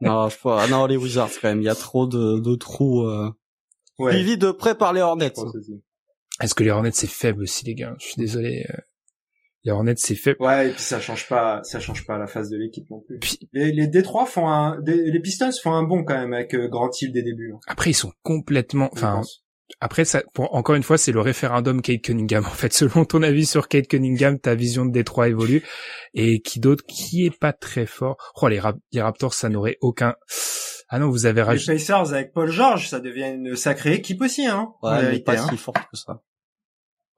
non, 0.00 0.28
je 0.28 0.36
crois, 0.36 0.68
non, 0.68 0.86
les 0.86 0.96
Wizards, 0.96 1.30
quand 1.42 1.48
même, 1.48 1.62
il 1.62 1.64
y 1.64 1.68
a 1.68 1.74
trop 1.74 2.06
de, 2.06 2.38
de 2.38 2.54
trous, 2.54 3.02
euh, 3.02 3.28
Ouais. 3.98 4.12
Suivi 4.12 4.36
de 4.36 4.50
près 4.50 4.76
par 4.76 4.92
les 4.92 5.00
Hornets. 5.00 5.32
Est-ce 6.40 6.54
que 6.54 6.64
les 6.64 6.70
Hornets 6.70 6.90
c'est 6.92 7.06
faible 7.06 7.42
aussi 7.42 7.64
les 7.64 7.74
gars? 7.74 7.94
Je 7.98 8.06
suis 8.06 8.16
désolé. 8.18 8.66
Euh. 8.70 8.76
Les 9.64 9.72
Hornets 9.72 9.94
c'est 9.96 10.14
faible. 10.14 10.36
Ouais, 10.40 10.68
et 10.68 10.72
puis 10.72 10.82
ça 10.82 11.00
change 11.00 11.28
pas, 11.28 11.62
ça 11.64 11.80
change 11.80 12.06
pas 12.06 12.18
la 12.18 12.26
phase 12.26 12.50
de 12.50 12.56
l'équipe 12.56 12.88
non 12.90 13.00
plus. 13.00 13.18
Puis, 13.18 13.38
les, 13.52 13.72
les 13.72 13.86
Détroits 13.86 14.26
font 14.26 14.48
un, 14.48 14.80
les 14.86 15.20
Pistons 15.20 15.50
font 15.62 15.72
un 15.72 15.82
bon 15.82 16.04
quand 16.04 16.18
même 16.18 16.34
avec 16.34 16.54
euh, 16.54 16.68
Grand 16.68 16.90
Hill 17.00 17.12
des 17.12 17.22
débuts. 17.22 17.52
Hein. 17.54 17.60
Après 17.66 17.90
ils 17.90 17.94
sont 17.94 18.12
complètement, 18.22 18.90
enfin. 18.92 19.22
Après, 19.80 20.04
ça, 20.04 20.22
pour, 20.32 20.54
encore 20.54 20.76
une 20.76 20.84
fois, 20.84 20.96
c'est 20.96 21.10
le 21.10 21.20
référendum 21.20 21.82
Kate 21.82 22.00
Cunningham. 22.00 22.44
En 22.44 22.50
fait, 22.50 22.72
selon 22.72 23.04
ton 23.04 23.24
avis 23.24 23.46
sur 23.46 23.66
Kate 23.66 23.88
Cunningham, 23.88 24.38
ta 24.38 24.54
vision 24.54 24.86
de 24.86 24.92
Détroit 24.92 25.28
évolue. 25.28 25.64
Et 26.14 26.40
qui 26.40 26.60
d'autre, 26.60 26.84
qui 26.86 27.26
est 27.26 27.36
pas 27.36 27.52
très 27.52 27.84
fort? 27.84 28.16
Oh, 28.40 28.46
les, 28.46 28.60
les 28.92 29.02
Raptors, 29.02 29.34
ça 29.34 29.48
n'aurait 29.48 29.76
aucun. 29.80 30.14
Ah 30.88 30.98
non, 30.98 31.10
vous 31.10 31.26
avez 31.26 31.42
rajouté. 31.42 31.72
Les 31.72 31.78
Pacers 31.78 32.12
avec 32.12 32.32
Paul 32.32 32.50
George, 32.50 32.88
ça 32.88 33.00
devient 33.00 33.32
une 33.34 33.56
sacrée 33.56 33.94
équipe 33.94 34.22
aussi, 34.22 34.46
hein. 34.46 34.72
Ouais, 34.82 35.10
mais 35.10 35.18
pas 35.18 35.40
hein. 35.40 35.46
si 35.50 35.56
fort 35.56 35.74
que 35.74 35.96
ça. 35.96 36.22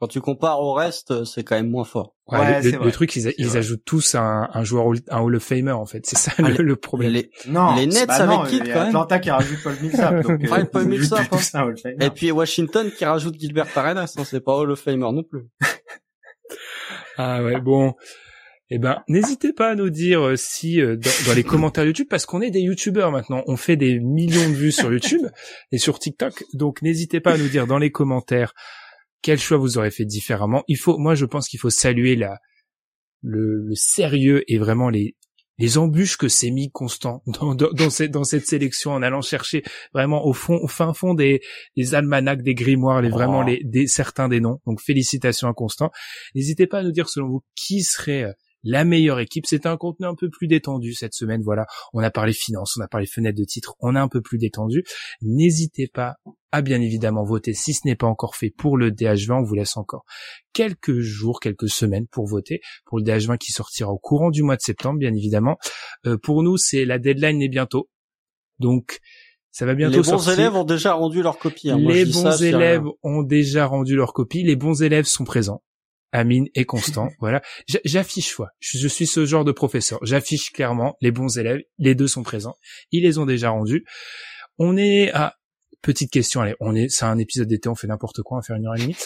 Quand 0.01 0.07
tu 0.07 0.20
compares 0.20 0.61
au 0.61 0.74
reste, 0.74 1.24
c'est 1.24 1.43
quand 1.43 1.57
même 1.57 1.70
moins 1.70 1.85
fort. 1.85 2.15
Ouais, 2.28 2.62
le, 2.62 2.93
truc, 2.93 3.16
ils, 3.16 3.35
ils 3.36 3.57
ajoutent 3.57 3.85
tous 3.85 4.15
un, 4.15 4.49
un, 4.53 4.62
joueur, 4.62 4.86
un 5.09 5.20
Hall 5.20 5.35
of 5.35 5.43
Famer, 5.43 5.73
en 5.73 5.86
fait. 5.86 6.07
C'est 6.07 6.16
ça 6.16 6.31
ah, 6.39 6.43
le, 6.49 6.77
problème. 6.77 7.11
Les, 7.11 7.31
non, 7.49 7.74
les 7.74 7.86
Nets 7.86 8.07
bah 8.07 8.15
avec 8.15 8.49
qui, 8.49 8.59
quand 8.61 8.66
même. 8.66 8.86
Atlanta 8.89 9.19
qui 9.19 9.31
rajoute 9.31 9.59
Paul 9.65 9.74
Millsap. 9.82 10.23
donc, 10.23 10.45
euh, 10.53 10.65
Paul 10.66 10.85
Millsap. 10.85 11.32
Hein. 11.55 11.74
Et 12.01 12.11
puis 12.11 12.31
Washington 12.31 12.93
qui 12.97 13.05
rajoute 13.05 13.35
Gilbert 13.40 13.66
Arenas, 13.74 14.15
hein, 14.16 14.23
c'est 14.24 14.40
pas 14.40 14.57
Hall 14.57 14.70
of 14.70 14.81
Famer 14.81 15.11
non 15.12 15.24
plus. 15.24 15.49
ah 17.16 17.43
ouais, 17.43 17.61
bon. 17.61 17.95
Eh 18.70 18.78
ben, 18.78 19.03
n'hésitez 19.09 19.55
pas 19.55 19.70
à 19.70 19.74
nous 19.74 19.89
dire 19.89 20.20
euh, 20.20 20.36
si 20.36 20.81
euh, 20.81 20.97
dans, 21.27 21.32
les 21.35 21.43
commentaires 21.43 21.86
YouTube, 21.86 22.07
parce 22.11 22.27
qu'on 22.27 22.43
est 22.43 22.51
des 22.51 22.61
YouTubeurs 22.61 23.11
maintenant, 23.11 23.43
on 23.47 23.57
fait 23.57 23.77
des 23.77 23.99
millions 23.99 24.49
de 24.51 24.55
vues 24.55 24.73
sur 24.73 24.93
YouTube 24.93 25.27
et 25.73 25.78
sur 25.78 25.99
TikTok, 25.99 26.45
donc 26.53 26.82
n'hésitez 26.82 27.20
pas 27.20 27.32
à 27.32 27.39
nous 27.39 27.49
dire 27.49 27.66
dans 27.66 27.78
les 27.78 27.90
commentaires 27.90 28.53
quel 29.23 29.39
choix 29.39 29.57
vous 29.57 29.78
aurez 29.78 29.90
fait 29.90 30.05
différemment. 30.05 30.65
Il 30.69 30.77
faut, 30.77 30.99
moi, 30.99 31.15
je 31.15 31.24
pense 31.24 31.49
qu'il 31.49 31.59
faut 31.59 31.70
saluer 31.70 32.15
la 32.15 32.39
le, 33.23 33.65
le, 33.65 33.74
sérieux 33.74 34.45
et 34.47 34.59
vraiment 34.59 34.90
les 34.90 35.16
les 35.59 35.77
embûches 35.77 36.16
que 36.16 36.28
s'est 36.28 36.51
mis 36.51 36.70
Constant 36.70 37.23
dans, 37.27 37.55
dans, 37.55 37.73
dans, 37.73 37.90
cette, 37.90 38.11
dans 38.12 38.23
cette 38.23 38.47
sélection 38.47 38.93
en 38.93 39.03
allant 39.03 39.23
chercher 39.23 39.65
vraiment 39.93 40.24
au 40.24 40.32
fond, 40.32 40.59
au 40.62 40.69
fin 40.69 40.93
fond 40.95 41.15
des, 41.15 41.40
des 41.77 41.95
almanachs, 41.95 42.43
des 42.43 42.55
grimoires, 42.55 43.03
les, 43.03 43.09
vraiment 43.09 43.40
oh. 43.40 43.49
les, 43.49 43.62
des, 43.65 43.86
certains 43.86 44.28
des 44.28 44.40
noms. 44.40 44.61
Donc 44.66 44.81
félicitations 44.81 45.49
à 45.49 45.55
Constant. 45.55 45.90
N'hésitez 46.35 46.66
pas 46.66 46.78
à 46.78 46.82
nous 46.82 46.93
dire 46.93 47.09
selon 47.09 47.28
vous 47.28 47.43
qui 47.57 47.82
serait 47.82 48.24
euh, 48.24 48.32
la 48.62 48.85
meilleure 48.85 49.20
équipe. 49.20 49.47
C'est 49.47 49.66
un 49.66 49.76
contenu 49.76 50.06
un 50.06 50.14
peu 50.14 50.30
plus 50.30 50.47
détendu 50.47 50.93
cette 50.94 51.14
semaine. 51.14 51.43
Voilà, 51.43 51.66
on 51.93 52.01
a 52.01 52.10
parlé 52.10 52.32
finance, 52.32 52.76
on 52.78 52.82
a 52.82 52.89
parlé 52.89 53.06
fenêtre 53.06 53.39
de 53.39 53.44
titre, 53.44 53.74
on 53.80 53.97
est 53.97 53.98
un 53.98 54.09
peu 54.09 54.20
plus 54.20 54.39
détendu. 54.39 54.85
N'hésitez 55.22 55.89
pas 55.89 56.16
à 56.51 56.62
bien 56.62 56.80
évidemment 56.80 57.24
voter 57.24 57.52
si 57.52 57.74
ce 57.74 57.80
n'est 57.85 57.97
pas 57.97 58.06
encore 58.06 58.36
fait 58.36 58.51
pour 58.51 58.76
le 58.76 58.90
DH20. 58.90 59.40
On 59.40 59.43
vous 59.43 59.55
laisse 59.55 59.76
encore 59.76 60.05
quelques 60.52 61.01
jours, 61.01 61.40
quelques 61.40 61.68
semaines 61.68 62.06
pour 62.06 62.26
voter 62.26 62.60
pour 62.86 62.98
le 62.98 63.05
DH20 63.05 63.39
qui 63.39 63.52
sortira 63.52 63.90
au 63.90 63.98
courant 63.98 64.30
du 64.30 64.43
mois 64.43 64.56
de 64.56 64.62
septembre, 64.62 64.98
bien 64.98 65.14
évidemment. 65.14 65.56
Euh, 66.06 66.16
pour 66.16 66.43
nous, 66.43 66.56
c'est 66.56 66.85
la 66.85 66.98
deadline 66.98 67.43
est 67.43 67.48
bientôt. 67.48 67.89
Donc, 68.59 68.98
ça 69.51 69.66
va 69.66 69.74
bientôt 69.74 70.02
sortir. 70.02 70.30
Les 70.30 70.35
bons 70.36 70.40
élèves 70.40 70.56
ont 70.56 70.64
déjà 70.64 70.93
rendu 70.94 71.22
leur 71.22 71.39
copie. 71.39 71.70
Hein. 71.70 71.78
les 71.78 72.05
bons 72.05 72.43
élèves 72.43 72.85
ont 73.02 73.22
déjà 73.22 73.66
rendu 73.66 73.97
leur 73.97 74.12
copie. 74.12 74.43
Les 74.43 74.56
bons 74.56 74.82
élèves 74.82 75.06
sont 75.06 75.24
présents. 75.24 75.62
Amine 76.12 76.48
et 76.55 76.64
Constant. 76.64 77.10
voilà. 77.20 77.43
J'affiche 77.85 78.32
foi. 78.32 78.51
Je 78.60 78.89
suis 78.89 79.06
ce 79.06 79.26
genre 79.26 79.44
de 79.44 79.52
professeur. 79.52 79.98
J'affiche 80.02 80.52
clairement 80.52 80.97
les 81.01 81.10
bons 81.10 81.39
élèves. 81.39 81.60
Les 81.78 81.94
deux 81.94 82.09
sont 82.09 82.22
présents. 82.22 82.56
Ils 82.93 83.02
les 83.02 83.18
ont 83.18 83.26
déjà 83.26 83.51
rendus. 83.51 83.85
On 84.59 84.76
est 84.76 85.10
à 85.12 85.36
petite 85.82 86.10
question. 86.10 86.40
Allez, 86.40 86.55
on 86.60 86.74
est. 86.74 86.89
C'est 86.89 87.05
un 87.05 87.18
épisode 87.18 87.48
d'été. 87.48 87.68
On 87.68 87.74
fait 87.74 87.86
n'importe 87.86 88.22
quoi. 88.22 88.36
On 88.36 88.40
va 88.40 88.43
faire 88.43 88.56
une 88.56 88.66
heure 88.66 88.76
et 88.76 88.80
demie. 88.80 88.97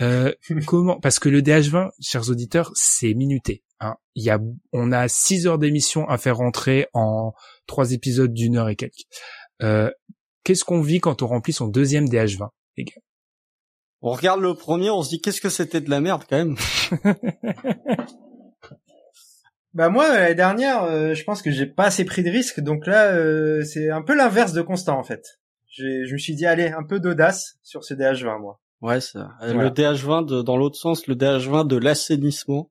Euh, 0.00 0.32
comment 0.66 0.98
Parce 1.00 1.18
que 1.18 1.28
le 1.28 1.42
DH20, 1.42 1.90
chers 2.00 2.30
auditeurs, 2.30 2.70
c'est 2.74 3.14
minuté. 3.14 3.62
Hein. 3.80 3.96
Il 4.14 4.24
y 4.24 4.30
a, 4.30 4.38
on 4.72 4.92
a 4.92 5.08
six 5.08 5.46
heures 5.46 5.58
d'émission 5.58 6.08
à 6.08 6.18
faire 6.18 6.36
rentrer 6.36 6.86
en 6.94 7.32
trois 7.66 7.92
épisodes 7.92 8.32
d'une 8.32 8.56
heure 8.56 8.68
et 8.68 8.76
quelques. 8.76 9.04
Euh, 9.62 9.90
Qu'est-ce 10.44 10.64
qu'on 10.64 10.82
vit 10.82 11.00
quand 11.00 11.22
on 11.22 11.26
remplit 11.26 11.54
son 11.54 11.68
deuxième 11.68 12.04
DH20, 12.04 12.50
les 12.76 12.84
gars? 12.84 13.00
On 14.04 14.10
regarde 14.10 14.40
le 14.40 14.54
premier, 14.54 14.90
on 14.90 15.02
se 15.02 15.08
dit 15.08 15.20
qu'est-ce 15.20 15.40
que 15.40 15.48
c'était 15.48 15.80
de 15.80 15.88
la 15.88 16.00
merde 16.00 16.24
quand 16.28 16.36
même. 16.36 16.56
bah 19.72 19.88
moi 19.88 20.06
l'année 20.08 20.34
dernière, 20.34 20.82
euh, 20.82 21.14
je 21.14 21.24
pense 21.24 21.40
que 21.40 21.50
j'ai 21.50 21.64
pas 21.64 21.86
assez 21.86 22.04
pris 22.04 22.22
de 22.22 22.30
risques, 22.30 22.60
donc 22.60 22.86
là 22.86 23.14
euh, 23.14 23.64
c'est 23.64 23.88
un 23.88 24.02
peu 24.02 24.14
l'inverse 24.14 24.52
de 24.52 24.60
Constant 24.60 24.98
en 24.98 25.04
fait. 25.04 25.40
Je 25.70 26.12
me 26.12 26.18
suis 26.18 26.34
dit 26.34 26.44
allez 26.44 26.68
un 26.68 26.84
peu 26.84 27.00
d'audace 27.00 27.56
sur 27.62 27.82
ce 27.82 27.94
DH20 27.94 28.40
moi. 28.40 28.60
Ouais, 28.82 29.00
ça. 29.00 29.30
Le 29.40 29.70
DH20 29.70 30.26
de, 30.26 30.42
dans 30.42 30.58
l'autre 30.58 30.76
sens, 30.76 31.06
le 31.06 31.14
DH20 31.14 31.66
de 31.66 31.76
l'assainissement. 31.76 32.70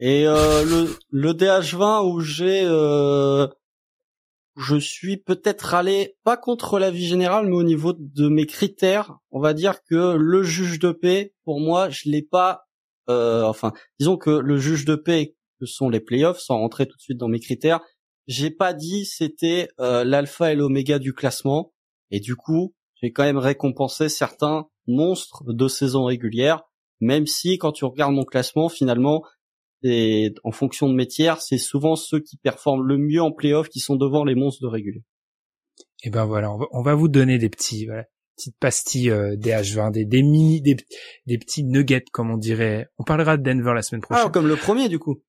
Et 0.00 0.26
euh, 0.26 0.62
le, 0.64 0.98
le 1.10 1.32
DH20 1.32 2.12
où 2.12 2.20
j'ai 2.20 2.62
je 4.56 4.76
suis 4.76 5.16
peut-être 5.16 5.74
allé 5.74 6.16
pas 6.22 6.36
contre 6.36 6.78
la 6.78 6.90
vie 6.90 7.06
générale, 7.06 7.46
mais 7.48 7.56
au 7.56 7.62
niveau 7.62 7.92
de 7.92 8.28
mes 8.28 8.46
critères, 8.46 9.18
on 9.30 9.40
va 9.40 9.52
dire 9.52 9.82
que 9.82 10.16
le 10.16 10.42
juge 10.42 10.78
de 10.78 10.92
paix, 10.92 11.34
pour 11.44 11.60
moi, 11.60 11.90
je 11.90 12.08
l'ai 12.08 12.22
pas. 12.22 12.62
Euh, 13.08 13.42
enfin, 13.42 13.72
disons 13.98 14.16
que 14.16 14.30
le 14.30 14.56
juge 14.56 14.84
de 14.84 14.94
paix, 14.94 15.34
que 15.60 15.66
sont 15.66 15.88
les 15.88 16.00
playoffs, 16.00 16.38
sans 16.38 16.58
rentrer 16.58 16.86
tout 16.86 16.96
de 16.96 17.02
suite 17.02 17.18
dans 17.18 17.28
mes 17.28 17.40
critères, 17.40 17.80
j'ai 18.26 18.50
pas 18.50 18.72
dit 18.72 19.04
c'était 19.04 19.68
euh, 19.80 20.04
l'alpha 20.04 20.52
et 20.52 20.56
l'oméga 20.56 20.98
du 20.98 21.12
classement, 21.12 21.72
et 22.10 22.20
du 22.20 22.36
coup, 22.36 22.74
j'ai 23.02 23.12
quand 23.12 23.24
même 23.24 23.38
récompensé 23.38 24.08
certains 24.08 24.66
monstres 24.86 25.42
de 25.46 25.68
saison 25.68 26.04
régulière, 26.04 26.62
même 27.00 27.26
si 27.26 27.58
quand 27.58 27.72
tu 27.72 27.84
regardes 27.84 28.14
mon 28.14 28.24
classement, 28.24 28.68
finalement, 28.68 29.24
et 29.84 30.34
en 30.44 30.50
fonction 30.50 30.88
de 30.88 30.94
mes 30.94 31.06
tiers, 31.06 31.42
c'est 31.42 31.58
souvent 31.58 31.94
ceux 31.94 32.18
qui 32.18 32.38
performent 32.38 32.86
le 32.86 32.96
mieux 32.96 33.22
en 33.22 33.32
playoff 33.32 33.68
qui 33.68 33.80
sont 33.80 33.96
devant 33.96 34.24
les 34.24 34.34
monstres 34.34 34.62
de 34.62 34.68
régulier. 34.68 35.04
Et 36.02 36.10
ben 36.10 36.24
voilà, 36.24 36.50
on 36.72 36.82
va, 36.82 36.94
vous 36.94 37.08
donner 37.08 37.38
des 37.38 37.50
petits, 37.50 37.86
voilà, 37.86 38.04
petites 38.36 38.58
pastilles 38.58 39.10
euh, 39.10 39.36
des 39.36 39.50
H20, 39.50 39.92
des, 39.92 40.04
des 40.04 40.22
mini, 40.22 40.62
des, 40.62 40.76
des 41.26 41.38
petits 41.38 41.64
nuggets 41.64 42.04
comme 42.12 42.30
on 42.30 42.38
dirait. 42.38 42.88
On 42.98 43.04
parlera 43.04 43.36
de 43.36 43.42
Denver 43.42 43.72
la 43.74 43.82
semaine 43.82 44.00
prochaine. 44.00 44.24
Ah, 44.26 44.30
comme 44.30 44.48
le 44.48 44.56
premier 44.56 44.88
du 44.88 44.98
coup. 44.98 45.22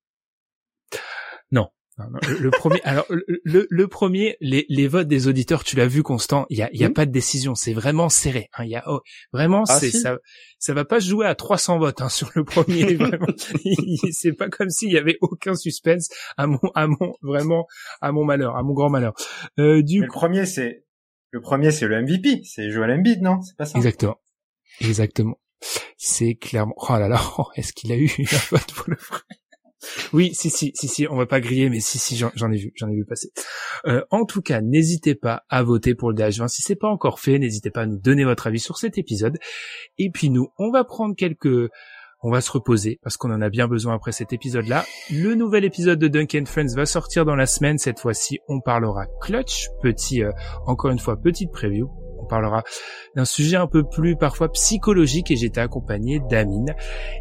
Non, 1.50 1.68
le, 1.98 2.50
premier, 2.50 2.80
alors 2.84 3.06
le, 3.08 3.66
le, 3.70 3.88
premier, 3.88 4.36
les, 4.40 4.66
les 4.68 4.86
votes 4.86 5.08
des 5.08 5.28
auditeurs, 5.28 5.64
tu 5.64 5.76
l'as 5.76 5.86
vu, 5.86 6.02
Constant. 6.02 6.46
Il 6.50 6.58
y 6.58 6.62
a, 6.62 6.68
y 6.72 6.84
a 6.84 6.90
pas 6.90 7.06
de 7.06 7.10
décision, 7.10 7.54
c'est 7.54 7.72
vraiment 7.72 8.10
serré. 8.10 8.50
Hein, 8.54 8.64
il 8.64 8.70
y 8.70 8.76
a 8.76 8.84
oh, 8.86 9.00
vraiment, 9.32 9.64
ah, 9.66 9.78
c'est 9.78 9.90
ça, 9.90 10.18
ça 10.58 10.74
va 10.74 10.84
pas 10.84 11.00
se 11.00 11.08
jouer 11.08 11.26
à 11.26 11.34
300 11.34 11.78
votes 11.78 12.02
hein, 12.02 12.10
sur 12.10 12.30
le 12.34 12.44
premier. 12.44 12.98
c'est 14.12 14.34
pas 14.34 14.48
comme 14.50 14.68
s'il 14.68 14.92
y 14.92 14.98
avait 14.98 15.16
aucun 15.22 15.54
suspense 15.54 16.08
à 16.36 16.46
mon, 16.46 16.58
à 16.74 16.86
mon 16.86 17.14
vraiment, 17.22 17.66
à 18.02 18.12
mon 18.12 18.24
malheur, 18.24 18.56
à 18.56 18.62
mon 18.62 18.74
grand 18.74 18.90
malheur. 18.90 19.14
Euh, 19.58 19.82
du 19.82 20.02
le 20.02 20.08
premier, 20.08 20.44
c'est 20.44 20.84
le 21.30 21.40
premier, 21.40 21.70
c'est 21.70 21.86
le 21.86 22.02
MVP, 22.02 22.42
c'est 22.44 22.70
Joel 22.70 22.90
Embiid, 22.90 23.22
non? 23.22 23.40
C'est 23.40 23.56
pas 23.56 23.64
ça? 23.64 23.78
Exactement, 23.78 24.20
exactement. 24.80 25.38
C'est 25.96 26.34
clairement. 26.34 26.74
Oh 26.76 26.92
là 26.92 27.08
là, 27.08 27.20
est-ce 27.56 27.72
qu'il 27.72 27.90
a 27.90 27.96
eu 27.96 28.10
un 28.18 28.36
vote 28.50 28.72
pour 28.74 28.90
le 28.90 28.96
vrai? 28.96 29.22
Oui, 30.12 30.34
si, 30.34 30.50
si, 30.50 30.72
si, 30.74 30.88
si, 30.88 31.06
on 31.08 31.16
va 31.16 31.26
pas 31.26 31.40
griller, 31.40 31.68
mais 31.68 31.80
si, 31.80 31.98
si, 31.98 32.16
j'en 32.16 32.52
ai 32.52 32.56
vu, 32.56 32.72
j'en 32.76 32.88
ai 32.88 32.94
vu 32.94 33.04
passer. 33.04 33.30
Euh, 33.86 34.02
en 34.10 34.24
tout 34.24 34.40
cas, 34.40 34.60
n'hésitez 34.60 35.14
pas 35.14 35.44
à 35.48 35.62
voter 35.62 35.94
pour 35.94 36.10
le 36.10 36.16
DH20 36.16 36.48
si 36.48 36.62
c'est 36.62 36.76
pas 36.76 36.88
encore 36.88 37.20
fait. 37.20 37.38
N'hésitez 37.38 37.70
pas 37.70 37.82
à 37.82 37.86
nous 37.86 37.98
donner 37.98 38.24
votre 38.24 38.46
avis 38.46 38.60
sur 38.60 38.78
cet 38.78 38.98
épisode. 38.98 39.38
Et 39.98 40.10
puis 40.10 40.30
nous, 40.30 40.48
on 40.58 40.70
va 40.70 40.84
prendre 40.84 41.14
quelques, 41.14 41.70
on 42.22 42.30
va 42.30 42.40
se 42.40 42.50
reposer 42.50 42.98
parce 43.02 43.16
qu'on 43.16 43.30
en 43.30 43.42
a 43.42 43.50
bien 43.50 43.68
besoin 43.68 43.94
après 43.94 44.12
cet 44.12 44.32
épisode-là. 44.32 44.84
Le 45.10 45.34
nouvel 45.34 45.64
épisode 45.64 45.98
de 45.98 46.08
Duncan 46.08 46.44
Friends 46.46 46.74
va 46.74 46.86
sortir 46.86 47.24
dans 47.24 47.36
la 47.36 47.46
semaine. 47.46 47.78
Cette 47.78 48.00
fois-ci, 48.00 48.38
on 48.48 48.60
parlera 48.60 49.06
clutch. 49.20 49.68
Petit, 49.82 50.22
euh, 50.22 50.32
encore 50.66 50.90
une 50.90 50.98
fois, 50.98 51.20
petite 51.20 51.52
preview 51.52 51.90
on 52.26 52.28
parlera 52.28 52.62
d'un 53.14 53.24
sujet 53.24 53.56
un 53.56 53.66
peu 53.66 53.84
plus 53.84 54.16
parfois 54.16 54.50
psychologique 54.50 55.30
et 55.30 55.36
j'étais 55.36 55.60
accompagné 55.60 56.20
d'Amine. 56.28 56.74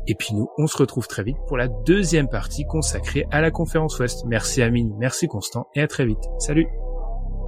Et 0.07 0.15
puis 0.15 0.33
nous, 0.33 0.49
on 0.57 0.67
se 0.67 0.77
retrouve 0.77 1.07
très 1.07 1.23
vite 1.23 1.37
pour 1.47 1.57
la 1.57 1.67
deuxième 1.67 2.27
partie 2.27 2.65
consacrée 2.65 3.25
à 3.31 3.41
la 3.41 3.51
conférence 3.51 3.99
Ouest. 3.99 4.25
Merci 4.25 4.61
Amine, 4.61 4.95
merci 4.97 5.27
Constant 5.27 5.67
et 5.75 5.81
à 5.81 5.87
très 5.87 6.05
vite. 6.05 6.23
Salut 6.39 6.67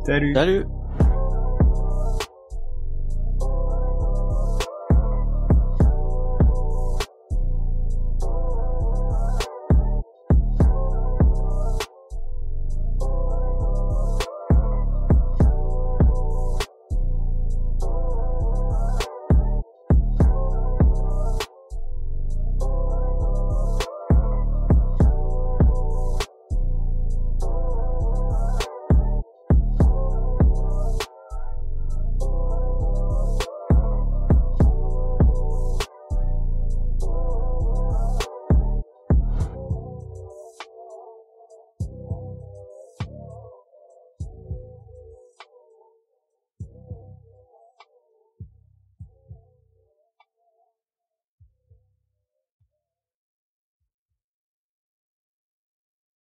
Salut 0.06 0.34
Salut 0.34 0.66